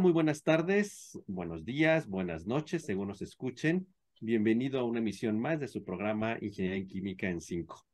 Muy 0.00 0.12
buenas 0.12 0.42
tardes, 0.42 1.18
buenos 1.26 1.66
días, 1.66 2.08
buenas 2.08 2.46
noches, 2.46 2.82
según 2.82 3.08
nos 3.08 3.20
escuchen. 3.20 3.86
Bienvenido 4.22 4.80
a 4.80 4.84
una 4.84 5.00
emisión 5.00 5.38
más 5.38 5.60
de 5.60 5.68
su 5.68 5.84
programa 5.84 6.38
Ingeniería 6.40 6.78
en 6.78 6.86
Química 6.86 7.28
en 7.28 7.42
5. 7.42 7.84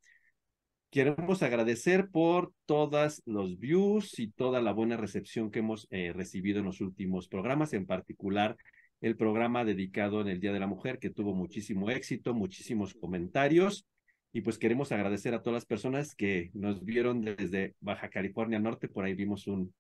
Queremos 0.91 1.43
agradecer 1.43 2.09
por 2.09 2.53
todos 2.67 3.21
los 3.27 3.59
views 3.59 4.17
y 4.21 4.31
toda 4.31 4.63
la 4.63 4.73
buena 4.73 4.97
recepción 4.97 5.51
que 5.51 5.59
hemos 5.59 5.89
eh, 5.91 6.13
recibido 6.15 6.61
en 6.61 6.67
los 6.67 6.81
últimos 6.81 7.27
programas, 7.27 7.73
en 7.73 7.85
particular 7.85 8.57
el 9.01 9.17
programa 9.17 9.65
dedicado 9.65 10.21
en 10.21 10.29
el 10.29 10.39
Día 10.39 10.53
de 10.53 10.61
la 10.61 10.69
Mujer, 10.69 11.01
que 11.01 11.11
tuvo 11.11 11.35
muchísimo 11.35 11.91
éxito, 11.91 12.33
muchísimos 12.33 12.95
comentarios. 12.95 13.87
Y 14.33 14.43
pues 14.43 14.59
queremos 14.59 14.93
agradecer 14.93 15.35
a 15.35 15.43
todas 15.43 15.55
las 15.55 15.67
personas 15.67 16.15
que 16.15 16.51
nos 16.55 16.85
vieron 16.85 17.23
desde 17.23 17.75
Baja 17.81 18.09
California 18.09 18.61
Norte, 18.61 18.87
por 18.87 19.05
ahí 19.05 19.15
vimos 19.15 19.49
un, 19.49 19.75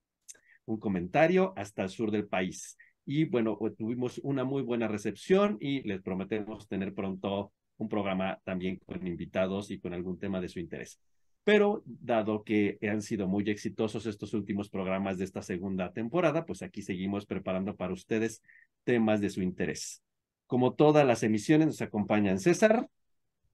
un 0.68 0.78
comentario, 0.78 1.52
hasta 1.56 1.82
el 1.82 1.88
sur 1.88 2.10
del 2.10 2.28
país. 2.28 2.76
Y 3.04 3.24
bueno, 3.24 3.56
pues, 3.59 3.74
tuvimos 3.74 4.18
una 4.22 4.45
muy 4.45 4.62
buena 4.62 4.86
recepción 4.86 5.56
y 5.60 5.82
les 5.82 6.02
prometemos 6.02 6.68
tener 6.68 6.95
pronto 6.95 7.52
un 7.78 7.88
programa 7.88 8.38
también 8.45 8.78
con 8.84 9.06
invitados 9.06 9.70
y 9.70 9.80
con 9.80 9.95
algún 9.95 10.18
tema 10.18 10.40
de 10.40 10.48
su 10.48 10.60
interés. 10.60 11.00
Pero 11.42 11.82
dado 11.86 12.45
que 12.45 12.78
han 12.82 13.00
sido 13.00 13.26
muy 13.26 13.48
exitosos 13.48 14.04
estos 14.04 14.34
últimos 14.34 14.68
programas 14.68 15.16
de 15.16 15.24
esta 15.24 15.40
segunda 15.40 15.90
temporada, 15.92 16.45
pues 16.45 16.60
aquí 16.60 16.82
seguimos 16.82 17.24
preparando 17.24 17.74
para 17.74 17.95
ustedes 17.95 18.42
temas 18.84 19.23
de 19.23 19.30
su 19.30 19.40
interés. 19.40 20.02
Como 20.46 20.74
todas 20.74 21.06
las 21.06 21.23
emisiones, 21.23 21.68
nos 21.68 21.80
acompañan 21.80 22.38
César. 22.38 22.90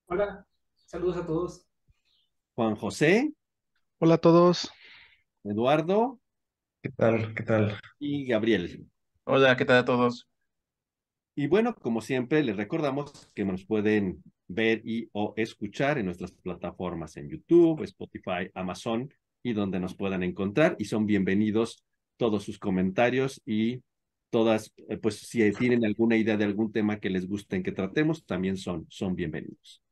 Hola, 0.07 0.47
saludos 0.87 1.19
a 1.19 1.27
todos. 1.27 1.67
Juan 2.55 2.75
José. 2.75 3.33
Hola 3.99 4.15
a 4.15 4.19
todos. 4.19 4.73
Eduardo. 5.45 6.19
¿Qué 6.85 6.91
tal? 6.91 7.35
¿Qué 7.35 7.43
tal? 7.43 7.81
Y 7.99 8.27
Gabriel. 8.27 8.87
Hola, 9.25 9.57
¿qué 9.57 9.65
tal 9.65 9.79
a 9.79 9.85
todos? 9.87 10.29
Y 11.35 11.47
bueno, 11.47 11.75
como 11.75 12.03
siempre, 12.03 12.45
les 12.45 12.59
recordamos 12.59 13.31
que 13.35 13.47
nos 13.47 13.65
pueden 13.65 14.23
ver 14.49 14.83
y 14.85 15.09
o 15.13 15.33
escuchar 15.39 15.97
en 15.97 16.05
nuestras 16.05 16.33
plataformas 16.33 17.17
en 17.17 17.31
YouTube, 17.31 17.85
Spotify, 17.85 18.51
Amazon 18.53 19.09
y 19.43 19.55
donde 19.55 19.81
nos 19.81 19.95
puedan 19.95 20.23
encontrar. 20.23 20.77
Y 20.79 20.85
son 20.85 21.07
bienvenidos 21.07 21.83
todos 22.19 22.45
sus 22.45 22.59
comentarios 22.59 23.41
y 23.47 23.83
todas, 24.29 24.71
eh, 24.91 24.99
pues 24.99 25.21
si 25.21 25.51
tienen 25.53 25.87
alguna 25.87 26.19
idea 26.19 26.37
de 26.37 26.45
algún 26.45 26.71
tema 26.71 27.01
que 27.01 27.09
les 27.09 27.27
gusten 27.27 27.63
que 27.63 27.73
tratemos, 27.73 28.27
también 28.27 28.59
son, 28.59 28.85
son 28.91 29.15
bienvenidos. 29.15 29.83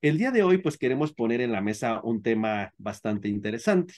El 0.00 0.18
día 0.18 0.30
de 0.30 0.44
hoy, 0.44 0.58
pues 0.58 0.78
queremos 0.78 1.12
poner 1.12 1.40
en 1.40 1.50
la 1.50 1.62
mesa 1.62 2.00
un 2.04 2.22
tema 2.22 2.72
bastante 2.78 3.26
interesante 3.26 3.94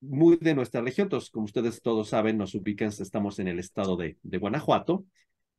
muy 0.00 0.36
de 0.36 0.54
nuestra 0.54 0.80
región. 0.80 1.08
Como 1.32 1.44
ustedes 1.44 1.82
todos 1.82 2.08
saben, 2.10 2.38
nos 2.38 2.54
ubican, 2.54 2.88
estamos 2.88 3.38
en 3.38 3.48
el 3.48 3.58
estado 3.58 3.96
de, 3.96 4.16
de 4.22 4.38
Guanajuato 4.38 5.04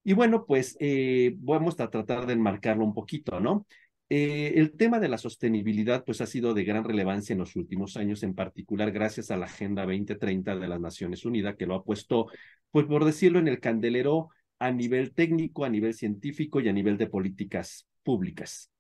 y 0.04 0.14
bueno, 0.14 0.46
pues 0.46 0.78
eh, 0.80 1.36
vamos 1.38 1.80
a 1.80 1.90
tratar 1.90 2.26
de 2.26 2.34
enmarcarlo 2.34 2.86
un 2.86 2.94
poquito, 2.94 3.40
¿no? 3.40 3.68
Eh, 4.10 4.54
el 4.56 4.76
tema 4.76 5.00
de 5.00 5.08
la 5.08 5.18
sostenibilidad, 5.20 6.04
pues 6.04 6.22
ha 6.22 6.26
sido 6.26 6.54
de 6.54 6.64
gran 6.64 6.84
relevancia 6.84 7.34
en 7.34 7.40
los 7.40 7.56
últimos 7.56 7.96
años, 7.96 8.24
en 8.24 8.34
particular 8.34 8.92
gracias 8.92 9.30
a 9.30 9.38
la 9.38 9.46
Agenda 9.46 9.86
2030 9.86 10.56
de 10.56 10.68
las 10.68 10.80
Naciones 10.80 11.26
Unidas, 11.26 11.56
que 11.58 11.68
lo 11.68 11.76
ha 11.76 11.84
puesto, 11.84 12.28
pues 12.72 12.88
por 12.88 13.06
decirlo, 13.06 13.40
en 13.40 13.48
el 13.48 13.60
candelero 13.60 14.30
a 14.58 14.72
nivel 14.72 15.14
técnico, 15.14 15.64
a 15.64 15.70
nivel 15.70 15.94
científico 15.94 16.60
y 16.60 16.70
a 16.70 16.74
nivel 16.74 16.98
de 16.98 17.08
políticas 17.08 17.88
públicas. 18.02 18.72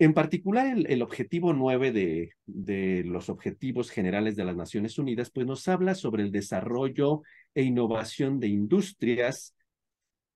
En 0.00 0.14
particular, 0.14 0.78
el, 0.88 1.02
objetivo 1.02 1.52
9 1.52 1.92
de, 1.92 2.32
de, 2.46 3.04
los 3.04 3.28
objetivos 3.28 3.90
generales 3.90 4.34
de 4.34 4.46
las 4.46 4.56
Naciones 4.56 4.98
Unidas, 4.98 5.30
pues 5.30 5.46
nos 5.46 5.68
habla 5.68 5.94
sobre 5.94 6.22
el 6.22 6.32
desarrollo 6.32 7.20
e 7.54 7.64
innovación 7.64 8.40
de 8.40 8.48
industrias 8.48 9.54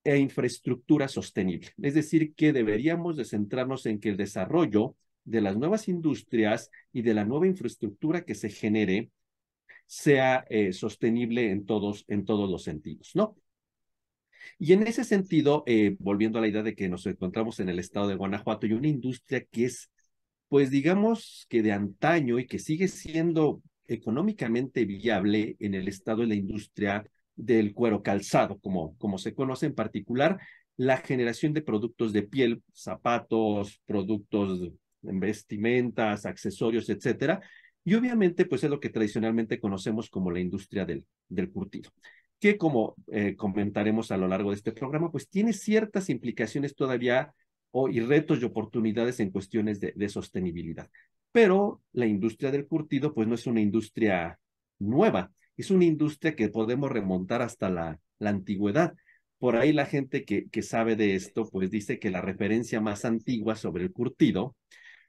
e 0.04 0.18
infraestructura 0.18 1.08
sostenible. 1.08 1.70
Es 1.80 1.94
decir, 1.94 2.34
que 2.34 2.52
deberíamos 2.52 3.16
de 3.16 3.24
centrarnos 3.24 3.86
en 3.86 4.00
que 4.00 4.10
el 4.10 4.18
desarrollo 4.18 4.96
de 5.24 5.40
las 5.40 5.56
nuevas 5.56 5.88
industrias 5.88 6.70
y 6.92 7.00
de 7.00 7.14
la 7.14 7.24
nueva 7.24 7.46
infraestructura 7.46 8.26
que 8.26 8.34
se 8.34 8.50
genere 8.50 9.08
sea 9.86 10.44
eh, 10.50 10.74
sostenible 10.74 11.50
en 11.50 11.64
todos, 11.64 12.04
en 12.08 12.26
todos 12.26 12.50
los 12.50 12.64
sentidos, 12.64 13.12
¿no? 13.14 13.34
Y 14.58 14.72
en 14.72 14.86
ese 14.86 15.04
sentido, 15.04 15.62
eh, 15.66 15.96
volviendo 15.98 16.38
a 16.38 16.42
la 16.42 16.48
idea 16.48 16.62
de 16.62 16.74
que 16.74 16.88
nos 16.88 17.06
encontramos 17.06 17.60
en 17.60 17.68
el 17.68 17.78
estado 17.78 18.08
de 18.08 18.14
Guanajuato 18.14 18.66
y 18.66 18.72
una 18.72 18.88
industria 18.88 19.44
que 19.44 19.66
es, 19.66 19.90
pues 20.48 20.70
digamos 20.70 21.46
que 21.48 21.62
de 21.62 21.72
antaño 21.72 22.38
y 22.38 22.46
que 22.46 22.58
sigue 22.58 22.88
siendo 22.88 23.62
económicamente 23.86 24.84
viable 24.84 25.56
en 25.60 25.74
el 25.74 25.88
estado 25.88 26.22
de 26.22 26.28
la 26.28 26.34
industria 26.34 27.04
del 27.36 27.74
cuero 27.74 28.02
calzado, 28.02 28.58
como, 28.58 28.96
como 28.98 29.18
se 29.18 29.34
conoce 29.34 29.66
en 29.66 29.74
particular, 29.74 30.38
la 30.76 30.98
generación 30.98 31.52
de 31.52 31.62
productos 31.62 32.12
de 32.12 32.22
piel, 32.22 32.62
zapatos, 32.72 33.80
productos 33.86 34.72
en 35.02 35.20
vestimentas, 35.20 36.26
accesorios, 36.26 36.88
etcétera. 36.88 37.40
Y 37.84 37.94
obviamente, 37.94 38.46
pues 38.46 38.64
es 38.64 38.70
lo 38.70 38.80
que 38.80 38.88
tradicionalmente 38.90 39.60
conocemos 39.60 40.08
como 40.08 40.30
la 40.30 40.40
industria 40.40 40.84
del, 40.84 41.04
del 41.28 41.50
curtido, 41.50 41.90
que 42.44 42.58
como 42.58 42.94
eh, 43.06 43.36
comentaremos 43.36 44.12
a 44.12 44.18
lo 44.18 44.28
largo 44.28 44.50
de 44.50 44.56
este 44.56 44.72
programa, 44.72 45.10
pues 45.10 45.30
tiene 45.30 45.54
ciertas 45.54 46.10
implicaciones 46.10 46.74
todavía 46.74 47.32
o, 47.70 47.88
y 47.88 48.00
retos 48.00 48.38
y 48.42 48.44
oportunidades 48.44 49.18
en 49.20 49.30
cuestiones 49.30 49.80
de, 49.80 50.08
sostenibilidad. 50.10 50.90
Pero 51.32 51.80
la 51.92 52.04
industria 52.04 52.50
del 52.50 52.66
curtido, 52.66 53.14
pues 53.14 53.26
no 53.26 53.34
es 53.34 53.46
una 53.46 53.62
industria 53.62 54.38
nueva 54.78 55.32
es 55.56 55.70
una 55.70 55.86
industria 55.86 56.36
que 56.36 56.50
podemos 56.50 56.92
remontar 56.92 57.40
hasta 57.40 57.70
la, 57.70 57.98
la 58.18 58.30
antigüedad. 58.30 58.92
Por 59.38 59.56
ahí 59.56 59.72
la 59.72 59.86
gente 59.86 60.26
que, 60.26 60.50
que 60.50 60.60
sabe 60.60 60.96
de 60.96 61.14
esto, 61.14 61.48
pues 61.50 61.70
dice 61.70 61.98
que 61.98 62.10
la 62.10 62.20
referencia 62.20 62.82
más 62.82 63.06
antigua 63.06 63.56
sobre 63.56 63.84
el 63.84 63.92
curtido 63.92 64.54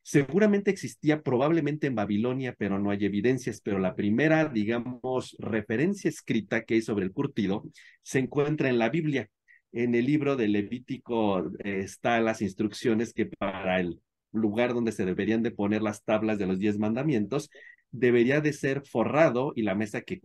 seguramente 0.05 0.69
existía 0.69 1.23
probablemente 1.23 1.87
en 1.87 1.95
Babilonia, 1.95 2.53
pero 2.55 2.77
no 2.77 2.91
hay 2.91 3.03
evidencias, 3.05 3.59
pero 3.59 3.79
la 3.79 3.95
primera, 3.95 4.45
digamos, 4.45 5.35
referencia 5.39 6.09
escrita 6.09 6.63
que 6.63 6.75
hay 6.75 6.81
sobre 6.83 7.05
el 7.05 7.11
curtido 7.11 7.63
se 8.03 8.19
encuentra 8.19 8.69
en 8.69 8.77
la 8.77 8.89
Biblia. 8.89 9.29
En 9.71 9.95
el 9.95 10.05
libro 10.05 10.35
de 10.35 10.47
Levítico 10.47 11.47
eh, 11.63 11.79
están 11.79 12.23
las 12.23 12.43
instrucciones 12.43 13.13
que 13.13 13.25
para 13.25 13.79
el 13.79 13.99
lugar 14.31 14.75
donde 14.75 14.91
se 14.91 15.05
deberían 15.05 15.41
de 15.41 15.49
poner 15.49 15.81
las 15.81 16.03
tablas 16.03 16.37
de 16.37 16.45
los 16.45 16.59
diez 16.59 16.77
mandamientos, 16.77 17.49
debería 17.89 18.41
de 18.41 18.53
ser 18.53 18.83
forrado 18.85 19.53
y 19.55 19.63
la 19.63 19.73
mesa 19.73 20.01
que, 20.01 20.21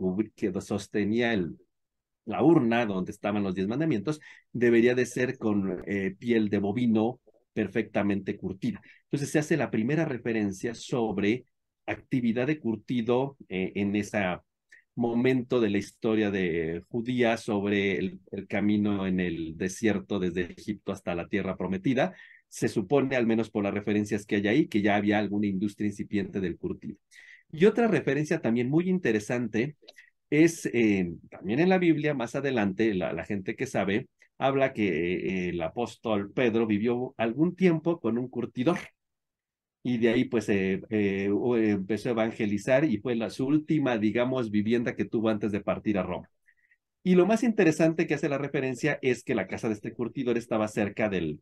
sostenía 0.60 1.42
la 2.26 2.42
urna 2.42 2.84
donde 2.84 3.12
estaban 3.12 3.42
los 3.42 3.54
diez 3.54 3.66
mandamientos 3.66 4.20
debería 4.52 4.94
de 4.94 5.06
ser 5.06 5.38
con 5.38 5.82
eh, 5.86 6.14
piel 6.18 6.50
de 6.50 6.58
bovino 6.58 7.18
perfectamente 7.52 8.36
curtida. 8.36 8.80
Entonces 9.04 9.30
se 9.30 9.38
hace 9.38 9.56
la 9.56 9.70
primera 9.70 10.04
referencia 10.04 10.74
sobre 10.74 11.44
actividad 11.86 12.46
de 12.46 12.58
curtido 12.58 13.36
eh, 13.48 13.72
en 13.74 13.96
ese 13.96 14.18
momento 14.94 15.60
de 15.60 15.70
la 15.70 15.78
historia 15.78 16.30
de 16.30 16.84
judía 16.88 17.36
sobre 17.36 17.98
el, 17.98 18.20
camino 18.48 19.06
en 19.06 19.20
el 19.20 19.56
desierto 19.56 20.18
desde 20.18 20.52
Egipto 20.52 20.92
hasta 20.92 21.14
la 21.14 21.28
tierra 21.28 21.56
prometida. 21.56 22.14
Se 22.48 22.68
supone, 22.68 23.16
al 23.16 23.26
menos 23.26 23.50
por 23.50 23.64
las 23.64 23.74
referencias 23.74 24.26
que 24.26 24.36
hay 24.36 24.48
ahí, 24.48 24.68
que 24.68 24.82
ya 24.82 24.96
había 24.96 25.18
alguna 25.18 25.46
industria 25.46 25.88
incipiente 25.88 26.40
del 26.40 26.58
curtido. 26.58 26.96
Y 27.52 27.64
otra 27.66 27.88
referencia 27.88 28.40
también 28.40 28.68
muy 28.68 28.88
interesante 28.88 29.76
es 30.30 30.66
eh, 30.66 31.12
también 31.30 31.60
en 31.60 31.68
la 31.68 31.78
Biblia, 31.78 32.14
más 32.14 32.34
adelante, 32.36 32.94
la, 32.94 33.12
la 33.12 33.24
gente 33.24 33.56
que 33.56 33.66
sabe, 33.66 34.08
habla 34.40 34.72
que 34.72 34.86
eh, 34.88 35.48
el 35.50 35.62
apóstol 35.62 36.32
Pedro 36.32 36.66
vivió 36.66 37.14
algún 37.18 37.54
tiempo 37.54 38.00
con 38.00 38.18
un 38.18 38.28
curtidor 38.28 38.78
y 39.82 39.98
de 39.98 40.08
ahí 40.10 40.24
pues 40.24 40.48
eh, 40.48 40.82
eh, 40.90 41.30
empezó 41.52 42.08
a 42.08 42.12
evangelizar 42.12 42.84
y 42.84 42.98
fue 42.98 43.14
la, 43.16 43.30
su 43.30 43.46
última, 43.46 43.98
digamos, 43.98 44.50
vivienda 44.50 44.96
que 44.96 45.04
tuvo 45.04 45.28
antes 45.28 45.52
de 45.52 45.60
partir 45.60 45.98
a 45.98 46.02
Roma. 46.02 46.28
Y 47.02 47.14
lo 47.14 47.26
más 47.26 47.42
interesante 47.42 48.06
que 48.06 48.14
hace 48.14 48.28
la 48.28 48.38
referencia 48.38 48.98
es 49.02 49.24
que 49.24 49.34
la 49.34 49.46
casa 49.46 49.68
de 49.68 49.74
este 49.74 49.92
curtidor 49.92 50.36
estaba 50.36 50.68
cerca 50.68 51.08
del, 51.08 51.40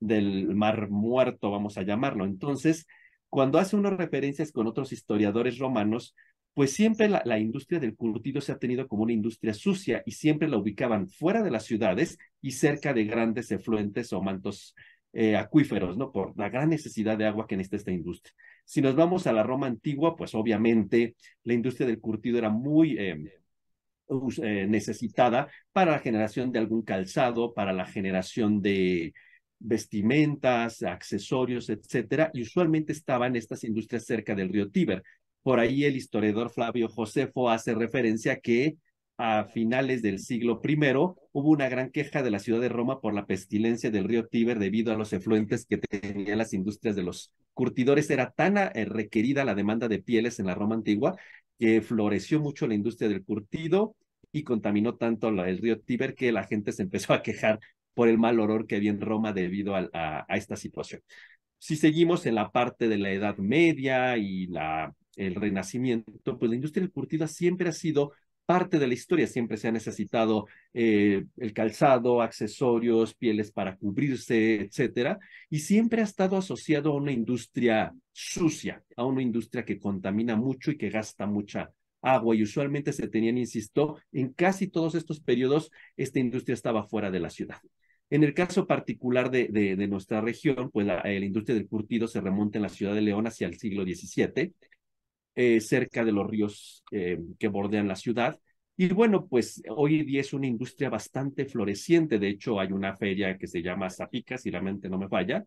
del 0.00 0.54
mar 0.54 0.90
muerto, 0.90 1.50
vamos 1.50 1.78
a 1.78 1.82
llamarlo. 1.82 2.24
Entonces, 2.24 2.86
cuando 3.28 3.58
hace 3.58 3.76
unas 3.76 3.94
referencias 3.96 4.52
con 4.52 4.66
otros 4.66 4.92
historiadores 4.92 5.58
romanos, 5.58 6.14
pues 6.54 6.72
siempre 6.72 7.08
la, 7.08 7.38
industria 7.38 7.80
del 7.80 7.96
curtido 7.96 8.40
se 8.40 8.52
ha 8.52 8.58
tenido 8.58 8.86
como 8.86 9.02
una 9.02 9.12
industria 9.12 9.52
sucia 9.52 10.02
y 10.06 10.12
siempre 10.12 10.48
la 10.48 10.56
ubicaban 10.56 11.08
fuera 11.08 11.42
de 11.42 11.50
las 11.50 11.64
ciudades 11.64 12.16
y 12.40 12.52
cerca 12.52 12.94
de 12.94 13.04
grandes 13.04 13.50
efluentes 13.50 14.12
o 14.12 14.22
mantos 14.22 14.74
eh, 15.12 15.36
acuíferos, 15.36 15.96
¿no? 15.96 16.12
Por 16.12 16.36
la 16.38 16.48
gran 16.48 16.70
necesidad 16.70 17.18
de 17.18 17.26
agua 17.26 17.46
que 17.46 17.56
necesita 17.56 17.76
esta 17.76 17.92
industria. 17.92 18.34
Si 18.64 18.80
nos 18.80 18.94
vamos 18.94 19.26
a 19.26 19.32
la 19.32 19.42
Roma 19.42 19.66
antigua, 19.66 20.16
pues 20.16 20.34
obviamente 20.34 21.16
la 21.42 21.54
industria 21.54 21.86
del 21.88 22.00
curtido 22.00 22.38
era 22.38 22.50
muy 22.50 22.96
eh, 22.98 23.42
eh, 24.42 24.66
necesitada 24.68 25.48
para 25.72 25.92
la 25.92 25.98
generación 25.98 26.52
de 26.52 26.58
algún 26.60 26.82
calzado, 26.82 27.52
para 27.52 27.72
la 27.72 27.86
generación 27.86 28.60
de 28.62 29.12
vestimentas, 29.58 30.82
accesorios, 30.82 31.70
etcétera, 31.70 32.30
y 32.34 32.42
usualmente 32.42 32.92
estaban 32.92 33.34
estas 33.34 33.64
industrias 33.64 34.04
cerca 34.04 34.34
del 34.34 34.50
río 34.50 34.70
Tíber. 34.70 35.02
Por 35.44 35.60
ahí 35.60 35.84
el 35.84 35.94
historiador 35.94 36.48
Flavio 36.48 36.88
Josefo 36.88 37.50
hace 37.50 37.74
referencia 37.74 38.40
que 38.40 38.78
a 39.18 39.44
finales 39.44 40.00
del 40.00 40.18
siglo 40.18 40.58
I, 40.64 40.76
hubo 41.32 41.50
una 41.50 41.68
gran 41.68 41.90
queja 41.90 42.22
de 42.22 42.30
la 42.30 42.38
ciudad 42.38 42.62
de 42.62 42.70
Roma 42.70 43.02
por 43.02 43.12
la 43.12 43.26
pestilencia 43.26 43.90
del 43.90 44.04
río 44.04 44.26
Tíber 44.26 44.58
debido 44.58 44.90
a 44.90 44.96
los 44.96 45.12
efluentes 45.12 45.66
que 45.66 45.76
tenían 45.76 46.38
las 46.38 46.54
industrias 46.54 46.96
de 46.96 47.02
los 47.02 47.30
curtidores. 47.52 48.08
Era 48.08 48.30
tan 48.30 48.56
eh, 48.56 48.86
requerida 48.86 49.44
la 49.44 49.54
demanda 49.54 49.86
de 49.86 50.02
pieles 50.02 50.40
en 50.40 50.46
la 50.46 50.54
Roma 50.54 50.76
antigua 50.76 51.14
que 51.58 51.82
floreció 51.82 52.40
mucho 52.40 52.66
la 52.66 52.74
industria 52.74 53.10
del 53.10 53.22
curtido 53.22 53.96
y 54.32 54.44
contaminó 54.44 54.94
tanto 54.96 55.28
el 55.28 55.58
río 55.58 55.78
Tíber 55.78 56.14
que 56.14 56.32
la 56.32 56.44
gente 56.44 56.72
se 56.72 56.84
empezó 56.84 57.12
a 57.12 57.22
quejar 57.22 57.60
por 57.92 58.08
el 58.08 58.16
mal 58.16 58.40
olor 58.40 58.66
que 58.66 58.76
había 58.76 58.90
en 58.90 59.00
Roma 59.02 59.34
debido 59.34 59.76
a, 59.76 59.90
a 59.92 60.36
esta 60.38 60.56
situación. 60.56 61.02
Si 61.58 61.76
seguimos 61.76 62.24
en 62.24 62.34
la 62.34 62.50
parte 62.50 62.88
de 62.88 62.96
la 62.96 63.10
Edad 63.12 63.36
Media 63.36 64.16
y 64.16 64.46
la, 64.46 64.92
el 65.16 65.34
Renacimiento, 65.34 66.38
pues 66.38 66.48
la 66.48 66.56
industria 66.56 66.82
del 66.82 66.92
curtido 66.92 67.26
siempre 67.26 67.68
ha 67.68 67.72
sido 67.72 68.12
parte 68.46 68.78
de 68.78 68.86
la 68.86 68.94
historia. 68.94 69.26
Siempre 69.26 69.56
se 69.56 69.68
ha 69.68 69.72
necesitado 69.72 70.46
eh, 70.72 71.24
el 71.36 71.52
calzado, 71.52 72.22
accesorios, 72.22 73.14
pieles 73.14 73.50
para 73.52 73.76
cubrirse, 73.76 74.62
etcétera, 74.62 75.18
y 75.50 75.60
siempre 75.60 76.00
ha 76.00 76.04
estado 76.04 76.36
asociado 76.36 76.92
a 76.92 76.96
una 76.96 77.12
industria 77.12 77.94
sucia, 78.12 78.82
a 78.96 79.04
una 79.04 79.22
industria 79.22 79.64
que 79.64 79.78
contamina 79.78 80.36
mucho 80.36 80.70
y 80.70 80.76
que 80.76 80.90
gasta 80.90 81.26
mucha 81.26 81.70
agua. 82.02 82.36
Y 82.36 82.42
usualmente 82.42 82.92
se 82.92 83.08
tenían, 83.08 83.38
insisto, 83.38 83.98
en 84.12 84.32
casi 84.32 84.68
todos 84.68 84.94
estos 84.94 85.20
periodos, 85.20 85.70
esta 85.96 86.18
industria 86.18 86.54
estaba 86.54 86.84
fuera 86.84 87.10
de 87.10 87.20
la 87.20 87.30
ciudad. 87.30 87.58
En 88.10 88.22
el 88.22 88.34
caso 88.34 88.66
particular 88.66 89.30
de, 89.30 89.48
de, 89.48 89.88
nuestra 89.88 90.20
región, 90.20 90.70
pues 90.70 90.86
la, 90.86 91.02
la, 91.02 91.14
industria 91.14 91.56
del 91.56 91.66
curtido 91.66 92.06
se 92.06 92.20
remonta 92.20 92.58
en 92.58 92.62
la 92.62 92.68
ciudad 92.68 92.94
de 92.94 93.00
León 93.00 93.26
hacia 93.26 93.46
el 93.46 93.58
siglo 93.58 93.82
XVII 93.82 94.52
eh, 95.34 95.60
cerca 95.60 96.04
de 96.04 96.12
los 96.12 96.26
ríos 96.28 96.84
eh, 96.90 97.18
que 97.38 97.48
bordean 97.48 97.88
la 97.88 97.96
ciudad. 97.96 98.38
Y 98.76 98.88
bueno, 98.88 99.26
pues 99.28 99.62
hoy 99.68 100.02
día 100.04 100.20
es 100.20 100.32
una 100.32 100.46
industria 100.46 100.90
bastante 100.90 101.46
floreciente. 101.46 102.18
De 102.18 102.28
hecho, 102.28 102.58
hay 102.58 102.72
una 102.72 102.96
feria 102.96 103.38
que 103.38 103.46
se 103.46 103.62
llama 103.62 103.90
Zapica, 103.90 104.38
si 104.38 104.50
la 104.50 104.60
mente 104.60 104.88
no 104.88 104.98
me 104.98 105.08
falla, 105.08 105.44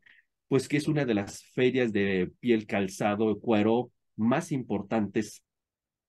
pues 0.47 0.67
que 0.67 0.77
es 0.77 0.87
una 0.87 1.05
de 1.05 1.13
las 1.13 1.43
ferias 1.53 1.91
de 1.91 2.31
piel 2.39 2.65
calzado, 2.65 3.39
cuero 3.39 3.91
más 4.15 4.51
importantes 4.51 5.43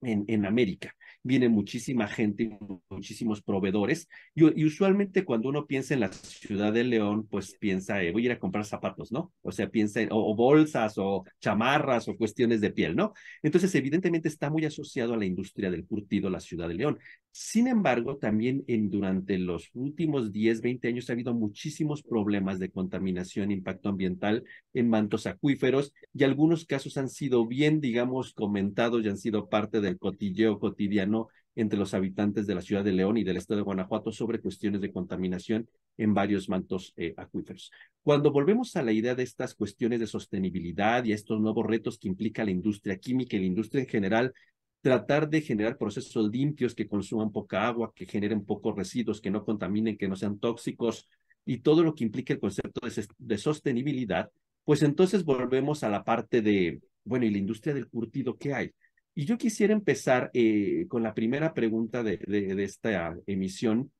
en, 0.01 0.25
en 0.27 0.45
América 0.45 0.95
viene 1.23 1.49
muchísima 1.49 2.07
gente, 2.07 2.57
muchísimos 2.89 3.41
proveedores, 3.41 4.07
y, 4.35 4.65
usualmente 4.65 5.25
cuando 5.25 5.49
uno 5.49 5.65
piensa 5.65 5.93
en 5.93 6.01
la 6.01 6.11
ciudad 6.11 6.71
de 6.73 6.83
León, 6.83 7.27
pues 7.29 7.55
piensa, 7.59 8.01
eh, 8.03 8.11
voy 8.11 8.23
a 8.23 8.25
ir 8.27 8.31
a 8.31 8.39
comprar 8.39 8.65
zapatos, 8.65 9.11
¿no? 9.11 9.33
O 9.41 9.51
sea, 9.51 9.69
piensa 9.69 10.01
en 10.01 10.09
o, 10.11 10.35
bolsas 10.35 10.97
o 10.97 11.25
chamarras 11.39 12.07
o 12.07 12.15
cuestiones 12.15 12.61
de 12.61 12.71
piel, 12.71 12.95
¿no? 12.95 13.13
Entonces, 13.43 13.73
evidentemente 13.75 14.27
está 14.27 14.49
muy 14.49 14.65
asociado 14.65 15.13
a 15.13 15.17
la 15.17 15.25
industria 15.25 15.69
del 15.71 15.85
curtido 15.85 16.29
la 16.29 16.39
ciudad 16.39 16.67
de 16.67 16.75
León. 16.75 16.99
Sin 17.31 17.67
embargo, 17.67 18.17
también 18.17 18.63
en, 18.67 18.89
durante 18.89 19.37
los 19.37 19.69
últimos 19.73 20.31
10, 20.31 20.61
20 20.61 20.87
años 20.87 21.09
ha 21.09 21.13
habido 21.13 21.33
muchísimos 21.33 22.03
problemas 22.03 22.59
de 22.59 22.71
contaminación, 22.71 23.51
impacto 23.51 23.89
ambiental 23.89 24.43
en 24.73 24.89
mantos 24.89 25.25
acuíferos 25.25 25.93
y 26.13 26.23
algunos 26.23 26.65
casos 26.65 26.97
han 26.97 27.09
sido 27.09 27.47
bien, 27.47 27.81
digamos, 27.81 28.33
comentados 28.33 29.05
y 29.05 29.09
han 29.09 29.17
sido 29.17 29.47
parte 29.47 29.79
del 29.79 29.97
cotilleo 29.97 30.59
cotidiano 30.59 31.27
entre 31.55 31.79
los 31.79 31.93
habitantes 31.93 32.47
de 32.47 32.55
la 32.55 32.61
ciudad 32.61 32.83
de 32.83 32.93
León 32.93 33.17
y 33.17 33.23
del 33.23 33.37
estado 33.37 33.57
de 33.57 33.63
Guanajuato 33.63 34.11
sobre 34.11 34.39
cuestiones 34.39 34.81
de 34.81 34.91
contaminación 34.91 35.69
en 35.97 36.13
varios 36.13 36.47
mantos 36.49 36.93
eh, 36.95 37.13
acuíferos. 37.17 37.71
Cuando 38.01 38.31
volvemos 38.31 38.75
a 38.75 38.83
la 38.83 38.93
idea 38.93 39.13
de 39.13 39.23
estas 39.23 39.55
cuestiones 39.55 39.99
de 39.99 40.07
sostenibilidad 40.07 41.03
y 41.03 41.11
a 41.11 41.15
estos 41.15 41.39
nuevos 41.41 41.65
retos 41.65 41.99
que 41.99 42.07
implica 42.07 42.45
la 42.45 42.51
industria 42.51 42.97
química 42.97 43.35
y 43.35 43.39
la 43.39 43.45
industria 43.45 43.81
en 43.81 43.89
general, 43.89 44.33
tratar 44.81 45.29
de 45.29 45.41
generar 45.41 45.77
procesos 45.77 46.29
limpios 46.31 46.73
que 46.73 46.87
consuman 46.87 47.31
poca 47.31 47.67
agua, 47.67 47.91
que 47.93 48.05
generen 48.05 48.45
pocos 48.45 48.75
residuos, 48.75 49.19
que 49.21 49.31
no 49.31 49.43
contaminen, 49.43 49.97
que 49.97 50.07
no 50.07 50.15
sean 50.15 50.39
tóxicos 50.39 51.07
y 51.45 51.59
todo 51.59 51.83
lo 51.83 51.95
que 51.95 52.03
implica 52.03 52.33
el 52.33 52.39
concepto 52.39 52.81
de, 53.17 53.37
sostenibilidad, 53.37 54.29
pues 54.63 54.83
entonces 54.83 55.23
volvemos 55.23 55.83
a 55.83 55.89
la 55.89 56.03
parte 56.03 56.41
de, 56.41 56.81
bueno, 57.03 57.25
¿y 57.25 57.31
la 57.31 57.39
industria 57.39 57.73
del 57.73 57.87
curtido 57.87 58.37
qué 58.37 58.53
hay? 58.53 58.71
Y 59.15 59.25
yo 59.25 59.37
quisiera 59.37 59.73
empezar 59.73 60.29
eh, 60.33 60.85
con 60.87 61.03
la 61.03 61.13
primera 61.13 61.53
pregunta 61.53 62.03
de, 62.03 62.17
de 62.17 62.63
esta 62.63 63.17
emisión. 63.25 63.91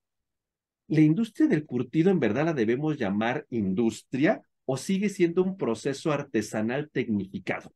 ¿La 0.88 1.02
industria 1.02 1.48
del 1.48 1.66
curtido 1.66 2.10
en 2.12 2.20
verdad 2.20 2.46
la 2.46 2.54
debemos 2.54 2.98
llamar 2.98 3.46
industria 3.50 4.42
o 4.66 4.78
sigue 4.78 5.10
siendo 5.10 5.44
un 5.44 5.58
proceso 5.58 6.12
artesanal 6.12 6.90
tecnificado? 6.92 7.74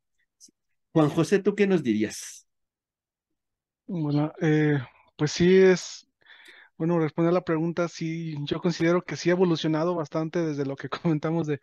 Juan 0.91 1.09
José, 1.09 1.39
¿tú 1.39 1.55
qué 1.55 1.65
nos 1.65 1.81
dirías? 1.83 2.42
Bueno, 3.85 4.31
eh, 4.41 4.79
pues 5.17 5.31
sí 5.31 5.57
es, 5.57 6.07
bueno, 6.77 6.99
responder 6.99 7.31
a 7.31 7.33
la 7.35 7.41
pregunta, 7.43 7.87
sí, 7.89 8.35
yo 8.45 8.59
considero 8.61 9.03
que 9.03 9.17
sí 9.17 9.29
ha 9.29 9.33
evolucionado 9.33 9.95
bastante 9.95 10.39
desde 10.41 10.65
lo 10.65 10.75
que 10.77 10.89
comentamos 10.89 11.47
de, 11.47 11.59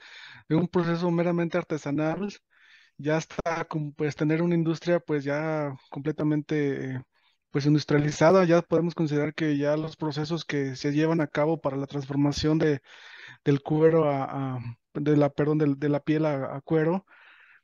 un 0.51 0.69
proceso 0.69 1.11
meramente 1.11 1.59
artesanal, 1.59 2.33
ya 2.99 3.19
está, 3.19 3.67
pues 3.97 4.17
tener 4.17 4.43
una 4.43 4.55
industria 4.57 5.01
pues 5.01 5.25
ya 5.25 5.75
completamente 5.91 7.03
pues 7.51 7.67
industrializada, 7.67 8.45
ya 8.47 8.63
podemos 8.63 8.95
considerar 8.95 9.35
que 9.35 9.59
ya 9.59 9.77
los 9.77 9.97
procesos 9.97 10.45
que 10.45 10.77
se 10.77 10.93
llevan 10.93 11.21
a 11.23 11.29
cabo 11.29 11.61
para 11.61 11.77
la 11.79 11.87
transformación 11.87 12.59
de, 12.59 12.81
del 13.45 13.63
cuero 13.63 14.11
a, 14.11 14.59
de 14.95 15.17
la, 15.17 15.31
perdón, 15.31 15.59
de, 15.59 15.75
de 15.77 15.89
la 15.91 16.01
piel 16.01 16.27
a 16.27 16.61
cuero, 16.65 17.07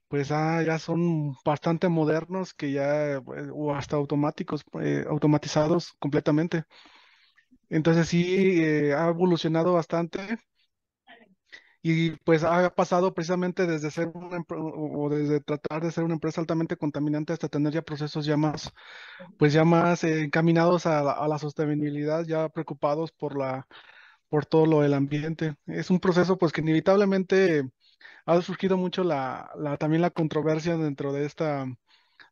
pues 0.08 0.30
ah, 0.32 0.62
ya 0.62 0.78
son 0.78 1.34
bastante 1.44 1.88
modernos 1.88 2.54
que 2.54 2.72
ya, 2.72 3.20
pues, 3.24 3.48
o 3.52 3.74
hasta 3.74 3.96
automáticos, 3.96 4.64
eh, 4.82 5.04
automatizados 5.08 5.94
completamente. 5.98 6.64
Entonces 7.68 8.08
sí, 8.08 8.60
eh, 8.62 8.94
ha 8.94 9.08
evolucionado 9.08 9.72
bastante 9.74 10.38
y 11.82 12.10
pues 12.24 12.42
ha 12.42 12.74
pasado 12.74 13.14
precisamente 13.14 13.64
desde 13.66 13.92
ser 13.92 14.08
una, 14.14 14.44
o 14.48 15.08
desde 15.08 15.40
tratar 15.40 15.82
de 15.84 15.92
ser 15.92 16.02
una 16.04 16.14
empresa 16.14 16.40
altamente 16.40 16.76
contaminante 16.76 17.32
hasta 17.32 17.48
tener 17.48 17.72
ya 17.72 17.82
procesos 17.82 18.26
ya 18.26 18.36
más, 18.36 18.72
pues 19.38 19.52
ya 19.52 19.64
más 19.64 20.04
eh, 20.04 20.24
encaminados 20.24 20.86
a, 20.86 21.12
a, 21.12 21.28
la 21.28 21.38
sostenibilidad, 21.38 22.24
ya 22.26 22.48
preocupados 22.48 23.12
por 23.12 23.38
la, 23.38 23.68
por 24.28 24.46
todo 24.46 24.66
lo 24.66 24.80
del 24.82 24.94
ambiente. 24.94 25.56
Es 25.66 25.90
un 25.90 26.00
proceso 26.00 26.38
pues 26.38 26.52
que 26.52 26.60
inevitablemente 26.62 27.64
ha 28.26 28.40
surgido 28.42 28.76
mucho 28.76 29.04
la, 29.04 29.50
también 29.78 30.02
la 30.02 30.10
controversia 30.10 30.76
dentro 30.76 31.12
de 31.12 31.26
esta, 31.26 31.66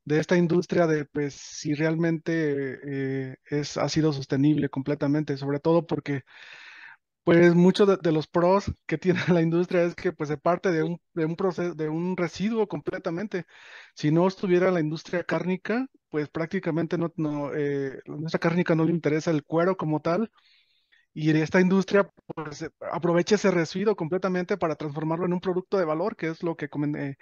de 0.04 0.21
esta 0.21 0.37
industria 0.37 0.87
de 0.87 1.06
pues 1.06 1.35
si 1.35 1.75
realmente 1.75 2.80
eh, 3.33 3.37
ha 3.76 3.88
sido 3.88 4.12
sostenible 4.12 4.68
completamente, 4.68 5.37
sobre 5.37 5.61
todo 5.61 5.87
porque 5.87 6.23
pues 7.25 7.54
muchos 7.54 7.88
de, 8.02 8.12
los 8.12 8.26
pros 8.28 8.71
que 8.87 8.99
tiene 8.99 9.21
la 9.28 9.42
industria 9.42 9.85
es 9.85 9.94
que 9.94 10.12
pues 10.12 10.28
se 10.28 10.37
parte 10.37 10.71
de 10.71 10.83
un, 10.83 11.00
de 11.14 11.25
un 11.25 11.37
proceso, 11.37 11.75
de 11.75 11.88
un 11.88 12.16
residuo 12.16 12.68
completamente. 12.68 13.47
Si 13.94 14.11
no 14.11 14.26
estuviera 14.28 14.71
la 14.71 14.80
industria 14.80 15.25
cárnica, 15.25 15.87
pues 16.11 16.28
prácticamente 16.28 16.99
no, 16.99 17.12
no 17.16 17.54
eh, 17.54 18.00
la 18.06 18.16
industria 18.16 18.40
cárnica 18.40 18.75
no 18.75 18.85
le 18.85 18.92
interesa 18.92 19.30
el 19.30 19.44
cuero 19.44 19.76
como 19.76 20.00
tal, 20.00 20.30
y 21.14 21.30
esta 21.30 21.61
industria 21.61 22.11
pues, 22.35 22.62
eh, 22.62 22.71
aprovecha 22.92 23.37
ese 23.37 23.50
residuo 23.52 23.94
completamente 23.97 24.56
para 24.59 24.75
transformarlo 24.75 25.26
en 25.26 25.33
un 25.33 25.40
producto 25.40 25.78
de 25.78 25.85
valor, 25.85 26.16
que 26.16 26.28
es 26.28 26.42
lo 26.42 26.56
que, 26.56 26.66
eh, 26.97 27.16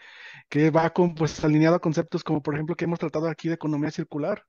que 0.49 0.71
va 0.71 0.91
con, 0.91 1.15
pues, 1.15 1.45
alineado 1.45 1.77
a 1.77 1.81
conceptos 1.81 2.25
como, 2.25 2.43
por 2.43 2.55
ejemplo, 2.55 2.75
que 2.75 2.87
hemos 2.87 2.99
tratado 2.99 3.29
aquí 3.29 3.49
de 3.49 3.55
economía 3.55 3.91
circular. 3.91 4.45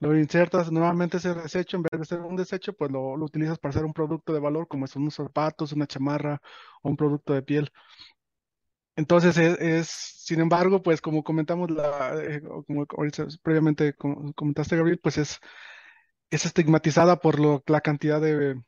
Lo 0.00 0.16
insertas 0.18 0.72
nuevamente 0.72 1.18
ese 1.18 1.34
desecho, 1.34 1.76
en 1.76 1.82
vez 1.84 2.00
de 2.00 2.06
ser 2.06 2.20
un 2.20 2.36
desecho, 2.36 2.72
pues 2.72 2.90
lo, 2.90 3.16
lo 3.16 3.24
utilizas 3.26 3.58
para 3.58 3.70
hacer 3.70 3.84
un 3.84 3.92
producto 3.92 4.32
de 4.32 4.40
valor, 4.40 4.68
como 4.68 4.86
son 4.86 5.02
unos 5.02 5.14
zapatos, 5.14 5.72
una 5.72 5.86
chamarra 5.86 6.40
o 6.82 6.90
un 6.90 6.96
producto 6.96 7.34
de 7.34 7.42
piel. 7.42 7.70
Entonces 8.96 9.36
es, 9.38 9.88
sin 9.88 10.40
embargo, 10.40 10.82
pues 10.82 11.00
como 11.00 11.22
comentamos, 11.22 11.70
la, 11.70 12.14
eh, 12.20 12.42
como 12.66 12.86
previamente 13.42 13.94
comentaste, 13.94 14.76
Gabriel, 14.76 14.98
pues 15.00 15.18
es, 15.18 15.38
es 16.30 16.46
estigmatizada 16.46 17.16
por 17.20 17.38
lo, 17.40 17.62
la 17.66 17.80
cantidad 17.80 18.20
de, 18.20 18.60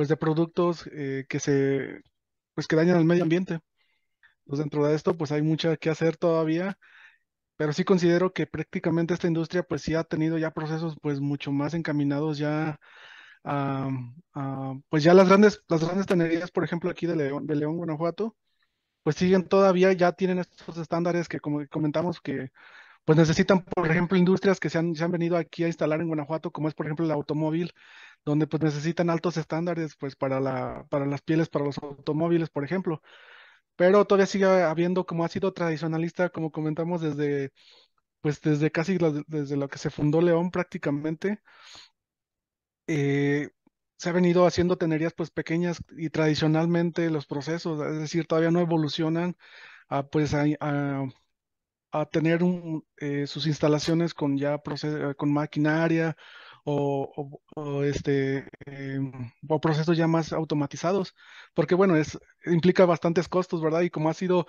pues 0.00 0.08
de 0.08 0.16
productos 0.16 0.88
eh, 0.94 1.26
que 1.28 1.40
se 1.40 2.00
pues 2.54 2.66
que 2.66 2.74
dañan 2.74 2.96
al 2.96 3.04
medio 3.04 3.22
ambiente. 3.22 3.60
Pues 4.46 4.58
dentro 4.58 4.86
de 4.86 4.94
esto 4.94 5.14
pues 5.14 5.30
hay 5.30 5.42
mucho 5.42 5.76
que 5.78 5.90
hacer 5.90 6.16
todavía, 6.16 6.78
pero 7.56 7.74
sí 7.74 7.84
considero 7.84 8.32
que 8.32 8.46
prácticamente 8.46 9.12
esta 9.12 9.26
industria 9.26 9.62
pues 9.62 9.82
sí 9.82 9.94
ha 9.94 10.04
tenido 10.04 10.38
ya 10.38 10.52
procesos 10.52 10.96
pues 11.02 11.20
mucho 11.20 11.52
más 11.52 11.74
encaminados 11.74 12.38
ya 12.38 12.80
a, 13.44 13.90
pues 14.88 15.02
ya 15.04 15.12
las 15.12 15.28
grandes 15.28 15.62
las 15.68 15.84
grandes 15.84 16.06
tenerías, 16.06 16.50
por 16.50 16.64
ejemplo, 16.64 16.90
aquí 16.90 17.06
de 17.06 17.16
León, 17.16 17.46
de 17.46 17.56
León, 17.56 17.76
Guanajuato, 17.76 18.34
pues 19.02 19.16
siguen 19.16 19.48
todavía 19.48 19.92
ya 19.92 20.12
tienen 20.12 20.38
estos 20.38 20.78
estándares 20.78 21.28
que 21.28 21.40
como 21.40 21.66
comentamos 21.68 22.22
que 22.22 22.50
pues 23.04 23.18
necesitan, 23.18 23.64
por 23.64 23.90
ejemplo, 23.90 24.16
industrias 24.16 24.60
que 24.60 24.70
se 24.70 24.78
han, 24.78 24.94
se 24.94 25.04
han 25.04 25.10
venido 25.10 25.36
aquí 25.36 25.64
a 25.64 25.66
instalar 25.66 26.00
en 26.00 26.08
Guanajuato, 26.08 26.50
como 26.52 26.68
es, 26.68 26.74
por 26.74 26.86
ejemplo, 26.86 27.04
el 27.04 27.12
automóvil, 27.12 27.72
donde 28.24 28.46
pues 28.46 28.62
necesitan 28.62 29.10
altos 29.10 29.36
estándares, 29.36 29.96
pues 29.98 30.16
para 30.16 30.40
la, 30.40 30.86
para 30.90 31.06
las 31.06 31.22
pieles, 31.22 31.48
para 31.48 31.64
los 31.64 31.78
automóviles, 31.78 32.50
por 32.50 32.64
ejemplo. 32.64 33.02
Pero 33.76 34.04
todavía 34.06 34.26
sigue 34.26 34.46
habiendo, 34.46 35.06
como 35.06 35.24
ha 35.24 35.28
sido 35.28 35.52
tradicionalista, 35.52 36.30
como 36.30 36.52
comentamos 36.52 37.00
desde, 37.02 37.52
pues 38.22 38.40
desde 38.42 38.70
casi 38.72 38.98
desde 39.28 39.56
lo 39.56 39.68
que 39.68 39.78
se 39.78 39.90
fundó 39.90 40.20
León 40.22 40.50
prácticamente, 40.50 41.40
eh, 42.86 43.50
se 43.98 44.08
ha 44.08 44.12
venido 44.12 44.46
haciendo 44.46 44.76
tenerías 44.78 45.12
pues 45.14 45.30
pequeñas 45.30 45.82
y 45.96 46.10
tradicionalmente 46.10 47.10
los 47.10 47.26
procesos, 47.26 47.80
es 47.86 47.98
decir, 48.00 48.26
todavía 48.26 48.50
no 48.50 48.60
evolucionan 48.60 49.36
a 49.88 50.04
pues 50.08 50.34
a, 50.34 50.44
a- 50.60 51.06
tener 52.06 52.40
eh, 52.98 53.26
sus 53.26 53.46
instalaciones 53.46 54.14
con 54.14 54.36
ya 54.38 54.58
con 55.16 55.32
maquinaria 55.32 56.16
o, 56.64 57.12
o- 57.16 57.42
o, 57.62 57.82
este 57.84 58.48
em, 58.66 59.12
o 59.48 59.60
procesos 59.60 59.96
ya 59.96 60.06
más 60.06 60.32
automatizados, 60.32 61.14
porque 61.54 61.74
bueno, 61.74 61.96
es 61.96 62.18
implica 62.46 62.84
bastantes 62.86 63.28
costos, 63.28 63.60
¿verdad? 63.62 63.82
Y 63.82 63.90
como 63.90 64.08
ha 64.10 64.14
sido 64.14 64.46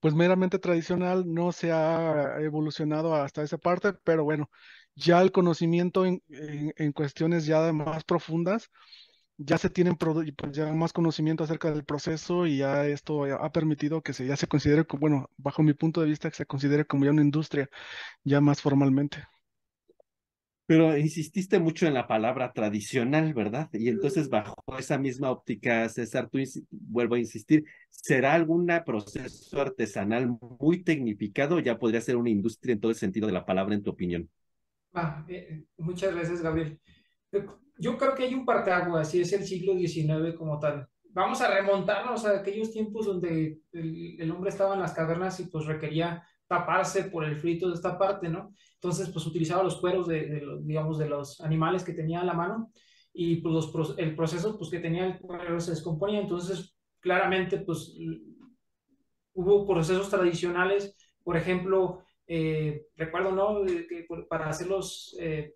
pues 0.00 0.14
meramente 0.14 0.58
tradicional, 0.58 1.24
no 1.32 1.52
se 1.52 1.72
ha 1.72 2.36
evolucionado 2.40 3.14
hasta 3.14 3.42
esa 3.42 3.58
parte, 3.58 3.94
pero 4.04 4.24
bueno, 4.24 4.50
ya 4.94 5.20
el 5.22 5.32
conocimiento 5.32 6.06
en, 6.06 6.22
en- 6.28 6.72
en 6.76 6.92
cuestiones 6.92 7.46
ya 7.46 7.72
más 7.72 8.04
profundas, 8.04 8.70
ya 9.36 9.58
se 9.58 9.70
tienen 9.70 9.96
pues 9.96 10.52
ya 10.56 10.72
más 10.72 10.92
conocimiento 10.92 11.44
acerca 11.44 11.70
del 11.70 11.84
proceso 11.84 12.46
y 12.46 12.58
ya 12.58 12.86
esto 12.86 13.24
ha 13.24 13.52
permitido 13.52 14.02
que 14.02 14.12
se, 14.12 14.26
ya 14.26 14.36
se 14.36 14.46
considere, 14.48 14.86
bueno, 15.00 15.30
bajo 15.36 15.62
mi 15.62 15.74
punto 15.74 16.00
de 16.00 16.08
vista, 16.08 16.30
que 16.30 16.36
se 16.36 16.46
considere 16.46 16.86
como 16.86 17.04
ya 17.04 17.10
una 17.10 17.22
industria, 17.22 17.68
ya 18.24 18.40
más 18.42 18.62
formalmente. 18.62 19.24
Pero 20.66 20.96
insististe 20.96 21.58
mucho 21.58 21.86
en 21.86 21.94
la 21.94 22.06
palabra 22.06 22.52
tradicional, 22.52 23.34
¿verdad? 23.34 23.68
Y 23.74 23.88
entonces 23.88 24.30
bajo 24.30 24.56
esa 24.78 24.96
misma 24.96 25.30
óptica, 25.30 25.86
César, 25.90 26.30
tú 26.30 26.38
vuelvo 26.70 27.16
a 27.16 27.18
insistir, 27.18 27.64
¿será 27.90 28.32
algún 28.32 28.70
proceso 28.84 29.60
artesanal 29.60 30.38
muy 30.58 30.82
tecnificado 30.82 31.56
o 31.56 31.60
ya 31.60 31.78
podría 31.78 32.00
ser 32.00 32.16
una 32.16 32.30
industria 32.30 32.72
en 32.72 32.80
todo 32.80 32.90
el 32.90 32.96
sentido 32.96 33.26
de 33.26 33.34
la 33.34 33.44
palabra, 33.44 33.74
en 33.74 33.82
tu 33.82 33.90
opinión? 33.90 34.30
Ah, 34.94 35.24
eh, 35.28 35.64
muchas 35.76 36.14
gracias, 36.14 36.40
Gabriel. 36.40 36.80
Yo 37.76 37.98
creo 37.98 38.14
que 38.14 38.22
hay 38.22 38.34
un 38.34 38.46
parteaguas, 38.46 39.14
y 39.14 39.20
es 39.20 39.32
el 39.32 39.44
siglo 39.44 39.76
XIX 39.76 40.34
como 40.36 40.58
tal. 40.58 40.88
Vamos 41.10 41.42
a 41.42 41.52
remontarnos 41.52 42.24
a 42.24 42.38
aquellos 42.38 42.72
tiempos 42.72 43.04
donde 43.06 43.60
el, 43.72 44.16
el 44.18 44.30
hombre 44.30 44.50
estaba 44.50 44.74
en 44.74 44.80
las 44.80 44.94
cavernas 44.94 45.38
y 45.40 45.46
pues 45.46 45.66
requería 45.66 46.24
taparse 46.46 47.04
por 47.04 47.24
el 47.24 47.36
frito 47.36 47.68
de 47.68 47.74
esta 47.74 47.98
parte, 47.98 48.28
¿no? 48.28 48.52
Entonces, 48.74 49.08
pues 49.10 49.26
utilizaba 49.26 49.62
los 49.62 49.76
cueros 49.76 50.06
de, 50.06 50.26
de 50.26 50.42
digamos, 50.62 50.98
de 50.98 51.08
los 51.08 51.40
animales 51.40 51.84
que 51.84 51.94
tenía 51.94 52.20
a 52.20 52.24
la 52.24 52.34
mano 52.34 52.70
y 53.12 53.36
pues 53.36 53.72
los, 53.72 53.98
el 53.98 54.14
proceso 54.16 54.58
pues 54.58 54.70
que 54.70 54.80
tenía 54.80 55.06
el 55.06 55.18
cuero 55.18 55.60
se 55.60 55.70
descomponía. 55.70 56.20
Entonces, 56.20 56.76
claramente, 57.00 57.58
pues 57.58 57.96
hubo 59.34 59.66
procesos 59.66 60.10
tradicionales, 60.10 60.96
por 61.22 61.36
ejemplo, 61.36 62.02
eh, 62.26 62.86
recuerdo, 62.96 63.32
¿no? 63.32 63.64
Que 63.64 64.06
para 64.28 64.48
hacer 64.48 64.66
los, 64.66 65.16
eh, 65.20 65.54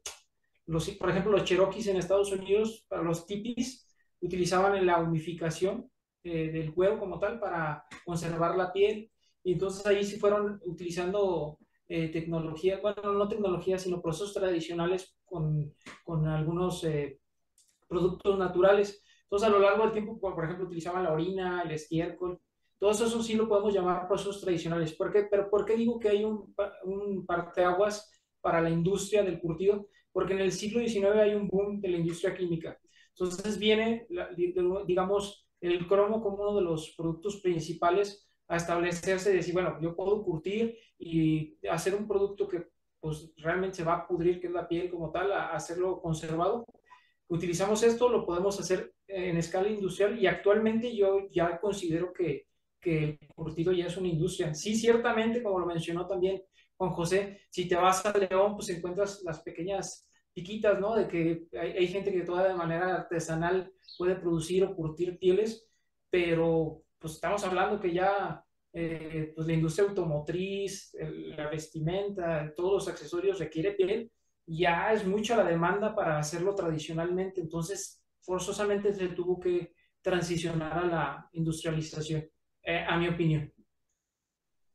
los, 0.66 0.88
por 0.90 1.10
ejemplo, 1.10 1.32
los 1.32 1.44
cherokees 1.44 1.86
en 1.86 1.96
Estados 1.96 2.32
Unidos, 2.32 2.84
para 2.88 3.02
los 3.02 3.26
tipis, 3.26 3.86
utilizaban 4.20 4.84
la 4.84 4.98
humificación 4.98 5.90
eh, 6.24 6.50
del 6.50 6.74
cuero 6.74 6.98
como 6.98 7.18
tal 7.18 7.38
para 7.38 7.84
conservar 8.04 8.56
la 8.56 8.72
piel. 8.72 9.10
Y 9.48 9.52
entonces 9.52 9.86
ahí 9.86 10.04
sí 10.04 10.18
fueron 10.18 10.60
utilizando 10.66 11.58
eh, 11.88 12.08
tecnología, 12.08 12.80
bueno, 12.82 13.14
no 13.14 13.28
tecnología, 13.28 13.78
sino 13.78 14.02
procesos 14.02 14.34
tradicionales 14.34 15.16
con, 15.24 15.72
con 16.04 16.26
algunos 16.26 16.84
eh, 16.84 17.18
productos 17.88 18.38
naturales. 18.38 19.02
Entonces, 19.22 19.48
a 19.48 19.50
lo 19.50 19.58
largo 19.58 19.84
del 19.84 19.92
tiempo, 19.92 20.20
por, 20.20 20.44
ejemplo, 20.44 20.66
utilizaban 20.66 21.04
la 21.04 21.14
orina, 21.14 21.62
el 21.62 21.70
estiércol, 21.70 22.38
todo 22.78 22.90
eso 22.90 23.22
sí 23.22 23.36
lo 23.36 23.48
podemos 23.48 23.72
llamar 23.72 24.06
procesos 24.06 24.42
tradicionales. 24.42 24.92
¿Por 24.92 25.10
qué? 25.10 25.22
Pero 25.30 25.48
¿por 25.48 25.64
qué 25.64 25.76
digo 25.76 25.98
que 25.98 26.10
hay 26.10 26.24
un, 26.24 26.54
un 26.84 27.24
parteaguas 27.24 28.12
para 28.42 28.60
la 28.60 28.68
industria 28.68 29.22
del 29.22 29.40
curtido? 29.40 29.88
Porque 30.12 30.34
en 30.34 30.40
el 30.40 30.52
siglo 30.52 30.86
XIX 30.86 31.16
hay 31.22 31.34
un 31.34 31.48
boom 31.48 31.80
de 31.80 31.88
la 31.88 31.96
industria 31.96 32.36
química. 32.36 32.78
Entonces 33.14 33.58
viene, 33.58 34.06
digamos, 34.86 35.48
el 35.62 35.88
cromo 35.88 36.20
como 36.20 36.36
uno 36.36 36.54
de 36.54 36.62
los 36.62 36.94
productos 36.98 37.40
principales 37.40 38.27
a 38.48 38.56
establecerse 38.56 39.32
y 39.32 39.36
decir, 39.36 39.54
bueno, 39.54 39.78
yo 39.80 39.94
puedo 39.94 40.22
curtir 40.24 40.76
y 40.98 41.56
hacer 41.68 41.94
un 41.94 42.08
producto 42.08 42.48
que 42.48 42.66
pues 43.00 43.30
realmente 43.36 43.76
se 43.76 43.84
va 43.84 43.94
a 43.94 44.08
pudrir, 44.08 44.40
que 44.40 44.48
es 44.48 44.52
la 44.52 44.66
piel 44.66 44.90
como 44.90 45.10
tal, 45.12 45.30
a 45.32 45.50
hacerlo 45.50 46.00
conservado 46.00 46.66
utilizamos 47.28 47.82
esto, 47.82 48.08
lo 48.08 48.24
podemos 48.24 48.58
hacer 48.58 48.94
en 49.06 49.36
escala 49.36 49.68
industrial 49.68 50.18
y 50.18 50.26
actualmente 50.26 50.94
yo 50.94 51.28
ya 51.30 51.60
considero 51.60 52.12
que, 52.12 52.46
que 52.80 53.18
el 53.20 53.34
curtido 53.34 53.72
ya 53.72 53.86
es 53.86 53.96
una 53.96 54.08
industria. 54.08 54.54
Sí, 54.54 54.74
ciertamente, 54.74 55.42
como 55.42 55.60
lo 55.60 55.66
mencionó 55.66 56.06
también 56.06 56.42
Juan 56.76 56.90
José, 56.90 57.42
si 57.50 57.68
te 57.68 57.76
vas 57.76 58.04
a 58.04 58.16
León, 58.16 58.56
pues 58.56 58.68
encuentras 58.70 59.22
las 59.24 59.40
pequeñas 59.40 60.06
piquitas, 60.32 60.78
¿no? 60.80 60.94
De 60.94 61.08
que 61.08 61.46
hay, 61.58 61.72
hay 61.72 61.88
gente 61.88 62.12
que 62.12 62.22
toda 62.22 62.48
de 62.48 62.54
manera 62.54 62.94
artesanal 62.94 63.72
puede 63.96 64.16
producir 64.16 64.64
o 64.64 64.74
curtir 64.74 65.18
pieles, 65.18 65.68
pero 66.10 66.82
pues 66.98 67.14
estamos 67.14 67.44
hablando 67.44 67.80
que 67.80 67.92
ya 67.92 68.44
eh, 68.72 69.32
pues 69.34 69.46
la 69.46 69.52
industria 69.52 69.88
automotriz, 69.88 70.94
la 71.36 71.48
vestimenta, 71.48 72.52
todos 72.54 72.72
los 72.72 72.88
accesorios 72.88 73.38
requiere 73.38 73.72
piel 73.72 74.10
ya 74.48 74.92
es 74.92 75.06
mucha 75.06 75.36
la 75.36 75.44
demanda 75.44 75.94
para 75.94 76.18
hacerlo 76.18 76.54
tradicionalmente, 76.54 77.40
entonces 77.40 78.02
forzosamente 78.22 78.92
se 78.92 79.08
tuvo 79.08 79.38
que 79.38 79.72
transicionar 80.00 80.78
a 80.78 80.86
la 80.86 81.28
industrialización, 81.32 82.24
eh, 82.62 82.84
a 82.88 82.96
mi 82.98 83.08
opinión. 83.08 83.52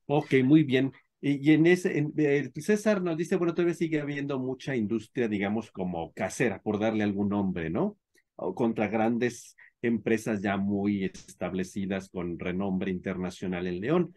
Ok, 0.05 0.35
muy 0.43 0.63
bien. 0.63 0.91
Y, 1.19 1.51
en 1.51 1.65
ese, 1.65 1.97
en, 1.97 2.13
César 2.61 3.01
nos 3.01 3.17
dice, 3.17 3.37
bueno, 3.37 3.53
todavía 3.53 3.73
sigue 3.73 4.01
habiendo 4.01 4.37
mucha 4.37 4.75
industria, 4.75 5.27
digamos, 5.27 5.71
como 5.71 6.11
casera, 6.13 6.61
por 6.61 6.79
darle 6.79 7.03
algún 7.03 7.29
nombre, 7.29 7.69
¿no? 7.69 7.97
Contra 8.35 8.87
grandes 8.87 9.55
empresas 9.81 10.41
ya 10.41 10.57
muy 10.57 11.05
establecidas 11.05 12.09
con 12.09 12.39
renombre 12.39 12.91
internacional 12.91 13.67
en 13.67 13.79
León. 13.79 14.15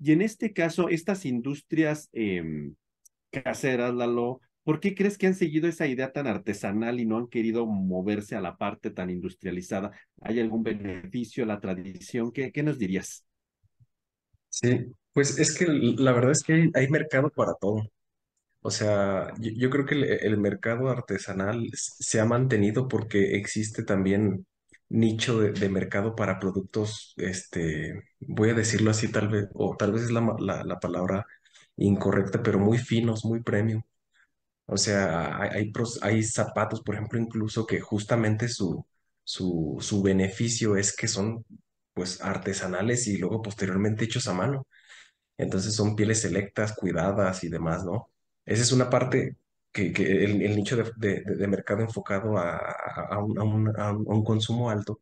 Y 0.00 0.12
en 0.12 0.22
este 0.22 0.52
caso, 0.52 0.88
estas 0.88 1.24
industrias 1.24 2.08
eh, 2.12 2.70
caseras, 3.30 3.94
Lalo, 3.94 4.40
¿Por 4.68 4.80
qué 4.80 4.94
crees 4.94 5.16
que 5.16 5.26
han 5.26 5.34
seguido 5.34 5.66
esa 5.66 5.86
idea 5.86 6.12
tan 6.12 6.26
artesanal 6.26 7.00
y 7.00 7.06
no 7.06 7.16
han 7.16 7.28
querido 7.28 7.64
moverse 7.64 8.36
a 8.36 8.42
la 8.42 8.58
parte 8.58 8.90
tan 8.90 9.08
industrializada? 9.08 9.92
¿Hay 10.20 10.40
algún 10.40 10.62
beneficio 10.62 11.44
a 11.44 11.46
la 11.46 11.58
tradición? 11.58 12.30
¿Qué, 12.30 12.52
qué 12.52 12.62
nos 12.62 12.78
dirías? 12.78 13.24
Sí, 14.50 14.92
pues 15.14 15.38
es 15.38 15.56
que 15.56 15.64
la 15.64 16.12
verdad 16.12 16.32
es 16.32 16.42
que 16.42 16.70
hay 16.74 16.88
mercado 16.88 17.30
para 17.30 17.54
todo. 17.58 17.82
O 18.68 18.70
sea, 18.70 19.32
yo, 19.38 19.70
creo 19.70 19.86
que 19.86 19.94
el, 19.94 20.36
mercado 20.38 20.90
artesanal 20.90 21.70
se 21.74 22.20
ha 22.20 22.26
mantenido 22.26 22.86
porque 22.86 23.36
existe 23.36 23.82
también 23.82 24.46
nicho 24.90 25.40
de, 25.40 25.68
mercado 25.70 26.14
para 26.14 26.38
productos, 26.38 27.14
este, 27.16 28.02
voy 28.20 28.50
a 28.50 28.54
decirlo 28.54 28.90
así 28.90 29.10
tal 29.10 29.28
vez, 29.28 29.48
o 29.54 29.74
tal 29.76 29.92
vez 29.92 30.02
es 30.04 30.10
la, 30.10 30.36
la, 30.38 30.64
la 30.64 30.78
palabra 30.80 31.26
incorrecta, 31.76 32.42
pero 32.42 32.58
muy 32.58 32.76
finos, 32.78 33.24
muy 33.24 33.42
premium. 33.42 33.82
O 34.66 34.76
sea, 34.76 35.40
hay, 35.42 35.72
hay 36.02 36.22
zapatos, 36.24 36.82
por 36.82 36.94
ejemplo, 36.96 37.18
incluso 37.18 37.66
que 37.66 37.80
justamente 37.80 38.48
su, 38.48 38.86
su, 39.24 39.78
su 39.80 40.02
beneficio 40.02 40.76
es 40.76 40.94
que 40.94 41.08
son 41.08 41.44
pues 41.94 42.20
artesanales 42.22 43.06
y 43.08 43.18
luego 43.18 43.42
posteriormente 43.42 44.04
hechos 44.04 44.28
a 44.28 44.34
mano. 44.34 44.66
Entonces 45.38 45.74
son 45.74 45.96
pieles 45.96 46.22
selectas, 46.22 46.74
cuidadas 46.74 47.44
y 47.44 47.48
demás, 47.50 47.84
¿no? 47.84 48.10
Esa 48.48 48.62
es 48.62 48.72
una 48.72 48.90
parte 48.90 49.36
que, 49.72 49.92
el, 50.24 50.42
nicho 50.56 50.76
de, 50.76 50.92
mercado 51.48 51.82
enfocado 51.82 52.38
a, 52.38 52.56
a- 52.58 53.18
un, 53.24 53.38
a 53.38 53.44
un- 53.44 53.80
a 53.80 53.92
un- 53.92 54.24
consumo 54.24 54.70
alto. 54.70 55.00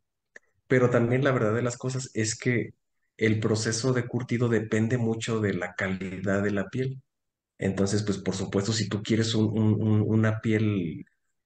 Pero 0.66 0.90
también 0.90 1.24
la 1.24 1.32
verdad 1.32 1.54
de 1.54 1.62
las 1.62 1.76
cosas 1.78 2.10
es 2.14 2.36
que 2.38 2.74
el 3.16 3.40
proceso 3.40 3.92
de 3.92 4.06
curtido 4.06 4.48
depende 4.48 4.98
mucho 4.98 5.40
de 5.40 5.54
la 5.54 5.74
calidad 5.74 6.42
de 6.42 6.50
la 6.52 6.68
piel. 6.68 7.02
Entonces, 7.58 8.02
pues 8.04 8.18
por 8.18 8.34
supuesto, 8.36 8.72
si 8.72 8.88
tú 8.88 9.02
quieres 9.02 9.34
un- 9.34 9.46
un- 9.58 9.82
un- 9.82 10.02
una 10.06 10.40
piel 10.40 11.04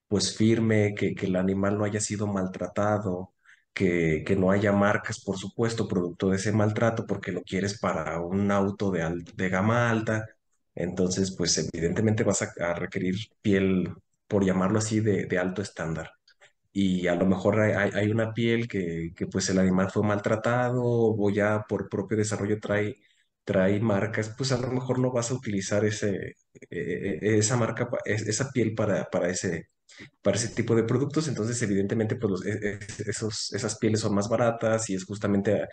pues 0.09 0.37
firme, 0.37 0.95
que, 0.97 1.15
que 1.15 1.27
el 1.27 1.37
animal 1.37 1.79
no 1.79 1.85
haya 1.85 2.01
sido 2.01 2.27
maltratado, 2.27 3.33
que, 3.73 4.25
que 4.27 4.37
no 4.37 4.51
haya 4.51 4.73
marcas, 4.73 5.21
por 5.25 5.39
supuesto, 5.39 5.87
producto 5.89 6.31
de 6.31 6.37
ese 6.37 6.53
maltrato, 6.53 7.07
porque 7.07 7.33
lo 7.33 7.43
quieres 7.43 7.79
para 7.79 8.21
un 8.21 8.51
auto 8.51 8.91
de, 8.91 9.23
de 9.37 9.49
gama 9.49 9.91
alta, 9.91 10.27
entonces 10.75 11.35
pues 11.37 11.57
evidentemente 11.59 12.25
vas 12.25 12.43
a, 12.43 12.75
requerir 12.75 13.17
piel, 13.43 13.93
por 14.29 14.45
llamarlo 14.45 14.79
así, 14.79 15.01
de, 15.01 15.27
de 15.27 15.39
alto 15.39 15.63
estándar. 15.63 16.11
Y 16.73 17.09
a 17.09 17.15
lo 17.17 17.27
mejor 17.27 17.61
hay, 17.61 17.91
hay- 17.95 18.11
una 18.11 18.33
piel 18.33 18.69
que, 18.69 19.11
que 19.17 19.27
pues 19.27 19.49
el 19.51 19.59
animal 19.59 19.91
fue 19.91 20.03
maltratado 20.05 20.83
o 20.85 21.31
ya 21.31 21.65
por 21.69 21.89
propio 21.89 22.17
desarrollo 22.17 22.59
trae 22.61 22.97
trae 23.45 23.81
marcas, 23.81 24.33
pues 24.37 24.53
a 24.53 24.59
lo 24.59 24.69
mejor 24.71 24.99
no 25.01 25.11
vas 25.13 25.31
a 25.31 25.35
utilizar 25.35 25.85
ese, 25.85 26.15
eh, 26.19 26.35
eh, 26.71 27.19
esa 27.39 27.57
marca, 27.57 27.89
esa 28.05 28.51
piel 28.53 28.75
para, 28.77 29.07
para 29.11 29.29
ese, 29.31 29.71
para 30.23 30.37
ese 30.37 30.49
tipo 30.55 30.75
de 30.77 30.85
productos. 30.85 31.29
Entonces, 31.29 31.61
evidentemente, 31.63 32.17
pues 32.17 32.45
e- 32.47 32.75
e- 32.75 32.81
esos, 33.11 33.53
esas 33.53 33.79
pieles 33.79 34.01
son 34.01 34.15
más 34.15 34.29
baratas 34.29 34.91
y 34.91 34.95
es 34.95 35.05
justamente 35.05 35.67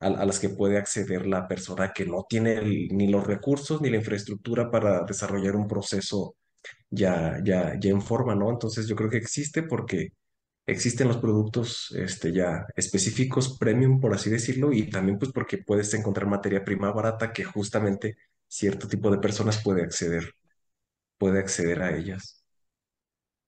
a, 0.00 0.10
las 0.10 0.38
que 0.40 0.50
puede 0.50 0.78
acceder 0.78 1.26
la 1.26 1.48
persona 1.48 1.92
que 1.92 2.06
no 2.06 2.26
tiene 2.28 2.54
el- 2.54 2.88
ni 2.90 3.08
los 3.08 3.26
recursos 3.26 3.80
ni 3.82 3.90
la 3.90 3.96
infraestructura 3.98 4.70
para 4.70 5.04
desarrollar 5.04 5.56
un 5.56 5.66
proceso 5.68 6.36
ya, 6.90 7.38
ya, 7.44 7.74
ya 7.80 7.90
en 7.90 8.02
forma, 8.02 8.34
¿no? 8.34 8.50
Entonces 8.50 8.86
yo 8.88 8.96
creo 8.96 9.10
que 9.10 9.18
existe 9.18 9.62
porque 9.64 10.10
existen 10.66 11.08
los 11.08 11.18
productos 11.18 11.92
este, 11.96 12.32
ya 12.32 12.66
específicos, 12.76 13.58
premium, 13.58 14.00
por 14.00 14.14
así 14.14 14.30
decirlo, 14.30 14.72
y 14.72 14.90
también 14.90 15.18
pues 15.18 15.32
porque 15.32 15.58
puedes 15.58 15.92
encontrar 15.94 16.26
materia 16.28 16.64
prima 16.64 16.92
barata 16.92 17.32
que 17.32 17.44
justamente 17.44 18.16
cierto 18.48 18.88
tipo 18.88 19.10
de 19.10 19.18
personas 19.18 19.62
puede 19.62 19.82
acceder, 19.82 20.34
puede 21.18 21.40
acceder 21.40 21.82
a 21.82 21.96
ellas. 21.96 22.44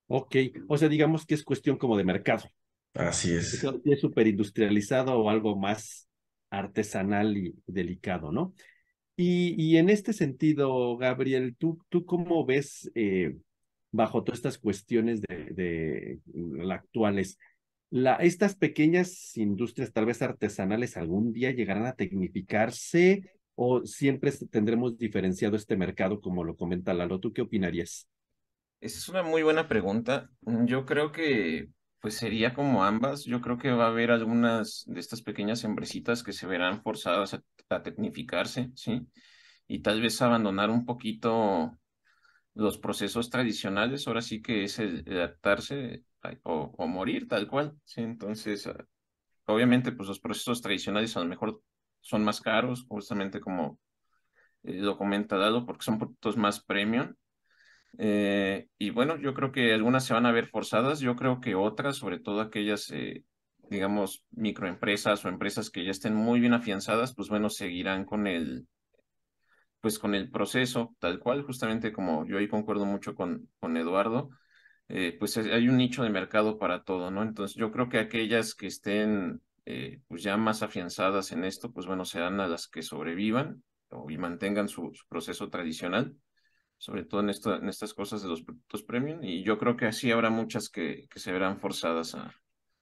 Ok, 0.09 0.37
o 0.69 0.77
sea, 0.77 0.89
digamos 0.91 1.25
que 1.27 1.35
es 1.35 1.43
cuestión 1.45 1.79
como 1.79 1.97
de 1.97 2.05
mercado. 2.05 2.45
Así 2.95 3.33
es. 3.35 3.73
Es 3.85 4.01
súper 4.01 4.27
industrializado 4.27 5.19
o 5.19 5.31
algo 5.31 5.57
más 5.57 6.09
artesanal 6.51 7.37
y 7.37 7.55
delicado, 7.67 8.33
¿no? 8.33 8.55
Y, 9.17 9.77
en 9.77 9.91
este 9.91 10.15
sentido, 10.15 10.97
Gabriel, 10.97 11.55
¿tú, 11.59 11.79
tú 11.91 12.07
cómo 12.07 12.47
ves 12.47 12.91
eh, 12.95 13.37
bajo 13.91 14.25
todas 14.25 14.39
estas 14.39 14.57
cuestiones 14.57 15.21
de, 15.21 15.37
de, 15.51 16.21
de 16.25 16.73
actuales? 16.73 17.39
La, 17.91 18.15
estas 18.15 18.55
pequeñas 18.55 19.37
industrias, 19.37 19.93
tal 19.93 20.07
vez 20.07 20.23
artesanales, 20.23 20.97
algún 20.97 21.35
día 21.35 21.51
llegarán 21.51 21.85
a 21.85 21.97
tecnificarse 21.97 23.31
o 23.57 23.85
siempre 23.85 24.33
tendremos 24.51 24.97
diferenciado 24.97 25.55
este 25.55 25.77
mercado, 25.77 26.23
como 26.23 26.43
lo 26.43 26.57
comenta 26.57 26.95
Lalo. 26.95 27.21
¿Tú 27.21 27.35
qué 27.35 27.43
opinarías? 27.43 28.09
Esa 28.81 28.99
es 28.99 29.09
una 29.11 29.23
muy 29.23 29.43
buena 29.43 29.69
pregunta. 29.69 30.31
Yo 30.41 30.87
creo 30.87 31.13
que 31.13 31.69
pues 32.01 32.15
sería 32.15 32.55
como 32.55 32.85
ambas. 32.85 33.25
Yo 33.25 33.41
creo 33.41 33.59
que 33.59 33.71
va 33.71 33.87
a 33.87 33.89
haber 33.89 34.11
algunas 34.11 34.85
de 34.87 35.01
estas 35.01 35.23
pequeñas 35.23 35.65
empresitas 35.65 36.23
que 36.23 36.33
se 36.33 36.47
verán 36.47 36.83
forzadas 36.83 37.35
a, 37.35 37.83
tecnificarse, 37.83 38.71
¿sí? 38.75 39.07
Y 39.69 39.81
tal 39.81 40.01
vez 40.01 40.21
abandonar 40.23 40.71
un 40.71 40.85
poquito 40.85 41.79
los 42.55 42.79
procesos 42.79 43.31
tradicionales. 43.31 44.07
Ahora 44.09 44.23
sí 44.23 44.43
que 44.43 44.65
es 44.65 44.81
adaptarse 44.81 46.05
o, 46.43 46.87
morir 46.89 47.29
tal 47.29 47.47
cual, 47.47 47.79
¿sí? 47.85 48.01
Entonces, 48.01 48.69
obviamente, 49.47 49.93
pues 49.93 50.09
los 50.09 50.21
procesos 50.21 50.63
tradicionales 50.63 51.17
a 51.17 51.21
lo 51.21 51.27
mejor 51.27 51.63
son 52.01 52.25
más 52.25 52.41
caros, 52.41 52.87
justamente 52.89 53.41
como 53.41 53.79
eh, 54.63 54.75
lo 54.75 54.97
comenta 54.97 55.37
Dado, 55.37 55.67
porque 55.67 55.85
son 55.85 55.99
productos 55.99 56.37
más 56.37 56.65
premium. 56.65 57.15
Eh, 57.99 58.69
y 58.79 58.91
bueno, 58.91 59.17
yo 59.19 59.35
creo 59.35 59.53
que 59.53 59.73
algunas 59.73 60.05
se 60.05 60.15
van 60.15 60.27
a 60.27 60.33
ver 60.33 60.47
forzadas, 60.47 61.01
yo 61.01 61.17
creo 61.17 61.41
que 61.41 61.55
otras, 61.55 61.97
sobre 61.97 62.19
todo 62.19 62.41
aquellas, 62.41 62.91
eh, 62.91 63.25
digamos, 63.69 64.25
microempresas 64.31 65.25
o 65.25 65.29
empresas 65.29 65.71
que 65.71 65.85
ya 65.85 65.91
estén 65.91 66.15
muy 66.15 66.41
bien 66.41 66.55
afianzadas, 66.55 67.15
pues 67.15 67.29
bueno, 67.29 67.51
seguirán 67.51 68.05
con 68.05 68.27
el, 68.27 68.67
pues 69.81 69.99
con 69.99 70.15
el 70.15 70.31
proceso 70.31 70.95
tal 70.99 71.19
cual, 71.19 71.43
justamente 71.43 71.93
como 71.93 72.27
yo 72.27 72.39
ahí 72.39 72.49
concuerdo 72.49 72.85
mucho 72.87 73.15
con, 73.15 73.49
con 73.59 73.77
Eduardo, 73.77 74.31
eh, 74.89 75.17
pues 75.19 75.37
hay 75.37 75.69
un 75.69 75.77
nicho 75.77 76.03
de 76.03 76.11
mercado 76.11 76.59
para 76.59 76.83
todo, 76.83 77.11
¿no? 77.11 77.23
Entonces 77.23 77.57
yo 77.57 77.71
creo 77.71 77.89
que 77.89 77.99
aquellas 77.99 78.55
que 78.55 78.67
estén 78.67 79.41
pues 80.09 80.25
ya 80.25 80.37
más 80.37 80.65
afianzadas 80.65 81.31
en 81.31 81.45
esto, 81.45 81.71
pues 81.71 81.87
bueno, 81.87 82.05
serán 82.05 82.41
a 82.41 82.49
las 82.49 82.67
que 82.67 82.83
sobrevivan 82.83 83.63
y 84.09 84.19
mantengan 84.19 84.69
su 84.69 84.91
proceso 85.09 85.49
tradicional 85.49 86.17
sobre 86.81 87.05
todo 87.05 87.21
en, 87.21 87.29
estas 87.69 87.93
cosas 87.93 88.23
de 88.23 88.29
los 88.29 88.43
productos 88.43 88.83
premium, 88.83 89.23
y 89.23 89.43
yo 89.43 89.59
creo 89.59 89.77
que 89.77 89.85
así 89.85 90.11
habrá 90.11 90.31
muchas 90.31 90.71
que, 90.71 91.07
que 91.11 91.21
se 91.21 91.31
verán 91.31 91.61
forzadas 91.61 92.15
a, 92.15 92.35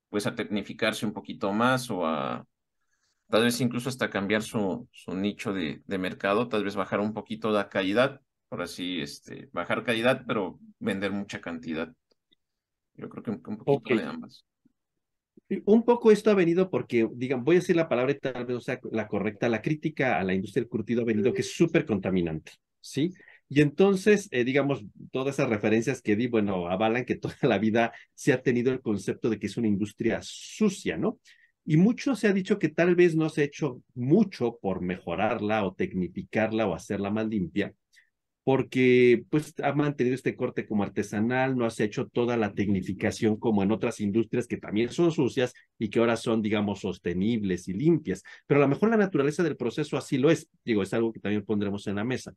pues 0.09 0.25
a 0.29 0.37
tecnificarse 0.37 1.05
un 1.05 1.13
poquito 1.13 1.53
más 1.53 1.91
o 1.91 2.07
a 2.07 2.47
tal 3.29 3.43
vez 3.43 3.61
incluso 3.61 3.89
hasta 3.89 4.09
cambiar 4.09 4.43
su, 4.43 4.89
su 4.93 5.17
nicho 5.17 5.53
de, 5.53 5.83
de 5.85 5.99
mercado, 5.99 6.49
tal 6.49 6.63
vez 6.63 6.77
bajar 6.77 7.01
un 7.01 7.13
poquito 7.13 7.51
la 7.51 7.69
calidad, 7.69 8.21
por 8.49 8.63
así, 8.63 9.01
este, 9.01 9.51
bajar 9.53 9.83
calidad, 9.83 10.23
pero 10.29 10.61
vender 10.79 11.11
mucha 11.11 11.41
cantidad. 11.41 11.93
Yo 12.95 13.09
creo 13.09 13.25
que 13.25 13.31
un, 13.33 13.41
poquito 13.41 13.73
okay. 13.73 13.99
de 13.99 14.05
ambas. 14.05 14.45
Un 15.65 15.85
poco 15.85 16.13
esto 16.13 16.31
ha 16.31 16.35
venido 16.35 16.71
porque, 16.71 17.09
digan, 17.17 17.43
voy 17.43 17.57
a 17.57 17.59
decir 17.59 17.75
la 17.75 17.89
palabra 17.89 18.17
tal 18.17 18.47
vez 18.47 18.57
o 18.57 18.61
sea 18.61 18.79
la 18.93 19.09
correcta, 19.09 19.49
la 19.49 19.61
crítica 19.61 20.21
a 20.21 20.23
la 20.23 20.35
industria 20.35 20.63
del 20.63 20.71
curtido 20.71 21.03
ha 21.03 21.05
venido 21.05 21.33
que 21.33 21.41
es 21.41 21.53
súper 21.53 21.85
contaminante, 21.85 22.53
¿sí? 22.81 23.13
Y 23.51 23.63
entonces, 23.63 24.29
eh, 24.31 24.45
digamos, 24.45 24.85
todas 25.11 25.37
esas 25.37 25.49
referencias 25.49 26.03
que 26.03 26.17
di, 26.17 26.27
bueno, 26.27 26.69
avalan 26.69 27.05
que 27.05 27.17
toda 27.17 27.37
la 27.43 27.59
vida 27.59 27.93
se 28.15 28.33
ha 28.33 28.43
tenido 28.43 28.73
el 28.73 28.81
concepto 28.83 29.31
de 29.31 29.39
que 29.39 29.47
es 29.47 29.57
una 29.57 29.69
industria 29.69 30.21
sucia, 30.23 30.97
¿no? 30.99 31.19
Y 31.65 31.77
mucho 31.77 32.15
se 32.15 32.29
ha 32.29 32.33
dicho 32.33 32.59
que 32.59 32.69
tal 32.69 32.95
vez 32.95 33.15
no 33.15 33.29
se 33.29 33.43
ha 33.43 33.45
hecho 33.45 33.83
mucho 33.95 34.59
por 34.61 34.81
mejorarla 34.81 35.65
o 35.65 35.75
tecnificarla 35.75 36.67
o 36.67 36.75
hacerla 36.75 37.11
más 37.11 37.27
limpia, 37.29 37.75
porque 38.45 39.25
pues 39.31 39.55
ha 39.63 39.73
mantenido 39.75 40.15
este 40.15 40.35
corte 40.37 40.67
como 40.67 40.83
artesanal, 40.83 41.57
no 41.57 41.69
se 41.71 41.83
ha 41.83 41.87
hecho 41.87 42.07
toda 42.09 42.37
la 42.39 42.55
tecnificación 42.55 43.37
como 43.39 43.63
en 43.63 43.73
otras 43.73 44.01
industrias 44.01 44.47
que 44.47 44.57
también 44.57 44.91
son 44.91 45.13
sucias 45.13 45.53
y 45.79 45.91
que 45.91 45.99
ahora 46.01 46.17
son, 46.17 46.41
digamos, 46.43 46.81
sostenibles 46.81 47.69
y 47.69 47.75
limpias. 47.75 48.23
Pero 48.47 48.61
a 48.61 48.63
lo 48.65 48.69
mejor 48.69 48.89
la 48.91 48.97
naturaleza 48.97 49.43
del 49.43 49.57
proceso 49.59 49.99
así 49.99 50.17
lo 50.19 50.31
es, 50.31 50.49
digo, 50.65 50.83
es 50.83 50.95
algo 50.95 51.13
que 51.13 51.21
también 51.21 51.45
pondremos 51.45 51.87
en 51.87 51.97
la 51.97 52.05
mesa. 52.05 52.35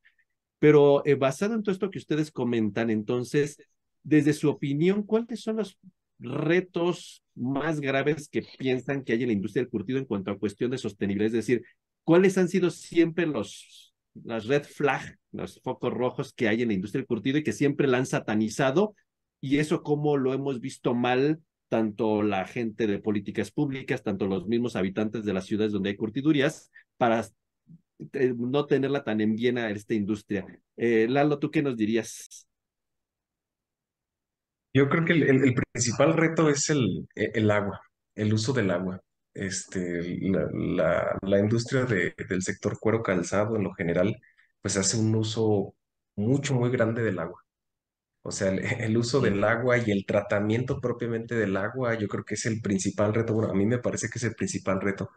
Pero 0.62 1.04
eh, 1.08 1.16
basado 1.16 1.56
en 1.56 1.64
todo 1.64 1.74
esto 1.74 1.90
que 1.90 1.98
ustedes 1.98 2.30
comentan, 2.30 2.92
entonces, 2.92 3.58
desde 4.04 4.32
su 4.32 4.48
opinión, 4.48 5.02
¿cuáles 5.02 5.42
son 5.42 5.56
los 5.56 5.80
retos 6.20 7.24
más 7.34 7.80
graves 7.80 8.30
que 8.30 8.44
piensan 8.60 9.04
que 9.04 9.14
hay 9.14 9.24
en 9.24 9.30
la 9.30 9.34
industria 9.34 9.64
del 9.64 9.72
curtido 9.72 9.98
en 9.98 10.06
cuanto 10.06 10.30
a 10.30 10.38
cuestión 10.38 10.70
de 10.70 10.78
sostenibilidad? 10.78 11.26
Es 11.36 11.48
decir, 11.48 11.64
¿cuáles 12.04 12.38
han 12.38 12.48
sido 12.48 12.70
siempre 12.70 13.26
los 13.26 13.92
las 14.14 14.46
red 14.46 14.64
flag, 14.64 15.18
los 15.32 15.60
focos 15.64 15.92
rojos 15.92 16.32
que 16.32 16.48
hay 16.48 16.62
en 16.62 16.68
la 16.68 16.76
industria 16.76 17.00
del 17.00 17.08
curtido 17.08 17.40
y 17.40 17.44
que 17.44 17.54
siempre 17.54 17.88
la 17.88 17.98
han 17.98 18.06
satanizado? 18.06 18.94
Y 19.40 19.58
eso 19.58 19.82
cómo 19.82 20.16
lo 20.16 20.32
hemos 20.32 20.60
visto 20.60 20.94
mal 20.94 21.42
tanto 21.70 22.22
la 22.22 22.46
gente 22.46 22.86
de 22.86 23.00
políticas 23.00 23.50
públicas, 23.50 24.04
tanto 24.04 24.28
los 24.28 24.46
mismos 24.46 24.76
habitantes 24.76 25.26
de 25.26 25.34
las 25.34 25.48
ciudades 25.48 25.72
donde 25.72 25.90
hay 25.90 25.96
curtidurías, 25.96 26.70
para 26.98 27.26
no 28.38 28.66
tenerla 28.66 29.04
tan 29.04 29.22
en 29.22 29.36
bien 29.36 29.58
a 29.58 29.70
esta 29.70 29.94
industria. 29.94 30.46
Eh, 30.78 31.08
Lalo, 31.10 31.40
¿tú 31.40 31.52
qué 31.52 31.62
nos 31.62 31.78
dirías? 31.78 32.48
Yo 34.74 34.90
creo 34.90 35.06
que 35.06 35.14
el, 35.14 35.24
el, 35.24 35.44
el 35.44 35.54
principal 35.74 36.14
reto 36.14 36.50
es 36.50 36.70
el, 36.70 37.08
el, 37.16 37.52
agua, 37.52 37.82
el 38.16 38.34
uso 38.34 38.54
del 38.54 38.72
agua. 38.72 39.02
Este, 39.34 40.20
la, 40.22 40.50
la, 40.54 41.18
la 41.22 41.40
industria 41.40 41.86
de, 41.86 42.14
del 42.30 42.42
sector 42.42 42.78
cuero 42.80 43.02
calzado 43.04 43.56
en 43.56 43.64
lo 43.64 43.74
general, 43.74 44.16
pues 44.62 44.78
hace 44.78 44.98
un 44.98 45.16
uso 45.16 45.76
mucho, 46.16 46.56
muy 46.56 46.70
grande 46.70 47.04
del 47.04 47.20
agua. 47.20 47.44
O 48.24 48.32
sea, 48.32 48.50
el, 48.52 48.60
el, 48.60 48.98
uso 48.98 49.20
del 49.22 49.44
agua 49.44 49.78
y 49.78 49.92
el 49.92 50.06
tratamiento 50.06 50.80
propiamente 50.80 51.36
del 51.36 51.58
agua, 51.58 51.96
yo 51.96 52.08
creo 52.08 52.24
que 52.26 52.36
es 52.36 52.46
el 52.46 52.62
principal 52.62 53.14
reto. 53.14 53.34
Bueno, 53.34 53.52
a 53.52 53.56
mí 53.56 53.66
me 53.66 53.80
parece 53.80 54.10
que 54.10 54.20
es 54.20 54.24
el 54.24 54.36
principal 54.36 54.82
reto 54.82 55.10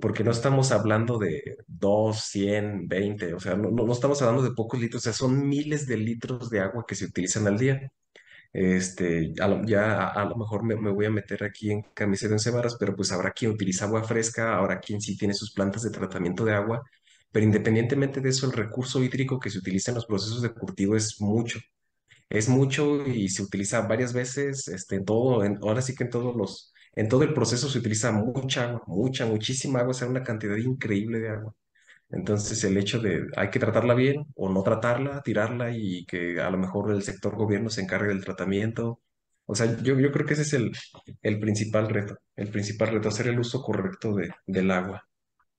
porque 0.00 0.24
no 0.24 0.30
estamos 0.30 0.72
hablando 0.72 1.18
de 1.18 1.58
2, 1.66 2.20
100, 2.20 2.88
20, 2.88 3.34
o 3.34 3.40
sea, 3.40 3.54
no, 3.56 3.70
no, 3.70 3.92
estamos 3.92 4.20
hablando 4.22 4.42
de 4.42 4.54
pocos 4.54 4.80
litros, 4.80 5.02
o 5.02 5.04
sea, 5.04 5.12
son 5.12 5.48
miles 5.48 5.86
de 5.86 5.96
litros 5.96 6.50
de 6.50 6.60
agua 6.60 6.84
que 6.86 6.94
se 6.94 7.06
utilizan 7.06 7.46
al 7.46 7.58
día. 7.58 7.92
Este, 8.52 9.32
ya 9.66 10.08
a, 10.08 10.24
lo 10.24 10.36
mejor 10.36 10.64
me, 10.64 10.74
voy 10.74 11.06
a 11.06 11.10
meter 11.10 11.44
aquí 11.44 11.70
en 11.70 11.82
camisa 11.94 12.26
de 12.26 12.34
once 12.34 12.50
pero 12.80 12.96
pues 12.96 13.12
habrá 13.12 13.30
quien 13.32 13.52
utiliza 13.52 13.84
agua 13.84 14.02
fresca, 14.02 14.56
habrá 14.56 14.80
quien 14.80 15.00
sí 15.00 15.16
tiene 15.16 15.34
sus 15.34 15.52
plantas 15.52 15.82
de 15.82 15.90
tratamiento 15.90 16.44
de 16.44 16.54
agua, 16.54 16.82
pero 17.30 17.46
independientemente 17.46 18.20
de 18.20 18.30
eso, 18.30 18.46
el 18.46 18.52
recurso 18.52 19.02
hídrico 19.02 19.38
que 19.38 19.50
se 19.50 19.58
utiliza 19.58 19.92
en 19.92 19.96
los 19.96 20.06
procesos 20.06 20.42
de 20.42 20.52
cultivo 20.52 20.96
es 20.96 21.20
mucho. 21.20 21.60
Es 22.28 22.48
mucho 22.48 23.06
y 23.06 23.28
se 23.28 23.42
utiliza 23.42 23.82
varias 23.82 24.12
veces, 24.12 24.68
este, 24.68 24.96
en 24.96 25.04
todo, 25.04 25.44
en, 25.44 25.58
ahora 25.62 25.82
sí 25.82 25.94
que 25.94 26.04
en 26.04 26.10
todos 26.10 26.36
los, 26.36 26.72
en 26.94 27.08
todo 27.08 27.22
el 27.22 27.34
proceso 27.34 27.68
se 27.68 27.78
utiliza 27.78 28.12
mucha 28.12 28.64
agua, 28.64 28.82
mucha, 28.86 29.26
muchísima 29.26 29.80
agua, 29.80 29.92
o 29.92 29.94
sea, 29.94 30.08
una 30.08 30.22
cantidad 30.22 30.56
increíble 30.56 31.20
de 31.20 31.30
agua. 31.30 31.54
Entonces, 32.10 32.62
el 32.64 32.76
hecho 32.76 33.00
de 33.00 33.26
hay 33.36 33.50
que 33.50 33.60
tratarla 33.60 33.94
bien 33.94 34.26
o 34.34 34.48
no 34.50 34.62
tratarla, 34.62 35.22
tirarla 35.22 35.70
y 35.76 36.04
que 36.06 36.40
a 36.40 36.50
lo 36.50 36.58
mejor 36.58 36.90
el 36.92 37.02
sector 37.02 37.36
gobierno 37.36 37.70
se 37.70 37.82
encargue 37.82 38.08
del 38.08 38.24
tratamiento. 38.24 39.00
O 39.46 39.54
sea, 39.54 39.80
yo, 39.82 39.98
yo 39.98 40.10
creo 40.10 40.26
que 40.26 40.34
ese 40.34 40.42
es 40.42 40.52
el, 40.54 40.72
el 41.22 41.38
principal 41.40 41.88
reto, 41.88 42.18
el 42.36 42.48
principal 42.48 42.90
reto, 42.90 43.08
hacer 43.08 43.28
el 43.28 43.38
uso 43.38 43.62
correcto 43.62 44.14
de, 44.14 44.30
del 44.46 44.70
agua. 44.70 45.06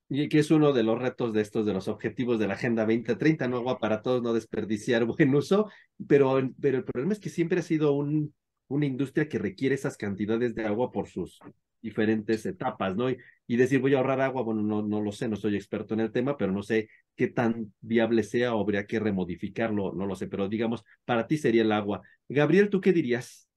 Y 0.10 0.28
que 0.28 0.40
es 0.40 0.52
uno 0.52 0.74
de 0.74 0.84
los 0.84 1.00
retos 1.00 1.32
de 1.32 1.42
estos, 1.42 1.66
de 1.66 1.74
los 1.74 1.88
objetivos 1.88 2.38
de 2.38 2.48
la 2.48 2.56
Agenda 2.56 2.84
2030, 2.84 3.48
no 3.48 3.58
agua 3.58 3.80
para 3.80 4.02
todos, 4.02 4.22
no 4.22 4.34
desperdiciar 4.34 5.06
buen 5.06 5.34
uso, 5.34 5.70
pero, 6.06 6.38
pero 6.60 6.80
el 6.80 6.84
problema 6.84 7.14
es 7.14 7.20
que 7.20 7.30
siempre 7.30 7.60
ha 7.62 7.64
sido 7.64 7.94
un, 7.94 8.34
una 8.72 8.86
industria 8.86 9.28
que 9.28 9.40
requiere 9.40 9.76
esas 9.76 9.98
cantidades 9.98 10.56
de 10.56 10.66
agua 10.66 10.92
por 10.92 11.08
sus 11.08 11.40
diferentes 11.82 12.46
etapas, 12.46 12.96
¿no? 12.96 13.10
Y, 13.10 13.18
y, 13.48 13.58
decir, 13.58 13.80
voy 13.82 13.96
a 13.96 13.98
ahorrar 13.98 14.22
agua, 14.22 14.44
bueno, 14.44 14.62
no, 14.62 14.82
no 14.82 15.02
lo 15.02 15.12
sé, 15.12 15.28
no 15.28 15.36
soy 15.36 15.56
experto 15.56 15.94
en 15.94 16.00
el 16.00 16.12
tema, 16.12 16.38
pero 16.38 16.52
no 16.52 16.64
sé 16.64 16.90
qué 17.16 17.28
tan 17.28 17.74
viable 17.82 18.24
sea 18.24 18.54
o 18.54 18.62
habría 18.62 18.86
que 18.86 19.00
remodificarlo, 19.00 19.94
no 19.94 20.06
lo 20.06 20.16
sé, 20.16 20.28
pero 20.28 20.48
digamos, 20.48 20.84
para 21.06 21.28
ti 21.28 21.38
sería 21.38 21.64
el 21.64 21.72
agua. 21.72 22.02
Gabriel, 22.30 22.70
¿tú 22.70 22.82
qué 22.82 22.94
dirías? 22.94 23.48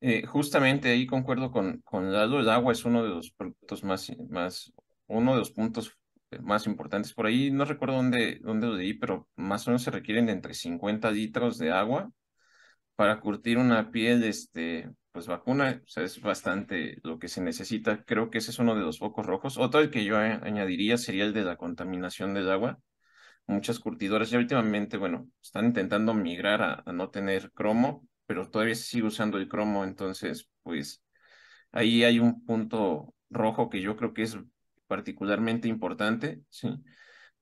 Eh, 0.00 0.26
justamente 0.26 0.90
ahí 0.90 1.06
concuerdo 1.06 1.50
con, 1.50 1.80
con 1.82 2.12
Lalo, 2.12 2.40
el 2.40 2.48
agua 2.48 2.72
es 2.72 2.84
uno 2.84 3.02
de 3.02 3.08
los 3.10 3.30
productos 3.32 3.82
más, 3.84 4.12
más 4.28 4.72
uno 5.06 5.32
de 5.32 5.38
los 5.38 5.50
puntos 5.50 5.96
más 6.42 6.66
importantes. 6.66 7.12
Por 7.14 7.26
ahí 7.26 7.50
no 7.50 7.64
recuerdo 7.64 7.96
dónde, 7.96 8.38
dónde 8.42 8.66
lo 8.66 8.76
leí, 8.76 8.94
pero 8.94 9.28
más 9.36 9.66
o 9.66 9.70
menos 9.70 9.82
se 9.82 9.90
requieren 9.90 10.28
entre 10.28 10.54
50 10.54 11.10
litros 11.10 11.58
de 11.58 11.70
agua 11.70 12.10
para 12.96 13.20
curtir 13.20 13.58
una 13.58 13.90
piel, 13.90 14.24
este, 14.24 14.90
pues 15.12 15.26
vacuna, 15.26 15.82
o 15.84 15.88
sea, 15.88 16.04
es 16.04 16.20
bastante 16.20 16.98
lo 17.02 17.18
que 17.18 17.28
se 17.28 17.40
necesita. 17.42 18.04
Creo 18.04 18.30
que 18.30 18.38
ese 18.38 18.50
es 18.50 18.58
uno 18.58 18.74
de 18.74 18.82
los 18.82 18.98
focos 18.98 19.26
rojos. 19.26 19.58
Otro 19.58 19.90
que 19.90 20.04
yo 20.04 20.16
añadiría 20.18 20.96
sería 20.98 21.24
el 21.24 21.32
de 21.32 21.44
la 21.44 21.56
contaminación 21.56 22.34
del 22.34 22.50
agua. 22.50 22.78
Muchas 23.46 23.78
curtidoras 23.80 24.30
ya 24.30 24.38
últimamente, 24.38 24.96
bueno, 24.96 25.28
están 25.42 25.66
intentando 25.66 26.14
migrar 26.14 26.62
a, 26.62 26.82
a 26.86 26.92
no 26.92 27.10
tener 27.10 27.52
cromo, 27.52 28.06
pero 28.26 28.50
todavía 28.50 28.74
se 28.74 28.84
sigue 28.84 29.06
usando 29.06 29.38
el 29.38 29.48
cromo, 29.48 29.84
entonces, 29.84 30.48
pues 30.62 31.02
ahí 31.72 32.04
hay 32.04 32.18
un 32.20 32.44
punto 32.44 33.14
rojo 33.30 33.70
que 33.70 33.80
yo 33.82 33.96
creo 33.96 34.14
que 34.14 34.22
es 34.22 34.38
particularmente 34.86 35.68
importante, 35.68 36.42
¿sí? 36.50 36.68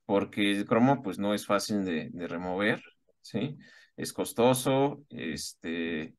Porque 0.07 0.53
el 0.53 0.67
cromo, 0.67 1.03
pues, 1.03 1.19
no 1.19 1.35
es 1.35 1.47
fácil 1.47 1.85
de, 1.85 2.11
de 2.13 2.29
remover, 2.29 2.83
¿sí? 3.21 3.57
Es 3.97 4.13
costoso, 4.13 5.05
este, 5.11 6.15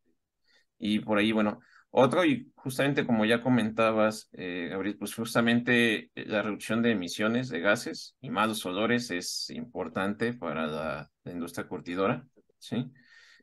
y 0.77 0.99
por 0.99 1.17
ahí, 1.17 1.31
bueno, 1.31 1.59
otro, 1.89 2.25
y 2.25 2.51
justamente 2.55 3.05
como 3.05 3.25
ya 3.25 3.41
comentabas, 3.41 4.29
eh, 4.33 4.67
Gabriel, 4.71 4.97
pues 4.97 5.13
justamente 5.13 6.11
la 6.15 6.41
reducción 6.41 6.81
de 6.81 6.91
emisiones 6.91 7.49
de 7.49 7.59
gases 7.59 8.15
y 8.21 8.29
malos 8.29 8.65
olores 8.65 9.11
es 9.11 9.49
importante 9.51 10.33
para 10.33 10.67
la, 10.67 11.11
la 11.23 11.31
industria 11.31 11.67
curtidora, 11.67 12.25
¿sí? 12.57 12.91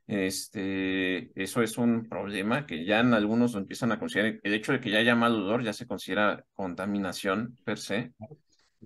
Este, 0.07 1.31
eso 1.41 1.63
es 1.63 1.79
un 1.79 2.09
problema 2.09 2.67
que 2.67 2.85
ya 2.85 2.99
en 2.99 3.15
algunos 3.15 3.55
empiezan 3.55 3.93
a 3.93 4.01
considerar. 4.01 4.41
El 4.43 4.55
hecho 4.55 4.73
de 4.73 4.81
que 4.81 4.91
ya 4.91 4.99
haya 4.99 5.15
mal 5.15 5.37
olor 5.37 5.63
ya 5.63 5.73
se 5.73 5.87
considera 5.87 6.45
contaminación 6.55 7.57
per 7.65 7.79
se. 7.79 8.13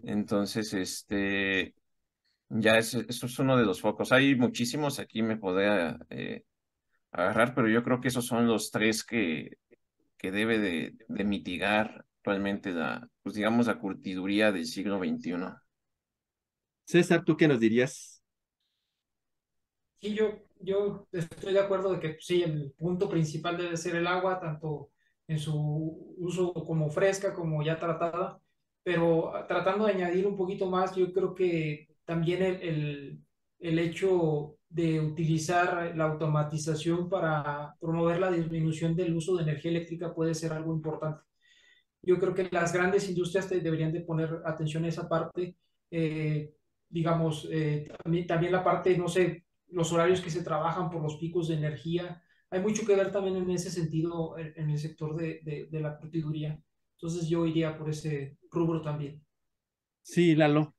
Entonces, 0.02 0.74
este, 0.74 1.74
ya 2.48 2.78
es, 2.78 2.94
eso 2.94 3.26
es 3.26 3.38
uno 3.38 3.56
de 3.56 3.64
los 3.64 3.80
focos. 3.80 4.12
Hay 4.12 4.34
muchísimos, 4.36 4.98
aquí 4.98 5.22
me 5.22 5.36
podría 5.36 5.98
eh, 6.10 6.44
agarrar, 7.12 7.54
pero 7.54 7.68
yo 7.68 7.82
creo 7.84 8.00
que 8.00 8.08
esos 8.08 8.26
son 8.26 8.46
los 8.46 8.70
tres 8.70 9.04
que, 9.04 9.58
que 10.18 10.30
debe 10.32 10.58
de, 10.58 10.94
de 11.08 11.24
mitigar 11.24 12.06
actualmente 12.18 12.72
la, 12.72 13.08
pues 13.22 13.36
digamos, 13.36 13.66
la 13.68 13.78
curtiduría 13.78 14.52
del 14.52 14.66
siglo 14.66 14.98
XXI. 14.98 15.62
César, 16.86 17.24
¿tú 17.24 17.36
qué 17.36 17.48
nos 17.48 17.60
dirías? 17.60 18.22
Sí, 20.00 20.14
yo, 20.14 20.32
yo 20.60 21.06
estoy 21.12 21.54
de 21.54 21.60
acuerdo 21.60 21.92
de 21.92 22.00
que 22.00 22.16
sí, 22.20 22.42
el 22.42 22.72
punto 22.72 23.08
principal 23.08 23.56
debe 23.56 23.76
ser 23.76 23.96
el 23.96 24.06
agua, 24.06 24.38
tanto 24.38 24.90
en 25.26 25.38
su 25.38 26.14
uso 26.18 26.52
como 26.52 26.90
fresca, 26.90 27.32
como 27.32 27.62
ya 27.62 27.78
tratada, 27.78 28.38
pero 28.82 29.32
tratando 29.48 29.86
de 29.86 29.92
añadir 29.94 30.26
un 30.26 30.36
poquito 30.36 30.66
más, 30.68 30.94
yo 30.94 31.10
creo 31.12 31.34
que 31.34 31.88
también 32.04 32.42
el, 32.42 32.62
el, 32.62 33.24
el 33.60 33.78
hecho 33.78 34.58
de 34.68 35.00
utilizar 35.00 35.96
la 35.96 36.04
automatización 36.04 37.08
para 37.08 37.76
promover 37.80 38.18
la 38.18 38.30
disminución 38.30 38.96
del 38.96 39.14
uso 39.14 39.36
de 39.36 39.44
energía 39.44 39.70
eléctrica 39.70 40.12
puede 40.12 40.34
ser 40.34 40.52
algo 40.52 40.74
importante. 40.74 41.22
Yo 42.02 42.18
creo 42.18 42.34
que 42.34 42.48
las 42.50 42.72
grandes 42.72 43.08
industrias 43.08 43.48
deberían 43.48 43.92
de 43.92 44.00
poner 44.00 44.42
atención 44.44 44.84
a 44.84 44.88
esa 44.88 45.08
parte, 45.08 45.56
eh, 45.90 46.52
digamos, 46.88 47.48
eh, 47.50 47.88
también, 48.02 48.26
también 48.26 48.52
la 48.52 48.64
parte, 48.64 48.98
no 48.98 49.08
sé, 49.08 49.44
los 49.68 49.92
horarios 49.92 50.20
que 50.20 50.30
se 50.30 50.42
trabajan 50.42 50.90
por 50.90 51.02
los 51.02 51.16
picos 51.16 51.48
de 51.48 51.54
energía. 51.54 52.20
Hay 52.50 52.60
mucho 52.60 52.84
que 52.84 52.96
ver 52.96 53.10
también 53.10 53.36
en 53.36 53.50
ese 53.50 53.70
sentido 53.70 54.36
en, 54.36 54.70
el 54.70 54.78
sector 54.78 55.16
de, 55.16 55.40
de, 55.44 55.68
de, 55.70 55.80
la 55.80 55.96
curtiduría. 55.96 56.60
Entonces 56.96 57.28
yo 57.28 57.46
iría 57.46 57.78
por 57.78 57.88
ese 57.88 58.36
rubro 58.50 58.82
también. 58.82 59.24
Sí, 60.02 60.34
Lalo. 60.34 60.74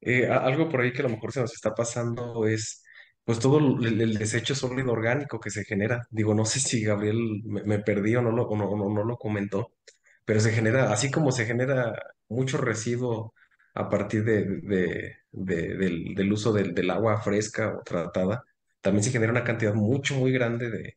Eh, 0.00 0.26
algo 0.28 0.68
por 0.68 0.80
ahí 0.80 0.92
que 0.92 1.00
a 1.00 1.04
lo 1.04 1.10
mejor 1.10 1.32
se 1.32 1.40
nos 1.40 1.54
está 1.54 1.74
pasando 1.74 2.46
es 2.46 2.82
pues 3.24 3.40
todo 3.40 3.58
el, 3.58 4.18
desecho 4.18 4.54
sólido 4.54 4.92
orgánico 4.92 5.40
que 5.40 5.50
se 5.50 5.64
genera. 5.64 6.06
Digo, 6.10 6.34
no 6.34 6.44
sé 6.44 6.60
si 6.60 6.82
Gabriel 6.84 7.42
me, 7.44 7.62
me 7.64 7.78
perdí 7.80 8.14
o 8.16 8.22
no 8.22 8.30
lo, 8.30 8.48
no, 8.56 8.66
o 8.68 8.94
no 8.94 9.04
lo 9.04 9.16
comentó, 9.16 9.72
pero 10.24 10.40
se 10.40 10.52
genera, 10.52 10.92
así 10.92 11.10
como 11.10 11.32
se 11.32 11.46
genera 11.46 11.92
mucho 12.28 12.58
residuo 12.58 13.34
a 13.74 13.88
partir 13.90 14.24
de, 14.24 14.44
de, 14.62 15.16
de, 15.32 15.76
del, 15.76 16.14
del, 16.14 16.32
uso 16.32 16.52
del, 16.52 16.74
del, 16.74 16.90
agua 16.90 17.20
fresca 17.20 17.76
o 17.76 17.82
tratada, 17.82 18.44
también 18.80 19.04
se 19.04 19.10
genera 19.12 19.32
una 19.32 19.44
cantidad 19.44 19.74
mucho, 19.74 20.14
muy 20.16 20.32
grande 20.32 20.70
de, 20.70 20.96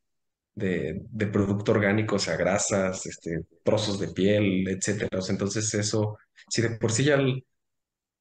de, 0.55 1.27
producto 1.27 1.71
orgánico, 1.71 2.15
o 2.15 2.19
sea, 2.19 2.35
grasas, 2.35 3.05
este, 3.05 3.45
trozos 3.63 3.99
de 3.99 4.09
piel, 4.09 4.67
etcétera. 4.67 5.19
Entonces 5.29 5.73
eso, 5.73 6.17
si 6.49 6.61
de 6.61 6.71
por 6.71 6.91
sí 6.91 7.03
ya 7.05 7.17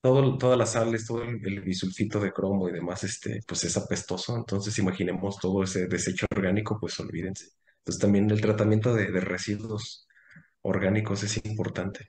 todo, 0.01 0.39
todas 0.39 0.59
las 0.59 0.73
sales, 0.73 1.07
todo 1.07 1.23
el, 1.23 1.61
bisulfito 1.61 2.21
de 2.21 2.33
cromo 2.33 2.69
y 2.69 2.73
demás, 2.73 3.05
este, 3.05 3.41
pues 3.47 3.65
es 3.65 3.77
apestoso, 3.77 4.37
entonces 4.37 4.79
imaginemos 4.79 5.39
todo 5.39 5.63
ese 5.63 5.87
desecho 5.87 6.27
orgánico, 6.31 6.79
pues 6.81 6.99
olvídense. 7.01 7.47
Entonces 7.79 8.01
también 8.01 8.31
el 8.31 8.41
tratamiento 8.41 8.95
de, 8.95 9.11
de 9.11 9.21
residuos 9.21 10.07
orgánicos 10.63 11.23
es 11.25 11.37
importante. 11.45 12.09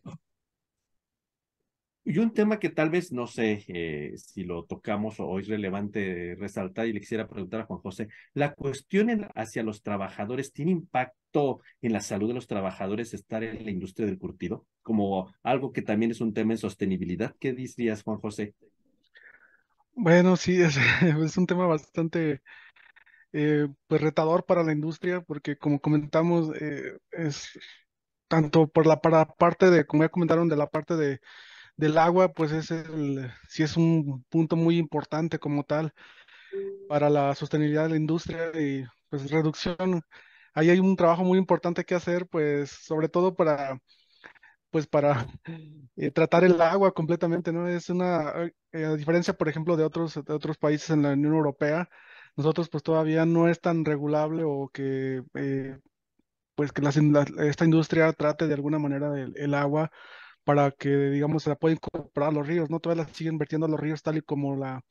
Y 2.09 2.17
un 2.17 2.33
tema 2.33 2.57
que 2.57 2.69
tal 2.69 2.89
vez 2.89 3.11
no 3.11 3.27
sé 3.27 3.63
eh, 3.67 4.15
si 4.17 4.43
lo 4.43 4.63
tocamos 4.63 5.19
o 5.19 5.37
es 5.37 5.47
relevante 5.47 6.35
resaltar 6.39 6.87
y 6.87 6.93
le 6.93 7.01
quisiera 7.01 7.27
preguntar 7.27 7.61
a 7.61 7.65
Juan 7.65 7.81
José, 7.81 8.07
¿la 8.33 8.55
cuestión 8.55 9.27
hacia 9.35 9.61
los 9.61 9.83
trabajadores 9.83 10.51
tiene 10.51 10.71
impacto 10.71 11.61
en 11.83 11.93
la 11.93 11.99
salud 11.99 12.29
de 12.29 12.33
los 12.33 12.47
trabajadores 12.47 13.13
estar 13.13 13.43
en 13.43 13.63
la 13.63 13.69
industria 13.69 14.07
del 14.07 14.17
curtido? 14.17 14.65
Como 14.81 15.31
algo 15.43 15.71
que 15.71 15.83
también 15.83 16.09
es 16.09 16.19
un 16.19 16.33
tema 16.33 16.53
en 16.53 16.57
sostenibilidad. 16.57 17.35
¿Qué 17.39 17.53
dirías, 17.53 18.01
Juan 18.01 18.17
José? 18.17 18.55
Bueno, 19.93 20.35
sí, 20.35 20.59
es, 20.59 20.77
es 21.23 21.37
un 21.37 21.45
tema 21.45 21.67
bastante 21.67 22.41
eh, 23.33 23.67
pues 23.85 24.01
retador 24.01 24.47
para 24.47 24.63
la 24.63 24.71
industria 24.73 25.21
porque 25.21 25.57
como 25.57 25.79
comentamos, 25.79 26.49
eh, 26.59 26.97
es 27.11 27.51
tanto 28.27 28.67
por 28.67 28.87
la 28.87 28.99
para 28.99 29.25
parte 29.25 29.69
de, 29.69 29.85
como 29.85 30.01
ya 30.01 30.09
comentaron, 30.09 30.49
de 30.49 30.55
la 30.55 30.65
parte 30.65 30.95
de 30.95 31.19
del 31.79 31.97
agua, 31.97 32.33
pues 32.33 32.51
es 32.51 32.71
el, 32.71 33.31
sí 33.47 33.63
es 33.63 33.77
un 33.77 34.23
punto 34.29 34.55
muy 34.57 34.77
importante 34.77 35.39
como 35.39 35.63
tal 35.63 35.93
para 36.89 37.09
la 37.09 37.35
sostenibilidad 37.35 37.83
de 37.83 37.89
la 37.91 37.97
industria 37.97 38.51
y 38.59 38.85
pues 39.09 39.29
reducción. 39.31 40.01
Ahí 40.53 40.69
hay 40.69 40.79
un 40.79 40.95
trabajo 40.97 41.23
muy 41.23 41.37
importante 41.37 41.85
que 41.85 41.95
hacer, 41.95 42.27
pues 42.27 42.71
sobre 42.71 43.09
todo 43.09 43.35
para, 43.35 43.79
pues 44.71 44.87
para 44.87 45.27
eh, 45.97 46.11
tratar 46.11 46.43
el 46.43 46.61
agua 46.61 46.93
completamente, 46.93 47.53
¿no? 47.53 47.67
Es 47.67 47.89
una, 47.89 48.33
eh, 48.73 48.85
a 48.85 48.95
diferencia, 48.95 49.33
por 49.35 49.49
ejemplo, 49.49 49.77
de 49.77 49.85
otros, 49.85 50.17
otros 50.17 50.57
países 50.57 50.91
en 50.91 51.03
la 51.03 51.13
Unión 51.13 51.33
Europea, 51.35 51.89
nosotros 52.35 52.69
pues 52.69 52.83
todavía 52.83 53.25
no 53.25 53.47
es 53.49 53.61
tan 53.61 53.85
regulable 53.85 54.43
o 54.45 54.69
que, 54.73 55.23
eh, 55.35 55.79
pues 56.55 56.71
que 56.73 56.81
esta 57.39 57.65
industria 57.65 58.13
trate 58.13 58.47
de 58.47 58.53
alguna 58.55 58.79
manera 58.79 59.13
el 59.17 59.53
agua 59.53 59.91
para 60.49 60.71
que, 60.71 60.89
digamos, 60.89 61.43
se 61.43 61.51
la 61.51 61.55
pueda 61.57 61.75
incorporar 61.75 62.33
los 62.33 62.47
ríos, 62.47 62.71
¿no? 62.71 62.79
Todavía 62.79 63.03
la 63.03 63.13
siguen 63.13 63.37
vertiendo 63.37 63.67
los 63.67 63.79
ríos 63.79 64.01
tal 64.01 64.17
y 64.17 64.23
como 64.23 64.55
la, 64.55 64.83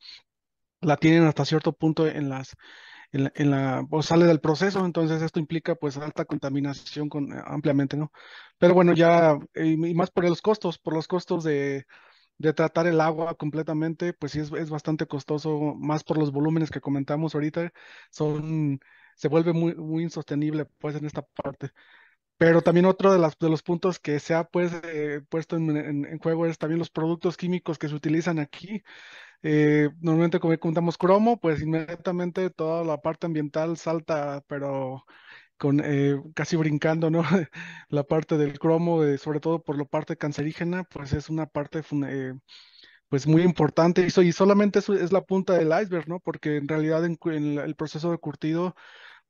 la 0.79 0.95
tienen 0.95 1.23
hasta 1.25 1.43
cierto 1.43 1.73
punto 1.73 2.07
en 2.07 2.29
las, 2.29 2.55
en 3.11 3.25
la, 3.25 3.33
en 3.35 3.87
o 3.91 4.01
sale 4.01 4.25
del 4.25 4.39
proceso, 4.39 4.85
entonces 4.85 5.21
esto 5.21 5.37
implica 5.37 5.75
pues 5.75 5.97
alta 5.97 6.23
contaminación 6.23 7.09
con, 7.09 7.33
eh, 7.33 7.41
ampliamente, 7.45 7.97
¿no? 7.97 8.13
Pero 8.57 8.73
bueno, 8.73 8.93
ya, 8.93 9.37
y, 9.53 9.73
y, 9.73 9.93
más 9.95 10.11
por 10.11 10.23
los 10.29 10.41
costos, 10.41 10.79
por 10.79 10.93
los 10.93 11.09
costos 11.09 11.43
de, 11.43 11.85
de 12.37 12.53
tratar 12.53 12.87
el 12.87 13.01
agua 13.01 13.35
completamente, 13.35 14.13
pues 14.13 14.31
sí 14.31 14.39
es, 14.39 14.53
es, 14.53 14.69
bastante 14.69 15.07
costoso, 15.07 15.75
más 15.75 16.05
por 16.05 16.17
los 16.17 16.31
volúmenes 16.31 16.71
que 16.71 16.79
comentamos 16.79 17.35
ahorita, 17.35 17.73
son, 18.11 18.79
se 19.15 19.27
vuelve 19.27 19.51
muy, 19.51 19.75
muy 19.75 20.03
insostenible 20.03 20.65
pues 20.79 20.95
en 20.95 21.05
esta 21.05 21.21
parte. 21.23 21.71
Pero 22.39 22.61
también 22.61 22.85
otro 22.85 23.11
de, 23.11 23.19
las, 23.19 23.37
de 23.37 23.49
los 23.49 23.63
puntos 23.63 23.99
que 23.99 24.19
se 24.19 24.33
ha 24.33 24.45
pues, 24.45 24.71
eh, 24.85 25.21
puesto 25.29 25.57
en, 25.57 25.75
en, 25.75 26.05
en, 26.05 26.19
juego 26.19 26.45
es 26.45 26.57
también 26.57 26.79
los 26.79 26.89
productos 26.89 27.35
químicos 27.37 27.77
que 27.77 27.89
se 27.89 27.95
utilizan 27.95 28.39
aquí. 28.39 28.81
Eh, 29.43 29.89
normalmente 30.01 30.39
como 30.39 30.57
contamos 30.59 30.97
cromo, 30.97 31.39
pues 31.39 31.61
inmediatamente 31.61 32.49
toda 32.49 32.83
la 32.85 33.01
parte 33.01 33.25
ambiental 33.27 33.77
salta, 33.77 34.43
pero 34.47 35.05
con 35.57 35.81
eh, 35.83 36.21
casi 36.35 36.55
brincando, 36.57 37.09
¿no? 37.09 37.23
la 37.89 38.03
parte 38.03 38.37
del 38.37 38.59
cromo, 38.59 39.03
eh, 39.03 39.17
sobre 39.17 39.39
todo 39.41 39.61
por 39.63 39.77
la 39.77 39.85
parte 39.85 40.17
cancerígena, 40.17 40.83
pues 40.85 41.13
es 41.13 41.29
una 41.29 41.45
parte 41.47 41.83
pues 43.09 43.27
muy 43.27 43.41
importante 43.43 44.01
y, 44.01 44.21
y 44.21 44.31
solamente 44.31 44.79
es, 44.79 44.89
es, 44.89 45.11
la 45.11 45.21
punta 45.25 45.53
del 45.57 45.69
iceberg, 45.69 46.07
¿no? 46.07 46.19
Porque 46.19 46.57
en 46.57 46.67
realidad 46.67 47.05
en, 47.05 47.17
en 47.25 47.59
el 47.59 47.75
proceso 47.75 48.11
de 48.11 48.17
curtido 48.17 48.75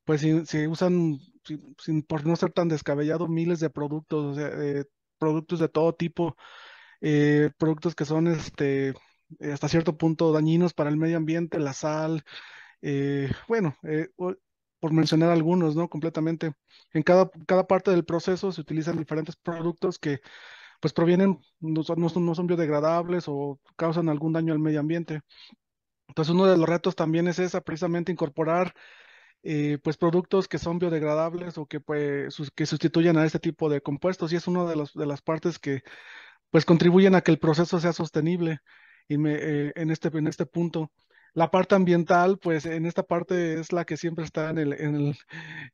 pues 0.10 0.22
si, 0.22 0.44
si 0.48 0.66
usan, 0.66 1.20
sin, 1.44 1.76
sin, 1.78 2.02
por 2.02 2.26
no 2.26 2.36
ser 2.36 2.52
tan 2.52 2.68
descabellado, 2.68 3.28
miles 3.28 3.60
de 3.60 3.70
productos, 3.70 4.26
o 4.26 4.34
sea, 4.34 4.48
eh, 4.48 4.86
productos 5.20 5.60
de 5.60 5.70
todo 5.70 5.94
tipo, 5.94 6.36
eh, 7.00 7.52
productos 7.60 7.94
que 7.94 8.06
son 8.06 8.26
este, 8.28 8.96
hasta 9.40 9.70
cierto 9.70 9.98
punto 10.00 10.34
dañinos 10.34 10.74
para 10.74 10.90
el 10.90 10.98
medio 10.98 11.18
ambiente, 11.18 11.60
la 11.60 11.74
sal, 11.74 12.24
eh, 12.82 13.30
bueno, 13.48 13.78
por 14.80 14.94
mencionar 14.94 15.30
algunos, 15.30 15.76
¿no? 15.76 15.88
Completamente. 15.90 16.54
En 16.92 17.04
cada, 17.04 17.30
cada 17.46 17.68
parte 17.68 17.92
del 17.92 18.04
proceso 18.04 18.52
se 18.52 18.62
utilizan 18.62 18.98
diferentes 18.98 19.36
productos 19.36 20.00
que 20.00 20.22
pues 20.82 20.92
provienen, 20.92 21.40
no 21.60 21.84
son, 21.84 22.02
no 22.02 22.10
son, 22.10 22.26
no 22.26 22.34
son 22.34 22.48
biodegradables 22.48 23.26
o 23.28 23.60
causan 23.76 24.10
algún 24.10 24.34
daño 24.34 24.54
al 24.54 24.60
medio 24.60 24.80
ambiente. 24.80 25.22
Entonces, 26.08 26.34
uno 26.34 26.48
de 26.48 26.58
los 26.58 26.68
retos 26.68 26.96
también 26.96 27.28
es 27.28 27.38
esa, 27.38 27.62
precisamente 27.62 28.12
incorporar 28.12 28.74
eh, 29.44 29.78
pues 29.84 29.98
productos 29.98 30.48
que 30.48 30.58
son 30.60 30.80
biodegradables 30.80 31.58
o 31.58 31.66
que, 31.68 31.80
pues, 31.80 32.34
sus- 32.34 32.52
que 32.52 32.66
sustituyan 32.66 33.18
a 33.18 33.26
este 33.26 33.40
tipo 33.40 33.70
de 33.70 33.82
compuestos 33.82 34.34
y 34.34 34.36
es 34.38 34.48
una 34.48 34.66
de, 34.66 34.76
los, 34.76 34.94
de 34.94 35.06
las 35.06 35.22
partes 35.22 35.60
que 35.60 35.84
pues 36.52 36.66
contribuyen 36.66 37.16
a 37.16 37.22
que 37.22 37.32
el 37.32 37.40
proceso 37.40 37.80
sea 37.80 37.94
sostenible 37.94 38.60
y 39.08 39.18
me, 39.18 39.36
eh, 39.36 39.72
en 39.76 39.92
este, 39.92 40.10
en 40.18 40.28
este 40.28 40.46
punto. 40.46 40.92
La 41.36 41.52
parte 41.52 41.76
ambiental, 41.76 42.40
pues 42.40 42.66
en 42.66 42.86
esta 42.88 43.04
parte 43.04 43.60
es 43.60 43.72
la 43.72 43.86
que 43.86 43.98
siempre 43.98 44.26
está 44.26 44.50
en 44.50 44.58
el, 44.58 44.74
en 44.74 44.96
el, 44.96 45.18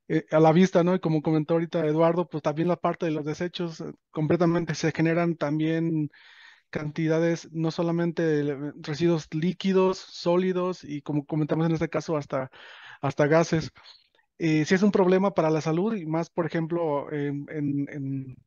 eh, 0.08 0.26
a 0.32 0.40
la 0.40 0.52
vista, 0.52 0.84
¿no? 0.84 0.96
Y 0.96 1.00
como 1.00 1.22
comentó 1.22 1.54
ahorita 1.56 1.86
Eduardo, 1.86 2.28
pues 2.30 2.44
también 2.44 2.68
la 2.68 2.76
parte 2.78 3.06
de 3.06 3.12
los 3.14 3.26
desechos 3.26 3.82
eh, 3.82 3.94
completamente 4.12 4.76
se 4.76 4.92
generan 4.92 5.36
también 5.38 6.10
cantidades, 6.70 7.50
no 7.54 7.72
solamente 7.72 8.44
residuos 8.82 9.28
líquidos, 9.34 9.98
sólidos 10.00 10.84
y 10.84 11.02
como 11.02 11.26
comentamos 11.26 11.68
en 11.68 11.74
este 11.74 11.90
caso 11.90 12.18
hasta, 12.18 12.52
hasta 13.02 13.28
gases. 13.28 13.72
Eh, 14.40 14.66
sí 14.66 14.76
es 14.76 14.84
un 14.84 14.92
problema 14.92 15.34
para 15.34 15.50
la 15.52 15.62
salud 15.62 15.96
y 15.96 16.06
más, 16.06 16.30
por 16.30 16.46
ejemplo, 16.48 17.12
en, 17.14 17.46
en, 17.52 17.88
en- 17.90 18.38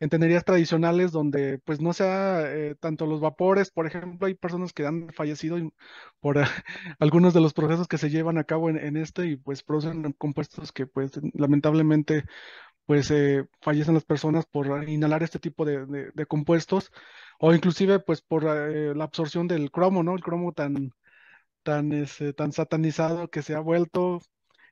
en 0.00 0.10
tenerías 0.10 0.44
tradicionales 0.44 1.12
donde 1.12 1.58
pues 1.60 1.80
no 1.80 1.92
sea 1.92 2.42
eh, 2.52 2.74
tanto 2.80 3.06
los 3.06 3.20
vapores, 3.20 3.70
por 3.70 3.86
ejemplo, 3.86 4.26
hay 4.26 4.34
personas 4.34 4.72
que 4.72 4.84
han 4.86 5.08
fallecido 5.12 5.56
por 6.20 6.36
algunos 6.98 7.32
de 7.34 7.40
los 7.40 7.54
procesos 7.54 7.86
que 7.88 7.98
se 7.98 8.10
llevan 8.10 8.36
a 8.38 8.44
cabo 8.44 8.70
en, 8.70 8.76
en 8.78 8.96
este 8.96 9.26
y 9.26 9.36
pues 9.36 9.62
producen 9.62 10.12
compuestos 10.14 10.72
que 10.72 10.86
pues 10.86 11.12
lamentablemente 11.34 12.24
pues 12.86 13.10
eh, 13.10 13.46
fallecen 13.62 13.94
las 13.94 14.04
personas 14.04 14.46
por 14.46 14.88
inhalar 14.88 15.22
este 15.22 15.38
tipo 15.38 15.64
de, 15.64 15.86
de- 15.86 16.10
de 16.14 16.26
compuestos 16.26 16.92
o 17.40 17.54
inclusive 17.54 18.00
pues 18.00 18.22
por 18.22 18.44
eh, 18.46 18.94
la 18.94 19.04
absorción 19.04 19.48
del 19.48 19.70
cromo, 19.70 20.02
¿no? 20.02 20.14
El 20.14 20.22
cromo 20.22 20.52
tan, 20.52 20.92
tan, 21.64 21.92
este, 21.92 22.34
tan 22.34 22.52
satanizado 22.52 23.30
que 23.30 23.42
se 23.42 23.56
ha 23.56 23.60
vuelto, 23.60 24.20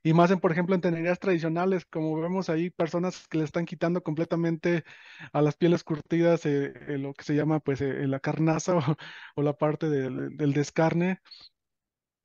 y 0.04 0.14
más 0.14 0.30
en, 0.32 0.40
por 0.40 0.52
ejemplo, 0.52 0.74
en 0.76 0.80
tenerías 0.82 1.20
tradicionales, 1.20 1.86
como 1.86 2.20
vemos 2.20 2.50
ahí, 2.50 2.70
personas 2.70 3.28
que 3.28 3.38
le 3.38 3.44
están 3.44 3.66
quitando 3.66 4.02
completamente 4.02 4.84
a 5.32 5.42
las 5.42 5.56
pieles 5.56 5.84
curtidas 5.84 6.46
eh, 6.46 6.72
eh, 6.88 6.98
lo 6.98 7.14
que 7.14 7.24
se 7.24 7.34
llama 7.36 7.60
pues 7.60 7.80
eh, 7.82 8.06
la 8.08 8.20
carnaza 8.20 8.76
o, 8.78 8.96
o 9.36 9.42
la 9.42 9.54
parte 9.56 9.88
del 9.90 10.52
descarne. 10.54 11.20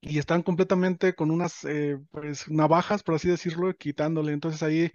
Y 0.01 0.19
están 0.19 0.43
completamente 0.43 1.15
con 1.15 1.32
unas 1.32 1.63
eh, 1.65 1.97
pues 2.12 2.49
navajas, 2.49 3.03
por 3.03 3.15
así 3.15 3.27
decirlo, 3.30 3.73
quitándole. 3.75 4.32
Entonces 4.34 4.62
ahí 4.63 4.91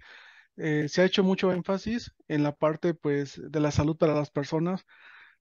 eh, 0.57 0.87
se 0.89 1.01
ha 1.01 1.05
hecho 1.05 1.23
mucho 1.23 1.51
énfasis 1.53 2.13
en 2.27 2.43
la 2.43 2.55
parte 2.55 2.93
pues 2.95 3.41
de 3.51 3.59
la 3.61 3.71
salud 3.71 3.97
para 3.97 4.15
las 4.15 4.31
personas, 4.31 4.85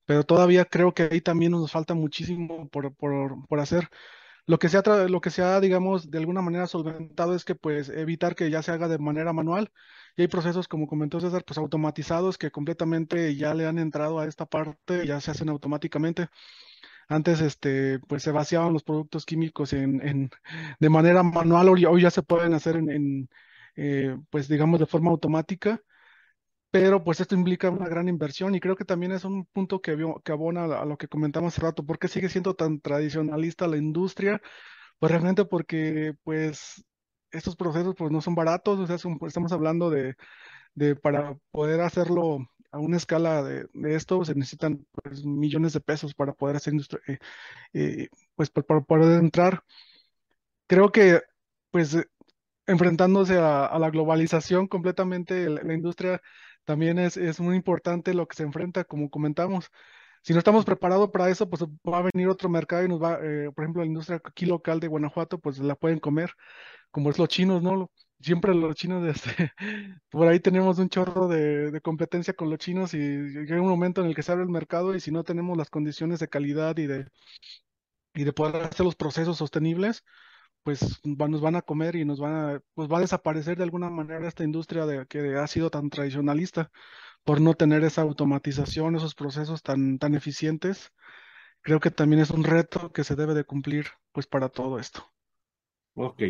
pero 0.06 0.24
todavía 0.24 0.64
creo 0.66 0.94
que 0.94 1.04
ahí 1.12 1.20
también 1.22 1.52
nos 1.52 1.72
falta 1.72 1.94
muchísimo 1.94 2.68
por, 2.70 2.94
por, 2.96 3.46
por 3.48 3.60
hacer. 3.60 3.88
Lo 4.46 4.58
que 4.58 4.68
se 4.68 4.78
ha, 4.78 4.82
lo 5.08 5.20
que 5.20 5.30
se 5.30 5.42
ha, 5.42 5.60
digamos, 5.60 6.10
de 6.10 6.18
alguna 6.18 6.42
manera 6.42 6.66
solventado 6.66 7.34
es 7.34 7.44
que 7.44 7.54
pues 7.54 7.88
evitar 7.88 8.34
que 8.34 8.50
ya 8.50 8.62
se 8.62 8.72
haga 8.72 8.88
de 8.88 8.98
manera 8.98 9.32
manual. 9.32 9.72
Y 10.16 10.22
hay 10.22 10.28
procesos, 10.28 10.68
como 10.68 10.86
comentó 10.88 11.20
César, 11.20 11.44
pues 11.46 11.58
automatizados 11.58 12.38
que 12.38 12.50
completamente 12.50 13.34
ya 13.36 13.54
le 13.54 13.66
han 13.66 13.78
entrado 13.78 14.18
a 14.18 14.26
esta 14.26 14.44
parte, 14.46 15.06
ya 15.06 15.20
se 15.20 15.30
hacen 15.30 15.48
automáticamente. 15.48 16.28
Antes, 17.08 17.40
este, 17.40 17.98
pues 18.00 18.22
se 18.22 18.32
vaciaban 18.32 18.72
los 18.72 18.84
productos 18.84 19.26
químicos 19.26 19.72
en, 19.72 20.06
en- 20.06 20.30
de 20.80 20.88
manera 20.90 21.22
manual, 21.22 21.68
hoy, 21.68 22.02
ya 22.02 22.10
se 22.10 22.22
pueden 22.22 22.54
hacer 22.54 22.76
en, 22.76 22.90
en, 22.90 23.30
eh, 23.76 24.16
pues 24.30 24.48
digamos, 24.48 24.80
de 24.80 24.86
forma 24.86 25.10
automática 25.10 25.80
pero 26.72 27.04
pues 27.04 27.20
esto 27.20 27.36
implica 27.36 27.70
una 27.70 27.88
gran 27.88 28.08
inversión 28.08 28.54
y 28.56 28.60
creo 28.60 28.76
que 28.76 28.86
también 28.86 29.12
es 29.12 29.24
un 29.26 29.46
punto 29.46 29.82
que, 29.82 29.96
que 30.24 30.32
abona 30.32 30.64
a 30.66 30.86
lo 30.86 30.98
que 30.98 31.08
comentamos 31.08 31.54
hace 31.54 31.62
rato, 31.62 31.86
¿por 31.86 32.00
qué 32.00 32.08
sigue 32.08 32.30
siendo 32.30 32.54
tan 32.56 32.80
tradicionalista 32.80 33.68
la 33.68 33.78
industria? 33.78 34.42
Pues 34.98 35.12
realmente 35.12 35.44
porque 35.44 36.14
pues 36.24 36.84
estos 37.32 37.56
procesos 37.56 37.94
pues 37.96 38.10
no 38.12 38.20
son 38.22 38.34
baratos, 38.36 38.78
o 38.80 38.86
sea, 38.86 38.98
son- 38.98 39.18
pues, 39.18 39.30
estamos 39.32 39.52
hablando 39.52 39.90
de, 39.90 40.16
de 40.74 40.96
para 40.96 41.36
poder 41.52 41.80
hacerlo 41.82 42.38
a 42.72 42.78
una 42.80 42.96
escala 42.98 43.42
de, 43.44 43.66
de 43.74 43.96
esto 43.96 44.24
se 44.24 44.34
necesitan 44.34 44.86
pues 45.04 45.24
millones 45.24 45.72
de 45.74 45.80
pesos 45.80 46.14
para 46.14 46.34
poder 46.34 46.56
hacer 46.56 46.74
industria, 46.74 47.02
eh, 47.08 47.18
eh, 47.74 48.08
pues 48.36 48.50
para 48.50 48.82
poder 48.82 49.20
entrar. 49.20 49.64
Creo 50.66 50.90
que 50.92 51.20
pues 51.70 51.96
enfrentándose 52.66 53.38
a, 53.38 53.66
a 53.66 53.78
la 53.80 53.90
globalización 53.90 54.68
completamente, 54.68 55.48
la, 55.50 55.62
la 55.62 55.74
industria 55.74 56.22
también 56.64 56.98
es, 56.98 57.16
es 57.16 57.40
muy 57.40 57.56
importante 57.56 58.14
lo 58.14 58.26
que 58.28 58.36
se 58.36 58.42
enfrenta, 58.44 58.84
como 58.84 59.10
comentamos. 59.10 59.70
Si 60.22 60.32
no 60.32 60.38
estamos 60.38 60.64
preparados 60.64 61.10
para 61.10 61.28
eso, 61.30 61.48
pues 61.50 61.62
va 61.64 61.98
a 61.98 62.02
venir 62.12 62.28
otro 62.28 62.48
mercado 62.48 62.84
y 62.84 62.88
nos 62.88 63.02
va, 63.02 63.18
eh, 63.22 63.50
por 63.54 63.64
ejemplo, 63.64 63.82
la 63.82 63.86
industria 63.88 64.20
aquí 64.24 64.46
local 64.46 64.80
de 64.80 64.88
Guanajuato, 64.88 65.38
pues 65.40 65.58
la 65.58 65.74
pueden 65.76 65.98
comer, 65.98 66.32
como 66.90 67.10
es 67.10 67.18
los 67.18 67.28
chinos, 67.28 67.62
¿no? 67.62 67.90
Siempre 68.20 68.54
los 68.54 68.74
chinos, 68.76 69.04
este, 69.08 69.52
por 70.10 70.28
ahí 70.28 70.40
tenemos 70.40 70.78
un 70.78 70.88
chorro 70.88 71.28
de, 71.28 71.70
de 71.72 71.80
competencia 71.80 72.34
con 72.34 72.50
los 72.50 72.58
chinos 72.58 72.94
y 72.94 72.98
llega 72.98 73.60
un 73.60 73.68
momento 73.68 74.00
en 74.02 74.08
el 74.08 74.14
que 74.14 74.22
se 74.22 74.32
abre 74.32 74.44
el 74.44 74.50
mercado 74.50 74.94
y 74.94 75.00
si 75.00 75.10
no 75.12 75.24
tenemos 75.24 75.56
las 75.58 75.70
condiciones 75.70 76.20
de 76.20 76.28
calidad 76.28 76.76
y 76.78 76.86
de, 76.86 77.06
y 78.14 78.24
de 78.24 78.32
poder 78.32 78.56
hacer 78.64 78.84
los 78.84 78.96
procesos 78.96 79.38
sostenibles, 79.38 80.04
pues 80.62 81.00
va- 81.04 81.28
nos 81.28 81.40
van 81.40 81.56
a 81.56 81.62
comer 81.62 81.96
y 81.96 82.04
nos 82.04 82.20
van 82.20 82.34
a, 82.34 82.62
pues 82.74 82.90
va 82.90 82.98
a 82.98 83.00
desaparecer 83.00 83.56
de 83.56 83.64
alguna 83.64 83.90
manera 83.90 84.26
esta 84.28 84.44
industria 84.44 84.86
de, 84.86 85.06
que 85.06 85.36
ha 85.36 85.46
sido 85.46 85.70
tan 85.70 85.90
tradicionalista 85.90 86.70
por 87.24 87.40
no 87.40 87.54
tener 87.54 87.84
esa 87.84 88.02
automatización, 88.02 88.96
esos 88.96 89.14
procesos 89.14 89.62
tan, 89.62 89.98
tan 89.98 90.14
eficientes. 90.14 90.90
Creo 91.62 91.80
que 91.80 91.90
también 91.90 92.22
es 92.22 92.30
un 92.30 92.44
reto 92.44 92.92
que 92.92 93.04
se 93.04 93.16
debe 93.16 93.34
de 93.34 93.44
cumplir 93.44 93.86
pues 94.12 94.26
para 94.26 94.48
todo 94.48 94.78
esto. 94.78 95.12
Ok. 95.94 96.22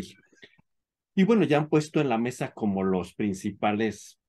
Y 1.15 1.23
bueno, 1.23 1.43
ya 1.43 1.57
han 1.57 1.69
puesto 1.69 2.01
en 2.01 2.09
la 2.09 2.17
mesa 2.17 2.51
como 2.53 2.83
los 2.83 3.13
principales 3.13 4.19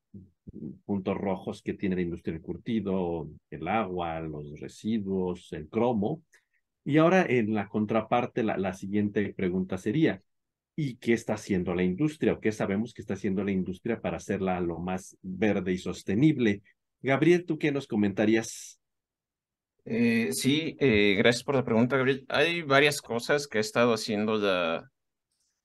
puntos 0.85 1.17
rojos 1.17 1.63
que 1.63 1.75
tiene 1.75 1.97
la 1.97 2.03
industria 2.03 2.35
del 2.35 2.43
curtido, 2.43 3.29
el 3.51 3.69
agua, 3.69 4.21
los 4.21 4.61
residuos, 4.61 5.53
el 5.53 5.69
cromo. 5.69 6.23
Y 6.85 6.99
ahora 6.99 7.25
en 7.27 7.55
la 7.55 7.69
contraparte, 7.69 8.43
la, 8.43 8.57
la 8.59 8.75
siguiente 8.75 9.33
pregunta 9.35 9.79
sería, 9.79 10.23
¿y 10.77 10.97
qué 10.97 11.13
está 11.13 11.35
haciendo 11.35 11.75
la 11.75 11.83
industria 11.83 12.35
o 12.35 12.41
qué 12.41 12.53
sabemos 12.53 12.93
que 12.93 13.03
está 13.03 13.15
haciendo 13.15 13.45
la 13.45 13.53
industria 13.53 14.01
para 14.01 14.19
hacerla 14.19 14.61
lo 14.61 14.79
más 14.79 15.17
verde 15.23 15.73
y 15.73 15.79
sostenible? 15.79 16.63
Gabriel, 17.01 17.45
¿tú 17.45 17.59
qué 17.59 17.73
nos 17.73 17.87
comentarías? 17.87 18.81
Eh, 19.87 20.31
sí, 20.33 20.77
eh, 20.81 21.15
gracias 21.19 21.45
por 21.45 21.55
la 21.55 21.65
pregunta, 21.65 21.97
Gabriel. 21.97 22.25
Hay 22.29 22.63
varias 22.63 23.03
cosas 23.03 23.47
que 23.47 23.59
ha 23.59 23.61
estado 23.61 23.93
haciendo 23.93 24.37
la, 24.37 24.91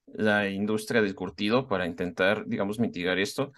la 0.08 0.50
industria 0.50 1.02
del 1.02 1.16
curtido 1.16 1.68
para 1.68 1.86
intentar, 1.88 2.46
digamos, 2.46 2.80
mitigar 2.80 3.20
esto. 3.20 3.52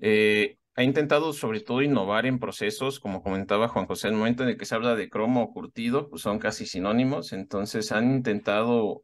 Eh, 0.00 0.56
ha 0.76 0.82
intentado 0.82 1.32
sobre 1.32 1.60
todo 1.60 1.82
innovar 1.82 2.26
en 2.26 2.38
procesos, 2.38 3.00
como 3.00 3.22
comentaba 3.22 3.68
Juan 3.68 3.86
José, 3.86 4.08
el 4.08 4.14
momento 4.14 4.42
en 4.42 4.50
el 4.50 4.58
que 4.58 4.66
se 4.66 4.74
habla 4.74 4.94
de 4.94 5.08
cromo 5.08 5.42
o 5.42 5.52
curtido, 5.52 6.10
pues 6.10 6.22
son 6.22 6.38
casi 6.38 6.66
sinónimos, 6.66 7.32
entonces 7.32 7.92
han 7.92 8.12
intentado, 8.12 9.02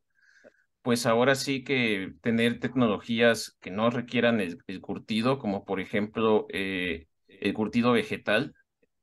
pues 0.82 1.06
ahora 1.06 1.34
sí 1.34 1.64
que 1.64 2.12
tener 2.22 2.60
tecnologías 2.60 3.56
que 3.60 3.70
no 3.70 3.90
requieran 3.90 4.40
el, 4.40 4.58
curtido, 4.82 5.38
como 5.38 5.64
por 5.64 5.80
ejemplo 5.80 6.46
eh, 6.50 7.06
el 7.28 7.54
curtido 7.54 7.92
vegetal, 7.92 8.54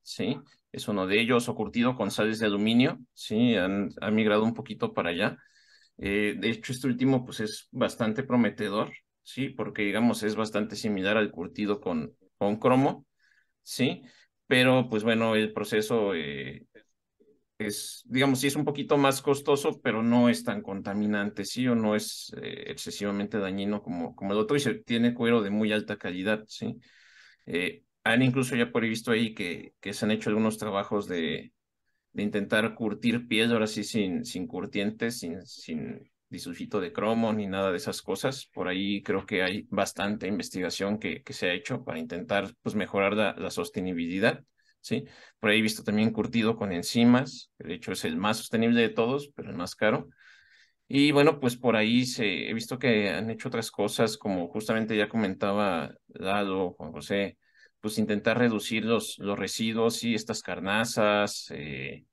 ¿sí? 0.03 0.37
Es 0.71 0.87
uno 0.87 1.07
de 1.07 1.19
ellos, 1.21 1.49
o 1.49 1.55
curtido 1.55 1.95
con 1.95 2.11
sales 2.11 2.39
de 2.39 2.45
aluminio, 2.47 2.99
¿sí? 3.13 3.55
Han, 3.55 3.89
han 4.01 4.15
migrado 4.15 4.43
un 4.43 4.53
poquito 4.53 4.93
para 4.93 5.09
allá. 5.09 5.37
Eh, 5.97 6.35
de 6.37 6.49
hecho, 6.49 6.71
este 6.71 6.87
último 6.87 7.25
pues 7.25 7.39
es 7.39 7.67
bastante 7.71 8.23
prometedor, 8.23 8.91
¿sí? 9.23 9.49
Porque 9.49 9.83
digamos 9.83 10.23
es 10.23 10.35
bastante 10.35 10.75
similar 10.75 11.17
al 11.17 11.31
curtido 11.31 11.81
con, 11.81 12.15
con 12.39 12.57
cromo, 12.59 13.07
¿sí? 13.63 14.03
Pero 14.47 14.89
pues 14.89 15.03
bueno, 15.03 15.35
el 15.35 15.53
proceso 15.53 16.15
eh, 16.15 16.65
es, 17.57 18.03
digamos, 18.05 18.39
sí 18.39 18.47
es 18.47 18.55
un 18.55 18.65
poquito 18.65 18.97
más 18.97 19.21
costoso, 19.21 19.81
pero 19.81 20.01
no 20.03 20.29
es 20.29 20.43
tan 20.43 20.61
contaminante, 20.61 21.45
¿sí? 21.45 21.67
O 21.67 21.75
no 21.75 21.95
es 21.95 22.33
eh, 22.41 22.65
excesivamente 22.67 23.37
dañino 23.39 23.81
como, 23.83 24.15
como 24.15 24.33
el 24.33 24.39
otro 24.39 24.55
y 24.57 24.59
se 24.61 24.75
tiene 24.75 25.13
cuero 25.13 25.41
de 25.41 25.49
muy 25.49 25.73
alta 25.73 25.97
calidad, 25.97 26.43
¿sí? 26.47 26.79
Eh, 27.45 27.83
han 28.03 28.21
incluso 28.23 28.55
ya 28.55 28.71
por 28.71 28.83
ahí 28.83 28.89
visto 28.89 29.11
ahí 29.11 29.33
que, 29.35 29.73
que 29.81 29.93
se 29.93 30.05
han 30.05 30.11
hecho 30.11 30.29
algunos 30.29 30.57
trabajos 30.57 31.07
de, 31.07 31.53
de 32.13 32.23
intentar 32.23 32.75
curtir 32.75 33.27
piel, 33.27 33.51
ahora 33.53 33.67
sí 33.67 33.83
sin, 33.83 34.25
sin 34.25 34.47
curtientes, 34.47 35.19
sin, 35.19 35.45
sin 35.45 36.11
disulfito 36.29 36.79
de 36.79 36.93
cromo 36.93 37.33
ni 37.33 37.47
nada 37.47 37.71
de 37.71 37.77
esas 37.77 38.01
cosas. 38.01 38.47
Por 38.53 38.67
ahí 38.67 39.01
creo 39.03 39.25
que 39.25 39.43
hay 39.43 39.67
bastante 39.69 40.27
investigación 40.27 40.99
que, 40.99 41.23
se 41.29 41.49
ha 41.49 41.53
hecho 41.53 41.83
para 41.83 41.99
intentar 41.99 42.53
pues, 42.61 42.75
mejorar 42.75 43.13
la, 43.13 43.35
la 43.37 43.51
sostenibilidad. 43.51 44.43
¿sí? 44.81 45.05
Por 45.39 45.49
ahí 45.49 45.59
he 45.59 45.61
visto 45.61 45.83
también 45.83 46.11
curtido 46.11 46.55
con 46.55 46.71
enzimas, 46.71 47.51
que 47.57 47.67
de 47.67 47.73
hecho 47.75 47.91
es 47.91 48.05
el 48.05 48.17
más 48.17 48.37
sostenible 48.37 48.81
de 48.81 48.89
todos, 48.89 49.29
pero 49.35 49.49
el 49.49 49.55
más 49.55 49.75
caro. 49.75 50.09
Y 50.87 51.11
bueno, 51.11 51.39
pues 51.39 51.55
por 51.55 51.75
ahí 51.75 52.05
se, 52.05 52.49
he 52.49 52.53
visto 52.53 52.79
que 52.79 53.09
han 53.09 53.29
hecho 53.29 53.49
otras 53.49 53.69
cosas, 53.69 54.17
como 54.17 54.47
justamente 54.49 54.97
ya 54.97 55.07
comentaba 55.07 55.93
Lalo, 56.07 56.71
Juan 56.71 56.91
José, 56.91 57.37
pues 57.79 57.99
intentar 57.99 58.39
reducir 58.39 58.85
los, 58.85 59.19
los 59.19 59.37
residuos 59.37 60.03
y 60.03 60.15
estas 60.15 60.41
carnazas, 60.41 61.51
eh, 61.51 62.05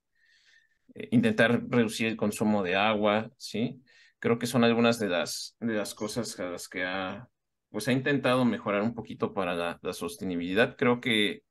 eh, 0.95 1.09
intentar 1.11 1.63
reducir 1.69 2.07
el 2.09 2.17
consumo 2.17 2.63
de 2.63 2.77
agua, 2.77 3.31
¿sí? 3.39 3.81
Creo 4.19 4.39
que 4.39 4.47
son 4.47 4.65
algunas 4.65 4.99
de 4.99 5.09
las, 5.09 5.57
de 5.61 5.75
las 5.75 5.95
cosas 5.95 6.39
a 6.41 6.51
las 6.51 6.69
que 6.69 6.85
ha, 6.85 7.29
pues 7.71 7.89
ha 7.89 7.93
intentado 7.93 8.45
mejorar 8.45 8.83
un 8.83 8.95
poquito 8.95 9.35
para 9.35 9.55
la, 9.55 9.79
la 9.83 9.93
sostenibilidad. 9.93 10.77
Creo 10.77 11.01
que, 11.01 11.43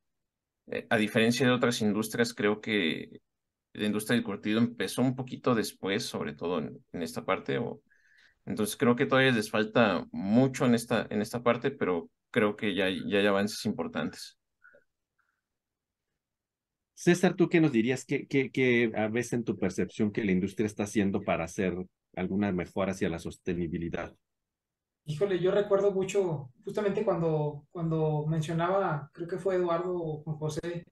eh, 0.68 0.88
a 0.90 0.98
diferencia 0.98 1.46
de 1.46 1.54
otras 1.54 1.82
industrias, 1.82 2.34
creo 2.34 2.62
que 2.62 3.22
la 3.74 3.86
industria 3.86 4.16
del 4.16 4.26
curtido 4.26 4.60
empezó 4.60 5.02
un 5.02 5.16
poquito 5.16 5.56
después, 5.56 6.06
sobre 6.06 6.34
todo 6.34 6.60
en, 6.60 6.84
esta 7.02 7.26
parte, 7.26 7.58
o, 7.58 7.82
entonces 8.46 8.78
creo 8.78 8.96
que 8.96 9.06
todavía 9.06 9.32
les 9.32 9.52
falta 9.52 10.06
mucho 10.12 10.66
en 10.66 10.76
esta, 10.76 11.08
en 11.10 11.22
esta 11.22 11.44
parte, 11.44 11.72
pero 11.72 12.10
creo 12.32 12.56
que 12.56 12.76
ya, 12.76 12.90
ya 12.90 13.20
hay 13.20 13.28
avances 13.28 13.66
importantes. 13.66 14.38
César, 16.94 17.36
¿tú 17.36 17.50
qué 17.50 17.60
nos 17.60 17.72
dirías? 17.74 18.06
¿Qué, 18.06 18.26
qué, 18.28 18.50
qué 18.52 18.92
a 18.96 19.08
veces 19.10 19.34
en 19.34 19.44
tu 19.44 19.58
percepción 19.58 20.12
que 20.12 20.24
la 20.24 20.32
industria 20.32 20.66
está 20.66 20.84
haciendo 20.84 21.22
para 21.22 21.44
hacer 21.44 21.76
alguna 22.16 22.52
mejora 22.52 22.92
hacia 22.92 23.10
la 23.10 23.20
sostenibilidad? 23.20 24.14
Híjole, 25.06 25.40
yo 25.40 25.52
recuerdo 25.52 25.92
mucho, 25.92 26.52
justamente 26.64 27.06
cuando, 27.06 27.68
cuando 27.70 28.26
mencionaba, 28.28 29.10
creo 29.14 29.28
que 29.28 29.38
fue 29.38 29.56
Eduardo 29.56 29.94
o 29.96 30.24
José, 30.38 30.84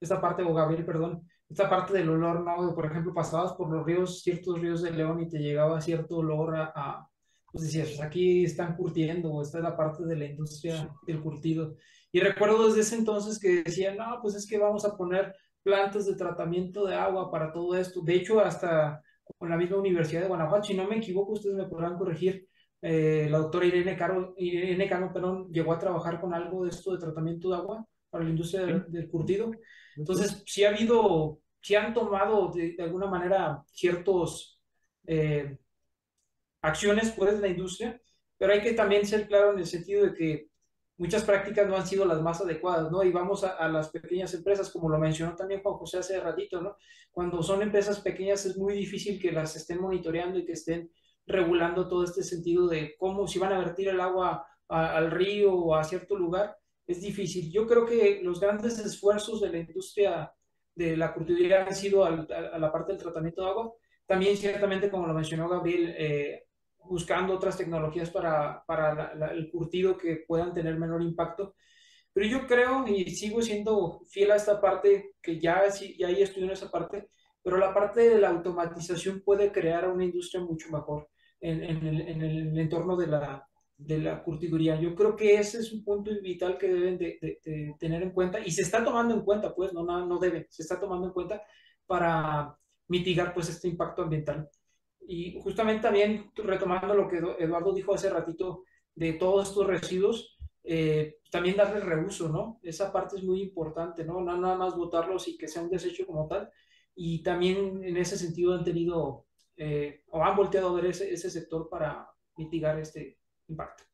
esta 0.00 0.20
parte, 0.20 0.42
o 0.42 0.52
Gabriel, 0.52 0.84
perdón, 0.84 1.26
esta 1.48 1.70
parte 1.70 1.94
del 1.94 2.10
olor, 2.10 2.44
¿no? 2.44 2.74
Por 2.74 2.86
ejemplo, 2.86 3.14
pasabas 3.14 3.52
por 3.54 3.70
los 3.70 3.84
ríos, 3.86 4.22
ciertos 4.22 4.60
ríos 4.60 4.82
de 4.82 4.90
León 4.90 5.20
y 5.20 5.28
te 5.28 5.38
llegaba 5.38 5.80
cierto 5.80 6.16
olor 6.16 6.56
a, 6.56 6.72
a 6.74 7.08
pues 7.50 7.66
decías, 7.66 7.88
pues 7.90 8.00
aquí 8.00 8.44
están 8.44 8.76
curtiendo, 8.76 9.32
o 9.32 9.40
esta 9.40 9.58
es 9.58 9.64
la 9.64 9.76
parte 9.76 10.04
de 10.04 10.16
la 10.16 10.24
industria 10.24 10.92
del 11.06 11.22
curtido. 11.22 11.76
Y 12.10 12.18
recuerdo 12.18 12.66
desde 12.66 12.80
ese 12.80 12.96
entonces 12.96 13.38
que 13.38 13.62
decían, 13.62 13.96
no, 13.96 14.18
pues 14.20 14.34
es 14.34 14.46
que 14.46 14.58
vamos 14.58 14.84
a 14.84 14.96
poner 14.96 15.34
plantas 15.62 16.06
de 16.06 16.16
tratamiento 16.16 16.84
de 16.84 16.96
agua 16.96 17.30
para 17.30 17.52
todo 17.52 17.76
esto. 17.76 18.00
De 18.02 18.16
hecho, 18.16 18.40
hasta 18.40 19.00
con 19.38 19.48
la 19.48 19.56
misma 19.56 19.78
Universidad 19.78 20.22
de 20.22 20.28
Guanajuato, 20.28 20.64
si 20.64 20.74
no 20.74 20.86
me 20.86 20.96
equivoco, 20.96 21.32
ustedes 21.32 21.56
me 21.56 21.66
podrán 21.66 21.96
corregir, 21.96 22.48
eh, 22.82 23.28
la 23.30 23.38
doctora 23.38 23.66
Irene 23.66 23.96
Caro, 23.96 24.34
Irene 24.36 24.88
Cano, 24.88 25.12
perdón, 25.12 25.50
llegó 25.50 25.72
a 25.72 25.78
trabajar 25.78 26.20
con 26.20 26.34
algo 26.34 26.64
de 26.64 26.70
esto 26.70 26.92
de 26.92 26.98
tratamiento 26.98 27.48
de 27.48 27.56
agua 27.56 27.86
para 28.10 28.24
la 28.24 28.30
industria 28.30 28.66
del, 28.66 28.84
del 28.88 29.08
curtido. 29.08 29.50
Entonces, 29.96 30.42
sí 30.46 30.64
ha 30.64 30.68
habido, 30.68 31.40
sí 31.60 31.74
han 31.74 31.94
tomado 31.94 32.50
de, 32.52 32.74
de 32.76 32.82
alguna 32.82 33.06
manera 33.06 33.62
ciertos 33.66 34.60
eh, 35.06 35.56
acciones 36.62 37.10
por 37.10 37.32
la 37.32 37.48
industria, 37.48 38.00
pero 38.36 38.52
hay 38.52 38.60
que 38.60 38.72
también 38.72 39.06
ser 39.06 39.26
claro 39.26 39.52
en 39.52 39.58
el 39.58 39.66
sentido 39.66 40.04
de 40.04 40.14
que 40.14 40.48
muchas 40.96 41.24
prácticas 41.24 41.68
no 41.68 41.76
han 41.76 41.86
sido 41.86 42.04
las 42.04 42.22
más 42.22 42.40
adecuadas, 42.40 42.90
¿no? 42.90 43.02
Y 43.02 43.10
vamos 43.10 43.44
a, 43.44 43.68
las 43.68 43.90
pequeñas 43.90 44.32
empresas, 44.34 44.70
como 44.70 44.88
lo 44.88 44.98
mencionó 44.98 45.34
también 45.34 45.62
Juan 45.62 45.76
José 45.76 45.98
hace 45.98 46.20
ratito, 46.20 46.60
¿no? 46.60 46.76
Cuando 47.10 47.42
son 47.42 47.62
empresas 47.62 48.00
pequeñas 48.00 48.44
es 48.46 48.56
muy 48.56 48.74
difícil 48.74 49.20
que 49.20 49.32
las 49.32 49.56
estén 49.56 49.80
monitoreando 49.80 50.38
y 50.38 50.44
que 50.44 50.52
estén 50.52 50.90
regulando 51.26 51.88
todo 51.88 52.04
este 52.04 52.22
sentido 52.22 52.68
de 52.68 52.94
cómo, 52.98 53.26
si 53.26 53.38
van 53.38 53.52
a 53.52 53.58
vertir 53.58 53.88
el 53.88 54.00
agua 54.00 54.46
al 54.68 55.10
río 55.10 55.54
o 55.54 55.74
a 55.74 55.84
cierto 55.84 56.16
lugar, 56.16 56.56
es 56.86 57.00
difícil. 57.00 57.50
Yo 57.50 57.66
creo 57.66 57.86
que 57.86 58.20
los 58.22 58.40
grandes 58.40 58.78
esfuerzos 58.78 59.40
de 59.40 59.50
la 59.50 59.58
industria 59.58 60.32
de 60.74 60.96
la 60.96 61.14
curtiduría 61.14 61.64
han 61.64 61.74
sido 61.74 62.04
a, 62.04 62.10
la 62.10 62.72
parte 62.72 62.92
del 62.92 63.02
tratamiento 63.02 63.42
de 63.42 63.50
agua. 63.50 63.72
También, 64.06 64.36
ciertamente, 64.36 64.90
como 64.90 65.06
lo 65.06 65.14
mencionó 65.14 65.48
Gabriel, 65.48 65.94
eh, 65.96 66.43
buscando 66.88 67.34
otras 67.34 67.56
tecnologías 67.56 68.10
para, 68.10 68.64
para 68.66 68.94
la, 68.94 69.14
la, 69.14 69.26
el 69.28 69.50
curtido 69.50 69.96
que 69.96 70.24
puedan 70.26 70.52
tener 70.52 70.78
menor 70.78 71.02
impacto. 71.02 71.54
Pero 72.12 72.26
yo 72.26 72.46
creo 72.46 72.86
y 72.86 73.10
sigo 73.10 73.42
siendo 73.42 74.00
fiel 74.08 74.30
a 74.30 74.36
esta 74.36 74.60
parte, 74.60 75.14
que 75.20 75.40
ya, 75.40 75.64
ya 75.98 76.06
ahí 76.06 76.22
estudié 76.22 76.46
en 76.46 76.52
esa 76.52 76.70
parte, 76.70 77.08
pero 77.42 77.58
la 77.58 77.74
parte 77.74 78.08
de 78.08 78.18
la 78.20 78.30
automatización 78.30 79.22
puede 79.22 79.50
crear 79.52 79.88
una 79.88 80.04
industria 80.04 80.42
mucho 80.42 80.70
mejor 80.70 81.08
en, 81.40 81.62
en, 81.62 81.86
el, 81.86 82.00
en 82.02 82.22
el, 82.22 82.58
entorno 82.58 82.96
de 82.96 83.08
la, 83.08 83.46
de 83.76 83.98
la 83.98 84.22
curtiduría. 84.22 84.80
Yo 84.80 84.94
creo 84.94 85.16
que 85.16 85.34
ese 85.34 85.58
es 85.58 85.72
un 85.72 85.84
punto 85.84 86.10
vital 86.22 86.56
que 86.56 86.68
deben 86.68 86.96
de, 86.98 87.18
de, 87.20 87.40
de, 87.44 87.74
tener 87.78 88.02
en 88.02 88.12
cuenta 88.12 88.38
y 88.40 88.50
se 88.52 88.62
está 88.62 88.84
tomando 88.84 89.14
en 89.14 89.22
cuenta, 89.22 89.54
pues, 89.54 89.72
no, 89.72 89.82
no, 89.84 90.06
no 90.06 90.18
debe, 90.18 90.46
se 90.50 90.62
está 90.62 90.78
tomando 90.80 91.08
en 91.08 91.12
cuenta 91.12 91.42
para 91.86 92.56
mitigar 92.88 93.34
pues 93.34 93.48
este 93.48 93.68
impacto 93.68 94.02
ambiental. 94.02 94.48
Y 95.06 95.38
justamente 95.40 95.82
también 95.82 96.30
retomando 96.36 96.94
lo 96.94 97.08
que 97.08 97.18
Eduardo 97.38 97.72
dijo 97.72 97.94
hace 97.94 98.10
ratito 98.10 98.64
de 98.94 99.14
todos 99.14 99.48
estos 99.48 99.66
residuos, 99.66 100.38
eh, 100.62 101.16
también 101.30 101.56
darle 101.56 101.80
reuso, 101.80 102.28
¿no? 102.28 102.60
Esa 102.62 102.92
parte 102.92 103.16
es 103.16 103.22
muy 103.22 103.42
importante, 103.42 104.04
¿no? 104.04 104.20
No 104.20 104.36
nada 104.36 104.56
más 104.56 104.76
botarlos 104.76 105.28
y 105.28 105.36
que 105.36 105.48
sea 105.48 105.62
un 105.62 105.70
desecho 105.70 106.06
como 106.06 106.26
tal. 106.26 106.50
Y 106.94 107.22
también 107.22 107.84
en 107.84 107.96
ese 107.96 108.16
sentido 108.16 108.54
han 108.54 108.64
tenido 108.64 109.26
eh, 109.56 110.02
o 110.08 110.22
han 110.24 110.36
volteado 110.36 110.68
a 110.68 110.74
ver 110.74 110.86
ese, 110.86 111.12
ese 111.12 111.30
sector 111.30 111.68
para 111.68 112.08
mitigar 112.36 112.78
este 112.78 113.18
impacto. 113.48 113.84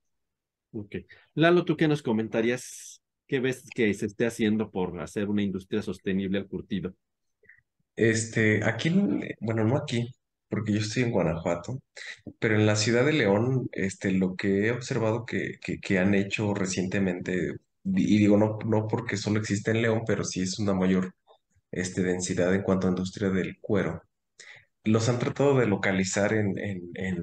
Ok. 0.73 0.97
Lalo, 1.35 1.65
¿tú 1.65 1.77
qué 1.77 1.89
nos 1.89 2.03
comentarías? 2.03 3.03
¿Qué 3.27 3.41
ves 3.41 3.69
que 3.75 3.93
se 3.95 4.07
esté 4.07 4.27
haciendo 4.27 4.71
por 4.71 5.01
hacer 5.01 5.29
una 5.29 5.43
industria 5.43 5.83
sostenible 5.83 6.39
al 6.39 6.47
curtido? 6.47 6.95
Este, 7.97 8.65
aquí, 8.65 8.91
bueno, 9.41 9.65
no 9.65 9.77
aquí, 9.77 10.09
porque 10.51 10.73
yo 10.73 10.81
estoy 10.81 11.05
en 11.05 11.13
Guanajuato, 11.13 11.81
pero 12.39 12.57
en 12.57 12.67
la 12.67 12.77
ciudad 12.77 13.07
de 13.07 13.13
León, 13.13 13.69
este, 13.73 14.13
lo 14.13 14.37
que 14.37 14.67
he 14.67 14.73
observado 14.73 15.25
que, 15.25 15.59
que, 15.61 15.99
han 15.99 16.15
hecho 16.15 16.53
recientemente, 16.55 17.57
y 17.85 18.19
digo 18.19 18.37
no, 18.37 18.59
no 18.67 18.89
porque 18.89 19.17
solo 19.17 19.41
existe 19.41 19.71
en 19.71 19.83
León, 19.83 20.03
pero 20.07 20.25
sí 20.25 20.43
es 20.43 20.59
una 20.59 20.75
mayor 20.75 21.15
este, 21.71 22.03
densidad 22.03 22.55
en 22.55 22.63
cuanto 22.63 22.87
a 22.89 22.91
industria 22.91 23.31
del 23.31 23.59
cuero, 23.61 24.03
los 24.85 25.09
han 25.09 25.19
tratado 25.21 25.57
de 25.59 25.67
localizar 25.67 26.33
en, 26.35 26.59
en, 26.59 26.91
en 26.95 27.23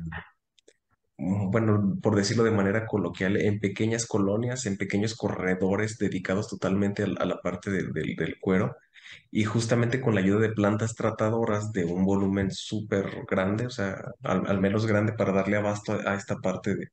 bueno, 1.17 1.97
por 2.01 2.15
decirlo 2.15 2.43
de 2.43 2.51
manera 2.51 2.85
coloquial, 2.85 3.37
en 3.37 3.59
pequeñas 3.59 4.05
colonias, 4.05 4.65
en 4.67 4.77
pequeños 4.77 5.15
corredores 5.15 5.97
dedicados 5.97 6.47
totalmente 6.47 7.03
a, 7.03 7.25
la 7.25 7.41
parte 7.41 7.71
de, 7.71 7.83
de, 7.91 8.15
del 8.15 8.39
cuero 8.39 8.75
y 9.31 9.43
justamente 9.45 10.01
con 10.01 10.15
la 10.15 10.21
ayuda 10.21 10.39
de 10.39 10.53
plantas 10.53 10.95
tratadoras 10.95 11.71
de 11.71 11.85
un 11.85 12.05
volumen 12.05 12.51
súper 12.51 13.25
grande, 13.29 13.65
o 13.67 13.69
sea, 13.69 14.01
al, 14.23 14.47
al, 14.47 14.59
menos 14.59 14.85
grande 14.87 15.13
para 15.13 15.33
darle 15.33 15.57
abasto 15.57 15.99
a, 16.05 16.15
esta 16.15 16.37
parte 16.37 16.75
de, 16.75 16.87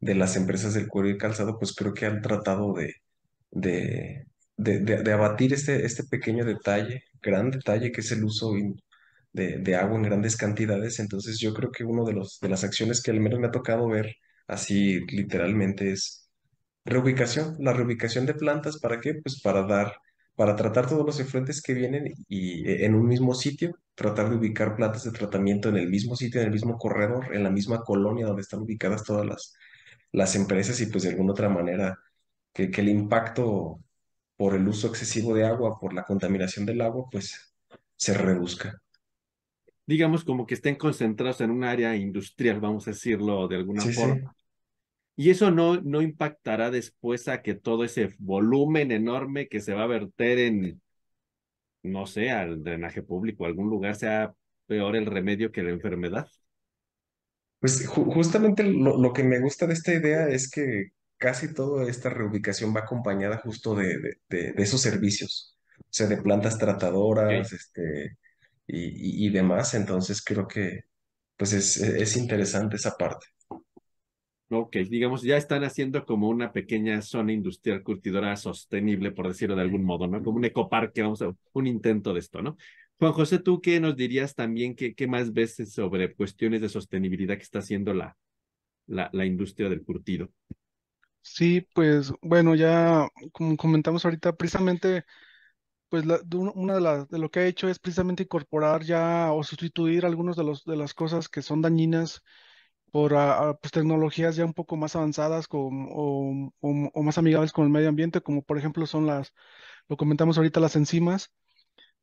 de, 0.00 0.14
las 0.14 0.36
empresas 0.36 0.74
del 0.74 0.88
cuero 0.88 1.08
y 1.10 1.18
calzado, 1.18 1.58
pues 1.58 1.74
creo 1.74 1.94
que 1.94 2.06
han 2.06 2.22
tratado 2.22 2.74
de, 2.74 2.94
de, 3.50 4.26
de, 4.56 5.12
abatir 5.12 5.52
este, 5.54 5.84
este 5.86 6.04
pequeño 6.04 6.44
detalle, 6.44 7.04
gran 7.20 7.50
detalle 7.50 7.92
que 7.92 8.00
es 8.02 8.12
el 8.12 8.24
uso 8.24 8.52
de, 9.32 9.76
agua 9.76 9.96
en 9.96 10.02
grandes 10.02 10.36
cantidades. 10.36 10.98
Entonces 11.00 11.38
yo 11.38 11.54
creo 11.54 11.70
que 11.70 11.84
uno 11.84 12.04
de, 12.04 12.12
los, 12.14 12.38
de 12.40 12.48
las 12.48 12.64
acciones 12.64 13.02
que 13.02 13.10
al 13.10 13.20
menos 13.20 13.40
me 13.40 13.48
ha 13.48 13.50
tocado 13.50 13.88
ver 13.88 14.16
así 14.46 15.00
literalmente 15.06 15.92
es 15.92 16.28
reubicación, 16.84 17.56
la 17.60 17.72
reubicación 17.72 18.26
de 18.26 18.34
plantas, 18.34 18.78
¿para 18.78 19.00
qué? 19.00 19.14
Pues 19.14 19.40
para 19.40 19.62
dar, 19.66 19.94
para 20.34 20.56
tratar 20.56 20.88
todos 20.88 21.04
los 21.04 21.20
efluentes 21.20 21.62
que 21.62 21.74
vienen 21.74 22.12
y 22.28 22.66
e, 22.68 22.84
en 22.86 22.94
un 22.94 23.06
mismo 23.06 23.34
sitio, 23.34 23.78
tratar 23.94 24.30
de 24.30 24.36
ubicar 24.36 24.76
plantas 24.76 25.04
de 25.04 25.12
tratamiento 25.12 25.68
en 25.68 25.76
el 25.76 25.88
mismo 25.88 26.16
sitio, 26.16 26.40
en 26.40 26.46
el 26.46 26.52
mismo 26.52 26.78
corredor, 26.78 27.34
en 27.34 27.42
la 27.42 27.50
misma 27.50 27.82
colonia 27.82 28.26
donde 28.26 28.42
están 28.42 28.60
ubicadas 28.60 29.04
todas 29.04 29.26
las, 29.26 29.54
las 30.12 30.34
empresas 30.36 30.80
y 30.80 30.86
pues 30.86 31.04
de 31.04 31.10
alguna 31.10 31.32
otra 31.32 31.48
manera 31.48 31.98
que, 32.52 32.70
que 32.70 32.80
el 32.80 32.88
impacto 32.88 33.80
por 34.36 34.54
el 34.54 34.66
uso 34.66 34.88
excesivo 34.88 35.34
de 35.34 35.44
agua, 35.44 35.78
por 35.78 35.94
la 35.94 36.04
contaminación 36.04 36.66
del 36.66 36.80
agua, 36.80 37.06
pues 37.10 37.54
se 37.96 38.14
reduzca 38.14 38.82
digamos, 39.86 40.24
como 40.24 40.46
que 40.46 40.54
estén 40.54 40.76
concentrados 40.76 41.40
en 41.40 41.50
un 41.50 41.64
área 41.64 41.96
industrial, 41.96 42.60
vamos 42.60 42.86
a 42.86 42.92
decirlo 42.92 43.48
de 43.48 43.56
alguna 43.56 43.82
sí, 43.82 43.92
forma. 43.92 44.14
Sí. 44.14 44.41
Y 45.16 45.30
eso 45.30 45.50
no, 45.50 45.80
no 45.80 46.00
impactará 46.00 46.70
después 46.70 47.28
a 47.28 47.42
que 47.42 47.54
todo 47.54 47.84
ese 47.84 48.14
volumen 48.18 48.90
enorme 48.92 49.48
que 49.48 49.60
se 49.60 49.74
va 49.74 49.84
a 49.84 49.86
verter 49.86 50.38
en, 50.38 50.80
no 51.82 52.06
sé, 52.06 52.30
al 52.30 52.62
drenaje 52.62 53.02
público, 53.02 53.44
algún 53.44 53.68
lugar 53.68 53.94
sea 53.96 54.34
peor 54.66 54.96
el 54.96 55.06
remedio 55.06 55.52
que 55.52 55.62
la 55.62 55.70
enfermedad. 55.70 56.28
Pues 57.60 57.86
ju 57.86 58.04
justamente 58.10 58.64
lo, 58.64 58.98
lo, 59.00 59.12
que 59.12 59.22
me 59.22 59.40
gusta 59.40 59.66
de 59.66 59.74
esta 59.74 59.92
idea 59.94 60.28
es 60.28 60.50
que 60.50 60.88
casi 61.16 61.54
toda 61.54 61.88
esta 61.88 62.10
reubicación 62.10 62.74
va 62.74 62.80
acompañada 62.80 63.38
justo 63.38 63.74
de, 63.76 63.98
de, 63.98 64.16
de, 64.28 64.52
de 64.52 64.62
esos 64.62 64.80
servicios, 64.80 65.56
o 65.78 65.84
sea, 65.88 66.08
de 66.08 66.16
plantas 66.16 66.58
tratadoras, 66.58 67.46
okay. 67.46 67.56
este, 67.56 68.18
y, 68.66 69.26
y, 69.26 69.30
demás. 69.30 69.74
Entonces 69.74 70.22
creo 70.24 70.48
que 70.48 70.80
pues 71.36 71.52
es, 71.52 71.76
es 71.76 72.16
interesante 72.16 72.76
esa 72.76 72.96
parte. 72.96 73.26
Ok, 74.54 74.76
digamos, 74.90 75.22
ya 75.22 75.38
están 75.38 75.64
haciendo 75.64 76.04
como 76.04 76.28
una 76.28 76.52
pequeña 76.52 77.00
zona 77.00 77.32
industrial 77.32 77.82
curtidora 77.82 78.36
sostenible, 78.36 79.10
por 79.10 79.26
decirlo 79.28 79.56
de 79.56 79.62
algún 79.62 79.82
modo, 79.84 80.06
¿no? 80.06 80.22
Como 80.22 80.36
un 80.36 80.44
ecoparque, 80.44 81.00
vamos 81.00 81.22
a 81.22 81.32
un 81.54 81.66
intento 81.66 82.12
de 82.12 82.20
esto, 82.20 82.42
¿no? 82.42 82.56
Juan 82.98 83.12
José, 83.14 83.38
¿tú 83.38 83.62
qué 83.62 83.80
nos 83.80 83.96
dirías 83.96 84.34
también? 84.34 84.74
¿Qué, 84.76 84.94
qué 84.94 85.06
más 85.06 85.32
ves 85.32 85.56
sobre 85.72 86.14
cuestiones 86.14 86.60
de 86.60 86.68
sostenibilidad 86.68 87.36
que 87.36 87.42
está 87.44 87.60
haciendo 87.60 87.94
la, 87.94 88.16
la, 88.86 89.10
la 89.12 89.26
industria 89.26 89.68
del 89.70 89.84
curtido? 89.84 90.30
Sí, 91.22 91.60
pues 91.74 92.12
bueno, 92.20 92.54
ya 92.54 93.08
como 93.32 93.56
comentamos 93.56 94.04
ahorita, 94.04 94.32
precisamente, 94.36 95.04
pues 95.88 96.06
la- 96.06 96.20
una 96.54 96.74
de 96.76 96.80
las 96.80 97.08
de 97.08 97.18
lo 97.18 97.30
que 97.30 97.40
ha 97.40 97.46
hecho 97.46 97.68
es 97.68 97.78
precisamente 97.80 98.24
incorporar 98.24 98.84
ya 98.84 99.32
o 99.32 99.44
sustituir 99.44 100.06
algunos 100.06 100.36
de 100.36 100.44
los 100.44 100.64
de 100.64 100.76
las 100.76 100.94
cosas 100.94 101.28
que 101.28 101.42
son 101.42 101.62
dañinas 101.62 102.22
por 102.92 103.12
pues, 103.62 103.72
tecnologías 103.72 104.36
ya 104.36 104.46
un 104.46 104.54
poco 104.54 104.76
más 104.78 104.96
avanzadas 104.96 105.48
con, 105.48 105.88
o, 105.92 106.52
o- 106.62 106.90
o 106.94 107.04
más 107.04 107.18
amigables 107.18 107.52
con 107.52 107.66
el 107.66 107.72
medio 107.72 107.90
ambiente, 107.90 108.22
como 108.22 108.42
por 108.44 108.58
ejemplo 108.58 108.86
son 108.86 109.06
las, 109.08 109.34
lo 109.88 109.96
comentamos 109.98 110.38
ahorita, 110.38 110.60
las 110.60 110.76
enzimas, 110.76 111.32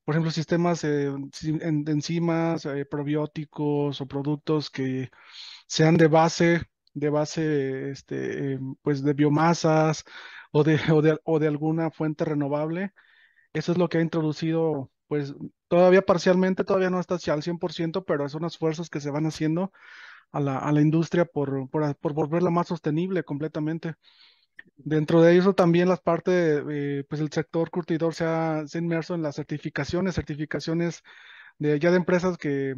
por 0.06 0.16
ejemplo, 0.16 0.32
sistemas 0.32 0.84
eh, 0.84 1.12
de 1.42 1.92
enzimas, 1.92 2.66
eh, 2.66 2.86
probióticos 2.86 4.02
o 4.02 4.08
productos 4.08 4.70
que 4.72 5.10
sean 5.68 5.98
de 5.98 6.08
base, 6.08 6.64
de 6.94 7.10
base, 7.10 7.92
este, 7.92 8.54
eh, 8.56 8.60
pues 8.84 9.04
de 9.04 9.14
biomasas 9.14 10.04
o 10.52 10.64
de, 10.64 10.80
o 10.94 11.02
de, 11.04 11.20
o 11.26 11.40
de 11.40 11.48
alguna 11.48 11.92
fuente 11.92 12.26
renovable. 12.26 12.94
Eso 13.54 13.72
es 13.74 13.78
lo 13.78 13.90
que 13.90 13.98
ha 14.00 14.02
introducido, 14.02 14.92
pues 15.08 15.34
todavía 15.68 16.02
parcialmente, 16.04 16.64
todavía 16.64 16.90
no 16.90 17.00
está 17.00 17.18
al 17.32 17.44
100%, 17.44 18.06
pero 18.06 18.30
son 18.30 18.46
esfuerzos 18.46 18.90
que 18.90 19.02
se 19.02 19.12
van 19.12 19.26
haciendo 19.26 19.72
a 20.32 20.40
la, 20.40 20.58
a 20.60 20.72
la 20.72 20.82
industria 20.82 21.26
por, 21.26 21.70
por, 21.70 21.96
por 21.98 22.14
volverla 22.14 22.50
más 22.50 22.68
sostenible 22.68 23.24
completamente. 23.24 23.96
Dentro 24.78 25.22
de 25.22 25.38
eso 25.38 25.54
también 25.54 25.90
las 25.90 26.02
partes, 26.02 26.64
eh, 26.70 27.06
pues 27.10 27.22
el 27.22 27.32
sector 27.32 27.70
curtidor 27.72 28.14
se 28.16 28.26
ha, 28.26 28.64
se 28.68 28.78
ha 28.80 28.82
inmerso 28.82 29.16
en 29.16 29.24
las 29.24 29.36
certificaciones, 29.38 30.16
certificaciones 30.16 31.04
de 31.60 31.80
ya 31.80 31.92
de 31.92 31.98
empresas 31.98 32.38
que, 32.38 32.76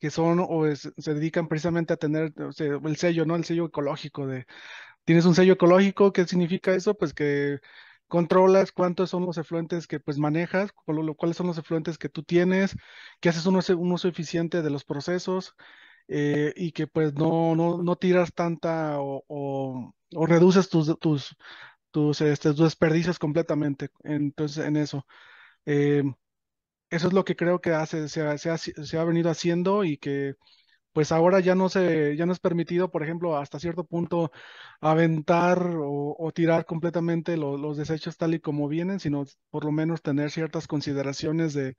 que 0.00 0.10
son 0.10 0.40
o 0.40 0.66
es- 0.66 0.92
se 0.98 1.14
dedican 1.14 1.48
precisamente 1.48 1.92
a 1.92 1.96
tener 1.96 2.32
o 2.42 2.52
sea, 2.52 2.78
el 2.84 2.96
sello, 2.96 3.24
¿no? 3.26 3.36
El 3.36 3.44
sello 3.44 3.66
ecológico 3.66 4.26
de, 4.26 4.46
tienes 5.04 5.26
un 5.26 5.34
sello 5.34 5.54
ecológico, 5.54 6.12
¿qué 6.12 6.26
significa 6.26 6.74
eso? 6.74 6.94
Pues 6.96 7.14
que 7.14 7.60
controlas 8.08 8.72
cuántos 8.72 9.10
son 9.10 9.26
los 9.26 9.38
efluentes 9.38 9.86
que 9.88 10.00
pues 10.00 10.18
manejas, 10.18 10.72
cuáles 10.72 11.36
son 11.38 11.46
los 11.48 11.58
efluentes 11.58 11.98
que 11.98 12.08
tú 12.10 12.22
tienes, 12.24 12.76
que 13.20 13.30
haces 13.30 13.46
un 13.46 13.56
uso, 13.56 13.76
un 13.78 13.92
uso 13.92 14.08
eficiente 14.08 14.62
de 14.62 14.70
los 14.70 14.84
procesos 14.84 15.54
eh, 16.08 16.52
y 16.56 16.72
que 16.72 16.86
pues 16.86 17.14
no, 17.14 17.54
no, 17.56 17.82
no 17.82 17.96
tiras 17.96 18.32
tanta 18.34 19.00
o, 19.00 19.24
o- 19.28 19.94
reduces 20.26 20.68
tus, 20.68 20.98
tus, 21.00 21.36
tus, 21.92 22.20
este, 22.22 22.50
tus 22.50 22.60
desperdicios 22.60 23.18
completamente. 23.18 23.90
Entonces, 24.04 24.66
en 24.66 24.76
eso. 24.76 25.06
Eh, 25.66 26.04
eso 26.90 27.08
es 27.08 27.12
lo 27.14 27.24
que 27.24 27.36
creo 27.36 27.60
que 27.60 27.72
hace, 27.72 28.08
se, 28.08 28.38
se 28.38 28.58
se 28.58 28.98
ha 28.98 29.04
venido 29.04 29.30
haciendo 29.30 29.84
y 29.84 29.98
que 29.98 30.34
pues 30.96 31.12
ahora 31.12 31.40
ya 31.40 31.54
no 31.54 31.68
se, 31.68 32.16
ya 32.16 32.26
no 32.26 32.32
es 32.32 32.40
permitido, 32.40 32.90
por 32.90 33.02
ejemplo, 33.04 33.36
hasta 33.36 33.60
cierto 33.60 33.84
punto 33.84 34.32
aventar 34.80 35.62
o, 35.76 36.16
o 36.18 36.32
tirar 36.32 36.64
completamente 36.66 37.36
lo- 37.36 37.58
los 37.58 37.76
desechos 37.76 38.16
tal 38.16 38.34
y 38.34 38.40
como 38.40 38.66
vienen, 38.68 38.98
sino 39.00 39.24
por 39.50 39.64
lo 39.66 39.72
menos 39.72 40.00
tener 40.02 40.30
ciertas 40.30 40.66
consideraciones 40.68 41.52
de, 41.54 41.76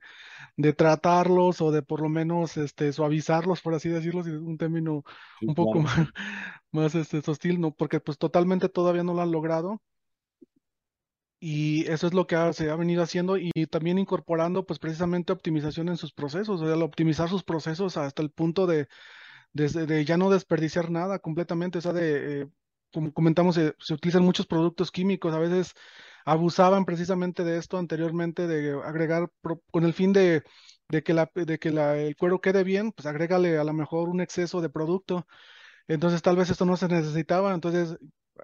de 0.56 0.72
tratarlos 0.74 1.60
o 1.62 1.70
de 1.72 1.82
por 1.82 2.00
lo 2.02 2.08
menos 2.08 2.56
este, 2.56 2.92
suavizarlos, 2.92 3.62
por 3.62 3.74
así 3.74 3.88
decirlo, 3.90 4.24
si 4.24 4.30
es 4.30 4.36
un 4.38 4.58
término 4.58 5.04
Sí, 5.40 5.46
un 5.46 5.54
poco 5.54 5.80
claro. 5.80 5.80
más, 5.80 5.96
más 6.72 6.94
este, 6.94 7.22
hostil, 7.30 7.60
¿no? 7.60 7.72
Porque 7.74 8.00
pues 8.00 8.18
totalmente 8.18 8.68
todavía 8.68 9.04
no 9.04 9.14
lo 9.14 9.22
han 9.22 9.32
logrado. 9.32 9.82
Y 11.40 11.86
eso 11.86 12.08
es 12.08 12.14
lo 12.14 12.26
que 12.26 12.52
se 12.52 12.68
ha 12.70 12.74
venido 12.76 13.02
haciendo 13.02 13.36
y 13.36 13.52
también 13.66 13.98
incorporando 13.98 14.66
pues 14.66 14.80
precisamente 14.80 15.32
optimización 15.32 15.88
en 15.88 15.96
sus 15.96 16.12
procesos, 16.12 16.60
o 16.60 16.66
sea, 16.66 16.76
optimizar 16.84 17.28
sus 17.28 17.44
procesos 17.44 17.96
hasta 17.96 18.22
el 18.22 18.30
punto 18.30 18.66
de, 18.66 18.88
ya 20.04 20.16
no 20.16 20.30
desperdiciar 20.30 20.90
nada 20.90 21.20
completamente, 21.20 21.78
o 21.78 21.80
sea, 21.80 21.92
de, 21.92 22.42
eh, 22.42 22.46
como 22.92 23.12
comentamos, 23.12 23.56
eh, 23.58 23.74
se 23.78 23.94
utilizan 23.94 24.24
muchos 24.24 24.46
productos 24.46 24.90
químicos, 24.90 25.32
a 25.34 25.38
veces 25.38 25.74
abusaban 26.24 26.84
precisamente 26.84 27.44
de 27.44 27.58
esto 27.58 27.78
anteriormente, 27.78 28.46
de 28.46 28.72
agregar 28.84 29.30
con 29.70 29.84
el 29.84 29.94
fin 29.94 30.12
de, 30.12 30.42
de 30.88 31.02
que, 31.02 31.14
la, 31.14 31.30
de 31.34 31.58
que 31.58 31.68
el 31.68 32.16
cuero 32.16 32.40
quede 32.40 32.64
bien, 32.64 32.92
pues 32.92 33.06
agrégale 33.06 33.58
a 33.58 33.64
lo 33.64 33.72
mejor 33.72 34.08
un 34.08 34.20
exceso 34.20 34.60
de 34.60 34.70
producto. 34.70 35.26
Entonces 35.86 36.20
tal 36.22 36.36
vez 36.36 36.50
esto 36.50 36.66
no 36.66 36.76
se 36.76 36.88
necesitaba, 36.88 37.54
entonces 37.54 37.96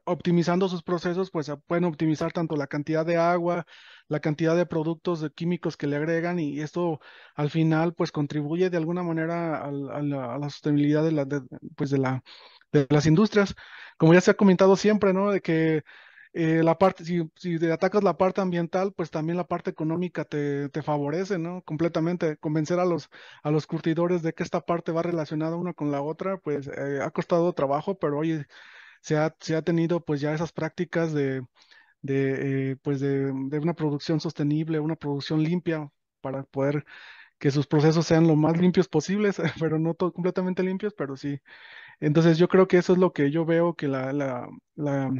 optimizando 0.04 0.68
sus 0.68 0.82
procesos, 0.82 1.30
pues 1.30 1.46
se 1.46 1.56
pueden 1.56 1.84
optimizar 1.84 2.32
tanto 2.32 2.56
la 2.56 2.66
cantidad 2.66 3.04
de 3.06 3.16
agua, 3.16 3.66
la 4.08 4.20
cantidad 4.20 4.56
de 4.56 4.66
productos 4.66 5.20
de 5.20 5.30
químicos 5.30 5.76
que 5.76 5.86
le 5.86 5.96
agregan 5.96 6.38
y 6.38 6.60
esto 6.60 7.00
al 7.34 7.50
final 7.50 7.94
pues 7.94 8.12
contribuye 8.12 8.70
de 8.70 8.76
alguna 8.76 9.02
manera 9.02 9.64
al- 9.64 9.90
a, 9.90 10.02
la, 10.02 10.34
a 10.34 10.38
la 10.38 10.50
sostenibilidad 10.50 11.04
de, 11.04 11.12
la, 11.12 11.24
de, 11.24 11.42
pues 11.76 11.90
de, 11.90 11.98
la, 11.98 12.22
de 12.72 12.86
las 12.90 13.06
industrias. 13.06 13.54
Como 13.98 14.14
ya 14.14 14.20
se 14.20 14.30
ha 14.32 14.34
comentado 14.34 14.76
siempre, 14.76 15.12
¿no? 15.12 15.30
De 15.30 15.40
que 15.40 15.82
eh, 16.32 16.62
la 16.64 16.76
parte, 16.78 17.04
si, 17.04 17.22
si 17.36 17.56
atacas 17.70 18.02
la 18.02 18.16
parte 18.16 18.40
ambiental, 18.40 18.92
pues 18.92 19.10
también 19.10 19.36
la 19.36 19.46
parte 19.46 19.70
económica 19.70 20.24
te, 20.24 20.68
te 20.70 20.82
favorece, 20.82 21.38
¿no? 21.38 21.62
Completamente. 21.62 22.36
Convencer 22.38 22.80
a 22.80 22.84
los, 22.84 23.08
a 23.42 23.50
los 23.50 23.66
curtidores 23.66 24.22
de 24.22 24.32
que 24.34 24.42
esta 24.42 24.60
parte 24.60 24.92
va 24.92 25.02
relacionada 25.02 25.56
una 25.56 25.74
con 25.74 25.90
la 25.92 26.02
otra, 26.02 26.38
pues 26.38 26.66
eh, 26.68 27.00
ha 27.02 27.10
costado 27.10 27.52
trabajo, 27.52 27.98
pero 27.98 28.18
hoy 28.18 28.44
se 29.04 29.18
ha, 29.18 29.36
se 29.40 29.56
ha 29.56 29.62
tenido 29.62 30.04
pues 30.04 30.20
ya 30.22 30.34
esas 30.34 30.52
prácticas 30.52 31.14
de, 31.14 31.46
de, 32.02 32.72
eh, 32.72 32.76
pues 32.82 33.00
de, 33.00 33.32
de 33.32 33.58
una 33.60 33.74
producción 33.74 34.20
sostenible, 34.20 34.80
una 34.80 34.96
producción 34.96 35.42
limpia 35.42 35.90
para 36.22 36.44
poder 36.44 36.84
que 37.38 37.50
sus 37.52 37.66
procesos 37.68 38.06
sean 38.06 38.26
lo 38.28 38.36
más 38.36 38.58
limpios 38.58 38.88
posibles, 38.88 39.36
pero 39.60 39.78
no 39.78 39.94
completamente 39.96 40.62
limpios, 40.64 40.94
pero 40.94 41.16
sí. 41.16 41.40
Entonces 42.00 42.38
yo 42.38 42.48
creo 42.48 42.68
que 42.68 42.78
eso 42.78 42.92
es 42.94 42.98
lo 43.00 43.12
que 43.12 43.30
yo 43.30 43.44
veo 43.46 43.74
que 43.76 43.88
la, 43.88 44.12
la, 44.12 44.48
la 44.76 45.12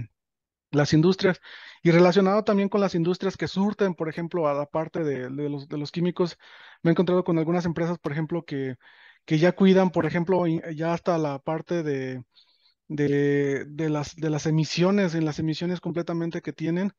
las 0.70 0.92
industrias 0.92 1.40
y 1.82 1.90
relacionado 1.92 2.42
también 2.44 2.68
con 2.68 2.80
las 2.80 2.94
industrias 2.94 3.36
que 3.36 3.48
surten, 3.48 3.94
por 3.94 4.08
ejemplo, 4.08 4.48
a 4.48 4.54
la 4.54 4.66
parte 4.66 5.04
de, 5.04 5.28
de 5.30 5.48
los, 5.48 5.70
los 5.72 5.92
químicos, 5.92 6.36
me 6.82 6.90
he 6.90 6.92
encontrado 6.92 7.22
con 7.24 7.38
algunas 7.38 7.64
empresas, 7.66 7.98
por 7.98 8.12
ejemplo, 8.12 8.44
que, 8.44 8.76
que 9.24 9.38
ya 9.38 9.52
cuidan, 9.54 9.90
por 9.90 10.04
ejemplo, 10.06 10.44
ya 10.74 10.92
hasta 10.92 11.16
la 11.18 11.38
parte 11.38 11.82
de, 11.84 12.24
de, 12.88 13.64
de 13.66 13.88
las, 13.90 14.16
de 14.16 14.30
las 14.30 14.46
emisiones, 14.46 15.14
en 15.14 15.24
las 15.24 15.38
emisiones 15.38 15.80
completamente 15.80 16.42
que 16.42 16.52
tienen, 16.52 16.92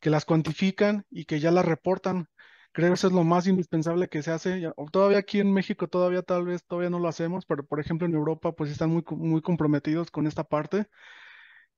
que 0.00 0.10
las 0.10 0.24
cuantifican 0.24 1.06
y 1.10 1.26
que 1.26 1.40
ya 1.40 1.50
las 1.52 1.64
reportan. 1.66 2.28
Creo 2.72 2.88
que 2.90 2.94
eso 2.94 3.08
es 3.08 3.12
lo 3.14 3.24
más 3.24 3.46
indispensable 3.46 4.08
que 4.08 4.22
se 4.22 4.32
hace. 4.32 4.62
Todavía 4.92 5.18
aquí 5.18 5.40
en 5.40 5.52
México, 5.52 5.88
todavía 5.88 6.22
tal 6.22 6.46
vez 6.46 6.64
todavía 6.66 6.90
no 6.90 6.98
lo 7.00 7.08
hacemos, 7.08 7.46
pero 7.46 7.64
por 7.66 7.80
ejemplo 7.80 8.06
en 8.06 8.14
Europa, 8.14 8.52
pues 8.52 8.70
están 8.70 8.90
muy, 8.90 9.04
muy 9.10 9.42
comprometidos 9.42 10.10
con 10.10 10.26
esta 10.26 10.44
parte 10.44 10.86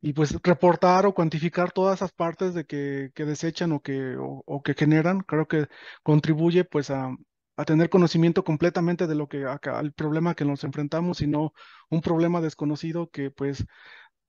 y 0.00 0.12
pues 0.12 0.32
reportar 0.42 1.07
o 1.07 1.14
cuantificar 1.14 1.72
todas 1.72 1.96
esas 1.98 2.12
partes 2.12 2.55
de 2.55 2.64
que, 2.66 3.11
que 3.14 3.24
desechan 3.24 3.72
o 3.72 3.80
que, 3.82 4.16
o, 4.16 4.42
o 4.46 4.62
que 4.62 4.74
generan, 4.74 5.20
creo 5.20 5.48
que 5.48 5.66
contribuye 6.02 6.64
pues 6.64 6.90
a, 6.90 7.11
a 7.57 7.64
tener 7.64 7.88
conocimiento 7.88 8.44
completamente 8.44 9.07
de 9.07 9.14
lo 9.14 9.28
que 9.28 9.44
acá, 9.44 9.80
el 9.80 9.92
problema 9.92 10.34
que 10.34 10.44
nos 10.44 10.64
enfrentamos 10.64 11.20
y 11.22 11.26
no 11.26 11.52
un 11.90 12.00
problema 12.00 12.40
desconocido 12.40 13.11
que 13.11 13.30
pues 13.30 13.64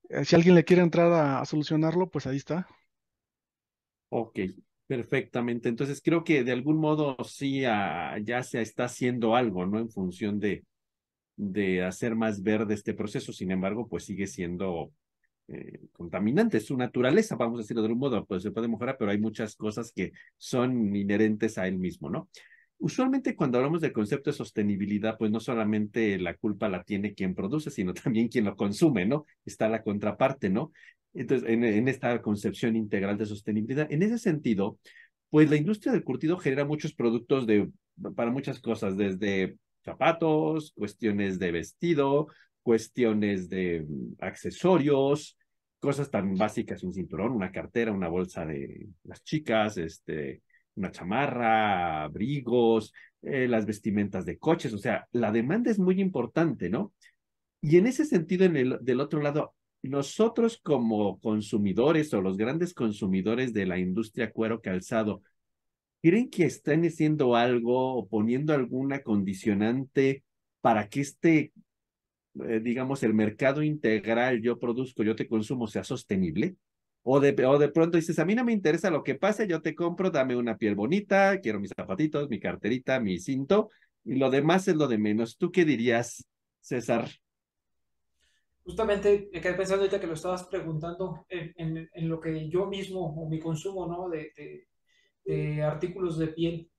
eh, 0.09 0.25
si 0.25 0.35
alguien 0.35 0.55
le 0.55 0.63
quiere 0.63 0.83
entrar 0.83 1.11
a, 1.11 1.43
solucionarlo, 1.45 2.09
pues 2.09 2.27
ahí 2.27 2.37
está. 2.37 2.67
Ok, 4.09 4.39
perfectamente. 4.87 5.69
Entonces 5.69 6.01
creo 6.03 6.23
que 6.23 6.43
de 6.43 6.51
algún 6.51 6.77
modo 6.77 7.17
sí 7.23 7.65
ah, 7.65 8.17
ya 8.23 8.43
se 8.43 8.61
está 8.61 8.85
haciendo 8.85 9.35
algo, 9.35 9.65
¿no? 9.65 9.79
En 9.79 9.89
función 9.89 10.39
de, 10.39 10.63
de 11.35 11.83
hacer 11.83 12.15
más 12.15 12.43
verde 12.43 12.75
este 12.75 12.93
proceso. 12.93 13.33
Sin 13.33 13.51
embargo, 13.51 13.87
pues 13.87 14.05
sigue 14.05 14.27
siendo 14.27 14.91
eh, 15.47 15.79
contaminante, 15.91 16.59
su 16.59 16.75
naturaleza, 16.75 17.35
vamos 17.35 17.59
a 17.59 17.61
decirlo 17.61 17.81
de 17.83 17.87
algún 17.87 17.99
modo, 17.99 18.25
pues 18.25 18.41
se 18.41 18.51
puede 18.51 18.67
mejorar, 18.67 18.95
pero 18.97 19.11
hay 19.11 19.19
muchas 19.19 19.55
cosas 19.55 19.91
que 19.91 20.11
son 20.37 20.95
inherentes 20.95 21.57
a 21.57 21.67
él 21.67 21.77
mismo, 21.77 22.09
¿no? 22.09 22.29
Usualmente 22.77 23.35
cuando 23.35 23.57
hablamos 23.57 23.81
del 23.81 23.93
concepto 23.93 24.29
de 24.29 24.37
sostenibilidad, 24.37 25.17
pues 25.17 25.31
no 25.31 25.39
solamente 25.39 26.19
la 26.19 26.35
culpa 26.35 26.69
la 26.69 26.83
tiene 26.83 27.13
quien 27.13 27.33
produce, 27.33 27.71
sino 27.71 27.93
también 27.93 28.27
quien 28.27 28.45
lo 28.45 28.55
consume, 28.55 29.05
¿no? 29.05 29.25
Está 29.45 29.69
la 29.69 29.83
contraparte, 29.83 30.49
¿no? 30.49 30.71
Entonces, 31.13 31.49
en, 31.49 31.87
esta 31.87 32.21
concepción 32.21 32.75
integral 32.75 33.17
de 33.17 33.25
sostenibilidad, 33.25 33.89
en 33.89 34.03
ese 34.03 34.17
sentido, 34.17 34.77
pues 35.29 35.49
la 35.49 35.55
industria 35.55 35.93
del 35.93 36.03
curtido 36.03 36.37
genera 36.37 36.65
muchos 36.65 36.93
productos 36.93 37.47
de, 37.47 37.71
para 38.15 38.31
muchas 38.31 38.59
cosas, 38.59 38.97
desde 38.97 39.57
zapatos, 39.83 40.73
cuestiones 40.75 41.39
de 41.39 41.51
vestido, 41.51 42.27
cuestiones 42.63 43.47
de 43.47 43.85
mm, 43.87 44.15
accesorios, 44.19 45.37
cosas 45.79 46.09
tan 46.09 46.35
básicas, 46.35 46.83
un 46.83 46.93
cinturón, 46.93 47.31
una 47.31 47.51
cartera, 47.51 47.91
una 47.91 48.09
bolsa 48.09 48.45
de 48.45 48.87
las 49.03 49.23
chicas, 49.23 49.77
este, 49.77 50.41
una 50.75 50.91
chamarra, 50.91 52.03
abrigos, 52.03 52.93
eh, 53.21 53.47
las 53.47 53.65
vestimentas 53.65 54.25
de 54.25 54.37
coches, 54.37 54.73
o 54.73 54.77
sea, 54.77 55.07
la 55.11 55.31
demanda 55.31 55.71
es 55.71 55.79
muy 55.79 56.01
importante, 56.01 56.69
¿no? 56.69 56.93
Y 57.61 57.77
en 57.77 57.87
ese 57.87 58.05
sentido, 58.05 58.45
en 58.45 58.55
el, 58.57 58.77
del 58.81 58.99
otro 58.99 59.21
lado, 59.21 59.55
nosotros 59.81 60.59
como 60.61 61.19
consumidores 61.19 62.13
o 62.13 62.21
los 62.21 62.37
grandes 62.37 62.73
consumidores 62.73 63.53
de 63.53 63.65
la 63.65 63.79
industria 63.79 64.31
cuero 64.31 64.61
calzado, 64.61 65.21
¿creen 66.01 66.29
que 66.29 66.45
están 66.45 66.83
haciendo 66.83 67.35
algo 67.35 67.95
o 67.95 68.07
poniendo 68.07 68.53
alguna 68.53 69.01
condicionante 69.01 70.23
para 70.61 70.89
que 70.89 71.01
este 71.01 71.53
eh, 72.43 72.59
digamos, 72.61 73.01
el 73.03 73.13
mercado 73.13 73.63
integral, 73.63 74.41
yo 74.41 74.59
produzco, 74.59 75.03
yo 75.03 75.15
te 75.15 75.27
consumo, 75.27 75.67
sea 75.67 75.83
sostenible? 75.83 76.57
O 77.07 77.19
de, 77.19 77.35
o 77.45 77.59
de 77.59 77.69
pronto 77.69 77.97
dices, 77.97 78.17
a 78.17 78.25
mí 78.25 78.33
no 78.33 78.43
me 78.43 78.51
interesa 78.51 78.89
lo 78.89 79.03
que 79.03 79.13
pase, 79.13 79.47
yo 79.47 79.61
te 79.61 79.75
compro, 79.75 80.09
dame 80.09 80.35
una 80.35 80.57
piel 80.57 80.73
bonita, 80.73 81.39
quiero 81.39 81.59
mis 81.59 81.71
zapatitos, 81.75 82.29
mi 82.29 82.39
carterita, 82.39 82.99
mi 82.99 83.19
cinto, 83.19 83.69
y 84.03 84.15
lo 84.15 84.31
demás 84.31 84.67
es 84.67 84.75
lo 84.75 84.87
de 84.87 84.97
menos. 84.97 85.37
¿Tú 85.37 85.51
qué 85.51 85.65
dirías, 85.65 86.27
César? 86.61 87.07
Justamente 88.63 89.29
me 89.31 89.39
quedé 89.39 89.53
pensando 89.53 89.83
ahorita 89.83 89.99
que 89.99 90.07
lo 90.07 90.15
estabas 90.15 90.45
preguntando 90.45 91.27
en, 91.29 91.87
en, 91.93 92.09
lo 92.09 92.19
que 92.19 92.49
yo 92.49 92.65
mismo 92.65 93.05
o 93.05 93.29
mi 93.29 93.39
consumo, 93.39 93.85
¿no? 93.85 94.09
De, 94.09 94.65
de, 95.23 95.61
artículos 95.61 96.17
de 96.17 96.29
piel 96.29 96.71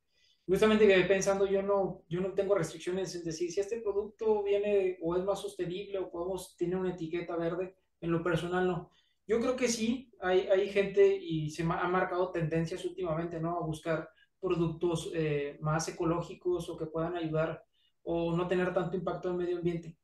justamente 0.46 0.86
que 0.86 1.00
pensando, 1.02 1.46
yo 1.46 1.62
no, 1.62 2.04
yo 2.08 2.20
no 2.20 2.32
tengo 2.32 2.54
restricciones 2.54 3.14
en 3.14 3.24
decir 3.24 3.50
si 3.50 3.60
este 3.60 3.80
producto 3.80 4.42
viene 4.42 4.98
o 5.02 5.16
es 5.16 5.24
más 5.24 5.40
sostenible 5.40 5.98
o 5.98 6.10
podemos 6.10 6.56
tener 6.56 6.76
una 6.76 6.94
etiqueta 6.94 7.36
verde, 7.36 7.76
en 8.00 8.12
lo 8.12 8.22
personal 8.22 8.66
no. 8.66 8.92
Yo 9.26 9.40
creo 9.40 9.56
que 9.56 9.68
sí, 9.68 10.12
hay, 10.20 10.40
hay 10.48 10.68
gente 10.68 11.16
y 11.16 11.50
se 11.50 11.62
ha 11.62 11.88
marcado 11.88 12.30
tendencias 12.30 12.84
últimamente, 12.84 13.40
¿no? 13.40 13.58
A 13.58 13.66
buscar 13.66 14.08
productos 14.40 15.10
eh, 15.14 15.58
más 15.60 15.88
ecológicos 15.88 16.68
o 16.68 16.76
que 16.76 16.86
puedan 16.86 17.16
ayudar 17.16 17.64
o 18.02 18.36
no 18.36 18.46
tener 18.46 18.72
tanto 18.72 18.96
impacto 18.96 19.28
en 19.28 19.34
el 19.34 19.40
medio 19.40 19.56
ambiente. 19.58 19.96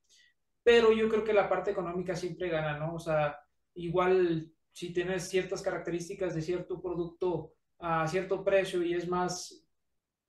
Pero 0.65 0.93
yo 0.93 1.09
creo 1.09 1.25
que 1.25 1.33
la 1.33 1.49
parte 1.49 1.71
económica 1.71 2.17
siempre 2.17 2.49
gana, 2.49 2.79
¿no? 2.79 2.95
O 2.95 2.99
sea, 2.99 3.39
igual 3.75 4.53
si 4.73 4.93
tienes 4.93 5.29
ciertas 5.29 5.63
características 5.63 6.35
de 6.35 6.43
cierto 6.43 6.81
producto 6.81 7.55
a 7.79 8.07
cierto 8.07 8.43
precio 8.43 8.83
y 8.83 8.95
es 8.95 9.09
más 9.09 9.67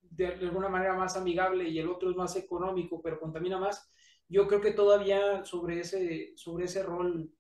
de, 0.02 0.28
alguna 0.28 0.70
manera 0.70 0.96
más 0.96 1.16
amigable 1.16 1.68
y 1.70 1.80
el 1.80 1.90
otro 1.90 2.10
es 2.10 2.16
más 2.16 2.36
económico, 2.36 3.02
pero 3.02 3.20
contamina 3.20 3.58
más, 3.58 3.92
yo 4.28 4.48
creo 4.48 4.62
que 4.62 4.72
todavía 4.72 5.44
sobre 5.46 5.80
ese, 5.80 6.34
sobre 6.36 6.66
ese 6.66 6.84
rol 6.84 7.32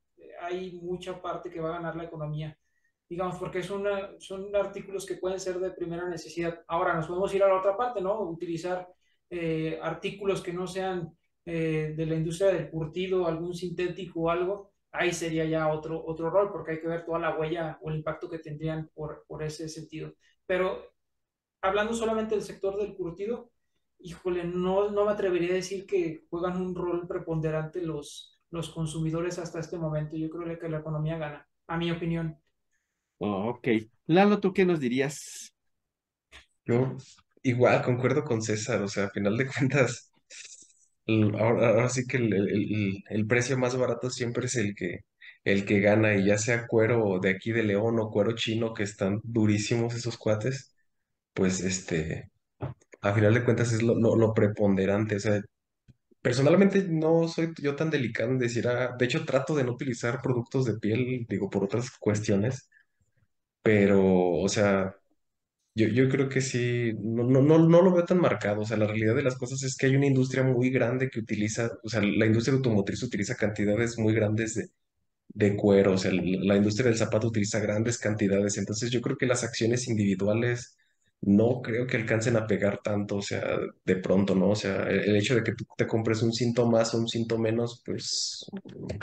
hay 0.45 0.73
mucha 0.81 1.21
parte 1.21 1.49
que 1.49 1.59
va 1.59 1.69
a 1.69 1.77
ganar 1.77 1.95
la 1.95 2.05
economía, 2.05 2.57
digamos, 3.09 3.37
porque 3.37 3.63
son, 3.63 3.85
son 4.19 4.55
artículos 4.55 5.05
que 5.05 5.15
pueden 5.17 5.39
ser 5.39 5.59
de 5.59 5.71
primera 5.71 6.07
necesidad. 6.09 6.63
Ahora 6.67 6.93
nos 6.95 7.07
podemos 7.07 7.33
ir 7.33 7.43
a 7.43 7.47
la 7.47 7.57
otra 7.57 7.77
parte, 7.77 8.01
¿no? 8.01 8.21
Utilizar 8.21 8.87
eh, 9.29 9.79
artículos 9.81 10.41
que 10.41 10.53
no 10.53 10.67
sean 10.67 11.15
eh, 11.45 11.93
de 11.95 12.05
la 12.05 12.15
industria 12.15 12.53
del 12.53 12.69
curtido, 12.69 13.27
algún 13.27 13.53
sintético 13.53 14.21
o 14.21 14.29
algo, 14.29 14.73
ahí 14.91 15.11
sería 15.11 15.45
ya 15.45 15.71
otro, 15.73 16.03
otro 16.05 16.29
rol, 16.29 16.51
porque 16.51 16.71
hay 16.73 16.81
que 16.81 16.87
ver 16.87 17.05
toda 17.05 17.19
la 17.19 17.37
huella 17.37 17.79
o 17.81 17.89
el 17.89 17.97
impacto 17.97 18.29
que 18.29 18.39
tendrían 18.39 18.89
por, 18.93 19.25
por 19.27 19.43
ese 19.43 19.67
sentido. 19.67 20.13
Pero 20.45 20.93
hablando 21.61 21.93
solamente 21.93 22.35
del 22.35 22.43
sector 22.43 22.77
del 22.77 22.95
curtido, 22.95 23.51
híjole, 23.99 24.43
no, 24.43 24.89
no 24.91 25.05
me 25.05 25.11
atrevería 25.11 25.51
a 25.51 25.55
decir 25.55 25.85
que 25.85 26.25
juegan 26.29 26.61
un 26.61 26.75
rol 26.75 27.07
preponderante 27.07 27.81
los, 27.81 28.41
los 28.53 28.69
consumidores 28.69 29.39
hasta 29.39 29.59
este 29.59 29.77
momento. 29.77 30.15
Yo 30.15 30.29
creo 30.29 30.59
que 30.59 30.69
la 30.69 30.79
economía 30.79 31.17
gana, 31.17 31.47
a 31.67 31.77
mi 31.77 31.91
opinión. 31.91 32.37
Oh, 33.17 33.49
ok. 33.49 33.67
Lalo, 34.05 34.39
¿tú 34.39 34.53
qué 34.53 34.65
nos 34.65 34.79
dirías? 34.79 35.53
Yo 36.65 36.95
igual 37.41 37.81
concuerdo 37.81 38.23
con 38.23 38.41
César, 38.41 38.81
o 38.83 38.87
sea, 38.87 39.05
a 39.05 39.09
final 39.09 39.35
de 39.37 39.47
cuentas, 39.47 40.11
ahora, 41.39 41.89
sí 41.89 42.05
que 42.07 42.17
el, 42.17 43.03
el, 43.09 43.27
precio 43.27 43.57
más 43.57 43.75
barato 43.75 44.09
siempre 44.09 44.45
es 44.45 44.55
el 44.55 44.75
que, 44.75 44.99
el 45.43 45.65
que 45.65 45.79
gana, 45.81 46.15
y 46.15 46.25
ya 46.25 46.37
sea 46.37 46.67
cuero 46.67 47.19
de 47.19 47.31
aquí 47.31 47.51
de 47.51 47.63
León 47.63 47.99
o 47.99 48.09
cuero 48.11 48.33
chino, 48.35 48.73
que 48.73 48.83
están 48.83 49.19
durísimos 49.23 49.95
esos 49.95 50.17
cuates 50.17 50.73
pues 51.33 51.61
este, 51.61 52.31
a 53.01 53.13
final 53.13 53.33
de 53.33 53.43
cuentas 53.43 53.73
es 53.73 53.81
lo, 53.83 53.95
lo, 53.95 54.33
preponderante. 54.33 55.15
O 55.17 55.19
sea, 55.19 55.41
personalmente 56.23 56.85
no 56.89 57.27
soy 57.29 57.53
yo 57.61 57.75
tan 57.77 57.91
delicado 57.91 58.31
en 58.31 58.39
decir, 58.39 58.67
ah, 58.69 58.95
de 58.99 59.05
hecho 59.05 59.25
trato 59.25 59.55
de 59.55 59.65
no 59.65 59.73
utilizar 59.73 60.21
productos 60.23 60.65
de 60.65 60.79
piel, 60.79 61.27
digo, 61.29 61.49
por 61.51 61.65
otras 61.65 61.91
cuestiones, 61.99 62.69
pero, 63.61 64.03
o 64.39 64.49
sea, 64.49 64.95
yo, 65.75 65.87
yo 65.87 66.09
creo 66.09 66.29
que 66.29 66.41
sí, 66.41 66.93
no, 67.01 67.23
no, 67.23 67.41
no, 67.41 67.59
no 67.59 67.81
lo 67.81 67.93
veo 67.93 68.05
tan 68.05 68.19
marcado. 68.21 68.61
O 68.61 68.65
sea, 68.65 68.77
la 68.77 68.87
realidad 68.87 69.15
de 69.15 69.23
las 69.23 69.37
cosas 69.37 69.63
es 69.63 69.75
que 69.77 69.87
hay 69.87 69.95
una 69.95 70.07
industria 70.07 70.43
muy 70.43 70.69
grande 70.71 71.09
que 71.09 71.19
utiliza, 71.19 71.71
o 71.83 71.89
sea, 71.89 72.01
la 72.01 72.25
industria 72.25 72.55
automotriz 72.55 73.03
utiliza 73.03 73.35
cantidades 73.35 73.97
muy 73.99 74.13
grandes 74.13 74.55
de, 74.55 74.69
de 75.29 75.55
cuero, 75.57 75.93
o 75.93 75.97
sea, 75.97 76.11
la 76.13 76.57
industria 76.57 76.87
del 76.89 76.97
zapato 76.97 77.27
utiliza 77.27 77.59
grandes 77.59 77.97
cantidades. 77.99 78.57
Entonces, 78.57 78.91
yo 78.91 79.01
creo 79.01 79.17
que 79.17 79.25
las 79.27 79.43
acciones 79.43 79.87
individuales 79.87 80.77
no 81.25 81.61
creo 81.61 81.87
que 81.87 81.97
alcancen 81.97 82.35
a 82.35 82.47
pegar 82.47 82.81
tanto, 82.83 83.17
o 83.17 83.21
sea, 83.21 83.57
de 83.85 83.95
pronto, 83.97 84.35
¿no? 84.35 84.49
O 84.49 84.55
sea, 84.55 84.83
el, 84.89 85.15
hecho 85.15 85.35
de 85.35 85.43
que 85.43 85.53
tú 85.53 85.65
te 85.77 85.87
compres 85.87 86.21
un 86.21 86.33
cinto 86.33 86.69
más 86.69 86.93
o 86.93 86.97
un 86.99 87.07
cinto 87.07 87.37
menos, 87.37 87.81
pues 87.85 88.45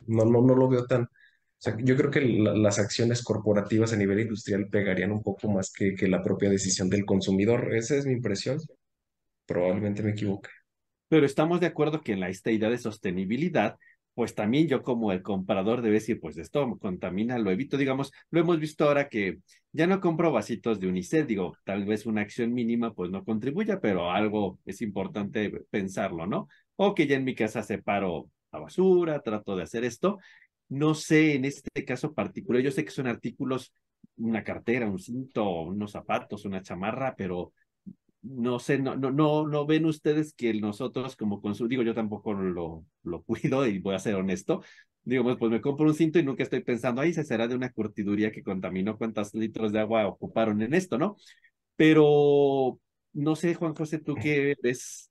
no, 0.07 0.25
no, 0.25 0.43
no 0.43 0.55
lo 0.55 0.69
veo 0.69 0.87
tan... 0.87 1.05
O 1.05 1.63
sea, 1.63 1.77
yo 1.79 1.97
creo 1.97 2.11
que 2.11 2.21
las 2.21 2.79
acciones 2.79 3.23
corporativas 3.23 3.93
a 3.93 3.97
nivel 3.97 4.21
industrial 4.21 4.69
pegarían 4.71 5.13
un 5.13 5.23
poco 5.23 5.51
más 5.51 5.73
que, 5.73 5.95
que 5.95 6.09
la 6.09 6.23
propia 6.23 6.49
decisión 6.49 6.89
del 6.89 7.05
consumidor. 7.05 7.75
Esa 7.75 7.97
es 7.97 8.07
mi 8.07 8.13
impresión. 8.15 8.59
Probablemente 9.47 10.03
me 10.03 10.13
equivoque. 10.13 10.49
Pero 11.09 11.27
estamos 11.27 11.61
de 11.61 11.67
acuerdo 11.67 12.03
que 12.03 12.13
en 12.13 12.21
la, 12.21 12.31
esta 12.31 12.51
idea 12.51 12.71
de 12.71 12.79
sostenibilidad 12.79 13.77
pues 14.21 14.35
también 14.35 14.69
yo 14.69 14.83
como 14.83 15.13
el 15.13 15.23
comprador 15.23 15.81
debe 15.81 15.95
decir, 15.95 16.21
pues 16.21 16.37
esto 16.37 16.77
contamina, 16.79 17.39
lo 17.39 17.51
evito, 17.51 17.79
digamos, 17.79 18.13
lo 18.31 18.41
hemos 18.41 18.61
visto 18.61 18.85
ahora 18.85 19.09
que 19.09 19.39
ya 19.73 19.87
no 19.87 19.99
compro 19.99 20.31
vasitos 20.31 20.79
de 20.79 20.89
unicel, 20.89 21.27
digo, 21.27 21.57
tal 21.65 21.87
vez 21.87 22.05
una 22.05 22.21
acción 22.21 22.53
mínima 22.53 22.93
pues 22.93 23.11
no 23.11 23.25
contribuya, 23.25 23.81
pero 23.81 24.11
algo 24.11 24.59
es 24.67 24.83
importante 24.83 25.51
pensarlo, 25.71 26.27
¿no? 26.27 26.49
O 26.77 26.95
que 26.95 27.07
ya 27.07 27.17
en 27.17 27.25
mi 27.25 27.35
casa 27.35 27.63
separo 27.63 28.29
la 28.53 28.59
basura, 28.59 29.23
trato 29.23 29.57
de 29.57 29.63
hacer 29.63 29.85
esto. 29.85 30.19
No 30.69 30.95
sé, 30.95 31.37
en 31.37 31.47
este 31.47 31.83
caso 31.87 32.13
particular, 32.13 32.61
yo 32.61 32.73
sé 32.73 32.85
que 32.85 32.91
son 32.91 33.07
artículos, 33.07 33.73
una 34.19 34.45
cartera, 34.45 34.87
un 34.87 34.99
cinto, 34.99 35.63
unos 35.63 35.93
zapatos, 35.93 36.45
una 36.45 36.61
chamarra, 36.61 37.15
pero 37.17 37.55
no 38.23 38.59
sé, 38.59 38.79
no, 38.79 38.97
no, 38.97 39.11
no, 39.11 39.47
no 39.47 39.67
ven 39.67 39.87
ustedes 39.87 40.35
que 40.35 40.53
nosotros 40.55 41.17
como 41.17 41.41
consumidores, 41.41 41.71
digo, 41.71 41.83
yo 41.83 41.95
tampoco 41.95 42.35
lo, 42.35 42.85
lo 43.03 43.23
cuido 43.25 43.67
y 43.67 43.79
voy 43.79 43.95
a 43.95 43.99
ser 43.99 44.15
honesto, 44.15 44.63
digo, 45.03 45.25
pues, 45.25 45.37
pues, 45.39 45.51
me 45.51 45.61
compro 45.61 45.87
un 45.87 45.95
cinto 45.95 46.19
y 46.19 46.23
nunca 46.23 46.43
estoy 46.43 46.63
pensando, 46.63 47.01
ahí 47.01 47.13
se 47.13 47.25
será 47.25 47.49
de 47.49 47.55
una 47.55 47.73
curtiduría 47.73 48.33
que 48.33 48.43
contaminó 48.43 48.99
cuántos 48.99 49.35
litros 49.35 49.73
de 49.73 49.81
agua 49.81 50.07
ocuparon 50.07 50.63
en 50.63 50.75
esto, 50.75 50.99
¿no? 50.99 51.17
Pero 51.77 52.79
no 53.13 53.37
sé, 53.37 53.55
Juan 53.55 53.75
José, 53.75 53.99
¿tú 53.99 54.15
qué 54.15 54.57
ves? 54.63 55.11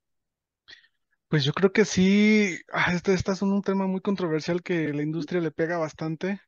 Pues 1.28 1.44
yo 1.44 1.52
creo 1.52 1.72
que 1.72 1.84
sí, 1.84 2.58
ah, 2.72 2.92
este, 2.92 3.14
este 3.14 3.32
es 3.32 3.42
un 3.42 3.62
tema 3.62 3.86
muy 3.86 4.00
controversial 4.00 4.62
que 4.62 4.92
la 4.92 5.02
industria 5.02 5.40
le 5.40 5.52
pega 5.52 5.78
bastante. 5.78 6.40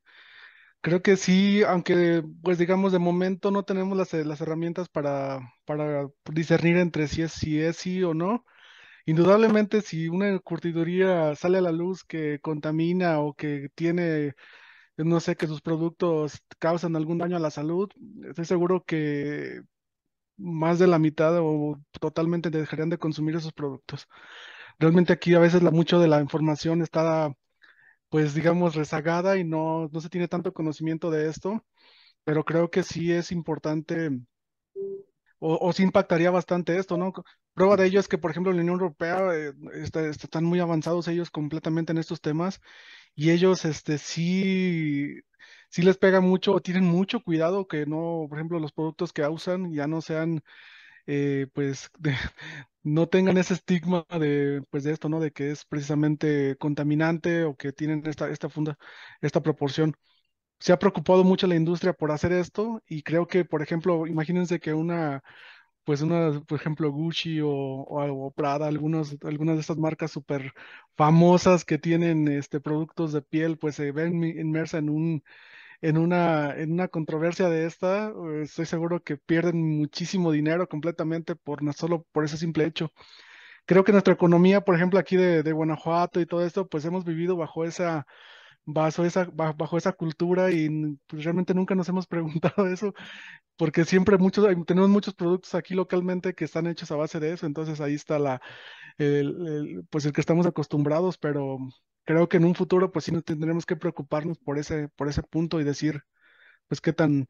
Creo 0.83 1.01
que 1.03 1.17
sí, 1.17 1.63
aunque 1.63 2.25
pues 2.43 2.59
digamos 2.59 2.91
de 2.93 2.99
momento 2.99 3.51
no 3.53 3.65
tenemos 3.65 3.97
las, 3.97 4.13
las 4.15 4.41
herramientas 4.41 4.89
para, 4.89 5.39
para 5.65 6.09
discernir 6.33 6.77
entre 6.77 7.07
si 7.07 7.23
es, 7.23 7.33
si 7.33 7.61
es 7.61 7.77
sí 7.77 8.03
o 8.03 8.15
no. 8.15 8.45
Indudablemente 9.07 9.83
si 9.83 10.09
una 10.09 10.39
curtiduría 10.41 11.35
sale 11.37 11.59
a 11.59 11.63
la 11.63 11.73
luz 11.73 12.05
que 12.05 12.41
contamina 12.41 13.21
o 13.21 13.35
que 13.35 13.69
tiene, 13.77 14.35
no 14.99 15.21
sé, 15.21 15.37
que 15.37 15.47
sus 15.49 15.63
productos 15.63 16.43
causan 16.59 16.97
algún 16.97 17.19
daño 17.19 17.37
a 17.37 17.41
la 17.41 17.51
salud, 17.53 17.91
estoy 18.29 18.45
seguro 18.47 18.85
que 18.85 19.63
más 20.37 20.79
de 20.79 20.87
la 20.89 20.99
mitad 20.99 21.37
o 21.41 21.81
totalmente 22.01 22.51
dejarían 22.51 22.91
de 22.91 22.99
consumir 22.99 23.37
esos 23.37 23.53
productos. 23.53 24.09
Realmente 24.79 25.13
aquí 25.13 25.35
a 25.35 25.39
veces 25.41 25.63
la, 25.63 25.71
mucho 25.71 26.01
de 26.01 26.09
la 26.09 26.21
información 26.21 26.83
está 26.83 27.33
pues 28.13 28.35
digamos, 28.37 28.77
rezagada 28.77 29.39
y 29.39 29.45
no, 29.45 29.91
no 29.93 30.03
se 30.03 30.11
tiene 30.11 30.29
tanto 30.29 30.55
conocimiento 30.55 31.11
de 31.13 31.29
esto, 31.31 31.67
pero 32.25 32.45
creo 32.45 32.71
que 32.71 32.83
sí 32.85 33.13
es 33.13 33.33
importante 33.33 34.11
o, 35.39 35.59
o 35.61 35.73
sí 35.73 35.83
impactaría 35.83 36.31
bastante 36.31 36.77
esto, 36.79 36.97
¿no? 36.97 37.13
Prueba 37.55 37.77
de 37.77 37.87
ello 37.87 38.01
es 38.01 38.09
que, 38.09 38.19
por 38.19 38.31
ejemplo, 38.31 38.53
la 38.53 38.61
Unión 38.61 38.75
Europea 38.81 39.21
eh, 39.35 39.53
está- 39.75 40.07
están 40.09 40.45
muy 40.45 40.61
avanzados 40.61 41.09
ellos 41.09 41.31
completamente 41.31 41.93
en 41.93 41.99
estos 41.99 42.21
temas 42.21 42.61
y 43.15 43.31
ellos 43.31 43.65
este, 43.65 43.99
sí, 43.99 45.17
sí 45.71 45.83
les 45.83 45.99
pega 45.99 46.21
mucho 46.21 46.61
tienen 46.61 46.85
mucho 46.85 47.23
cuidado 47.23 47.67
que 47.69 47.87
no, 47.87 48.27
por 48.29 48.39
ejemplo, 48.39 48.61
los 48.61 48.73
productos 48.73 49.13
que 49.15 49.27
usan 49.29 49.73
ya 49.75 49.87
no 49.89 50.03
sean 50.03 50.43
eh, 51.07 51.47
pues 51.53 51.91
no 52.83 53.09
tengan 53.09 53.39
ese 53.39 53.55
estigma 53.55 54.07
de, 54.19 54.63
pues 54.71 54.85
de 54.85 54.93
esto, 54.93 55.09
¿no? 55.09 55.21
De 55.21 55.33
que 55.33 55.51
es 55.51 55.65
precisamente 55.65 56.57
contaminante 56.59 57.45
o 57.45 57.57
que 57.57 57.73
tienen 57.73 58.07
esta, 58.07 58.29
esta 58.31 58.49
funda, 58.49 58.79
esta 59.21 59.43
proporción. 59.43 59.95
Se 60.61 60.73
ha 60.73 60.79
preocupado 60.79 61.25
mucho 61.25 61.47
la 61.47 61.57
industria 61.57 61.93
por 61.93 62.13
hacer 62.13 62.33
esto 62.33 62.83
y 62.87 63.03
creo 63.03 63.27
que, 63.29 63.45
por 63.45 63.63
ejemplo, 63.63 64.07
imagínense 64.07 64.61
que 64.61 64.75
una, 64.75 65.23
pues 65.85 66.03
una, 66.03 66.41
por 66.43 66.59
ejemplo, 66.59 66.91
Gucci 66.93 67.41
o, 67.41 67.51
o, 67.51 68.31
Prada, 68.33 68.69
algunas 68.69 69.19
de 69.21 69.61
estas 69.61 69.79
marcas 69.79 70.13
súper 70.13 70.53
famosas 70.97 71.65
que 71.65 71.79
tienen 71.79 72.29
este, 72.29 72.61
productos 72.61 73.13
de 73.13 73.23
piel, 73.23 73.59
pues 73.59 73.77
se 73.77 73.93
ven 73.93 74.23
inmersa 74.25 74.79
en 74.79 74.91
un 74.91 75.25
en 75.83 75.99
una, 75.99 76.55
en 76.57 76.73
una 76.73 76.89
controversia 76.89 77.49
de 77.51 77.67
esta, 77.67 78.11
eh, 78.11 78.43
estoy 78.45 78.67
seguro 78.67 79.03
que 79.05 79.19
pierden 79.19 79.79
muchísimo 79.79 80.33
dinero 80.33 80.69
completamente 80.69 81.37
por 81.37 81.63
no 81.65 81.73
solo 81.75 82.05
por 82.13 82.25
ese 82.25 82.39
simple 82.39 82.67
hecho. 82.67 82.93
creo 83.67 83.85
que 83.85 83.93
nuestra 83.93 84.15
economía, 84.15 84.61
por 84.63 84.75
ejemplo, 84.77 84.99
aquí 84.99 85.17
de, 85.17 85.43
de 85.43 85.53
Guanajuato 85.53 86.21
y 86.21 86.27
todo 86.27 86.45
esto, 86.45 86.69
pues 86.69 86.85
hemos 86.85 87.05
vivido 87.05 87.37
bajo 87.37 87.65
esa, 87.65 88.07
bajo 88.65 89.05
esa, 89.05 89.27
ba- 89.33 89.53
bajo 89.55 89.79
esa 89.79 89.93
cultura 89.93 90.51
y 90.53 90.69
pues, 91.07 91.25
realmente 91.25 91.55
nunca 91.55 91.75
nos 91.75 91.89
hemos 91.91 92.07
preguntado 92.09 92.67
eso, 92.69 92.95
porque 93.57 93.85
siempre 93.85 94.19
muchos, 94.19 94.47
tenemos 94.67 94.91
muchos 94.91 95.15
productos 95.15 95.55
aquí 95.57 95.75
localmente 95.75 96.35
que 96.35 96.45
están 96.47 96.67
hechos 96.69 96.91
a 96.93 96.97
base 96.97 97.21
de 97.21 97.33
eso, 97.35 97.47
entonces 97.47 97.81
ahí 97.81 97.95
está 97.95 98.19
la, 98.19 98.41
el, 98.99 99.49
el, 99.49 99.87
pues 99.91 100.07
el 100.07 100.13
que 100.13 100.21
estamos 100.23 100.47
acostumbrados, 100.47 101.19
pero 101.19 101.59
creo 102.05 102.29
que 102.29 102.37
en 102.37 102.45
un 102.45 102.55
futuro 102.55 102.93
pues 102.93 103.05
sí 103.05 103.13
nos 103.13 103.25
tendremos 103.25 103.67
que 103.67 103.77
preocuparnos 103.77 104.39
por 104.39 104.59
ese, 104.59 104.89
por 104.89 105.09
ese 105.09 105.23
punto 105.23 105.61
y 105.61 105.65
decir, 105.65 106.03
pues 106.69 106.81
qué 106.81 106.93
tan, 106.93 107.27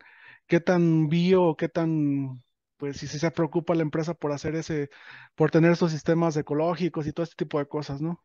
qué 0.47 0.61
tan 0.61 1.09
bio, 1.09 1.57
qué 1.57 1.69
tan, 1.69 2.43
pues 2.77 2.99
si 2.99 3.07
se 3.07 3.31
preocupa 3.31 3.75
la 3.75 3.83
empresa 3.83 4.15
por 4.15 4.33
hacer 4.33 4.55
ese, 4.55 4.91
por 5.35 5.51
tener 5.51 5.73
esos 5.73 5.93
sistemas 5.93 6.37
ecológicos 6.37 7.07
y 7.07 7.13
todo 7.13 7.25
este 7.25 7.45
tipo 7.45 7.59
de 7.59 7.67
cosas, 7.67 8.01
¿no? 8.01 8.23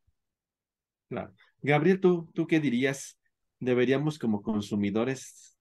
Claro. 1.09 1.33
Gabriel, 1.61 1.99
¿tú, 1.99 2.29
tú 2.33 2.47
qué 2.47 2.59
dirías? 2.59 3.17
¿Deberíamos 3.59 4.19
como 4.19 4.41
consumidores 4.41 5.57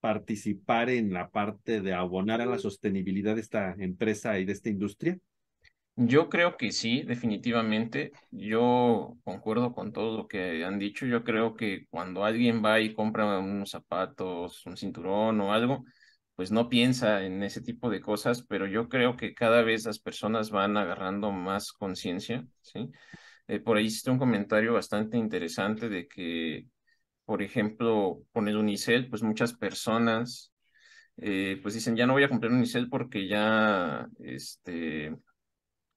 participar 0.00 0.90
en 0.90 1.12
la 1.12 1.30
parte 1.30 1.80
de 1.80 1.94
abonar 1.94 2.40
a 2.40 2.46
la 2.46 2.58
sostenibilidad 2.58 3.34
de 3.34 3.40
esta 3.40 3.74
empresa 3.78 4.38
y 4.38 4.44
de 4.44 4.52
esta 4.52 4.68
industria? 4.68 5.18
Yo 5.98 6.28
creo 6.28 6.56
que 6.58 6.72
sí, 6.72 7.02
definitivamente. 7.04 8.12
Yo 8.30 9.16
concuerdo 9.24 9.72
con 9.72 9.92
todo 9.92 10.16
lo 10.18 10.28
que 10.28 10.62
han 10.64 10.78
dicho. 10.78 11.06
Yo 11.06 11.24
creo 11.24 11.56
que 11.56 11.86
cuando 11.88 12.24
alguien 12.24 12.62
va 12.64 12.80
y 12.80 12.92
compra 12.94 13.38
unos 13.38 13.70
zapatos, 13.70 14.64
un 14.66 14.76
cinturón 14.76 15.40
o 15.40 15.52
algo, 15.54 15.84
pues 16.34 16.50
no 16.52 16.68
piensa 16.68 17.24
en 17.24 17.42
ese 17.42 17.62
tipo 17.62 17.88
de 17.88 18.02
cosas, 18.02 18.42
pero 18.46 18.66
yo 18.66 18.88
creo 18.90 19.16
que 19.16 19.32
cada 19.34 19.62
vez 19.62 19.86
las 19.86 19.98
personas 19.98 20.50
van 20.50 20.76
agarrando 20.76 21.32
más 21.32 21.72
conciencia, 21.72 22.46
¿sí? 22.60 22.90
Eh, 23.48 23.60
por 23.60 23.76
ahí 23.78 23.86
hiciste 23.86 24.10
un 24.10 24.18
comentario 24.18 24.74
bastante 24.74 25.18
interesante 25.18 25.88
de 25.90 26.08
que, 26.08 26.66
por 27.24 27.42
ejemplo, 27.42 28.22
con 28.32 28.48
el 28.48 28.56
Unicel, 28.58 29.08
pues 29.10 29.22
muchas 29.22 29.54
personas, 29.54 30.52
eh, 31.18 31.58
pues 31.62 31.74
dicen, 31.74 31.96
ya 31.96 32.06
no 32.06 32.14
voy 32.14 32.24
a 32.24 32.28
comprar 32.30 32.52
Unicel 32.52 32.88
porque 32.90 33.28
ya, 33.28 34.08
este 34.20 35.14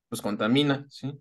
pues 0.09 0.21
contamina, 0.21 0.85
¿sí? 0.89 1.19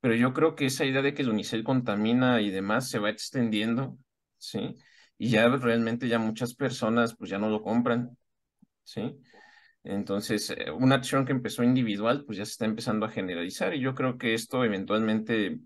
Pero 0.00 0.14
yo 0.14 0.32
creo 0.32 0.54
que 0.56 0.66
esa 0.66 0.84
idea 0.84 1.02
de 1.02 1.14
que 1.14 1.22
el 1.22 1.30
unicel 1.30 1.64
contamina 1.64 2.40
y 2.40 2.50
demás 2.50 2.88
se 2.88 2.98
va 2.98 3.10
extendiendo, 3.10 3.98
¿sí? 4.38 4.76
Y 5.18 5.30
ya 5.30 5.48
realmente 5.48 6.08
ya 6.08 6.18
muchas 6.18 6.54
personas 6.54 7.14
pues 7.16 7.30
ya 7.30 7.38
no 7.38 7.50
lo 7.50 7.62
compran, 7.62 8.16
¿sí? 8.84 9.20
Entonces, 9.84 10.50
eh, 10.50 10.70
una 10.70 10.96
acción 10.96 11.24
que 11.24 11.32
empezó 11.32 11.62
individual 11.62 12.24
pues 12.26 12.38
ya 12.38 12.44
se 12.44 12.52
está 12.52 12.64
empezando 12.66 13.06
a 13.06 13.10
generalizar 13.10 13.74
y 13.74 13.80
yo 13.80 13.94
creo 13.94 14.18
que 14.18 14.34
esto 14.34 14.64
eventualmente 14.64 15.58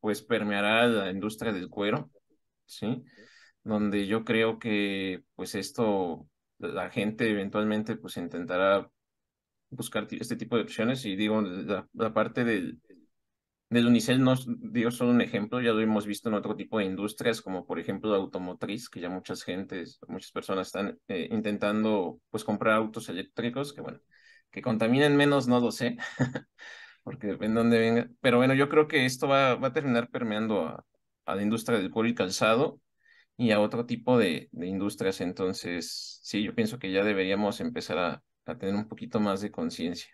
pues 0.00 0.22
permeará 0.22 0.86
la 0.86 1.10
industria 1.10 1.52
del 1.52 1.68
cuero, 1.68 2.10
¿sí? 2.64 3.02
Donde 3.64 4.06
yo 4.06 4.24
creo 4.24 4.58
que 4.58 5.22
pues 5.34 5.54
esto 5.54 6.28
la 6.58 6.90
gente 6.90 7.30
eventualmente 7.30 7.96
pues 7.96 8.16
intentará 8.16 8.90
buscar 9.70 10.06
este 10.10 10.36
tipo 10.36 10.56
de 10.56 10.62
opciones 10.62 11.04
y 11.04 11.16
digo, 11.16 11.40
la, 11.42 11.86
la 11.94 12.14
parte 12.14 12.44
del, 12.44 12.80
del 13.70 13.86
Unicel 13.86 14.22
no 14.22 14.34
digo, 14.46 14.90
solo 14.90 15.10
un 15.10 15.20
ejemplo, 15.20 15.60
ya 15.60 15.72
lo 15.72 15.80
hemos 15.80 16.06
visto 16.06 16.28
en 16.28 16.36
otro 16.36 16.56
tipo 16.56 16.78
de 16.78 16.84
industrias, 16.86 17.42
como 17.42 17.66
por 17.66 17.78
ejemplo 17.80 18.10
la 18.10 18.16
automotriz, 18.18 18.88
que 18.88 19.00
ya 19.00 19.08
muchas 19.10 19.42
gentes, 19.42 19.98
muchas 20.08 20.30
personas 20.32 20.68
están 20.68 20.98
eh, 21.08 21.28
intentando 21.32 22.20
pues 22.30 22.44
comprar 22.44 22.74
autos 22.76 23.08
eléctricos, 23.08 23.72
que 23.72 23.80
bueno, 23.80 24.00
que 24.50 24.62
contaminen 24.62 25.16
menos, 25.16 25.48
no 25.48 25.60
lo 25.60 25.72
sé, 25.72 25.96
porque 27.02 27.26
depende 27.28 27.54
de 27.54 27.60
dónde 27.60 27.78
venga, 27.78 28.10
pero 28.20 28.38
bueno, 28.38 28.54
yo 28.54 28.68
creo 28.68 28.88
que 28.88 29.04
esto 29.06 29.28
va, 29.28 29.54
va 29.56 29.68
a 29.68 29.72
terminar 29.72 30.10
permeando 30.10 30.62
a, 30.66 30.84
a 31.26 31.34
la 31.34 31.42
industria 31.42 31.78
del 31.78 31.90
cuero 31.90 32.08
y 32.08 32.14
calzado 32.14 32.80
y 33.36 33.52
a 33.52 33.60
otro 33.60 33.86
tipo 33.86 34.18
de, 34.18 34.48
de 34.52 34.66
industrias, 34.66 35.20
entonces 35.20 36.20
sí, 36.22 36.42
yo 36.42 36.54
pienso 36.54 36.78
que 36.78 36.92
ya 36.92 37.04
deberíamos 37.04 37.60
empezar 37.60 37.98
a 37.98 38.22
a 38.46 38.58
tener 38.58 38.74
un 38.74 38.88
poquito 38.88 39.20
más 39.20 39.40
de 39.40 39.50
conciencia. 39.50 40.08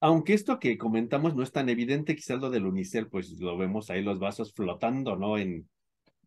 Aunque 0.00 0.32
esto 0.34 0.58
que 0.58 0.78
comentamos 0.78 1.34
no 1.34 1.42
es 1.42 1.52
tan 1.52 1.68
evidente, 1.68 2.16
quizás 2.16 2.40
lo 2.40 2.50
del 2.50 2.66
unicel, 2.66 3.08
pues 3.08 3.38
lo 3.38 3.56
vemos 3.58 3.90
ahí 3.90 4.02
los 4.02 4.18
vasos 4.18 4.52
flotando, 4.54 5.16
¿no? 5.16 5.36
En 5.38 5.68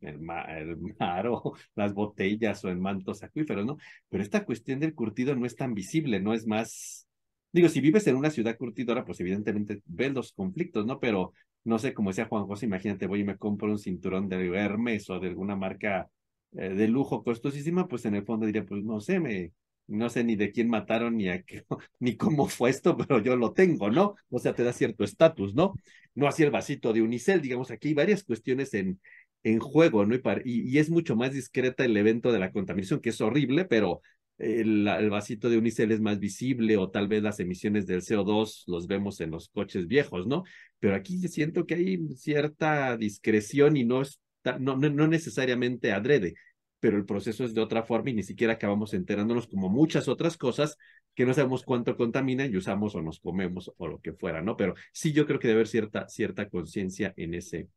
el 0.01 0.19
mar, 0.19 0.49
el 0.57 0.77
mar 0.99 1.27
o 1.27 1.55
las 1.75 1.93
botellas 1.93 2.63
o 2.65 2.69
en 2.69 2.79
mantos 2.79 3.23
acuíferos, 3.23 3.65
¿no? 3.65 3.77
Pero 4.09 4.23
esta 4.23 4.45
cuestión 4.45 4.79
del 4.79 4.93
curtido 4.93 5.35
no 5.35 5.45
es 5.45 5.55
tan 5.55 5.73
visible, 5.73 6.19
no 6.19 6.33
es 6.33 6.45
más... 6.47 7.07
Digo, 7.51 7.69
si 7.69 7.81
vives 7.81 8.07
en 8.07 8.15
una 8.15 8.31
ciudad 8.31 8.57
curtidora, 8.57 9.05
pues 9.05 9.19
evidentemente 9.19 9.81
ves 9.85 10.13
los 10.13 10.33
conflictos, 10.33 10.85
¿no? 10.85 10.99
Pero 10.99 11.33
no 11.63 11.79
sé, 11.79 11.93
como 11.93 12.09
decía 12.09 12.25
Juan 12.25 12.45
José, 12.45 12.65
imagínate, 12.65 13.07
voy 13.07 13.21
y 13.21 13.23
me 13.23 13.37
compro 13.37 13.71
un 13.71 13.79
cinturón 13.79 14.27
de 14.27 14.47
Hermes 14.57 15.09
o 15.09 15.19
de 15.19 15.29
alguna 15.29 15.55
marca 15.55 16.09
eh, 16.53 16.69
de 16.69 16.87
lujo 16.87 17.23
costosísima, 17.23 17.87
pues 17.87 18.05
en 18.05 18.15
el 18.15 18.25
fondo 18.25 18.45
diría, 18.45 18.65
pues 18.65 18.83
no 18.83 18.99
sé, 18.99 19.19
me, 19.19 19.51
no 19.87 20.09
sé 20.09 20.23
ni 20.23 20.35
de 20.35 20.51
quién 20.51 20.69
mataron 20.69 21.17
ni 21.17 21.29
a 21.29 21.43
qué, 21.43 21.63
ni 21.99 22.15
cómo 22.15 22.47
fue 22.47 22.69
esto, 22.69 22.97
pero 22.97 23.19
yo 23.21 23.35
lo 23.35 23.53
tengo, 23.53 23.89
¿no? 23.89 24.15
O 24.29 24.39
sea, 24.39 24.53
te 24.53 24.63
da 24.63 24.73
cierto 24.73 25.03
estatus, 25.03 25.53
¿no? 25.53 25.73
No 26.15 26.27
así 26.27 26.43
el 26.43 26.51
vasito 26.51 26.93
de 26.93 27.01
unicel, 27.01 27.41
digamos, 27.41 27.71
aquí 27.71 27.89
hay 27.89 27.93
varias 27.93 28.23
cuestiones 28.23 28.73
en, 28.73 28.99
en 29.43 29.59
juego, 29.59 30.05
¿no? 30.05 30.15
Y, 30.45 30.77
es 30.77 30.89
mucho 30.89 31.15
más 31.15 31.33
discreta 31.33 31.85
el 31.85 31.97
evento 31.97 32.31
de 32.31 32.39
la 32.39 32.51
contaminación, 32.51 33.01
que 33.01 33.09
es 33.09 33.21
horrible, 33.21 33.65
pero 33.65 34.01
el, 34.37 34.87
el, 34.87 35.09
vasito 35.09 35.49
de 35.49 35.57
unicel 35.57 35.91
es 35.91 36.01
más 36.01 36.19
visible 36.19 36.77
o 36.77 36.89
tal 36.89 37.07
vez 37.07 37.21
las 37.23 37.39
emisiones 37.39 37.85
del 37.85 38.01
CO2 38.01 38.63
los 38.67 38.87
vemos 38.87 39.21
en 39.21 39.31
los 39.31 39.49
coches 39.49 39.87
viejos, 39.87 40.27
¿no? 40.27 40.43
Pero 40.79 40.95
aquí 40.95 41.17
siento 41.27 41.65
que 41.65 41.75
hay 41.75 42.07
cierta 42.15 42.97
discreción 42.97 43.77
y 43.77 43.83
no, 43.85 44.01
está, 44.01 44.59
no, 44.59 44.75
no, 44.77 44.89
no 44.89 45.07
necesariamente 45.07 45.91
adrede 45.91 46.35
pero 46.83 46.97
el 46.97 47.05
proceso 47.05 47.45
es 47.45 47.53
de 47.53 47.61
otra 47.61 47.83
forma 47.83 48.09
y 48.09 48.13
ni 48.13 48.23
siquiera 48.23 48.51
acabamos 48.51 48.93
enterándonos 48.93 49.47
como 49.47 49.69
muchas 49.69 50.09
otras 50.09 50.35
cosas 50.35 50.77
que 51.15 51.25
no 51.25 51.33
sabemos 51.33 51.63
cuánto 51.63 51.95
contaminan 51.95 52.51
y 52.51 52.57
usamos 52.57 52.93
o 52.93 53.01
nos 53.01 53.21
comemos 53.21 53.71
o 53.77 53.87
lo 53.87 54.01
que 54.01 54.11
fuera, 54.11 54.41
¿no? 54.41 54.57
Pero 54.57 54.75
sí 54.91 55.13
yo 55.13 55.25
creo 55.25 55.39
que 55.39 55.47
debe 55.47 55.59
haber 55.59 55.69
cierta, 55.69 56.09
cierta 56.09 56.49
conciencia 56.49 57.13
en 57.15 57.35
ese, 57.35 57.69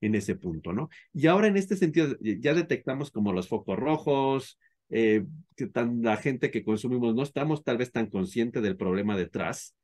en 0.00 0.14
ese 0.14 0.36
punto, 0.36 0.72
¿no? 0.72 0.90
Y 1.12 1.26
ahora 1.26 1.48
en 1.48 1.56
este 1.56 1.76
sentido 1.76 2.16
ya 2.20 2.54
detectamos 2.54 3.10
como 3.10 3.32
los 3.32 3.48
focos 3.48 3.76
rojos, 3.76 4.60
eh, 4.90 5.24
que 5.56 5.66
tan, 5.66 6.00
la 6.00 6.16
gente 6.16 6.52
que 6.52 6.62
consumimos 6.62 7.16
no 7.16 7.24
estamos 7.24 7.64
tal 7.64 7.78
vez 7.78 7.90
tan 7.90 8.06
consciente 8.10 8.60
del 8.60 8.76
problema 8.76 9.16
detrás 9.16 9.74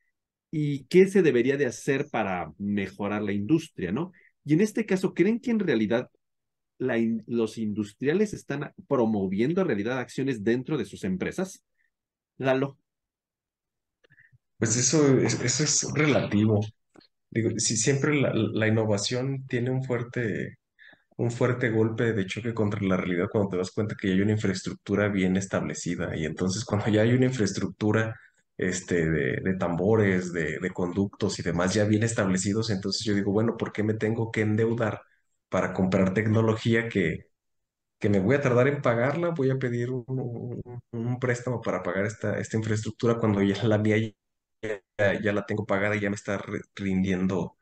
y 0.53 0.85
qué 0.85 1.09
se 1.09 1.23
debería 1.23 1.57
de 1.57 1.67
hacer 1.67 2.07
para 2.13 2.53
mejorar 2.59 3.23
la 3.23 3.33
industria, 3.33 3.91
¿no? 3.91 4.13
Y 4.45 4.53
en 4.53 4.61
este 4.61 4.87
caso, 4.87 5.15
¿creen 5.15 5.41
que 5.41 5.51
en 5.51 5.59
realidad 5.59 6.09
la 6.79 6.97
los 7.27 7.59
industriales 7.59 8.35
están 8.35 8.73
promoviendo 8.89 9.61
en 9.63 9.67
realidad 9.69 9.99
acciones 9.99 10.45
dentro 10.45 10.79
de 10.79 10.85
sus 10.87 11.05
empresas? 11.05 11.65
Lalo. 12.39 12.79
Pues 14.59 14.77
eso 14.77 15.19
es, 15.19 15.41
eso 15.41 15.63
es 15.65 15.87
relativo. 15.95 16.61
Digo, 17.31 17.51
si 17.59 17.77
siempre 17.77 18.15
la, 18.21 18.33
la 18.35 18.69
innovación 18.69 19.47
tiene 19.49 19.71
un 19.71 19.85
fuerte, 19.85 20.59
un 21.19 21.31
fuerte 21.33 21.71
golpe 21.71 22.13
de 22.15 22.27
choque 22.27 22.55
contra 22.55 22.81
la 22.83 22.97
realidad 22.99 23.29
cuando 23.33 23.51
te 23.51 23.59
das 23.59 23.73
cuenta 23.73 23.97
que 24.01 24.09
ya 24.09 24.15
hay 24.15 24.23
una 24.23 24.33
infraestructura 24.33 25.09
bien 25.09 25.37
establecida. 25.37 26.17
Y 26.17 26.27
entonces 26.27 26.65
cuando 26.65 26.89
ya 26.91 27.03
hay 27.03 27.13
una 27.15 27.27
infraestructura 27.27 28.17
este, 28.57 29.11
de, 29.11 29.41
de 29.43 29.55
tambores, 29.57 30.33
de, 30.33 30.59
de 30.61 30.71
conductos 30.73 31.39
y 31.41 31.43
demás 31.43 31.75
ya 31.75 31.85
bien 31.85 32.05
establecidos, 32.05 32.71
entonces 32.71 33.05
yo 33.05 33.15
digo, 33.15 33.33
bueno, 33.33 33.57
¿por 33.57 33.73
qué 33.73 33.83
me 33.85 33.95
tengo 33.95 34.31
que 34.33 34.43
endeudar 34.43 35.03
para 35.49 35.73
comprar 35.75 36.15
tecnología 36.15 36.89
que, 36.89 37.27
que 37.99 38.09
me 38.11 38.21
voy 38.21 38.37
a 38.37 38.41
tardar 38.43 38.69
en 38.69 38.83
pagarla? 38.83 39.31
Voy 39.31 39.51
a 39.51 39.59
pedir 39.59 39.91
un, 39.93 40.05
un- 40.93 41.19
préstamo 41.21 41.61
para 41.63 41.83
pagar 41.83 42.07
esta, 42.07 42.39
esta 42.39 42.57
infraestructura 42.59 43.19
cuando 43.19 43.43
ya 43.43 43.63
la 43.65 43.79
mía 43.79 43.97
ya, 44.99 45.21
ya 45.21 45.33
la 45.33 45.47
tengo 45.47 45.67
pagada 45.67 45.97
y 45.97 46.01
ya 46.01 46.11
me 46.11 46.17
está 46.17 46.41
rindiendo 46.75 47.57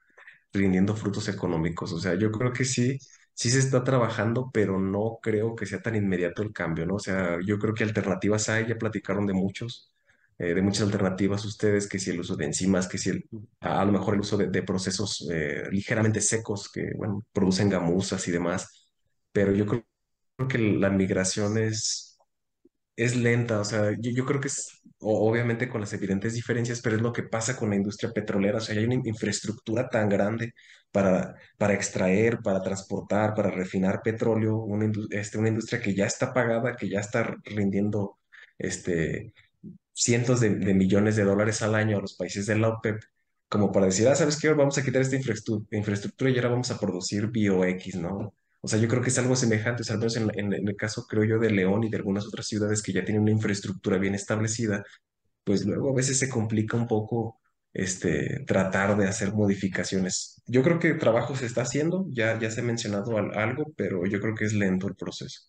rindiendo 0.53 0.97
frutos 0.97 1.28
económicos. 1.28 1.93
O 1.93 2.01
sea, 2.01 2.14
yo 2.14 2.30
creo 2.32 2.53
que 2.53 2.64
sí, 2.64 2.99
sí 3.34 3.51
se 3.51 3.59
está 3.61 3.84
trabajando, 3.84 4.51
pero 4.53 4.80
no 4.80 5.18
creo 5.22 5.57
que 5.57 5.66
sea 5.66 5.82
tan 5.82 5.97
inmediato 5.97 6.43
el 6.43 6.53
cambio, 6.53 6.87
¿no? 6.87 6.97
O 6.97 6.99
sea, 7.01 7.39
yo 7.47 7.59
creo 7.59 7.74
que 7.74 7.84
alternativas 7.84 8.49
hay, 8.51 8.66
ya 8.68 8.76
platicaron 8.78 9.26
de 9.26 9.34
muchos, 9.34 9.93
eh, 10.39 10.55
de 10.55 10.62
muchas 10.62 10.82
alternativas 10.84 11.45
ustedes, 11.45 11.89
que 11.89 11.99
si 11.99 12.11
el 12.11 12.20
uso 12.20 12.37
de 12.37 12.47
enzimas, 12.47 12.89
que 12.89 12.99
si 12.99 13.11
el, 13.11 13.24
a, 13.61 13.84
lo 13.84 13.93
mejor 13.93 14.14
el 14.14 14.20
uso 14.20 14.37
de, 14.37 14.62
procesos 14.62 15.26
eh, 15.32 15.64
ligeramente 15.70 16.20
secos 16.20 16.70
que, 16.72 16.93
bueno, 16.97 17.24
producen 17.32 17.68
gamuzas 17.70 18.26
y 18.28 18.32
demás, 18.32 18.89
pero 19.32 19.53
yo 19.53 19.66
creo 19.66 19.84
que 20.49 20.59
la 20.59 20.91
migración 20.91 21.59
es 21.59 22.18
es 22.97 23.14
lenta, 23.16 23.61
o 23.61 23.64
sea, 23.64 23.93
yo, 23.99 24.24
creo 24.24 24.41
que 24.41 24.49
es, 24.49 24.80
obviamente 25.01 25.68
con 25.68 25.80
las 25.82 25.93
evidentes 25.93 26.32
diferencias, 26.34 26.80
pero 26.80 26.97
es 26.97 27.03
lo 27.03 27.12
que 27.12 27.24
pasa 27.24 27.57
con 27.57 27.68
la 27.70 27.76
industria 27.76 28.11
petrolera, 28.12 28.59
o 28.59 28.61
sea, 28.61 28.74
hay 28.76 28.84
una 28.84 28.95
in- 28.95 29.07
infraestructura 29.07 29.89
tan 29.89 30.09
grande 30.09 30.55
para, 30.91 31.34
para 31.59 31.74
extraer, 31.74 32.39
para 32.41 32.62
transportar, 32.62 33.34
para 33.34 33.51
refinar 33.51 34.01
petróleo, 34.03 34.57
una, 34.59 34.91
este, 35.11 35.37
una 35.39 35.49
industria 35.49 35.80
que 35.82 35.95
ya 35.95 36.07
está 36.07 36.32
pagada, 36.32 36.74
que 36.76 36.89
ya 36.89 37.01
está 37.01 37.37
rindiendo 37.45 38.18
este, 38.59 39.34
cientos 39.97 40.40
de, 40.40 40.51
de 40.57 40.74
millones 40.74 41.16
de 41.16 41.24
dólares 41.24 41.62
al 41.62 41.74
año 41.76 41.99
a 41.99 42.03
los 42.03 42.14
países 42.16 42.47
de 42.47 42.57
la 42.59 42.68
OPEP, 42.70 43.01
como 43.49 43.72
para 43.72 43.86
decir, 43.86 44.09
ah, 44.09 44.14
¿sabes 44.16 44.38
qué? 44.40 44.53
Vamos 44.53 44.78
a 44.78 44.84
quitar 44.84 45.03
esta 45.03 45.16
infraestru- 45.16 45.66
infraestructura 45.72 46.30
y 46.30 46.36
ahora 46.36 46.51
vamos 46.51 46.70
a 46.70 46.78
producir 46.80 47.28
BioX, 47.28 47.97
¿no? 47.97 48.34
O 48.62 48.68
sea, 48.68 48.78
yo 48.80 48.88
creo 48.88 49.03
que 49.03 49.11
es 49.11 49.18
algo 49.18 49.36
semejante, 49.36 49.82
o 49.82 49.84
sea, 49.84 49.94
al 49.94 50.01
menos 50.01 50.16
en, 50.16 50.30
en- 50.38 50.53
el 50.68 50.76
caso, 50.76 51.07
creo 51.09 51.24
yo, 51.24 51.38
de 51.38 51.51
León 51.51 51.84
y 51.84 51.90
de 51.90 51.97
algunas 51.99 52.26
otras 52.26 52.47
ciudades 52.49 52.82
que 52.82 52.92
ya 52.92 53.05
tienen 53.05 53.22
una 53.22 53.30
infraestructura 53.32 53.99
bien 53.99 54.14
establecida, 54.14 54.84
pues 55.44 55.64
luego 55.66 55.90
a 55.90 55.94
veces 55.97 56.18
se 56.18 56.28
complica 56.28 56.76
un 56.76 56.86
poco 56.88 57.40
este, 57.72 58.44
tratar 58.47 58.97
de 58.97 59.09
hacer 59.09 59.32
modificaciones. 59.34 60.42
Yo 60.47 60.62
creo 60.62 60.78
que 60.80 60.94
trabajo 60.94 61.36
se 61.36 61.47
está 61.47 61.62
haciendo, 61.62 62.07
ya, 62.11 62.38
ya 62.38 62.51
se 62.51 62.61
ha 62.61 62.64
mencionado 62.64 63.16
al- 63.18 63.36
algo, 63.38 63.72
pero 63.76 64.07
yo 64.07 64.20
creo 64.20 64.34
que 64.34 64.47
es 64.47 64.53
lento 64.55 64.88
el 64.88 64.97
proceso. 64.97 65.42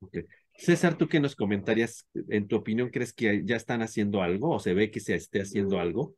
Ok. 0.00 0.37
César, 0.58 0.98
¿tú 0.98 1.08
qué 1.08 1.20
nos 1.20 1.34
comentarías? 1.36 2.06
En 2.28 2.48
tu 2.48 2.56
opinión, 2.56 2.90
¿crees 2.90 3.12
que 3.14 3.42
ya 3.46 3.56
están 3.56 3.80
haciendo 3.82 4.20
algo 4.22 4.50
o 4.50 4.58
se 4.60 4.74
ve 4.74 4.90
que 4.90 5.00
se 5.00 5.14
esté 5.14 5.40
haciendo 5.40 5.78
algo? 5.80 6.16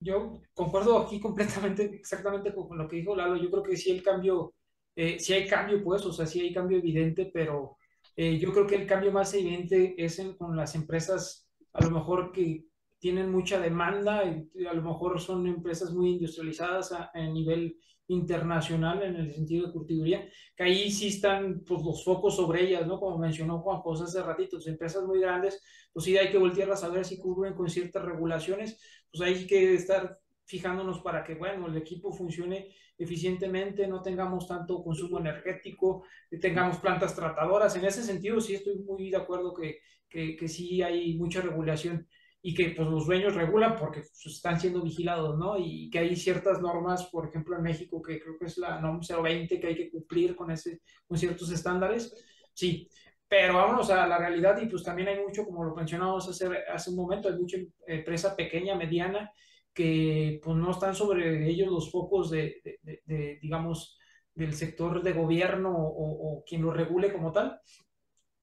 Yo 0.00 0.40
concuerdo 0.54 0.98
aquí 0.98 1.20
completamente, 1.20 1.84
exactamente 1.84 2.52
con 2.54 2.76
lo 2.76 2.88
que 2.88 2.96
dijo 2.96 3.14
Lalo. 3.14 3.36
Yo 3.36 3.50
creo 3.50 3.62
que 3.62 3.76
sí 3.76 3.90
el 3.90 4.02
cambio, 4.02 4.54
eh, 4.96 5.18
sí 5.20 5.32
hay 5.32 5.46
cambio, 5.48 5.82
pues, 5.84 6.04
o 6.04 6.12
sea, 6.12 6.26
sí 6.26 6.40
hay 6.40 6.52
cambio 6.52 6.78
evidente, 6.78 7.30
pero 7.32 7.76
eh, 8.16 8.38
yo 8.38 8.52
creo 8.52 8.66
que 8.66 8.74
el 8.76 8.86
cambio 8.86 9.12
más 9.12 9.32
evidente 9.34 9.94
es 9.98 10.18
en- 10.18 10.34
con 10.36 10.56
las 10.56 10.74
empresas, 10.74 11.48
a 11.72 11.84
lo 11.84 11.90
mejor 11.92 12.32
que 12.32 12.64
tienen 13.02 13.32
mucha 13.32 13.58
demanda, 13.58 14.22
y 14.54 14.64
a 14.64 14.72
lo 14.72 14.82
mejor 14.82 15.20
son 15.20 15.48
empresas 15.48 15.92
muy 15.92 16.10
industrializadas 16.12 16.92
a, 16.92 17.10
a 17.12 17.20
nivel 17.26 17.76
internacional 18.06 19.02
en 19.02 19.16
el 19.16 19.32
sentido 19.32 19.66
de 19.66 19.72
curtiduría, 19.72 20.28
que 20.56 20.62
ahí 20.62 20.88
sí 20.88 21.08
están 21.08 21.64
pues, 21.66 21.82
los 21.82 22.04
focos 22.04 22.36
sobre 22.36 22.62
ellas, 22.62 22.86
¿no? 22.86 23.00
Como 23.00 23.18
mencionó 23.18 23.58
Juan 23.58 23.80
José 23.80 24.04
hace 24.04 24.22
ratito, 24.22 24.56
pues, 24.58 24.68
empresas 24.68 25.02
muy 25.04 25.20
grandes, 25.20 25.60
pues 25.92 26.04
sí 26.04 26.16
hay 26.16 26.30
que 26.30 26.38
voltearlas 26.38 26.84
a 26.84 26.90
ver 26.90 27.04
si 27.04 27.18
cubren 27.18 27.54
con 27.54 27.68
ciertas 27.68 28.04
regulaciones 28.04 28.80
pues 29.10 29.28
hay 29.28 29.46
que 29.46 29.74
estar 29.74 30.18
fijándonos 30.44 31.00
para 31.00 31.22
que, 31.24 31.34
bueno, 31.34 31.66
el 31.66 31.76
equipo 31.76 32.12
funcione 32.12 32.74
eficientemente, 32.96 33.86
no 33.86 34.00
tengamos 34.00 34.46
tanto 34.46 34.82
consumo 34.82 35.18
energético, 35.18 36.04
tengamos 36.40 36.78
plantas 36.78 37.14
tratadoras. 37.14 37.76
En 37.76 37.84
ese 37.84 38.02
sentido, 38.02 38.40
sí 38.40 38.54
estoy 38.54 38.78
muy 38.78 39.10
de 39.10 39.16
acuerdo 39.16 39.52
que, 39.52 39.80
que, 40.08 40.36
que 40.36 40.48
sí 40.48 40.82
hay 40.82 41.16
mucha 41.18 41.40
regulación 41.42 42.08
y 42.42 42.54
que 42.54 42.70
pues, 42.70 42.88
los 42.88 43.06
dueños 43.06 43.34
regulan 43.34 43.76
porque 43.76 44.00
pues, 44.00 44.26
están 44.26 44.60
siendo 44.60 44.82
vigilados, 44.82 45.38
¿no? 45.38 45.56
Y 45.56 45.88
que 45.88 46.00
hay 46.00 46.16
ciertas 46.16 46.60
normas, 46.60 47.06
por 47.06 47.28
ejemplo, 47.28 47.56
en 47.56 47.62
México, 47.62 48.02
que 48.02 48.20
creo 48.20 48.36
que 48.36 48.46
es 48.46 48.58
la 48.58 48.80
NOM 48.80 49.00
020, 49.00 49.60
que 49.60 49.66
hay 49.66 49.76
que 49.76 49.90
cumplir 49.90 50.34
con, 50.34 50.50
ese, 50.50 50.80
con 51.06 51.16
ciertos 51.16 51.50
estándares. 51.52 52.12
Sí, 52.52 52.88
pero 53.28 53.54
vámonos 53.54 53.88
a 53.90 54.06
la 54.06 54.18
realidad 54.18 54.60
y 54.60 54.66
pues 54.66 54.82
también 54.82 55.08
hay 55.08 55.20
mucho, 55.20 55.44
como 55.44 55.64
lo 55.64 55.74
mencionamos 55.74 56.28
hace, 56.28 56.48
hace 56.70 56.90
un 56.90 56.96
momento, 56.96 57.28
hay 57.28 57.38
mucha 57.38 57.56
empresa 57.86 58.36
pequeña, 58.36 58.74
mediana, 58.74 59.30
que 59.72 60.40
pues 60.42 60.56
no 60.56 60.70
están 60.70 60.94
sobre 60.94 61.48
ellos 61.48 61.68
los 61.68 61.90
focos 61.90 62.30
de, 62.30 62.60
de, 62.62 62.78
de, 62.82 63.02
de 63.06 63.38
digamos, 63.40 63.96
del 64.34 64.54
sector 64.54 65.02
de 65.02 65.12
gobierno 65.12 65.70
o, 65.74 66.38
o, 66.38 66.44
quien 66.44 66.62
lo 66.62 66.72
regule 66.72 67.12
como 67.12 67.32
tal. 67.32 67.60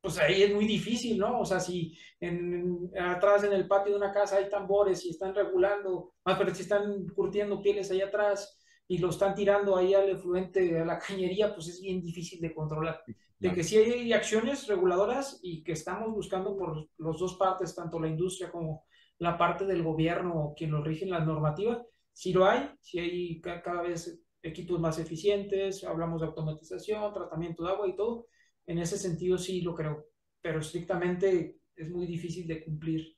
Pues 0.01 0.17
ahí 0.19 0.43
es 0.43 0.53
muy 0.53 0.65
difícil, 0.65 1.17
¿no? 1.17 1.41
O 1.41 1.45
sea, 1.45 1.59
si 1.59 1.97
en, 2.19 2.89
atrás 2.97 3.43
en 3.43 3.53
el 3.53 3.67
patio 3.67 3.91
de 3.91 3.97
una 3.97 4.13
casa 4.13 4.37
hay 4.37 4.49
tambores 4.49 5.05
y 5.05 5.09
están 5.09 5.35
regulando, 5.35 6.13
más 6.23 6.37
pero 6.37 6.55
si 6.55 6.61
están 6.61 7.07
curtiendo 7.09 7.61
pieles 7.61 7.91
ahí 7.91 8.01
atrás 8.01 8.57
y 8.87 8.97
lo 8.97 9.09
están 9.09 9.35
tirando 9.35 9.75
ahí 9.75 9.93
al 9.93 10.09
efluente, 10.09 10.79
a 10.79 10.85
la 10.85 10.97
cañería, 10.97 11.53
pues 11.53 11.67
es 11.67 11.81
bien 11.81 12.01
difícil 12.01 12.39
de 12.39 12.53
controlar 12.53 13.03
de 13.39 13.53
que 13.53 13.63
sí 13.63 13.77
hay 13.77 14.11
acciones 14.11 14.67
reguladoras 14.67 15.39
y 15.41 15.63
que 15.63 15.71
estamos 15.71 16.11
buscando 16.11 16.57
por 16.57 16.89
las 16.97 17.17
dos 17.17 17.35
partes, 17.35 17.73
tanto 17.73 17.99
la 17.99 18.09
industria 18.09 18.51
como 18.51 18.83
la 19.17 19.37
parte 19.37 19.65
del 19.65 19.81
gobierno, 19.81 20.53
quien 20.57 20.71
nos 20.71 20.83
rigen 20.83 21.09
la 21.09 21.21
normativa, 21.21 21.81
sí 22.11 22.33
lo 22.33 22.45
hay, 22.45 22.69
sí 22.81 22.99
hay 22.99 23.41
cada 23.41 23.81
vez 23.81 24.21
equipos 24.41 24.79
más 24.79 24.99
eficientes, 24.99 25.83
hablamos 25.85 26.19
de 26.19 26.27
automatización, 26.27 27.13
tratamiento 27.13 27.63
de 27.63 27.69
agua 27.69 27.87
y 27.87 27.95
todo, 27.95 28.27
en 28.69 28.77
ese 28.77 28.97
sentido 28.97 29.37
sí 29.37 29.61
lo 29.61 29.73
creo, 29.73 30.05
pero 30.41 30.59
estrictamente 30.59 31.59
es 31.75 31.89
muy 31.89 32.05
difícil 32.05 32.47
de 32.47 32.63
cumplir 32.63 33.17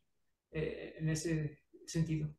eh, 0.52 0.96
en 0.98 1.10
ese 1.10 1.64
sentido 1.86 2.34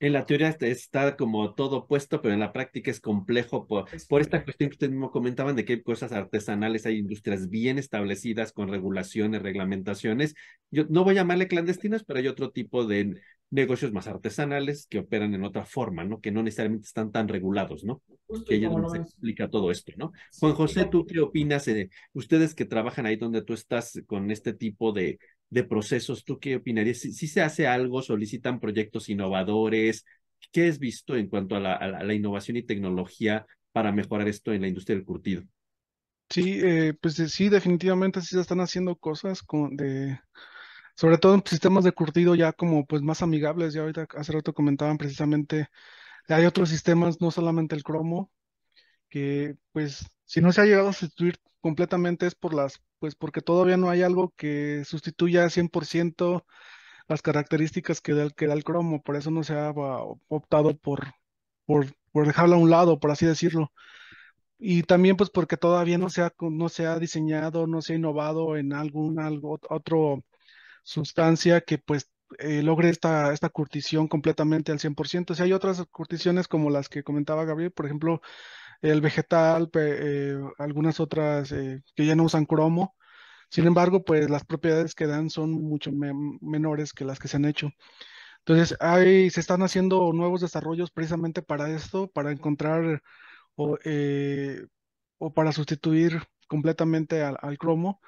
en 0.00 0.12
la 0.12 0.26
teoría 0.26 0.48
está 0.60 1.16
como 1.16 1.54
todo 1.54 1.86
puesto, 1.86 2.20
pero 2.20 2.34
en 2.34 2.40
la 2.40 2.52
práctica 2.52 2.90
es 2.90 3.00
complejo 3.00 3.66
por, 3.66 3.86
es 3.92 4.06
por 4.06 4.20
esta 4.20 4.44
cuestión 4.44 4.68
que 4.68 4.74
ustedes 4.74 4.92
mismo 4.92 5.10
comentaban 5.10 5.56
de 5.56 5.64
que 5.64 5.74
hay 5.74 5.82
cosas 5.82 6.12
artesanales, 6.12 6.84
hay 6.84 6.98
industrias 6.98 7.48
bien 7.48 7.78
establecidas 7.78 8.52
con 8.52 8.68
regulaciones, 8.68 9.42
reglamentaciones. 9.42 10.34
Yo 10.70 10.84
no 10.90 11.04
voy 11.04 11.12
a 11.12 11.20
llamarle 11.20 11.48
clandestinos, 11.48 12.04
pero 12.04 12.18
hay 12.18 12.28
otro 12.28 12.50
tipo 12.50 12.84
de 12.86 13.20
negocios 13.50 13.92
más 13.92 14.08
artesanales 14.08 14.86
que 14.88 14.98
operan 14.98 15.34
en 15.34 15.44
otra 15.44 15.64
forma, 15.64 16.04
¿no? 16.04 16.20
Que 16.20 16.32
no 16.32 16.42
necesariamente 16.42 16.86
están 16.86 17.12
tan 17.12 17.28
regulados, 17.28 17.84
¿no? 17.84 18.02
Justo 18.26 18.46
que 18.46 18.56
ellos 18.56 18.74
se 18.90 18.98
explica 18.98 19.48
todo 19.48 19.70
esto, 19.70 19.92
¿no? 19.96 20.12
Juan 20.40 20.54
José, 20.54 20.86
¿tú 20.86 21.06
qué 21.06 21.20
opinas? 21.20 21.64
de 21.64 21.90
ustedes 22.12 22.54
que 22.54 22.64
trabajan 22.64 23.06
ahí 23.06 23.16
donde 23.16 23.42
tú 23.42 23.54
estás 23.54 24.00
con 24.06 24.30
este 24.30 24.52
tipo 24.54 24.92
de, 24.92 25.18
de 25.50 25.64
procesos, 25.64 26.24
¿tú 26.24 26.38
qué 26.40 26.56
opinarías? 26.56 26.98
Si, 26.98 27.12
si, 27.12 27.28
se 27.28 27.42
hace 27.42 27.66
algo, 27.66 28.02
solicitan 28.02 28.60
proyectos 28.60 29.08
innovadores, 29.08 30.04
¿qué 30.52 30.68
has 30.68 30.78
visto 30.78 31.16
en 31.16 31.28
cuanto 31.28 31.54
a 31.54 31.60
la, 31.60 31.74
a 31.74 32.02
la, 32.02 32.14
innovación 32.14 32.56
y 32.56 32.62
tecnología 32.62 33.46
para 33.72 33.92
mejorar 33.92 34.28
esto 34.28 34.52
en 34.52 34.62
la 34.62 34.68
industria 34.68 34.96
del 34.96 35.04
curtido? 35.04 35.42
Sí, 36.30 36.60
eh, 36.62 36.94
pues 37.00 37.14
sí, 37.14 37.48
definitivamente 37.48 38.20
sí 38.20 38.34
se 38.34 38.40
están 38.40 38.60
haciendo 38.60 38.96
cosas 38.96 39.42
con, 39.42 39.76
de, 39.76 40.18
sobre 40.94 41.18
todo 41.18 41.34
en 41.34 41.42
sistemas 41.46 41.84
de 41.84 41.92
curtido 41.92 42.34
ya 42.34 42.52
como 42.52 42.86
pues 42.86 43.02
más 43.02 43.22
amigables. 43.22 43.74
Ya 43.74 43.82
ahorita 43.82 44.06
hace 44.16 44.32
rato 44.32 44.54
comentaban 44.54 44.98
precisamente, 44.98 45.68
hay 46.28 46.46
otros 46.46 46.70
sistemas, 46.70 47.20
no 47.20 47.30
solamente 47.30 47.74
el 47.76 47.84
cromo, 47.84 48.30
que 49.08 49.56
pues 49.72 50.06
si 50.24 50.40
no 50.40 50.52
se 50.52 50.60
ha 50.62 50.64
llegado 50.64 50.88
a 50.88 50.92
sustituir 50.92 51.38
completamente 51.60 52.26
es 52.26 52.34
por 52.34 52.54
las, 52.54 52.82
pues 52.98 53.14
porque 53.14 53.40
todavía 53.40 53.76
no 53.76 53.90
hay 53.90 54.02
algo 54.02 54.32
que 54.36 54.84
sustituya 54.84 55.48
100% 55.50 56.44
las 57.08 57.22
características 57.22 58.00
que 58.00 58.14
da, 58.14 58.24
el 58.24 58.64
cromo, 58.64 59.02
por 59.02 59.16
eso 59.16 59.30
no 59.30 59.44
se 59.44 59.54
ha 59.54 59.72
optado 60.28 60.76
por, 60.78 61.14
por, 61.66 61.86
por 62.12 62.26
dejarlo 62.26 62.56
a 62.56 62.58
un 62.58 62.70
lado, 62.70 62.98
por 63.00 63.10
así 63.10 63.26
decirlo. 63.26 63.72
Y 64.58 64.82
también 64.84 65.16
pues 65.16 65.30
porque 65.30 65.56
todavía 65.56 65.98
no 65.98 66.10
se 66.10 66.22
ha, 66.22 66.32
no 66.40 66.68
se 66.68 66.86
ha 66.86 66.98
diseñado, 66.98 67.66
no 67.66 67.82
se 67.82 67.94
ha 67.94 67.96
innovado 67.96 68.56
en 68.56 68.72
algún 68.72 69.18
algo, 69.20 69.58
otro 69.68 70.24
sustancia 70.84 71.62
que 71.62 71.78
pues 71.78 72.10
eh, 72.38 72.62
logre 72.62 72.90
esta, 72.90 73.32
esta 73.32 73.48
curtición 73.50 74.08
completamente 74.08 74.72
al 74.72 74.80
100%. 74.80 75.34
Si 75.34 75.42
hay 75.42 75.52
otras 75.52 75.84
curticiones 75.90 76.48
como 76.48 76.70
las 76.70 76.88
que 76.88 77.04
comentaba 77.04 77.44
Gabriel, 77.44 77.72
por 77.72 77.86
ejemplo, 77.86 78.20
el 78.82 79.00
vegetal, 79.00 79.70
eh, 79.74 80.38
algunas 80.58 81.00
otras 81.00 81.52
eh, 81.52 81.82
que 81.96 82.06
ya 82.06 82.16
no 82.16 82.24
usan 82.24 82.46
cromo. 82.46 82.96
Sin 83.50 83.66
embargo, 83.66 84.04
pues 84.04 84.30
las 84.30 84.44
propiedades 84.44 84.94
que 84.94 85.06
dan 85.06 85.30
son 85.30 85.52
mucho 85.52 85.92
me 85.92 86.12
menores 86.40 86.92
que 86.92 87.04
las 87.04 87.18
que 87.20 87.28
se 87.28 87.36
han 87.38 87.44
hecho. 87.46 87.70
Entonces, 88.40 88.76
hay, 88.80 89.30
se 89.30 89.40
están 89.40 89.62
haciendo 89.62 90.12
nuevos 90.12 90.40
desarrollos 90.42 90.90
precisamente 90.90 91.42
para 91.42 91.70
esto, 91.70 92.08
para 92.10 92.32
encontrar 92.32 93.02
o, 93.56 93.78
o 95.18 95.32
para 95.32 95.52
sustituir 95.52 96.22
completamente 96.48 97.22
al, 97.22 97.58
cromo. 97.58 98.00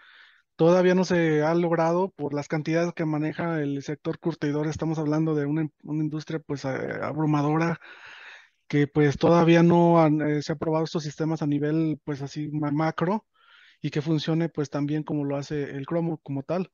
Todavía 0.57 0.95
no 0.95 1.05
se 1.05 1.43
ha 1.43 1.55
logrado 1.55 2.11
por 2.11 2.33
las 2.33 2.49
cantidades 2.49 2.95
que 2.95 3.05
maneja 3.05 3.61
el 3.61 3.83
sector 3.83 4.19
curtidor. 4.19 4.67
Estamos 4.69 4.99
hablando 4.99 5.35
de 5.35 5.45
una, 5.45 5.69
industria 5.85 6.39
pues 6.41 6.65
abrumadora 6.65 7.79
que 8.67 8.87
pues 8.87 9.19
todavía 9.19 9.63
no 9.63 10.05
eh, 10.27 10.43
se 10.43 10.53
han 10.53 10.59
probado 10.59 10.85
estos 10.85 11.05
sistemas 11.05 11.43
a 11.43 11.47
nivel 11.47 12.01
pues 12.05 12.23
así 12.23 12.49
macro 12.49 13.27
y 13.83 13.91
que 13.91 14.03
funcione 14.03 14.49
pues 14.49 14.71
también 14.71 15.03
como 15.05 15.25
lo 15.25 15.37
hace 15.37 15.63
el 15.77 15.87
cromo 15.87 16.19
como 16.23 16.43
tal. 16.43 16.73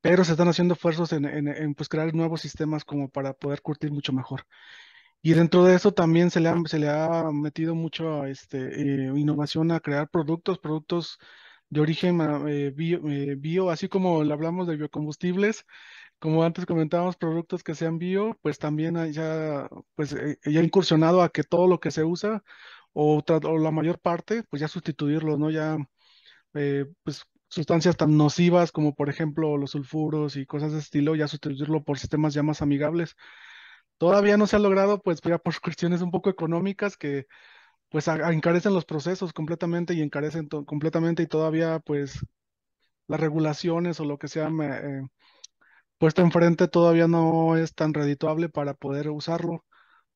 Pero 0.00 0.24
se 0.24 0.32
están 0.32 0.48
haciendo 0.48 0.74
esfuerzos 0.74 1.12
en, 1.12 1.26
en, 1.26 1.48
en 1.48 1.74
pues 1.74 1.88
crear 1.88 2.14
nuevos 2.14 2.40
sistemas 2.40 2.84
como 2.84 3.08
para 3.10 3.34
poder 3.34 3.60
curtir 3.60 3.92
mucho 3.92 4.12
mejor. 4.12 4.46
Y 5.22 5.34
dentro 5.34 5.64
de 5.64 5.74
eso 5.74 5.92
también 5.92 6.30
se 6.30 6.40
le 6.40 6.48
ha, 6.48 6.56
se 6.66 6.78
le 6.78 6.88
ha 6.88 7.30
metido 7.32 7.74
mucho 7.74 8.24
este, 8.26 8.58
eh, 8.80 9.12
innovación 9.16 9.72
a 9.72 9.80
crear 9.80 10.08
productos, 10.08 10.58
productos 10.58 11.18
de 11.70 11.80
origen 11.80 12.20
eh, 12.48 12.70
bio, 12.74 13.00
eh, 13.08 13.34
bio, 13.36 13.70
así 13.70 13.88
como 13.88 14.20
hablamos 14.22 14.66
de 14.68 14.76
biocombustibles, 14.76 15.64
como 16.20 16.44
antes 16.44 16.66
comentábamos, 16.66 17.16
productos 17.16 17.64
que 17.64 17.74
sean 17.76 17.98
bio, 17.98 18.38
pues 18.42 18.58
también 18.58 19.12
ya, 19.12 19.68
pues, 19.96 20.12
eh, 20.14 20.38
ya 20.44 20.62
incursionado 20.62 21.22
a 21.22 21.30
que 21.30 21.44
todo 21.44 21.68
lo 21.68 21.80
que 21.80 21.90
se 21.92 22.04
usa 22.04 22.42
o, 22.94 23.22
o 23.44 23.58
la 23.58 23.70
mayor 23.72 24.00
parte, 24.00 24.42
pues 24.50 24.60
ya 24.60 24.68
sustituirlo, 24.68 25.38
¿no? 25.38 25.50
Ya, 25.50 25.78
eh, 26.54 26.86
pues 27.02 27.24
sustancias 27.48 27.96
tan 27.96 28.16
nocivas 28.16 28.72
como 28.72 28.94
por 28.94 29.08
ejemplo 29.10 29.56
los 29.56 29.72
sulfuros 29.72 30.36
y 30.36 30.46
cosas 30.46 30.72
de 30.72 30.78
estilo, 30.80 31.14
ya 31.16 31.28
sustituirlo 31.28 31.84
por 31.84 31.98
sistemas 31.98 32.34
ya 32.34 32.42
más 32.42 32.62
amigables. 32.62 33.16
Todavía 33.98 34.36
no 34.36 34.46
se 34.46 34.56
ha 34.56 34.58
logrado, 34.58 35.00
pues 35.02 35.20
ya 35.22 35.38
por 35.38 35.54
cuestiones 35.62 36.02
un 36.02 36.10
poco 36.10 36.30
económicas 36.30 36.96
que 36.96 37.26
pues 37.96 38.08
encarecen 38.08 38.74
los 38.74 38.84
procesos 38.84 39.32
completamente 39.32 39.94
y 39.94 40.02
encarecen 40.02 40.48
completamente 40.48 41.22
y 41.22 41.26
todavía 41.26 41.78
pues 41.80 42.20
las 43.08 43.20
regulaciones 43.20 44.00
o 44.00 44.04
lo 44.06 44.18
que 44.18 44.28
sea 44.28 44.48
eh, 44.62 45.02
puesto 45.98 46.22
enfrente 46.22 46.68
todavía 46.68 47.08
no 47.08 47.56
es 47.56 47.74
tan 47.74 47.94
redituable 47.94 48.48
para 48.48 48.74
poder 48.74 49.10
usarlo, 49.10 49.64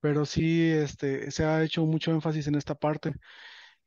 pero 0.00 0.26
sí 0.26 0.68
este, 0.70 1.30
se 1.32 1.44
ha 1.44 1.62
hecho 1.64 1.86
mucho 1.86 2.12
énfasis 2.12 2.48
en 2.48 2.56
esta 2.56 2.74
parte. 2.76 3.14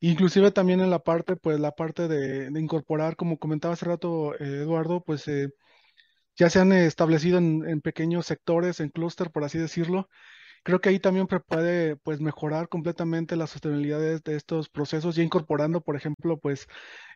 Inclusive 0.02 0.52
también 0.52 0.82
en 0.82 0.91
la 0.91 1.00
parte, 1.00 1.36
pues 1.38 1.60
la 1.60 1.72
parte 1.74 2.08
de, 2.10 2.52
de 2.52 2.62
incorporar, 2.62 3.16
como 3.18 3.39
comentaba 3.39 3.76
hace 3.76 3.86
rato 3.88 4.36
eh, 4.36 4.39
Eduardo, 4.64 5.04
pues 5.04 5.28
eh, 5.30 5.50
ya 6.38 6.50
se 6.50 6.60
han 6.60 6.72
establecido 6.74 7.38
en, 7.39 7.68
en 7.70 7.82
pequeños 7.82 8.26
sectores, 8.28 8.80
en 8.80 8.89
clúster, 8.89 9.32
por 9.32 9.44
así 9.44 9.58
decirlo. 9.60 10.10
Creo 10.64 10.80
que 10.82 10.89
ahí 10.89 10.99
también 10.99 11.28
puede 11.28 11.97
pues 11.97 12.22
mejorar 12.22 12.70
completamente 12.70 13.36
la 13.36 13.47
sostenibilidad 13.47 13.99
de, 13.99 14.36
estos 14.36 14.70
procesos, 14.70 15.16
ya 15.16 15.24
incorporando, 15.24 15.82
por 15.82 15.95
ejemplo, 15.97 16.39
pues 16.39 16.68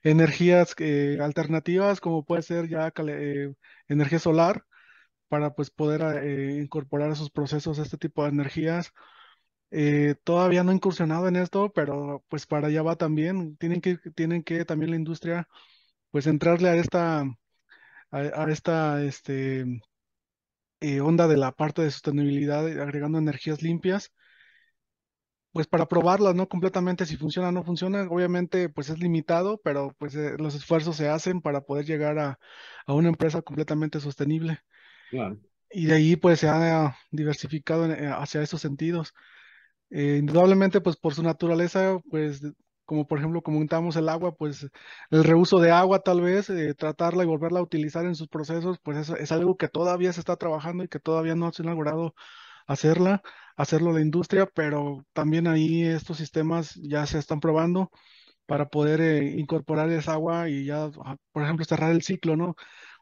energías 0.03 0.75
eh, 0.79 1.17
alternativas, 1.21 2.01
como 2.01 2.25
puede 2.25 2.41
ser 2.43 2.67
ya 2.69 2.91
eh, 3.07 3.53
energía 3.87 4.19
solar, 4.19 4.65
para 5.29 5.53
pues 5.55 5.71
poder 5.71 6.01
eh, 6.25 6.59
incorporar 6.61 7.11
a 7.11 7.15
sus 7.15 7.29
procesos 7.31 7.79
este 7.79 7.97
tipo 7.97 8.23
de 8.23 8.29
energías. 8.29 8.93
Eh, 9.71 10.15
todavía 10.23 10.63
no 10.63 10.71
he 10.71 10.75
incursionado 10.75 11.27
en 11.27 11.35
esto, 11.35 11.71
pero 11.73 12.23
pues 12.29 12.45
para 12.47 12.67
allá 12.67 12.83
va 12.83 12.95
también. 12.97 13.57
Tienen 13.57 13.81
que, 13.81 13.97
tienen 14.15 14.43
que 14.43 14.65
también 14.65 14.91
la 14.91 14.97
industria 14.97 15.47
pues 16.11 16.27
entrarle 16.27 16.69
a 16.69 16.75
esta, 16.75 17.23
a 18.11 18.51
esta 18.51 19.03
este, 19.03 19.65
eh, 20.82 21.01
onda 21.01 21.28
de 21.28 21.38
la 21.38 21.51
parte 21.53 21.82
de 21.84 21.91
sostenibilidad, 21.91 22.67
eh, 22.69 22.82
agregando 22.82 23.17
energías 23.19 23.61
limpias, 23.61 24.11
pues 25.51 25.67
para 25.67 25.88
probarlas, 25.88 26.36
¿no? 26.36 26.47
Completamente 26.47 27.05
si 27.05 27.17
funciona 27.17 27.49
o 27.49 27.51
no 27.51 27.63
funciona. 27.63 28.03
Obviamente 28.09 28.69
pues 28.69 28.89
es 28.89 28.99
limitado, 28.99 29.59
pero 29.63 29.95
pues 29.97 30.15
eh, 30.15 30.36
los 30.38 30.53
esfuerzos 30.55 30.95
se 30.97 31.09
hacen 31.09 31.41
para 31.41 31.61
poder 31.61 31.86
llegar 31.86 32.19
a, 32.19 32.39
a 32.86 32.93
una 32.93 33.09
empresa 33.09 33.41
completamente 33.41 33.99
sostenible. 33.99 34.59
Claro. 35.09 35.39
Y 35.69 35.86
de 35.86 35.95
ahí 35.95 36.15
pues 36.15 36.39
se 36.39 36.47
ha 36.49 36.95
diversificado 37.11 37.86
en- 37.86 38.07
hacia 38.13 38.41
esos 38.41 38.61
sentidos. 38.61 39.13
Eh, 39.89 40.17
indudablemente, 40.19 40.82
pues 40.82 40.97
por 40.97 41.13
su 41.15 41.23
naturaleza, 41.23 41.99
pues 42.09 42.41
como 42.88 43.07
por 43.07 43.19
ejemplo 43.19 43.43
comentamos 43.43 43.97
el 43.97 44.09
agua, 44.09 44.35
pues 44.35 44.67
el 45.11 45.25
reuso 45.25 45.59
de 45.59 45.71
agua 45.71 46.01
tal 46.01 46.21
vez, 46.21 46.49
eh, 46.49 46.73
tratarla 46.75 47.23
y 47.23 47.27
volverla 47.27 47.59
a 47.61 47.63
utilizar 47.63 48.05
en 48.05 48.15
sus 48.15 48.29
procesos, 48.29 48.79
pues 48.83 48.97
es, 48.97 49.11
es 49.19 49.31
algo 49.33 49.57
que 49.57 49.69
todavía 49.69 50.13
se 50.13 50.21
está 50.21 50.38
trabajando 50.38 50.85
y 50.85 50.89
que 50.89 50.99
todavía 50.99 51.35
no 51.35 51.53
se 51.53 51.63
ha 51.63 51.67
logrado 51.67 52.15
hacerla, 52.67 53.21
hacerlo 53.57 53.93
la 53.93 54.01
industria, 54.01 54.47
pero 54.47 55.05
también 55.13 55.47
ahí 55.47 55.83
estos 55.85 56.17
sistemas 56.17 56.75
ya 56.75 57.05
se 57.07 57.19
están 57.19 57.39
probando 57.41 57.91
para 58.45 58.69
poder 58.69 59.01
eh, 59.01 59.35
incorporar 59.38 59.89
esa 59.91 60.13
agua 60.13 60.49
y 60.49 60.65
ya, 60.65 60.89
ah, 61.05 61.17
por 61.31 61.43
ejemplo, 61.43 61.65
cerrar 61.65 61.91
el 61.91 62.01
ciclo, 62.03 62.35
¿no? 62.38 62.55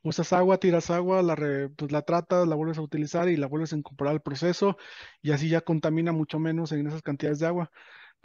Usas 0.03 0.33
agua, 0.33 0.59
tiras 0.59 0.89
agua, 0.91 1.21
la, 1.23 1.35
re- 1.35 1.69
pues 1.69 1.91
la 1.91 2.01
tratas, 2.03 2.47
la 2.47 2.55
vuelves 2.55 2.77
a 2.77 2.81
utilizar 2.81 3.27
y 3.29 3.37
la 3.37 3.47
vuelves 3.47 3.73
a 3.73 3.77
incorporar 3.77 4.13
al 4.13 4.21
proceso 4.21 4.77
y 5.21 5.31
así 5.31 5.49
ya 5.49 5.61
contamina 5.61 6.11
mucho 6.11 6.39
menos 6.39 6.71
en 6.71 6.87
esas 6.87 7.01
cantidades 7.01 7.39
de 7.39 7.47
agua. 7.47 7.71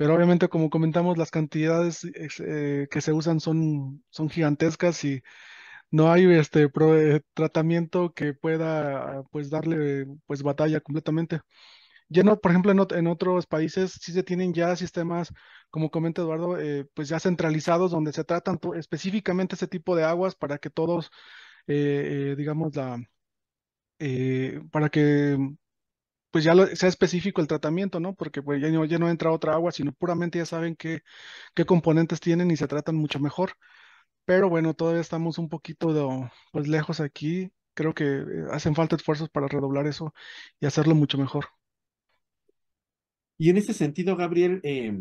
Pero 0.01 0.15
obviamente, 0.15 0.49
como 0.49 0.71
comentamos, 0.71 1.19
las 1.19 1.31
cantidades 1.31 2.05
eh, 2.41 2.89
que 2.91 3.01
se 3.03 3.13
usan 3.13 3.39
son, 3.41 4.03
son 4.11 4.31
gigantescas 4.31 5.05
y 5.05 5.23
no 5.91 6.13
hay 6.13 6.25
este 6.35 6.69
pro- 6.71 6.99
eh, 6.99 7.23
tratamiento 7.35 8.13
que 8.15 8.35
pueda 8.35 9.23
pues 9.33 9.51
darle 9.51 10.07
pues 10.27 10.43
batalla 10.43 10.81
completamente. 10.81 11.41
Ya 12.09 12.23
no, 12.25 12.41
por 12.41 12.53
ejemplo, 12.53 12.73
en, 12.73 12.81
en 12.99 13.07
otros 13.09 13.47
países 13.47 13.93
sí 14.03 14.13
se 14.13 14.23
tienen 14.25 14.55
ya 14.55 14.77
sistemas, 14.77 15.33
como 15.71 15.91
comenta 15.91 16.23
Eduardo, 16.23 16.59
eh, 16.61 16.87
pues 16.95 17.09
ya 17.09 17.21
centralizados 17.21 17.91
donde 17.93 18.13
se 18.13 18.25
tratan 18.25 18.59
específicamente 18.77 19.57
ese 19.57 19.69
tipo 19.69 19.97
de 19.97 20.05
aguas 20.05 20.35
para 20.37 20.59
que 20.59 20.71
todos, 20.71 21.11
eh, 21.69 22.33
eh, 22.33 22.37
digamos, 22.37 22.77
la, 22.77 22.99
eh, 23.99 24.61
para 24.71 24.89
que 24.91 25.37
pues 26.31 26.45
ya 26.45 26.55
lo- 26.55 26.67
sea 26.77 26.89
específico 26.89 27.41
el 27.41 27.47
tratamiento, 27.49 28.01
¿no? 28.01 28.15
Porque 28.15 28.43
pues 28.43 28.61
ya 28.63 28.69
no, 28.71 28.85
ya 28.85 28.99
no 28.99 29.11
entra 29.11 29.33
otra 29.33 29.55
agua, 29.55 29.73
sino 29.73 29.93
puramente 29.93 30.39
ya 30.39 30.47
saben 30.47 30.77
qué, 30.77 31.03
qué 31.55 31.67
componentes 31.67 32.21
tienen 32.21 32.51
y 32.51 32.57
se 32.57 32.69
tratan 32.69 32.97
mucho 32.97 33.21
mejor. 33.21 33.53
Pero 34.27 34.49
bueno, 34.51 34.75
todavía 34.75 35.01
estamos 35.03 35.39
un 35.39 35.49
poquito 35.49 35.93
de, 35.95 36.31
pues 36.53 36.69
lejos 36.69 37.01
aquí. 37.01 37.53
Creo 37.75 37.95
que 37.95 38.05
eh, 38.07 38.25
hacen 38.53 38.75
falta 38.75 38.97
esfuerzos 38.97 39.31
para 39.31 39.49
redoblar 39.49 39.87
eso 39.87 40.15
y 40.61 40.67
hacerlo 40.67 40.95
mucho 40.95 41.19
mejor. 41.19 41.47
Y 43.39 43.51
en 43.51 43.57
ese 43.57 43.73
sentido, 43.75 44.17
Gabriel, 44.17 44.61
eh, 44.65 44.93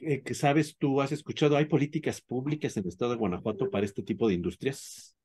eh, 0.00 0.22
que 0.22 0.34
sabes, 0.34 0.76
tú 0.78 1.00
has 1.02 1.12
escuchado, 1.12 1.56
¿hay 1.56 1.66
políticas 1.66 2.20
públicas 2.20 2.76
en 2.76 2.84
el 2.84 2.88
estado 2.88 3.12
de 3.12 3.18
Guanajuato 3.18 3.70
para 3.70 3.84
este 3.86 4.02
tipo 4.02 4.28
de 4.28 4.34
industrias? 4.34 5.16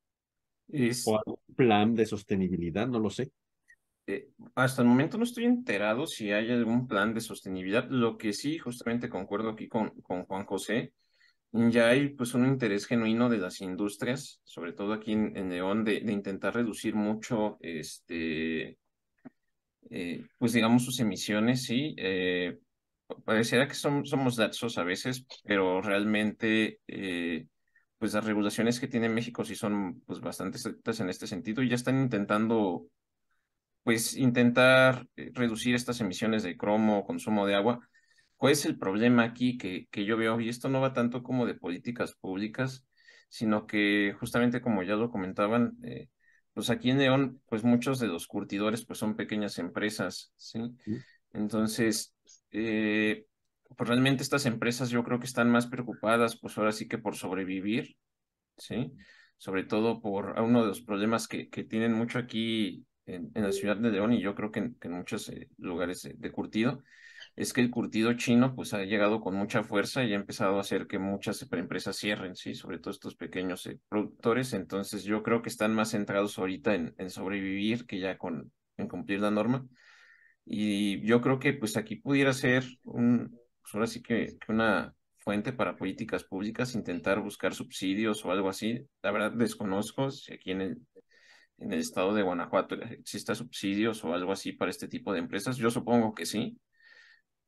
Es, 0.69 1.01
¿O 1.03 1.17
algún 1.17 1.39
plan 1.55 1.95
de 1.95 2.05
sostenibilidad? 2.05 2.87
No 2.87 2.99
lo 2.99 3.09
sé. 3.09 3.31
Eh, 4.07 4.29
hasta 4.55 4.81
el 4.81 4.87
momento 4.87 5.17
no 5.17 5.23
estoy 5.23 5.45
enterado 5.45 6.05
si 6.07 6.31
hay 6.31 6.51
algún 6.51 6.87
plan 6.87 7.13
de 7.13 7.21
sostenibilidad. 7.21 7.89
Lo 7.89 8.17
que 8.17 8.33
sí, 8.33 8.57
justamente 8.57 9.09
concuerdo 9.09 9.49
aquí 9.49 9.67
con, 9.67 9.89
con 10.01 10.25
Juan 10.25 10.45
José, 10.45 10.93
ya 11.51 11.89
hay 11.89 12.09
pues 12.09 12.33
un 12.33 12.45
interés 12.45 12.85
genuino 12.85 13.29
de 13.29 13.37
las 13.37 13.61
industrias, 13.61 14.41
sobre 14.43 14.73
todo 14.73 14.93
aquí 14.93 15.13
en, 15.13 15.35
en 15.37 15.49
León, 15.49 15.83
de, 15.83 15.95
intentar 15.95 16.53
reducir 16.53 16.95
mucho 16.95 17.57
este 17.61 18.77
eh, 19.89 20.25
pues 20.37 20.53
digamos 20.53 20.83
sus 20.83 20.99
emisiones, 20.99 21.63
sí, 21.63 21.95
eh, 21.97 22.59
pareciera 23.23 23.67
que 23.67 23.75
son, 23.75 24.05
somos 24.05 24.37
laxos 24.37 24.77
a 24.77 24.83
veces, 24.83 25.25
pero 25.43 25.81
realmente 25.81 26.81
eh, 26.87 27.47
pues 27.97 28.13
las 28.13 28.25
regulaciones 28.25 28.79
que 28.79 28.87
tiene 28.87 29.09
México 29.09 29.45
sí 29.45 29.55
son 29.55 30.01
pues 30.05 30.19
bastante 30.19 30.57
estrictas 30.57 30.99
en 30.99 31.09
este 31.09 31.27
sentido 31.27 31.61
y 31.61 31.69
ya 31.69 31.75
están 31.75 32.01
intentando 32.01 32.87
pues 33.85 34.17
intentar 34.17 35.07
eh, 35.15 35.29
reducir 35.35 35.75
estas 35.75 36.01
emisiones 36.01 36.41
de 36.41 36.57
cromo, 36.57 37.05
consumo 37.05 37.45
de 37.45 37.53
agua. 37.53 37.87
¿Cuál 38.35 38.53
es 38.53 38.65
el 38.65 38.79
problema 38.79 39.23
aquí 39.23 39.59
que, 39.59 39.87
que 39.91 40.05
yo 40.05 40.17
veo? 40.17 40.41
Y 40.41 40.49
esto 40.49 40.69
no 40.69 40.81
va 40.81 40.91
tanto 40.91 41.21
como 41.21 41.45
de 41.45 41.53
políticas 41.53 42.15
públicas, 42.15 42.83
sino 43.29 43.67
que 43.67 44.15
justamente 44.19 44.59
como 44.59 44.81
ya 44.81 44.95
lo 44.95 45.11
comentaban, 45.11 45.77
eh, 45.83 46.09
pues 46.53 46.71
aquí 46.71 46.89
en 46.89 46.97
León, 46.97 47.43
pues 47.45 47.63
muchos 47.63 47.99
de 47.99 48.07
los 48.07 48.25
curtidores 48.25 48.83
pues 48.83 48.97
son 48.97 49.15
pequeñas 49.15 49.59
empresas, 49.59 50.33
¿sí? 50.35 50.61
Entonces, 51.31 52.15
eh, 52.49 53.27
pues 53.77 53.87
realmente 53.87 54.23
estas 54.23 54.47
empresas 54.47 54.89
yo 54.89 55.03
creo 55.03 55.19
que 55.19 55.27
están 55.27 55.51
más 55.51 55.67
preocupadas 55.67 56.39
pues 56.39 56.57
ahora 56.57 56.71
sí 56.71 56.87
que 56.87 56.97
por 56.97 57.15
sobrevivir, 57.15 57.97
¿sí? 58.57 58.93
Sobre 59.37 59.63
todo 59.63 60.01
por 60.01 60.39
uno 60.39 60.61
de 60.61 60.69
los 60.69 60.81
problemas 60.81 61.27
que, 61.27 61.49
que 61.49 61.63
tienen 61.63 61.93
mucho 61.93 62.17
aquí 62.17 62.83
en, 63.05 63.31
en 63.33 63.43
la 63.43 63.51
ciudad 63.51 63.77
de 63.77 63.91
León 63.91 64.13
y 64.13 64.21
yo 64.21 64.35
creo 64.35 64.51
que 64.51 64.59
en, 64.59 64.75
que 64.75 64.87
en 64.87 64.95
muchos 64.95 65.29
eh, 65.29 65.49
lugares 65.57 66.09
de, 66.15 66.31
curtido, 66.31 66.83
es 67.35 67.53
que 67.53 67.61
el 67.61 67.69
curtido 67.71 68.13
chino 68.13 68.55
pues 68.55 68.73
ha 68.73 68.83
llegado 68.83 69.21
con 69.21 69.35
mucha 69.35 69.63
fuerza 69.63 70.03
y 70.03 70.13
ha 70.13 70.15
empezado 70.15 70.57
a 70.57 70.61
hacer 70.61 70.87
que 70.87 70.99
muchas 70.99 71.45
empresas 71.51 71.97
cierren, 71.97 72.35
¿sí? 72.35 72.55
Sobre 72.55 72.79
todo 72.79 72.91
estos 72.91 73.15
pequeños 73.15 73.65
eh, 73.67 73.79
productores, 73.89 74.53
entonces 74.53 75.03
yo 75.03 75.23
creo 75.23 75.41
que 75.41 75.49
están 75.49 75.73
más 75.73 75.91
centrados 75.91 76.37
ahorita 76.37 76.75
en, 76.75 76.95
en 76.97 77.09
sobrevivir 77.09 77.85
que 77.85 77.99
ya 77.99 78.17
con 78.17 78.51
en 78.77 78.87
cumplir 78.87 79.21
la 79.21 79.31
norma. 79.31 79.65
Y 80.45 81.01
yo 81.05 81.21
creo 81.21 81.39
que 81.39 81.53
pues 81.53 81.77
aquí 81.77 81.95
pudiera 81.95 82.33
ser 82.33 82.63
un, 82.83 83.39
pues 83.61 83.73
ahora 83.73 83.87
sí 83.87 84.01
que, 84.01 84.37
que 84.39 84.51
una 84.51 84.93
fuente 85.17 85.53
para 85.53 85.75
políticas 85.75 86.23
públicas, 86.23 86.75
intentar 86.75 87.19
buscar 87.19 87.53
subsidios 87.55 88.23
o 88.25 88.31
algo 88.31 88.49
así. 88.49 88.87
La 89.01 89.11
verdad 89.11 89.31
desconozco 89.31 90.11
si 90.11 90.33
aquí 90.33 90.51
en 90.51 90.61
el, 90.61 90.81
en 91.57 91.73
el 91.73 91.79
estado 91.79 92.13
de 92.13 92.23
Guanajuato 92.23 92.75
exista 92.75 93.35
subsidios 93.35 94.03
o 94.03 94.13
algo 94.13 94.31
así 94.31 94.51
para 94.51 94.71
este 94.71 94.87
tipo 94.87 95.13
de 95.13 95.19
empresas. 95.19 95.57
Yo 95.57 95.71
supongo 95.71 96.13
que 96.13 96.25
sí, 96.25 96.59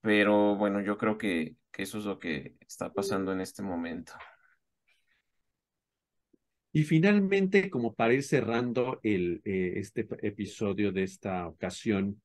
pero 0.01 0.55
bueno, 0.55 0.81
yo 0.81 0.97
creo 0.97 1.17
que, 1.17 1.55
que 1.71 1.83
eso 1.83 1.97
es 1.97 2.05
lo 2.05 2.19
que 2.19 2.55
está 2.61 2.91
pasando 2.91 3.31
en 3.31 3.41
este 3.41 3.61
momento. 3.63 4.13
Y 6.71 6.83
finalmente, 6.83 7.69
como 7.69 7.95
para 7.95 8.13
ir 8.13 8.23
cerrando 8.23 8.99
el, 9.03 9.41
eh, 9.45 9.73
este 9.77 10.07
episodio 10.21 10.91
de 10.91 11.03
esta 11.03 11.47
ocasión, 11.47 12.21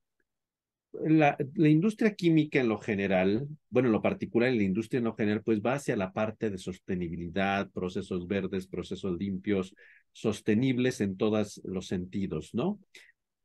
la, 0.91 1.35
la, 1.55 1.69
industria 1.69 2.13
química 2.13 2.59
en 2.59 2.69
lo 2.69 2.77
general, 2.77 3.47
bueno, 3.69 3.87
en 3.87 3.93
lo 3.93 4.01
particular, 4.03 4.49
en 4.49 4.57
la 4.57 4.63
industria 4.63 4.99
en 4.99 5.05
lo 5.05 5.15
general, 5.15 5.41
pues 5.43 5.59
va 5.59 5.73
hacia 5.73 5.95
la 5.95 6.13
parte 6.13 6.51
de 6.51 6.59
sostenibilidad, 6.59 7.71
procesos 7.71 8.27
verdes, 8.27 8.67
procesos 8.67 9.17
limpios, 9.17 9.73
sostenibles 10.13 11.01
en 11.01 11.17
todos 11.17 11.61
los 11.65 11.87
sentidos, 11.87 12.53
¿no? 12.53 12.79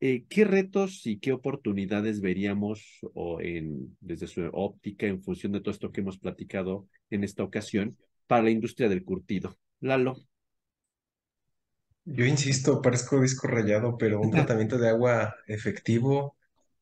Eh, 0.01 0.27
¿Qué 0.29 0.45
retos 0.45 1.05
y 1.07 1.19
qué 1.19 1.33
oportunidades 1.33 2.21
veríamos 2.21 3.01
o 3.14 3.41
en, 3.41 3.97
desde 4.01 4.29
su 4.29 4.49
óptica 4.53 5.07
en 5.07 5.23
función 5.23 5.53
de 5.53 5.61
todo 5.61 5.73
esto 5.73 5.91
que 5.91 6.03
hemos 6.03 6.19
platicado 6.19 6.87
en 7.11 7.25
esta 7.25 7.43
ocasión 7.43 7.97
para 8.29 8.45
la 8.45 8.51
industria 8.51 8.89
del 8.89 9.05
curtido? 9.05 9.57
Lalo. 9.81 10.16
Yo 12.05 12.25
insisto, 12.25 12.81
parezco 12.81 13.21
disco 13.21 13.49
rayado, 13.49 13.99
pero 13.99 14.21
un 14.21 14.31
tratamiento 14.31 14.79
de 14.79 14.89
agua 14.89 15.35
efectivo, 15.47 16.37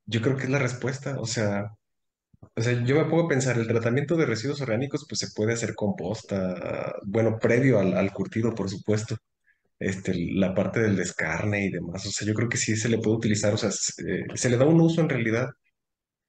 yo 0.04 0.20
creo 0.20 0.36
que 0.36 0.44
es 0.44 0.50
la 0.50 0.58
respuesta. 0.58 1.18
O 1.18 1.26
sea, 1.26 1.72
o 2.54 2.62
sea, 2.62 2.84
yo 2.84 2.94
me 3.04 3.20
a 3.22 3.28
pensar, 3.28 3.58
el 3.58 3.66
tratamiento 3.66 4.16
de 4.16 4.26
residuos 4.26 4.60
orgánicos, 4.60 5.06
pues 5.08 5.18
se 5.20 5.30
puede 5.34 5.54
hacer 5.54 5.74
composta, 5.74 6.94
bueno, 7.04 7.38
previo 7.38 7.78
al, 7.78 7.94
al 7.94 8.12
curtido, 8.12 8.54
por 8.54 8.70
supuesto. 8.70 9.16
Este, 9.78 10.14
la 10.34 10.54
parte 10.54 10.80
del 10.80 10.96
descarne 10.96 11.66
y 11.66 11.70
demás. 11.70 12.06
O 12.06 12.10
sea, 12.10 12.26
yo 12.26 12.34
creo 12.34 12.48
que 12.48 12.56
sí 12.56 12.76
se 12.76 12.88
le 12.88 12.98
puede 12.98 13.16
utilizar, 13.18 13.54
o 13.54 13.56
sea, 13.58 13.70
se, 13.70 14.02
eh, 14.02 14.26
se 14.34 14.50
le 14.50 14.56
da 14.56 14.66
un 14.66 14.80
uso 14.80 15.00
en 15.00 15.08
realidad, 15.08 15.48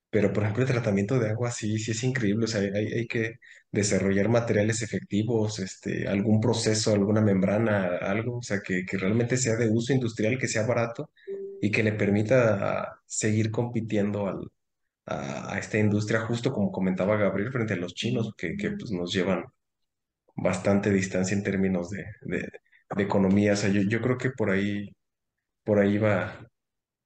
pero 0.09 0.31
por 0.33 0.43
ejemplo 0.43 0.63
el 0.63 0.69
tratamiento 0.69 1.19
de 1.19 1.29
agua 1.29 1.51
sí, 1.51 1.77
sí 1.79 1.91
es 1.91 2.03
increíble. 2.03 2.45
O 2.45 2.47
sea, 2.47 2.61
hay, 2.61 2.87
hay 2.93 3.07
que 3.07 3.35
desarrollar 3.71 4.29
materiales 4.29 4.81
efectivos, 4.81 5.59
este, 5.59 6.07
algún 6.07 6.39
proceso, 6.41 6.93
alguna 6.93 7.21
membrana, 7.21 7.97
algo, 7.97 8.37
o 8.37 8.41
sea, 8.41 8.61
que, 8.61 8.85
que 8.85 8.97
realmente 8.97 9.37
sea 9.37 9.55
de 9.55 9.69
uso 9.69 9.93
industrial, 9.93 10.37
que 10.39 10.47
sea 10.47 10.65
barato 10.65 11.11
y 11.61 11.71
que 11.71 11.83
le 11.83 11.93
permita 11.93 12.99
seguir 13.05 13.51
compitiendo 13.51 14.27
al, 14.27 14.39
a, 15.05 15.53
a 15.55 15.59
esta 15.59 15.77
industria, 15.79 16.21
justo 16.21 16.51
como 16.53 16.71
comentaba 16.71 17.17
Gabriel, 17.17 17.51
frente 17.51 17.73
a 17.73 17.77
los 17.77 17.93
chinos, 17.95 18.33
que, 18.37 18.55
que 18.57 18.71
pues, 18.71 18.91
nos 18.91 19.13
llevan 19.13 19.45
bastante 20.35 20.91
distancia 20.91 21.35
en 21.35 21.43
términos 21.43 21.89
de, 21.89 22.05
de, 22.21 22.49
de 22.95 23.03
economía. 23.03 23.53
O 23.53 23.55
sea, 23.55 23.69
yo, 23.69 23.81
yo 23.83 24.01
creo 24.01 24.17
que 24.17 24.31
por 24.31 24.49
ahí, 24.51 24.89
por 25.63 25.79
ahí 25.79 25.97
va, 25.97 26.47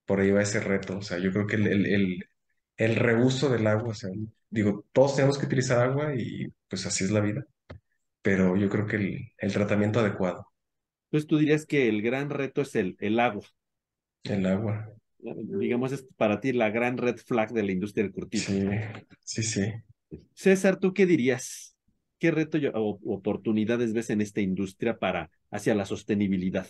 por 0.05 0.19
ahí 0.21 0.31
va 0.31 0.43
ese 0.43 0.59
reto. 0.61 0.99
O 0.99 1.01
sea, 1.01 1.19
yo 1.19 1.31
creo 1.31 1.47
que 1.47 1.55
el, 1.57 1.67
el, 1.67 1.85
el, 1.87 2.25
el 2.77 2.95
reuso 2.97 3.49
del 3.49 3.67
agua, 3.67 3.91
o 3.91 3.95
sea, 3.95 4.11
digo, 4.49 4.85
todos 4.93 5.15
tenemos 5.17 5.37
que 5.39 5.47
utilizar 5.47 5.79
agua 5.85 6.13
y 6.15 6.47
pues 6.69 6.85
así 6.87 7.05
es 7.05 7.11
la 7.11 7.21
vida, 7.21 7.45
pero 8.21 8.57
yo 8.57 8.69
creo 8.69 8.87
que 8.87 8.97
el, 8.97 9.19
el 9.39 9.53
tratamiento 9.53 9.99
adecuado, 10.01 10.47
Entonces 11.11 11.27
tú 11.27 11.37
dirías 11.37 11.65
que 11.67 11.87
el 11.89 12.01
gran 12.01 12.29
reto 12.31 12.61
es 12.61 12.75
el, 12.75 12.95
el 12.99 13.19
agua. 13.19 13.45
el 14.23 14.45
agua. 14.47 14.95
Digamos, 15.19 15.91
es 15.93 16.03
para 16.17 16.39
ti 16.41 16.51
la 16.53 16.69
gran 16.69 16.97
red 16.97 17.17
flag 17.17 17.51
de 17.53 17.63
la 17.63 17.71
industria 17.71 18.03
del 18.03 18.13
curtido. 18.13 18.45
Sí, 18.45 18.67
sí, 19.23 19.43
sí. 19.43 19.61
César, 20.33 20.77
¿tú 20.79 20.93
qué 20.93 21.05
dirías? 21.05 21.70
¿Qué 22.21 22.29
reto 22.29 22.59
o 22.75 22.99
oportunidades 23.17 23.93
ves 23.93 24.11
en 24.11 24.21
esta 24.21 24.41
industria 24.41 24.99
para 24.99 25.31
hacia 25.49 25.73
la 25.73 25.85
sostenibilidad? 25.85 26.67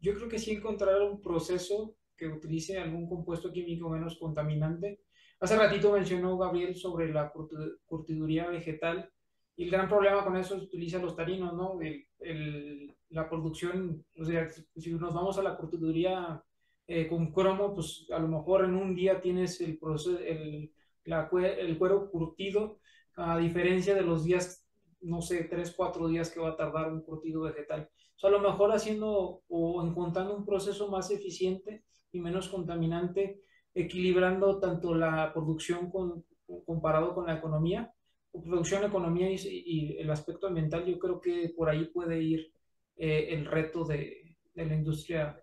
Yo 0.00 0.14
creo 0.14 0.26
que 0.30 0.38
sí 0.38 0.52
encontrar 0.52 1.02
un 1.02 1.20
proceso 1.20 1.96
que 2.16 2.28
utilice 2.28 2.78
algún 2.78 3.06
compuesto 3.06 3.52
químico 3.52 3.90
menos 3.90 4.16
contaminante. 4.18 5.00
Hace 5.40 5.56
ratito 5.58 5.92
mencionó 5.92 6.38
Gabriel 6.38 6.74
sobre 6.76 7.12
la 7.12 7.30
curti- 7.30 7.76
curtiduría 7.84 8.46
vegetal 8.48 9.10
y 9.54 9.64
el 9.64 9.70
gran 9.70 9.86
problema 9.86 10.24
con 10.24 10.34
eso 10.38 10.56
es 10.56 10.62
utiliza 10.62 10.98
los 10.98 11.14
taninos, 11.14 11.52
¿no? 11.52 11.82
El- 11.82 12.06
el- 12.20 12.96
la 13.10 13.28
producción, 13.28 14.02
o 14.18 14.24
sea, 14.24 14.48
si 14.50 14.94
nos 14.94 15.12
vamos 15.14 15.36
a 15.38 15.42
la 15.42 15.58
curtiduría 15.58 16.42
eh, 16.86 17.06
con 17.06 17.32
cromo, 17.32 17.74
pues 17.74 18.06
a 18.10 18.18
lo 18.18 18.28
mejor 18.28 18.64
en 18.64 18.74
un 18.74 18.94
día 18.94 19.20
tienes 19.20 19.60
el, 19.60 19.78
proceso, 19.78 20.18
el, 20.18 20.72
la 21.04 21.28
el 21.32 21.78
cuero 21.78 22.10
curtido, 22.10 22.78
a 23.16 23.38
diferencia 23.38 23.94
de 23.94 24.02
los 24.02 24.24
días, 24.24 24.66
no 25.00 25.20
sé, 25.22 25.44
tres, 25.44 25.72
cuatro 25.76 26.08
días 26.08 26.30
que 26.30 26.40
va 26.40 26.50
a 26.50 26.56
tardar 26.56 26.92
un 26.92 27.02
curtido 27.02 27.42
vegetal. 27.42 27.88
O 28.16 28.18
sea, 28.18 28.30
a 28.30 28.32
lo 28.32 28.40
mejor 28.40 28.72
haciendo 28.72 29.42
o 29.48 29.86
encontrando 29.86 30.36
un 30.36 30.44
proceso 30.44 30.90
más 30.90 31.10
eficiente 31.10 31.84
y 32.12 32.20
menos 32.20 32.48
contaminante, 32.48 33.42
equilibrando 33.74 34.60
tanto 34.60 34.94
la 34.94 35.32
producción 35.32 35.90
con, 35.90 36.24
comparado 36.64 37.14
con 37.14 37.26
la 37.26 37.34
economía, 37.34 37.92
producción, 38.32 38.84
economía 38.84 39.30
y, 39.30 39.96
el 39.98 40.10
aspecto 40.10 40.46
ambiental, 40.46 40.84
yo 40.86 40.98
creo 40.98 41.20
que 41.20 41.52
por 41.56 41.68
ahí 41.68 41.86
puede 41.86 42.22
ir 42.22 42.52
eh, 42.96 43.28
el 43.30 43.46
reto 43.46 43.84
de, 43.84 44.36
de 44.54 44.66
la 44.66 44.74
industria 44.74 45.40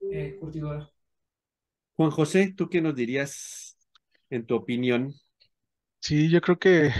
eh, 0.00 0.36
curtidora. 0.38 0.90
Juan 1.96 2.10
José, 2.10 2.54
¿tú 2.56 2.68
qué 2.68 2.80
nos 2.80 2.94
dirías 2.94 3.76
en 4.30 4.46
tu 4.46 4.54
opinión? 4.54 5.14
Sí, 6.00 6.28
yo 6.30 6.40
creo 6.40 6.58
que 6.58 6.90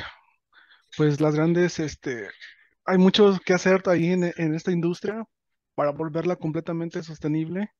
pues 0.96 1.20
las 1.20 1.34
grandes, 1.34 1.78
este, 1.78 2.28
hay 2.84 2.98
mucho 2.98 3.38
que 3.44 3.54
hacer 3.54 3.82
ahí 3.88 4.08
en, 4.12 4.24
en 4.36 4.54
esta 4.54 4.72
industria 4.72 5.24
para 5.74 5.92
volverla 5.92 6.36
completamente 6.36 7.02
sostenible. 7.02 7.70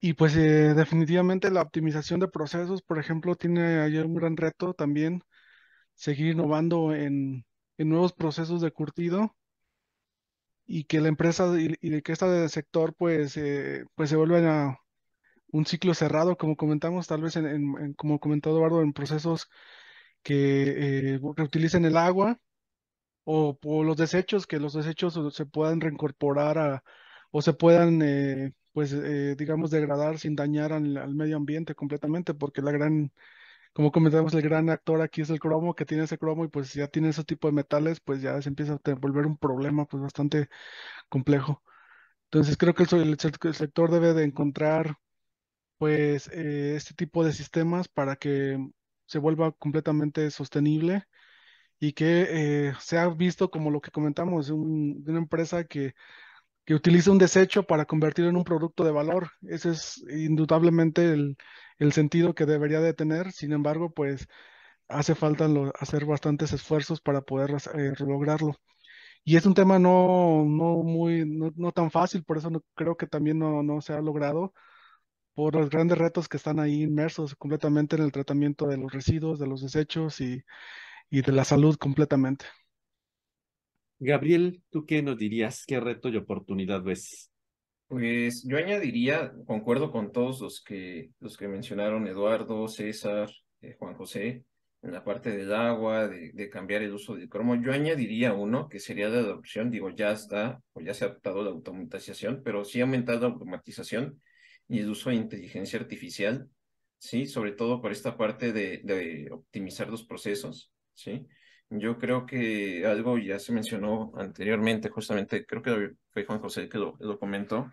Y 0.00 0.14
pues 0.14 0.36
eh, 0.36 0.74
definitivamente 0.74 1.50
la 1.50 1.62
optimización 1.62 2.20
de 2.20 2.28
procesos, 2.28 2.82
por 2.82 2.98
ejemplo, 2.98 3.34
tiene 3.36 3.80
ahí 3.80 3.96
un 3.98 4.14
gran 4.14 4.36
reto 4.36 4.74
también, 4.74 5.22
seguir 5.94 6.28
innovando 6.28 6.94
en, 6.94 7.46
en 7.78 7.88
nuevos 7.90 8.12
procesos 8.14 8.60
de 8.62 8.72
curtido 8.72 9.34
y 10.66 10.84
que 10.84 11.00
la 11.00 11.08
empresa 11.08 11.46
y, 11.60 11.74
y 11.80 12.02
que 12.02 12.12
este 12.12 12.48
sector 12.48 12.94
pues, 12.96 13.36
eh, 13.36 13.84
pues 13.94 14.10
se 14.10 14.16
vuelva 14.16 14.38
a 14.70 14.78
un 15.52 15.66
ciclo 15.66 15.94
cerrado, 15.94 16.36
como 16.36 16.56
comentamos, 16.56 17.06
tal 17.06 17.22
vez 17.22 17.36
en, 17.36 17.46
en- 17.46 17.74
en- 17.80 17.94
como 17.94 18.20
comentó 18.20 18.50
Eduardo, 18.50 18.82
en 18.82 18.92
procesos 18.92 19.48
que 20.22 21.14
eh, 21.16 21.20
reutilicen 21.36 21.84
el 21.86 21.96
agua 21.96 22.40
o, 23.24 23.58
los 23.84 23.96
desechos, 23.96 24.46
que 24.46 24.58
los 24.60 24.74
desechos 24.74 25.18
se 25.34 25.46
puedan 25.46 25.80
reincorporar 25.80 26.58
a, 26.58 26.84
o 27.30 27.42
se 27.42 27.52
puedan, 27.54 28.00
eh, 28.02 28.52
pues, 28.72 28.92
eh, 28.92 29.34
digamos, 29.36 29.70
degradar 29.70 30.18
sin 30.18 30.36
dañar 30.36 30.72
al, 30.72 31.14
medio 31.14 31.36
ambiente 31.36 31.74
completamente, 31.74 32.34
porque 32.34 32.62
la 32.62 32.70
gran, 32.72 33.12
como 33.74 33.92
comentamos, 33.92 34.34
el 34.34 34.42
gran 34.42 34.70
actor 34.70 35.02
aquí 35.02 35.22
es 35.22 35.30
el 35.30 35.40
cromo, 35.40 35.74
que 35.74 35.86
tiene 35.86 36.04
ese 36.04 36.18
cromo 36.18 36.44
y 36.44 36.48
pues 36.48 36.74
ya 36.74 36.88
tiene 36.88 37.10
ese 37.10 37.24
tipo 37.24 37.48
de 37.48 37.54
metales, 37.54 38.00
pues 38.00 38.22
ya 38.22 38.40
se 38.42 38.48
empieza 38.50 38.74
a 38.74 38.94
volver 38.96 39.26
un 39.26 39.38
problema 39.38 39.86
pues 39.86 40.02
bastante 40.02 40.48
complejo. 41.08 41.62
Entonces 42.26 42.56
creo 42.56 42.74
que 42.74 42.84
el, 42.84 43.18
el 43.44 43.54
sector 43.54 43.90
debe 43.90 44.14
de 44.14 44.24
encontrar 44.24 44.98
pues 45.78 46.28
eh, 46.32 46.74
este 46.76 46.94
tipo 46.94 47.24
de 47.24 47.32
sistemas 47.32 47.88
para 47.88 48.16
que 48.16 48.58
se 49.06 49.18
vuelva 49.18 49.52
completamente 49.52 50.30
sostenible 50.30 51.04
y 51.80 51.92
que 51.94 52.68
eh, 52.70 52.74
sea 52.80 53.08
visto 53.08 53.50
como 53.50 53.70
lo 53.70 53.80
que 53.80 53.90
comentamos, 53.90 54.50
un- 54.50 55.04
una 55.06 55.18
empresa 55.18 55.64
que, 55.64 55.94
que 56.64 56.74
utiliza 56.74 57.10
un 57.12 57.18
desecho 57.18 57.64
para 57.64 57.84
convertirlo 57.86 58.30
en 58.30 58.36
un 58.36 58.44
producto 58.44 58.84
de 58.84 58.92
valor. 58.92 59.30
Ese 59.42 59.70
es 59.70 59.98
indudablemente 60.10 61.12
el, 61.12 61.36
el 61.78 61.92
sentido 61.92 62.34
que 62.34 62.46
debería 62.46 62.80
de 62.80 62.94
tener. 62.94 63.32
Sin 63.32 63.52
embargo, 63.52 63.90
pues 63.92 64.28
hace 64.88 65.14
falta 65.14 65.48
hacer 65.80 66.06
bastantes 66.06 66.52
esfuerzos 66.54 67.00
para 67.00 67.22
poder 67.22 67.52
eh, 67.74 67.92
lograrlo. 68.00 68.56
Y 69.24 69.36
es 69.36 69.46
un 69.46 69.54
tema 69.54 69.78
no, 69.78 70.44
no 70.46 70.82
muy, 70.82 71.24
no, 71.26 71.52
no 71.56 71.72
tan 71.72 71.90
fácil, 71.90 72.24
por 72.24 72.38
eso 72.38 72.50
creo 72.74 72.96
que 72.96 73.06
también 73.06 73.38
no, 73.38 73.62
no 73.62 73.80
se 73.80 73.92
ha 73.94 74.00
logrado 74.00 74.54
por 75.36 75.54
los 75.54 75.68
grandes 75.68 75.98
retos 75.98 76.30
que 76.30 76.38
están 76.38 76.58
ahí 76.58 76.82
inmersos 76.82 77.36
completamente 77.36 77.94
en 77.94 78.02
el 78.02 78.10
tratamiento 78.10 78.66
de 78.66 78.78
los 78.78 78.90
residuos, 78.90 79.38
de 79.38 79.46
los 79.46 79.60
desechos 79.60 80.18
y, 80.22 80.42
y 81.10 81.20
de 81.20 81.32
la 81.32 81.44
salud 81.44 81.76
completamente. 81.76 82.46
Gabriel, 83.98 84.62
¿tú 84.70 84.86
qué 84.86 85.02
nos 85.02 85.18
dirías? 85.18 85.64
¿Qué 85.66 85.78
reto 85.78 86.08
y 86.08 86.16
oportunidad 86.16 86.82
ves? 86.82 87.30
Pues 87.86 88.44
yo 88.48 88.56
añadiría, 88.56 89.34
concuerdo 89.46 89.92
con 89.92 90.10
todos 90.10 90.40
los 90.40 90.64
que, 90.64 91.10
los 91.20 91.36
que 91.36 91.48
mencionaron, 91.48 92.06
Eduardo, 92.06 92.66
César, 92.66 93.30
eh, 93.60 93.76
Juan 93.78 93.94
José, 93.94 94.42
en 94.80 94.92
la 94.92 95.04
parte 95.04 95.36
del 95.36 95.52
agua, 95.52 96.08
de, 96.08 96.32
de 96.32 96.48
cambiar 96.48 96.80
el 96.80 96.94
uso 96.94 97.14
del 97.14 97.28
cromo. 97.28 97.56
Yo 97.56 97.72
añadiría 97.72 98.32
uno 98.32 98.70
que 98.70 98.80
sería 98.80 99.10
la 99.10 99.18
adopción, 99.18 99.70
digo, 99.70 99.90
ya 99.90 100.12
está, 100.12 100.62
o 100.72 100.80
ya 100.80 100.94
se 100.94 101.04
ha 101.04 101.08
adoptado 101.08 101.42
la 101.42 101.50
automatización, 101.50 102.40
pero 102.42 102.64
sí 102.64 102.80
ha 102.80 102.84
aumentado 102.84 103.20
la 103.20 103.34
automatización 103.34 104.18
y 104.68 104.80
el 104.80 104.90
uso 104.90 105.10
de 105.10 105.16
inteligencia 105.16 105.78
artificial, 105.78 106.48
¿sí? 106.98 107.26
Sobre 107.26 107.52
todo 107.52 107.80
por 107.80 107.92
esta 107.92 108.16
parte 108.16 108.52
de, 108.52 109.28
optimizar 109.30 109.88
los 109.88 110.04
procesos, 110.04 110.72
¿sí? 110.94 111.26
Yo 111.70 111.98
creo 111.98 112.26
que 112.26 112.86
algo 112.86 113.18
ya 113.18 113.38
se 113.38 113.52
mencionó 113.52 114.12
anteriormente, 114.16 114.88
justamente, 114.88 115.44
creo 115.46 115.62
que 115.62 115.92
fue 116.10 116.24
Juan 116.24 116.40
José 116.40 116.68
que 116.68 116.78
lo, 116.78 116.96
lo 117.00 117.18
comentó. 117.18 117.70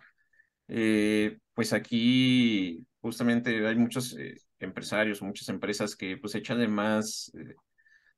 Eh, 0.68 1.38
pues 1.54 1.72
aquí 1.72 2.86
justamente 3.00 3.66
hay 3.66 3.76
muchos 3.76 4.16
eh, 4.18 4.36
empresarios, 4.58 5.22
muchas 5.22 5.48
empresas 5.48 5.94
que 5.96 6.16
pues 6.16 6.34
echan 6.34 6.58
de 6.58 6.68
más 6.68 7.30
eh, 7.34 7.54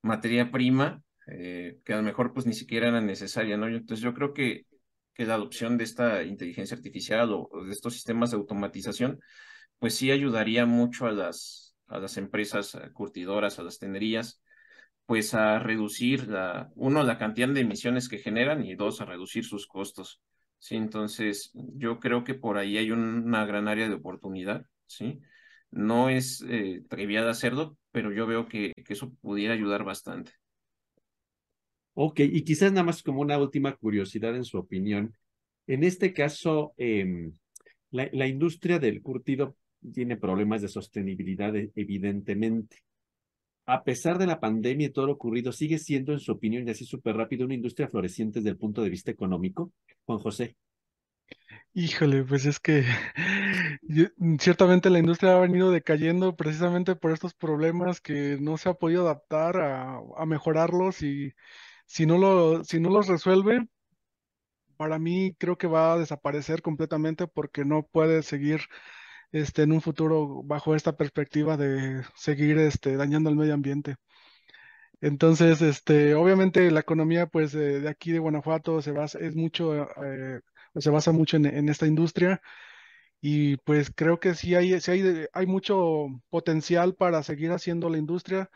materia 0.02 0.50
prima 0.50 1.02
eh, 1.26 1.80
que 1.84 1.92
a 1.92 1.96
lo 1.96 2.02
mejor 2.02 2.32
pues 2.32 2.46
ni 2.46 2.54
siquiera 2.54 2.88
era 2.88 3.00
necesaria, 3.00 3.56
¿no? 3.56 3.66
Entonces 3.66 4.00
yo 4.00 4.14
creo 4.14 4.32
que, 4.32 4.64
que 5.16 5.26
la 5.26 5.34
adopción 5.34 5.78
de 5.78 5.84
esta 5.84 6.22
inteligencia 6.24 6.76
artificial 6.76 7.30
o, 7.32 7.48
de 7.64 7.72
estos 7.72 7.94
sistemas 7.94 8.30
de 8.30 8.36
automatización 8.38 9.20
pues 9.78 9.94
sí 9.94 10.10
ayudaría 10.10 10.66
mucho 10.66 11.06
a 11.06 11.12
las, 11.12 11.76
a 11.88 11.98
las 11.98 12.16
empresas 12.18 12.74
eh, 12.74 12.90
curtidoras, 12.92 13.58
a 13.58 13.62
las 13.62 13.78
tenerías 13.78 14.42
pues 15.06 15.34
a 15.34 15.58
reducir 15.60 16.28
la, 16.28 16.70
uno, 16.74 17.02
la 17.04 17.18
cantidad 17.18 17.48
de 17.48 17.60
emisiones 17.60 18.08
que 18.08 18.18
generan 18.18 18.64
y 18.64 18.74
dos, 18.74 19.00
a 19.00 19.04
reducir 19.04 19.44
sus 19.44 19.66
costos. 19.66 20.20
Sí, 20.58 20.76
entonces 20.76 21.52
yo 21.54 22.00
creo 22.00 22.24
que 22.24 22.34
por 22.34 22.58
ahí 22.58 22.76
hay 22.76 22.90
una 22.90 23.46
gran 23.46 23.68
área 23.68 23.88
de 23.88 23.94
oportunidad, 23.94 24.66
¿sí? 24.86 25.20
No 25.70 26.08
es 26.08 26.44
eh, 26.48 26.82
trivial 26.88 27.28
hacerlo, 27.28 27.78
pero 27.92 28.12
yo 28.12 28.26
veo 28.26 28.48
que, 28.48 28.72
que 28.84 28.94
eso 28.94 29.12
pudiera 29.20 29.54
ayudar 29.54 29.84
bastante. 29.84 30.32
Ok, 31.98 32.20
y 32.20 32.42
quizás 32.44 32.72
nada 32.72 32.84
más 32.84 33.02
como 33.02 33.22
una 33.22 33.38
última 33.38 33.74
curiosidad 33.74 34.36
en 34.36 34.44
su 34.44 34.58
opinión. 34.58 35.14
En 35.66 35.82
este 35.82 36.12
caso, 36.12 36.74
eh, 36.76 37.30
la, 37.90 38.08
la 38.12 38.26
industria 38.26 38.78
del 38.78 39.00
curtido 39.02 39.56
tiene 39.94 40.16
problemas 40.18 40.60
de 40.62 40.68
sostenibilidad, 40.68 41.56
e- 41.56 41.72
evidentemente. 41.74 42.78
A 43.66 43.84
pesar 43.84 44.18
de 44.18 44.26
la 44.26 44.40
pandemia 44.40 44.88
y 44.88 44.90
todo 44.90 45.06
lo 45.06 45.14
ocurrido, 45.14 45.52
¿sigue 45.52 45.78
siendo, 45.78 46.12
en 46.12 46.20
su 46.20 46.32
opinión, 46.32 46.66
y 46.68 46.70
así 46.72 46.84
súper 46.84 47.16
rápido, 47.16 47.46
una 47.46 47.54
industria 47.54 47.88
floreciente 47.88 48.40
desde 48.40 48.50
el 48.50 48.58
punto 48.58 48.82
de 48.82 48.90
vista 48.90 49.10
económico? 49.12 49.72
Juan 50.06 50.18
José. 50.20 50.56
Híjole, 51.74 52.24
pues 52.24 52.44
es 52.46 52.58
que 52.58 52.84
yo- 53.82 54.06
ciertamente 54.40 54.90
la 54.90 54.98
industria 54.98 55.36
ha 55.36 55.40
venido 55.40 55.70
decayendo 55.70 56.34
precisamente 56.36 56.96
por 56.96 57.12
estos 57.12 57.34
problemas 57.34 58.00
que 58.00 58.38
no 58.40 58.56
se 58.58 58.68
ha 58.68 58.74
podido 58.74 59.02
adaptar 59.02 59.56
a, 59.58 60.00
a 60.16 60.26
mejorarlos 60.26 61.02
y 61.02 61.32
si 61.86 62.06
no 62.06 62.18
lo, 62.18 62.64
si 62.64 62.80
no 62.80 62.90
los 62.90 63.08
resuelve, 63.08 63.66
para 64.76 64.98
mí 64.98 65.34
creo 65.38 65.56
que 65.58 65.66
va 65.66 65.94
a 65.94 65.98
desaparecer 65.98 66.62
completamente 66.62 67.26
porque 67.26 67.64
no 67.64 67.84
puede 67.84 68.22
seguir 68.22 68.60
este, 69.32 69.62
en 69.62 69.72
un 69.72 69.80
futuro 69.82 70.42
bajo 70.44 70.74
esta 70.74 70.96
perspectiva 70.96 71.56
de 71.56 72.04
seguir 72.16 72.58
este, 72.58 72.96
dañando 72.96 73.30
al 73.30 73.36
medio 73.36 73.54
ambiente. 73.54 73.96
Entonces, 75.00 75.60
este, 75.62 76.14
obviamente 76.14 76.70
la 76.70 76.80
economía 76.80 77.26
pues 77.26 77.54
eh, 77.54 77.80
de 77.80 77.88
aquí 77.88 78.12
de 78.12 78.18
Guanajuato 78.18 78.80
se 78.82 78.92
basa, 78.92 79.18
es 79.18 79.36
mucho, 79.36 79.74
eh, 80.04 80.40
se 80.76 80.90
basa 80.90 81.12
mucho 81.12 81.36
en, 81.36 81.46
en 81.46 81.68
esta 81.68 81.86
industria 81.86 82.40
y 83.20 83.56
pues 83.58 83.90
creo 83.94 84.20
que 84.20 84.34
sí 84.34 84.54
hay, 84.54 84.80
sí 84.80 84.90
hay, 84.92 85.26
hay 85.32 85.46
mucho 85.46 86.06
potencial 86.30 86.94
para 86.94 87.22
seguir 87.22 87.52
haciendo 87.52 87.90
la 87.90 87.98
industria, 87.98 88.50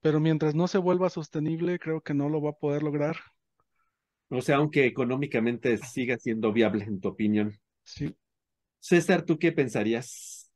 pero 0.00 0.20
mientras 0.20 0.54
no 0.54 0.68
se 0.68 0.78
vuelva 0.78 1.10
sostenible, 1.10 1.78
creo 1.78 2.00
que 2.02 2.14
no 2.14 2.28
lo 2.28 2.42
va 2.42 2.50
a 2.50 2.58
poder 2.58 2.82
lograr. 2.82 3.16
O 4.30 4.40
sea, 4.40 4.56
aunque 4.56 4.86
económicamente 4.86 5.76
siga 5.78 6.16
siendo 6.18 6.52
viable, 6.52 6.84
en 6.84 7.00
tu 7.00 7.08
opinión. 7.08 7.52
Sí. 7.84 8.16
César, 8.80 9.24
¿tú 9.24 9.38
qué 9.38 9.52
pensarías? 9.52 10.50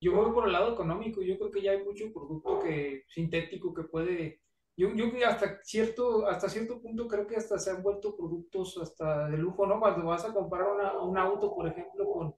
Yo 0.00 0.14
voy 0.14 0.30
por 0.32 0.46
el 0.46 0.52
lado 0.52 0.74
económico, 0.74 1.22
yo 1.22 1.38
creo 1.38 1.50
que 1.50 1.62
ya 1.62 1.72
hay 1.72 1.82
mucho 1.82 2.12
producto 2.12 2.60
que, 2.62 3.04
sintético 3.08 3.72
que 3.72 3.84
puede, 3.84 4.42
yo, 4.76 4.88
yo 4.94 5.08
creo 5.08 5.18
que 5.20 5.24
hasta 5.24 5.58
cierto, 5.64 6.26
hasta 6.26 6.48
cierto 6.50 6.82
punto 6.82 7.08
creo 7.08 7.26
que 7.26 7.36
hasta 7.36 7.58
se 7.58 7.70
han 7.70 7.82
vuelto 7.82 8.14
productos 8.16 8.76
hasta 8.78 9.28
de 9.28 9.38
lujo, 9.38 9.66
¿no? 9.66 9.80
Cuando 9.80 10.04
vas 10.06 10.24
a 10.26 10.34
comprar 10.34 10.68
una- 10.70 11.00
un 11.00 11.16
auto, 11.16 11.54
por 11.54 11.66
ejemplo, 11.66 12.04
con, 12.10 12.34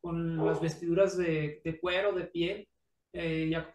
con 0.00 0.44
las 0.46 0.60
vestiduras 0.60 1.16
de, 1.16 1.62
de 1.64 1.80
cuero, 1.80 2.12
de 2.12 2.24
piel, 2.26 2.68
eh, 3.12 3.48
ya, 3.50 3.74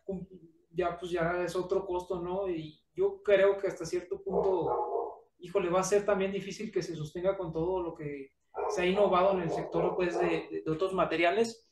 ya 0.73 0.97
pues 0.99 1.11
ya 1.11 1.43
es 1.43 1.55
otro 1.55 1.85
costo, 1.85 2.21
¿no? 2.21 2.49
Y 2.49 2.81
yo 2.95 3.21
creo 3.23 3.57
que 3.59 3.67
hasta 3.67 3.85
cierto 3.85 4.21
punto, 4.23 5.29
híjole, 5.39 5.69
va 5.69 5.81
a 5.81 5.83
ser 5.83 6.05
también 6.05 6.31
difícil 6.31 6.71
que 6.71 6.83
se 6.83 6.95
sostenga 6.95 7.37
con 7.37 7.53
todo 7.53 7.81
lo 7.83 7.95
que 7.95 8.31
se 8.69 8.81
ha 8.83 8.87
innovado 8.87 9.33
en 9.33 9.41
el 9.43 9.51
sector, 9.51 9.95
pues, 9.95 10.19
de, 10.19 10.63
de- 10.65 10.71
otros 10.71 10.93
materiales 10.93 11.67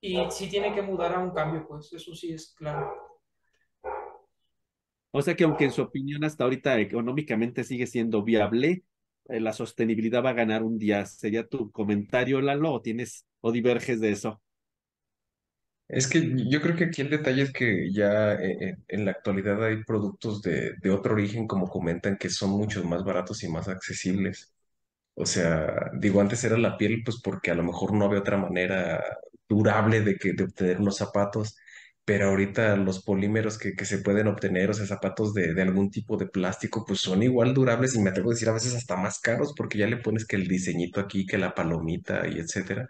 y 0.00 0.18
sí 0.30 0.48
tiene 0.50 0.74
que 0.74 0.82
mudar 0.82 1.14
a 1.14 1.20
un 1.20 1.32
cambio, 1.32 1.66
pues 1.68 1.92
eso 1.92 2.14
sí 2.14 2.32
es 2.32 2.54
claro. 2.56 2.94
O 5.12 5.22
sea 5.22 5.36
que 5.36 5.44
aunque 5.44 5.64
en 5.64 5.72
su 5.72 5.82
opinión 5.82 6.24
hasta 6.24 6.44
ahorita 6.44 6.80
económicamente 6.80 7.64
sigue 7.64 7.86
siendo 7.88 8.22
viable, 8.24 8.84
eh, 9.28 9.40
la 9.40 9.52
sostenibilidad 9.54 10.24
va 10.24 10.30
a 10.30 10.32
ganar 10.34 10.62
un 10.64 10.78
día. 10.78 11.06
¿Sería 11.06 11.48
tu 11.48 11.72
comentario, 11.72 12.40
Lalo, 12.42 12.72
o 12.72 12.82
tienes 12.82 13.26
o 13.40 13.52
diverges 13.52 14.00
de 14.00 14.12
eso? 14.12 14.42
Es 15.86 16.06
que 16.08 16.32
yo 16.50 16.62
creo 16.62 16.74
que 16.76 16.84
aquí 16.84 17.02
el 17.02 17.10
detalle 17.10 17.42
es 17.42 17.52
que 17.52 17.92
ya 17.92 18.34
eh, 18.34 18.56
eh, 18.70 18.76
en 18.88 19.04
la 19.04 19.10
actualidad 19.12 19.62
hay 19.64 19.84
productos 19.84 20.40
de, 20.42 20.72
de 20.80 20.90
otro 20.90 21.12
origen, 21.14 21.46
como 21.46 21.68
comentan, 21.68 22.16
que 22.16 22.30
son 22.30 22.50
mucho 22.50 22.82
más 22.84 23.04
baratos 23.04 23.42
y 23.42 23.48
más 23.48 23.68
accesibles. 23.68 24.54
O 25.14 25.26
sea, 25.26 25.90
digo, 26.00 26.20
antes 26.20 26.44
era 26.44 26.58
la 26.58 26.76
piel, 26.78 27.02
pues 27.04 27.20
porque 27.22 27.50
a 27.52 27.54
lo 27.56 27.64
mejor 27.64 27.94
no 27.94 28.06
había 28.06 28.20
otra 28.20 28.38
manera 28.38 29.02
durable 29.48 30.02
de, 30.02 30.16
que, 30.16 30.32
de 30.34 30.44
obtener 30.44 30.80
unos 30.80 30.96
zapatos, 30.98 31.56
pero 32.04 32.28
ahorita 32.30 32.76
los 32.76 33.02
polímeros 33.04 33.58
que, 33.58 33.74
que 33.74 33.84
se 33.86 33.98
pueden 33.98 34.28
obtener, 34.28 34.70
o 34.70 34.74
sea, 34.74 34.86
zapatos 34.86 35.34
de, 35.34 35.54
de 35.54 35.62
algún 35.62 35.90
tipo 35.90 36.16
de 36.18 36.26
plástico, 36.28 36.84
pues 36.86 37.00
son 37.00 37.22
igual 37.22 37.54
durables 37.54 37.94
y 37.96 38.00
me 38.00 38.10
atrevo 38.10 38.30
a 38.30 38.34
decir 38.34 38.48
a 38.50 38.52
veces 38.54 38.74
hasta 38.74 38.96
más 38.96 39.20
caros 39.20 39.54
porque 39.56 39.78
ya 39.78 39.86
le 39.88 39.98
pones 39.98 40.26
que 40.26 40.36
el 40.36 40.48
diseñito 40.48 41.00
aquí, 41.00 41.26
que 41.26 41.38
la 41.38 41.54
palomita 41.54 42.26
y 42.28 42.38
etcétera 42.40 42.88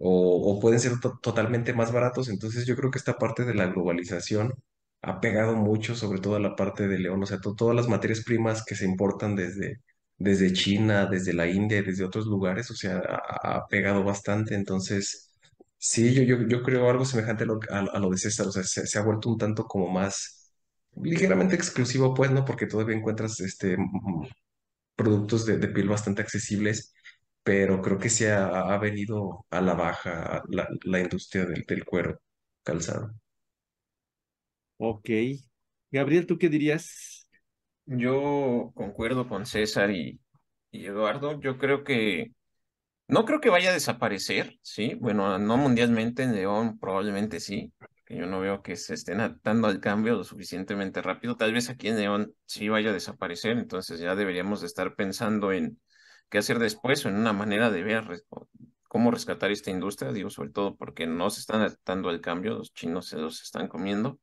o, 0.00 0.52
o 0.56 0.60
pueden 0.60 0.80
ser 0.80 0.98
to- 1.00 1.18
totalmente 1.22 1.72
más 1.74 1.92
baratos. 1.92 2.28
Entonces 2.28 2.66
yo 2.66 2.76
creo 2.76 2.90
que 2.90 2.98
esta 2.98 3.18
parte 3.18 3.44
de 3.44 3.54
la 3.54 3.66
globalización 3.66 4.54
ha 5.02 5.20
pegado 5.20 5.54
mucho, 5.56 5.94
sobre 5.94 6.20
todo 6.20 6.36
a 6.36 6.40
la 6.40 6.54
parte 6.56 6.86
de 6.88 6.98
León, 6.98 7.22
o 7.22 7.26
sea, 7.26 7.38
to- 7.40 7.54
todas 7.54 7.74
las 7.76 7.88
materias 7.88 8.22
primas 8.24 8.64
que 8.64 8.74
se 8.76 8.84
importan 8.84 9.34
desde, 9.36 9.80
desde 10.18 10.52
China, 10.52 11.06
desde 11.06 11.32
la 11.32 11.46
India, 11.48 11.82
desde 11.82 12.04
otros 12.04 12.26
lugares, 12.26 12.70
o 12.70 12.74
sea, 12.74 12.98
ha, 12.98 13.66
pegado 13.68 14.04
bastante. 14.04 14.54
Entonces, 14.54 15.32
sí, 15.78 16.14
yo, 16.14 16.36
yo, 16.46 16.62
creo 16.62 16.88
algo 16.90 17.04
semejante 17.04 17.44
a 17.44 17.46
lo, 17.46 17.60
a, 17.70 17.98
lo 17.98 18.10
de 18.10 18.18
César, 18.18 18.46
o 18.46 18.52
sea, 18.52 18.62
se, 18.64 18.98
ha 18.98 19.02
vuelto 19.02 19.28
un 19.30 19.38
tanto 19.38 19.64
como 19.66 19.88
más 19.88 20.52
ligeramente 20.96 21.54
exclusivo, 21.56 22.14
pues, 22.14 22.30
¿no? 22.30 22.44
Porque 22.44 22.66
todavía 22.66 22.96
encuentras 22.96 23.40
este, 23.40 23.76
productos 24.96 25.46
de 25.46 25.56
piel 25.68 25.88
bastante 25.88 26.22
accesibles, 26.22 26.92
pero 27.42 27.82
creo 27.82 27.98
que 27.98 28.10
se 28.10 28.32
ha, 28.32 28.48
ha 28.74 28.78
venido 28.78 29.46
a 29.50 29.60
la 29.60 29.74
baja 29.74 30.42
la, 30.48 30.68
la 30.84 31.00
industria 31.00 31.44
del, 31.46 31.64
del 31.66 31.84
cuero 31.84 32.20
calzado. 32.62 33.12
Ok. 34.76 35.08
Gabriel, 35.90 36.26
¿tú 36.26 36.38
qué 36.38 36.48
dirías? 36.48 37.28
Yo 37.86 38.72
concuerdo 38.74 39.28
con 39.28 39.46
César 39.46 39.90
y, 39.90 40.20
y 40.70 40.86
Eduardo. 40.86 41.40
Yo 41.40 41.58
creo 41.58 41.84
que 41.84 42.32
no 43.08 43.24
creo 43.26 43.40
que 43.40 43.50
vaya 43.50 43.70
a 43.70 43.74
desaparecer, 43.74 44.58
¿sí? 44.62 44.94
Bueno, 45.00 45.38
no 45.38 45.56
mundialmente, 45.58 46.22
en 46.24 46.34
León 46.34 46.78
probablemente 46.78 47.40
sí, 47.40 47.72
que 48.06 48.16
yo 48.18 48.26
no 48.26 48.40
veo 48.40 48.62
que 48.62 48.76
se 48.76 48.94
estén 48.94 49.20
adaptando 49.20 49.68
al 49.68 49.80
cambio 49.80 50.14
lo 50.16 50.24
suficientemente 50.24 51.02
rápido. 51.02 51.36
Tal 51.36 51.52
vez 51.54 51.70
aquí 51.70 51.88
en 51.88 51.98
León 51.98 52.34
sí 52.46 52.68
vaya 52.68 52.90
a 52.90 52.94
desaparecer, 52.94 53.58
entonces 53.58 54.00
ya 54.00 54.16
deberíamos 54.16 54.60
de 54.62 54.68
estar 54.68 54.94
pensando 54.96 55.52
en 55.52 55.80
qué 56.32 56.38
hacer 56.40 56.58
después 56.60 57.06
o 57.06 57.10
en 57.10 57.16
una 57.16 57.34
manera 57.34 57.70
de 57.70 57.84
ver 57.84 58.24
cómo 58.88 59.12
rescatar 59.12 59.52
esta 59.52 59.70
industria, 59.72 60.12
digo, 60.12 60.30
sobre 60.30 60.50
todo 60.50 60.76
porque 60.76 61.06
no 61.06 61.30
se 61.30 61.40
están 61.42 61.62
adaptando 61.62 62.10
al 62.10 62.22
cambio, 62.22 62.54
los 62.58 62.74
chinos 62.74 63.08
se 63.08 63.18
los 63.18 63.42
están 63.42 63.68
comiendo. 63.68 64.20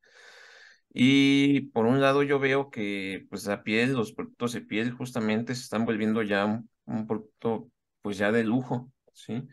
Y 0.94 1.62
por 1.72 1.86
un 1.86 2.02
lado 2.02 2.24
yo 2.24 2.40
veo 2.40 2.70
que 2.72 3.26
pues 3.30 3.46
la 3.46 3.64
piel, 3.64 3.94
los 3.94 4.14
productos 4.14 4.54
de 4.54 4.62
piel 4.62 4.92
justamente 4.92 5.56
se 5.56 5.64
están 5.64 5.86
volviendo 5.86 6.24
ya 6.24 6.46
un, 6.46 6.70
un 6.86 7.08
producto 7.08 7.70
pues 8.02 8.18
ya 8.18 8.32
de 8.32 8.44
lujo, 8.44 8.92
¿sí? 9.14 9.48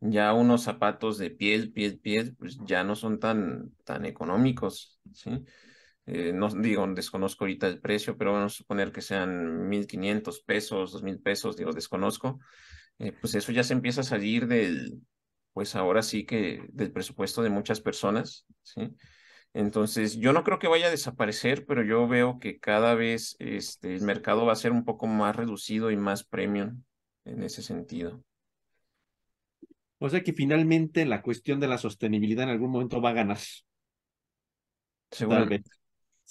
Ya 0.00 0.32
unos 0.34 0.62
zapatos 0.64 1.16
de 1.18 1.30
piel, 1.30 1.72
piel, 1.72 1.98
piel, 2.00 2.34
pues 2.36 2.58
ya 2.66 2.84
no 2.84 2.96
son 2.96 3.18
tan, 3.20 3.72
tan 3.84 4.04
económicos, 4.04 5.00
¿sí? 5.14 5.44
Eh, 6.06 6.32
no 6.32 6.48
digo, 6.48 6.86
desconozco 6.88 7.44
ahorita 7.44 7.68
el 7.68 7.80
precio, 7.80 8.16
pero 8.16 8.32
vamos 8.32 8.54
a 8.54 8.56
suponer 8.56 8.92
que 8.92 9.00
sean 9.00 9.68
1.500 9.68 10.40
pesos, 10.40 10.92
2.000 10.92 11.20
pesos, 11.20 11.56
digo, 11.56 11.72
desconozco. 11.72 12.40
Eh, 12.98 13.12
pues 13.12 13.34
eso 13.34 13.52
ya 13.52 13.64
se 13.64 13.72
empieza 13.74 14.02
a 14.02 14.04
salir 14.04 14.46
del, 14.46 15.00
pues 15.52 15.76
ahora 15.76 16.02
sí 16.02 16.24
que 16.24 16.66
del 16.72 16.92
presupuesto 16.92 17.42
de 17.42 17.50
muchas 17.50 17.80
personas, 17.80 18.46
¿sí? 18.62 18.94
Entonces, 19.54 20.16
yo 20.16 20.32
no 20.32 20.44
creo 20.44 20.58
que 20.58 20.68
vaya 20.68 20.86
a 20.86 20.90
desaparecer, 20.90 21.66
pero 21.66 21.82
yo 21.82 22.08
veo 22.08 22.38
que 22.38 22.58
cada 22.58 22.94
vez 22.94 23.36
este, 23.38 23.94
el 23.94 24.02
mercado 24.02 24.46
va 24.46 24.52
a 24.52 24.56
ser 24.56 24.72
un 24.72 24.84
poco 24.84 25.06
más 25.06 25.36
reducido 25.36 25.90
y 25.90 25.96
más 25.96 26.24
premium 26.24 26.82
en 27.24 27.42
ese 27.42 27.62
sentido. 27.62 28.22
O 29.98 30.08
sea 30.10 30.22
que 30.22 30.32
finalmente 30.32 31.06
la 31.06 31.22
cuestión 31.22 31.60
de 31.60 31.68
la 31.68 31.78
sostenibilidad 31.78 32.44
en 32.44 32.50
algún 32.50 32.70
momento 32.72 33.00
va 33.00 33.10
a 33.10 33.14
ganar, 33.14 33.38
tal 33.38 35.18
Seguramente. 35.18 35.70
vez. 35.70 35.81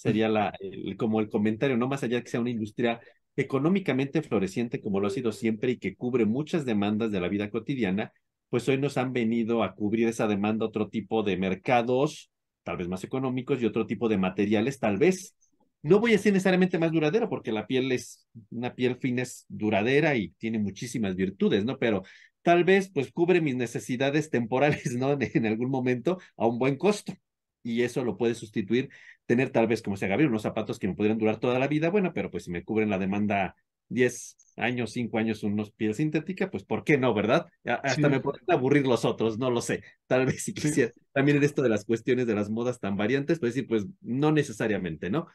Sería 0.01 0.29
la, 0.29 0.51
como 0.97 1.19
el 1.19 1.29
comentario, 1.29 1.77
no 1.77 1.87
más 1.87 2.01
allá 2.01 2.17
de 2.17 2.23
que 2.23 2.29
sea 2.31 2.39
una 2.39 2.49
industria 2.49 2.99
económicamente 3.35 4.23
floreciente 4.23 4.81
como 4.81 4.99
lo 4.99 5.05
ha 5.05 5.11
sido 5.11 5.31
siempre 5.31 5.73
y 5.73 5.77
que 5.77 5.95
cubre 5.95 6.25
muchas 6.25 6.65
demandas 6.65 7.11
de 7.11 7.19
la 7.21 7.27
vida 7.29 7.51
cotidiana, 7.51 8.11
pues 8.49 8.67
hoy 8.67 8.79
nos 8.79 8.97
han 8.97 9.13
venido 9.13 9.61
a 9.61 9.75
cubrir 9.75 10.07
esa 10.07 10.27
demanda 10.27 10.65
otro 10.65 10.89
tipo 10.89 11.21
de 11.21 11.37
mercados, 11.37 12.31
tal 12.63 12.77
vez 12.77 12.87
más 12.87 13.03
económicos 13.03 13.61
y 13.61 13.67
otro 13.67 13.85
tipo 13.85 14.09
de 14.09 14.17
materiales, 14.17 14.79
tal 14.79 14.97
vez. 14.97 15.35
No 15.83 15.99
voy 15.99 16.11
a 16.11 16.13
decir 16.13 16.33
necesariamente 16.33 16.79
más 16.79 16.91
duradero, 16.91 17.29
porque 17.29 17.51
la 17.51 17.67
piel 17.67 17.91
es, 17.91 18.27
una 18.49 18.73
piel 18.73 18.95
fina 18.97 19.21
es 19.21 19.45
duradera 19.49 20.15
y 20.15 20.29
tiene 20.39 20.57
muchísimas 20.57 21.15
virtudes, 21.15 21.63
¿no? 21.63 21.77
Pero 21.77 22.01
tal 22.41 22.63
vez 22.63 22.89
pues 22.91 23.11
cubre 23.11 23.39
mis 23.39 23.55
necesidades 23.55 24.31
temporales, 24.31 24.93
¿no? 24.97 25.15
En 25.19 25.45
algún 25.45 25.69
momento 25.69 26.17
a 26.37 26.47
un 26.47 26.57
buen 26.57 26.75
costo. 26.75 27.13
Y 27.63 27.83
eso 27.83 28.03
lo 28.03 28.17
puede 28.17 28.35
sustituir 28.35 28.89
tener 29.25 29.49
tal 29.51 29.67
vez, 29.67 29.81
como 29.81 29.97
se 29.97 30.07
Gabriel, 30.07 30.29
unos 30.29 30.41
zapatos 30.41 30.79
que 30.79 30.87
me 30.87 30.95
pudieran 30.95 31.17
durar 31.17 31.39
toda 31.39 31.59
la 31.59 31.67
vida, 31.67 31.89
bueno, 31.89 32.11
pero 32.13 32.31
pues 32.31 32.43
si 32.45 32.51
me 32.51 32.63
cubren 32.63 32.89
la 32.89 32.97
demanda 32.99 33.55
10 33.87 34.37
años, 34.55 34.91
5 34.91 35.17
años, 35.17 35.43
unos 35.43 35.71
piel 35.71 35.93
sintética, 35.93 36.49
pues 36.49 36.63
¿por 36.63 36.83
qué 36.83 36.97
no, 36.97 37.13
verdad? 37.13 37.47
Hasta 37.65 38.07
Sí. 38.07 38.09
me 38.09 38.19
podrían 38.21 38.45
aburrir 38.51 38.87
los 38.87 39.05
otros, 39.05 39.37
no 39.37 39.49
lo 39.49 39.61
sé. 39.61 39.83
Tal 40.07 40.25
vez 40.25 40.43
si 40.43 40.53
Sí. 40.55 40.61
quisiera, 40.63 40.93
también 41.13 41.37
en 41.37 41.43
esto 41.43 41.61
de 41.61 41.69
las 41.69 41.83
cuestiones 41.85 42.25
de 42.27 42.35
las 42.35 42.49
modas 42.49 42.79
tan 42.79 42.95
variantes, 42.97 43.39
pues 43.39 43.53
decir, 43.53 43.67
pues 43.67 43.85
no 44.01 44.31
necesariamente, 44.31 45.09
¿no? 45.09 45.27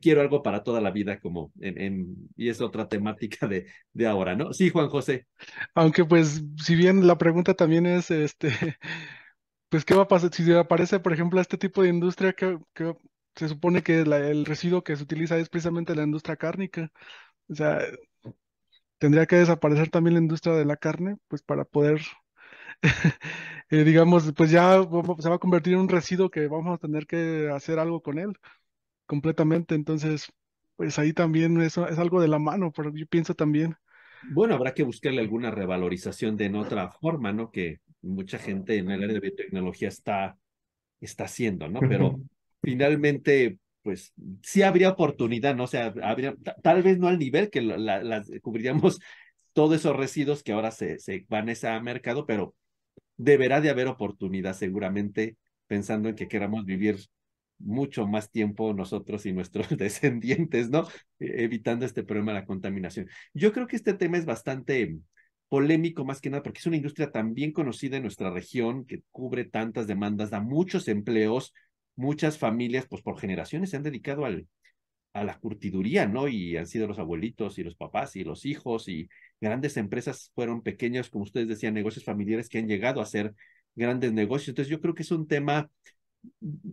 Quiero 0.00 0.20
algo 0.20 0.42
para 0.42 0.62
toda 0.62 0.80
la 0.80 0.90
vida, 0.92 1.20
como 1.20 1.52
en, 1.60 1.80
en 1.80 2.16
y 2.36 2.48
es 2.48 2.60
otra 2.60 2.88
temática 2.88 3.46
de, 3.48 3.66
de 3.92 4.06
ahora, 4.06 4.36
¿no? 4.36 4.52
Sí, 4.52 4.70
Juan 4.70 4.88
José. 4.88 5.26
Aunque 5.74 6.04
pues, 6.04 6.42
si 6.62 6.74
bien 6.76 7.06
la 7.06 7.18
pregunta 7.18 7.54
también 7.54 7.86
es, 7.86 8.10
este, 8.10 8.48
pues, 9.74 9.84
¿qué 9.84 9.96
va 9.96 10.04
a 10.04 10.08
pasar 10.08 10.32
si 10.32 10.52
aparece, 10.52 11.00
por 11.00 11.12
ejemplo, 11.12 11.40
este 11.40 11.58
tipo 11.58 11.82
de 11.82 11.88
industria 11.88 12.32
que, 12.32 12.60
se 13.34 13.48
supone 13.48 13.82
que 13.82 14.02
el 14.02 14.44
residuo 14.46 14.84
que 14.84 14.94
se 14.94 15.02
utiliza 15.02 15.36
es 15.36 15.48
precisamente 15.48 15.96
la 15.96 16.04
industria 16.04 16.36
cárnica? 16.36 16.92
O 17.48 17.56
sea, 17.56 17.80
tendría 18.98 19.26
que 19.26 19.34
desaparecer 19.34 19.90
también 19.90 20.14
la 20.14 20.20
industria 20.20 20.54
de 20.54 20.64
la 20.64 20.76
carne, 20.76 21.16
pues, 21.26 21.42
para 21.42 21.64
poder 21.64 22.02
eh, 23.70 23.82
digamos, 23.82 24.32
pues 24.36 24.52
ya 24.52 24.80
se 25.18 25.28
va 25.28 25.34
a 25.34 25.38
convertir 25.40 25.72
en 25.72 25.80
un 25.80 25.88
residuo 25.88 26.30
que 26.30 26.46
vamos 26.46 26.72
a 26.76 26.78
tener 26.78 27.08
que 27.08 27.50
hacer 27.52 27.80
algo 27.80 28.00
con 28.00 28.20
él 28.20 28.38
completamente. 29.06 29.74
Entonces, 29.74 30.32
pues 30.76 31.00
ahí 31.00 31.12
también 31.12 31.60
eso 31.60 31.88
es 31.88 31.98
algo 31.98 32.20
de 32.20 32.28
la 32.28 32.38
mano, 32.38 32.70
pero 32.70 32.94
yo 32.94 33.06
pienso 33.08 33.34
también. 33.34 33.74
Bueno, 34.30 34.54
habrá 34.54 34.72
que 34.72 34.84
buscarle 34.84 35.20
alguna 35.20 35.50
revalorización 35.50 36.36
de 36.36 36.44
en 36.44 36.54
otra 36.54 36.92
forma, 36.92 37.32
¿no? 37.32 37.50
Que 37.50 37.80
mucha 38.04 38.38
gente 38.38 38.76
en 38.78 38.90
el 38.90 39.02
área 39.02 39.14
de 39.14 39.20
biotecnología 39.20 39.88
está, 39.88 40.38
está 41.00 41.24
haciendo, 41.24 41.68
¿no? 41.68 41.86
Pero 41.86 42.20
finalmente, 42.62 43.58
pues 43.82 44.14
sí 44.42 44.62
habría 44.62 44.90
oportunidad, 44.90 45.54
¿no? 45.56 45.64
O 45.64 45.66
sea, 45.68 45.94
habría, 46.02 46.34
ta- 46.42 46.56
tal 46.62 46.82
vez 46.82 46.98
no 46.98 47.08
al 47.08 47.18
nivel 47.18 47.50
que 47.50 47.62
la- 47.62 47.78
la- 47.78 48.02
las 48.02 48.30
cubriríamos 48.42 49.00
todos 49.52 49.76
esos 49.76 49.96
residuos 49.96 50.42
que 50.42 50.52
ahora 50.52 50.70
se, 50.70 50.98
se 50.98 51.26
van 51.28 51.48
a 51.48 51.52
ese 51.52 51.80
mercado, 51.80 52.26
pero 52.26 52.54
deberá 53.16 53.60
de 53.60 53.70
haber 53.70 53.88
oportunidad 53.88 54.54
seguramente, 54.54 55.36
pensando 55.66 56.08
en 56.08 56.14
que 56.16 56.28
queramos 56.28 56.64
vivir 56.64 56.98
mucho 57.58 58.06
más 58.06 58.30
tiempo 58.30 58.74
nosotros 58.74 59.26
y 59.26 59.32
nuestros 59.32 59.68
descendientes, 59.78 60.70
¿no? 60.70 60.88
E- 61.18 61.44
Evitando 61.44 61.86
este 61.86 62.02
problema 62.04 62.32
de 62.32 62.40
la 62.40 62.46
contaminación. 62.46 63.08
Yo 63.32 63.52
creo 63.52 63.66
que 63.66 63.76
este 63.76 63.94
tema 63.94 64.18
es 64.18 64.26
bastante 64.26 64.98
polémico 65.54 66.04
más 66.04 66.20
que 66.20 66.30
nada 66.30 66.42
porque 66.42 66.58
es 66.58 66.66
una 66.66 66.78
industria 66.78 67.12
tan 67.12 67.32
bien 67.32 67.52
conocida 67.52 67.96
en 67.96 68.02
nuestra 68.02 68.28
región 68.28 68.84
que 68.86 69.02
cubre 69.12 69.44
tantas 69.44 69.86
demandas, 69.86 70.30
da 70.30 70.40
muchos 70.40 70.88
empleos, 70.88 71.54
muchas 71.94 72.38
familias, 72.38 72.86
pues 72.88 73.02
por 73.02 73.20
generaciones 73.20 73.70
se 73.70 73.76
han 73.76 73.84
dedicado 73.84 74.24
al, 74.24 74.48
a 75.12 75.22
la 75.22 75.38
curtiduría, 75.38 76.06
¿no? 76.08 76.26
Y 76.26 76.56
han 76.56 76.66
sido 76.66 76.88
los 76.88 76.98
abuelitos 76.98 77.56
y 77.58 77.62
los 77.62 77.76
papás 77.76 78.16
y 78.16 78.24
los 78.24 78.46
hijos 78.46 78.88
y 78.88 79.08
grandes 79.40 79.76
empresas 79.76 80.32
fueron 80.34 80.60
pequeños, 80.60 81.08
como 81.08 81.22
ustedes 81.22 81.46
decían, 81.46 81.72
negocios 81.72 82.04
familiares 82.04 82.48
que 82.48 82.58
han 82.58 82.66
llegado 82.66 83.00
a 83.00 83.06
ser 83.06 83.32
grandes 83.76 84.12
negocios. 84.12 84.48
Entonces 84.48 84.72
yo 84.72 84.80
creo 84.80 84.96
que 84.96 85.04
es 85.04 85.12
un 85.12 85.28
tema 85.28 85.70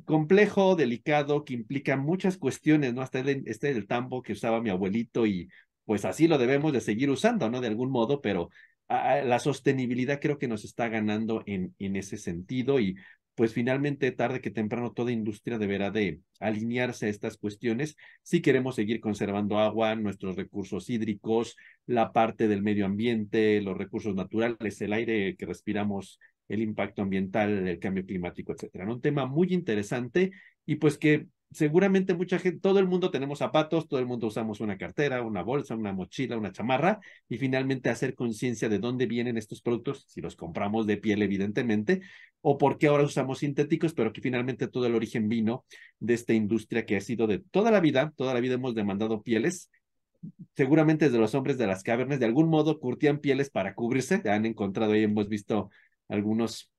complejo, 0.05 0.75
delicado, 0.75 1.45
que 1.45 1.53
implica 1.53 1.97
muchas 1.97 2.35
cuestiones, 2.39 2.95
¿no? 2.95 3.03
Hasta 3.03 3.19
el, 3.19 3.43
este 3.45 3.75
del 3.75 3.85
tambo 3.85 4.23
que 4.23 4.33
usaba 4.33 4.59
mi 4.59 4.71
abuelito 4.71 5.27
y 5.27 5.49
pues 5.85 6.05
así 6.05 6.27
lo 6.27 6.37
debemos 6.37 6.73
de 6.73 6.81
seguir 6.81 7.09
usando, 7.09 7.49
¿no? 7.49 7.61
De 7.61 7.67
algún 7.67 7.91
modo, 7.91 8.21
pero 8.21 8.49
la 8.91 9.39
sostenibilidad 9.39 10.19
creo 10.19 10.37
que 10.37 10.47
nos 10.47 10.65
está 10.65 10.89
ganando 10.89 11.43
en, 11.45 11.73
en 11.79 11.95
ese 11.95 12.17
sentido 12.17 12.79
y 12.79 12.95
pues 13.35 13.53
finalmente 13.53 14.11
tarde 14.11 14.41
que 14.41 14.51
temprano 14.51 14.91
toda 14.91 15.11
industria 15.11 15.57
deberá 15.57 15.89
de 15.89 16.19
alinearse 16.39 17.05
a 17.05 17.09
estas 17.09 17.37
cuestiones 17.37 17.95
si 18.21 18.41
queremos 18.41 18.75
seguir 18.75 18.99
conservando 18.99 19.57
agua, 19.57 19.95
nuestros 19.95 20.35
recursos 20.35 20.89
hídricos, 20.89 21.55
la 21.85 22.11
parte 22.11 22.47
del 22.47 22.61
medio 22.61 22.85
ambiente, 22.85 23.61
los 23.61 23.77
recursos 23.77 24.15
naturales, 24.15 24.81
el 24.81 24.93
aire 24.93 25.35
que 25.37 25.45
respiramos 25.45 26.19
el 26.49 26.61
impacto 26.61 27.01
ambiental, 27.01 27.67
el 27.67 27.79
cambio 27.79 28.05
climático, 28.05 28.51
etcétera. 28.51 28.91
Un 28.91 29.01
tema 29.01 29.25
muy 29.25 29.53
interesante 29.53 30.31
y 30.65 30.75
pues 30.75 30.97
que 30.97 31.27
seguramente 31.51 32.13
mucha 32.13 32.39
gente, 32.39 32.59
todo 32.59 32.79
el 32.79 32.87
mundo 32.87 33.11
tenemos 33.11 33.39
zapatos, 33.39 33.87
todo 33.87 33.99
el 33.99 34.05
mundo 34.05 34.27
usamos 34.27 34.61
una 34.61 34.77
cartera, 34.77 35.21
una 35.21 35.43
bolsa, 35.43 35.75
una 35.75 35.93
mochila, 35.93 36.37
una 36.37 36.51
chamarra 36.51 36.99
y 37.27 37.37
finalmente 37.37 37.89
hacer 37.89 38.15
conciencia 38.15 38.69
de 38.69 38.79
dónde 38.79 39.05
vienen 39.05 39.37
estos 39.37 39.61
productos, 39.61 40.05
si 40.07 40.21
los 40.21 40.35
compramos 40.35 40.87
de 40.87 40.97
piel 40.97 41.21
evidentemente, 41.21 42.01
o 42.41 42.57
por 42.57 42.77
qué 42.77 42.87
ahora 42.87 43.03
usamos 43.03 43.39
sintéticos, 43.39 43.93
pero 43.93 44.13
que 44.13 44.21
finalmente 44.21 44.67
todo 44.67 44.87
el 44.87 44.95
origen 44.95 45.27
vino 45.27 45.65
de 45.99 46.13
esta 46.13 46.33
industria 46.33 46.85
que 46.85 46.95
ha 46.95 47.01
sido 47.01 47.27
de 47.27 47.39
toda 47.39 47.69
la 47.69 47.81
vida, 47.81 48.13
toda 48.15 48.33
la 48.33 48.39
vida 48.39 48.55
hemos 48.55 48.73
demandado 48.73 49.21
pieles. 49.21 49.69
Seguramente 50.55 51.05
desde 51.05 51.19
los 51.19 51.35
hombres 51.35 51.57
de 51.57 51.67
las 51.67 51.83
cavernas, 51.83 52.19
de 52.19 52.25
algún 52.25 52.47
modo 52.47 52.79
curtían 52.79 53.19
pieles 53.19 53.49
para 53.49 53.75
cubrirse, 53.75 54.21
han 54.29 54.45
encontrado 54.45 54.93
ahí, 54.93 55.03
hemos 55.03 55.27
visto 55.27 55.69
algunos 56.07 56.70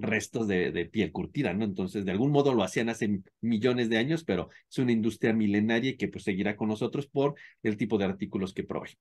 restos 0.00 0.48
de, 0.48 0.70
de, 0.70 0.86
piel 0.86 1.12
curtida, 1.12 1.52
¿no? 1.52 1.64
Entonces, 1.64 2.04
de 2.04 2.12
algún 2.12 2.30
modo 2.30 2.54
lo 2.54 2.62
hacían 2.62 2.88
hace 2.88 3.20
millones 3.40 3.88
de 3.90 3.98
años, 3.98 4.24
pero 4.24 4.48
es 4.70 4.78
una 4.78 4.92
industria 4.92 5.32
milenaria 5.32 5.90
y 5.90 5.96
que 5.96 6.08
pues 6.08 6.24
seguirá 6.24 6.56
con 6.56 6.68
nosotros 6.68 7.06
por 7.06 7.34
el 7.62 7.76
tipo 7.76 7.98
de 7.98 8.04
artículos 8.04 8.54
que 8.54 8.64
provee. 8.64 8.98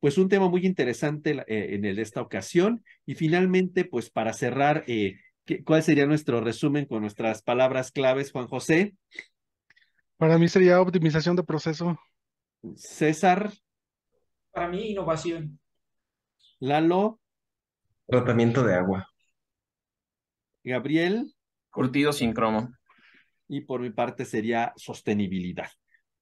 Pues 0.00 0.16
un 0.18 0.28
tema 0.28 0.48
muy 0.48 0.66
interesante 0.66 1.42
eh, 1.46 1.74
en 1.74 1.84
el, 1.84 1.98
esta 1.98 2.22
ocasión 2.22 2.84
y 3.06 3.14
finalmente, 3.14 3.84
pues 3.84 4.10
para 4.10 4.32
cerrar, 4.32 4.84
eh, 4.86 5.16
¿qué, 5.44 5.62
¿cuál 5.62 5.82
sería 5.82 6.06
nuestro 6.06 6.40
resumen 6.40 6.86
con 6.86 7.02
nuestras 7.02 7.42
palabras 7.42 7.92
claves, 7.92 8.32
Juan 8.32 8.48
José? 8.48 8.94
Para 10.16 10.38
mí 10.38 10.48
sería 10.48 10.80
optimización 10.80 11.36
de 11.36 11.44
proceso. 11.44 11.98
César. 12.76 13.50
Para 14.52 14.68
mí, 14.68 14.90
innovación. 14.90 15.58
Lalo. 16.58 17.20
Tratamiento 18.06 18.64
de 18.64 18.74
agua. 18.74 19.08
Gabriel. 20.64 21.32
Curtido 21.70 22.12
sin 22.12 22.32
cromo. 22.32 22.70
Y 23.48 23.62
por 23.62 23.80
mi 23.80 23.90
parte 23.90 24.24
sería 24.24 24.72
sostenibilidad. 24.76 25.68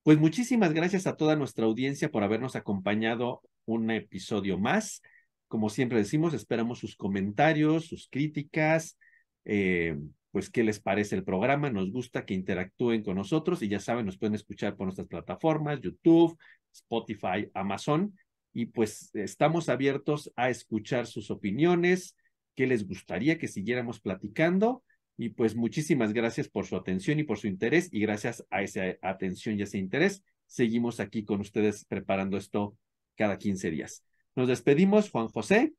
Pues 0.02 0.18
muchísimas 0.18 0.72
gracias 0.72 1.06
a 1.06 1.16
toda 1.16 1.36
nuestra 1.36 1.66
audiencia 1.66 2.10
por 2.10 2.22
habernos 2.22 2.56
acompañado 2.56 3.42
un 3.66 3.90
episodio 3.90 4.58
más. 4.58 5.02
Como 5.48 5.68
siempre 5.68 5.98
decimos, 5.98 6.34
esperamos 6.34 6.78
sus 6.78 6.96
comentarios, 6.96 7.86
sus 7.86 8.08
críticas, 8.10 8.98
eh, 9.44 9.98
pues 10.30 10.50
qué 10.50 10.62
les 10.62 10.80
parece 10.80 11.16
el 11.16 11.24
programa. 11.24 11.70
Nos 11.70 11.90
gusta 11.90 12.24
que 12.24 12.34
interactúen 12.34 13.02
con 13.02 13.16
nosotros 13.16 13.62
y 13.62 13.68
ya 13.68 13.80
saben, 13.80 14.06
nos 14.06 14.18
pueden 14.18 14.34
escuchar 14.34 14.76
por 14.76 14.86
nuestras 14.86 15.08
plataformas, 15.08 15.80
YouTube, 15.80 16.38
Spotify, 16.72 17.50
Amazon. 17.54 18.14
Y 18.52 18.66
pues 18.66 19.10
estamos 19.14 19.68
abiertos 19.68 20.32
a 20.36 20.50
escuchar 20.50 21.06
sus 21.06 21.30
opiniones, 21.30 22.16
qué 22.58 22.66
les 22.66 22.88
gustaría 22.88 23.38
que 23.38 23.46
siguiéramos 23.46 24.00
platicando. 24.00 24.82
Y 25.16 25.28
pues 25.28 25.54
muchísimas 25.54 26.12
gracias 26.12 26.48
por 26.48 26.66
su 26.66 26.74
atención 26.74 27.20
y 27.20 27.22
por 27.22 27.38
su 27.38 27.46
interés. 27.46 27.88
Y 27.92 28.00
gracias 28.00 28.44
a 28.50 28.62
esa 28.62 28.96
atención 29.00 29.56
y 29.56 29.62
ese 29.62 29.78
interés, 29.78 30.24
seguimos 30.48 30.98
aquí 30.98 31.24
con 31.24 31.40
ustedes 31.40 31.84
preparando 31.84 32.36
esto 32.36 32.76
cada 33.14 33.38
15 33.38 33.70
días. 33.70 34.04
Nos 34.34 34.48
despedimos, 34.48 35.08
Juan 35.08 35.28
José. 35.28 35.72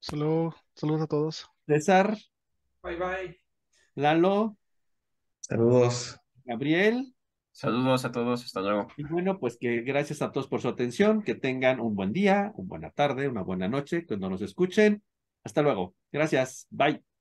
Saludos, 0.00 0.54
saludos 0.74 1.02
a 1.02 1.06
todos. 1.06 1.46
César. 1.66 2.16
Bye 2.82 2.96
bye. 2.96 3.40
Lalo. 3.94 4.56
Saludos. 5.40 6.18
Gabriel. 6.46 7.14
Saludos 7.52 8.06
a 8.06 8.12
todos, 8.12 8.42
hasta 8.46 8.62
luego. 8.62 8.88
Y 8.96 9.04
bueno, 9.04 9.38
pues 9.38 9.58
que 9.58 9.82
gracias 9.82 10.22
a 10.22 10.32
todos 10.32 10.48
por 10.48 10.62
su 10.62 10.68
atención, 10.68 11.22
que 11.22 11.34
tengan 11.34 11.80
un 11.80 11.94
buen 11.94 12.14
día, 12.14 12.50
una 12.54 12.68
buena 12.68 12.90
tarde, 12.92 13.28
una 13.28 13.42
buena 13.42 13.68
noche 13.68 14.06
cuando 14.06 14.30
nos 14.30 14.40
escuchen. 14.40 15.02
Hasta 15.44 15.62
luego. 15.62 15.94
Gracias. 16.12 16.66
Bye. 16.70 17.13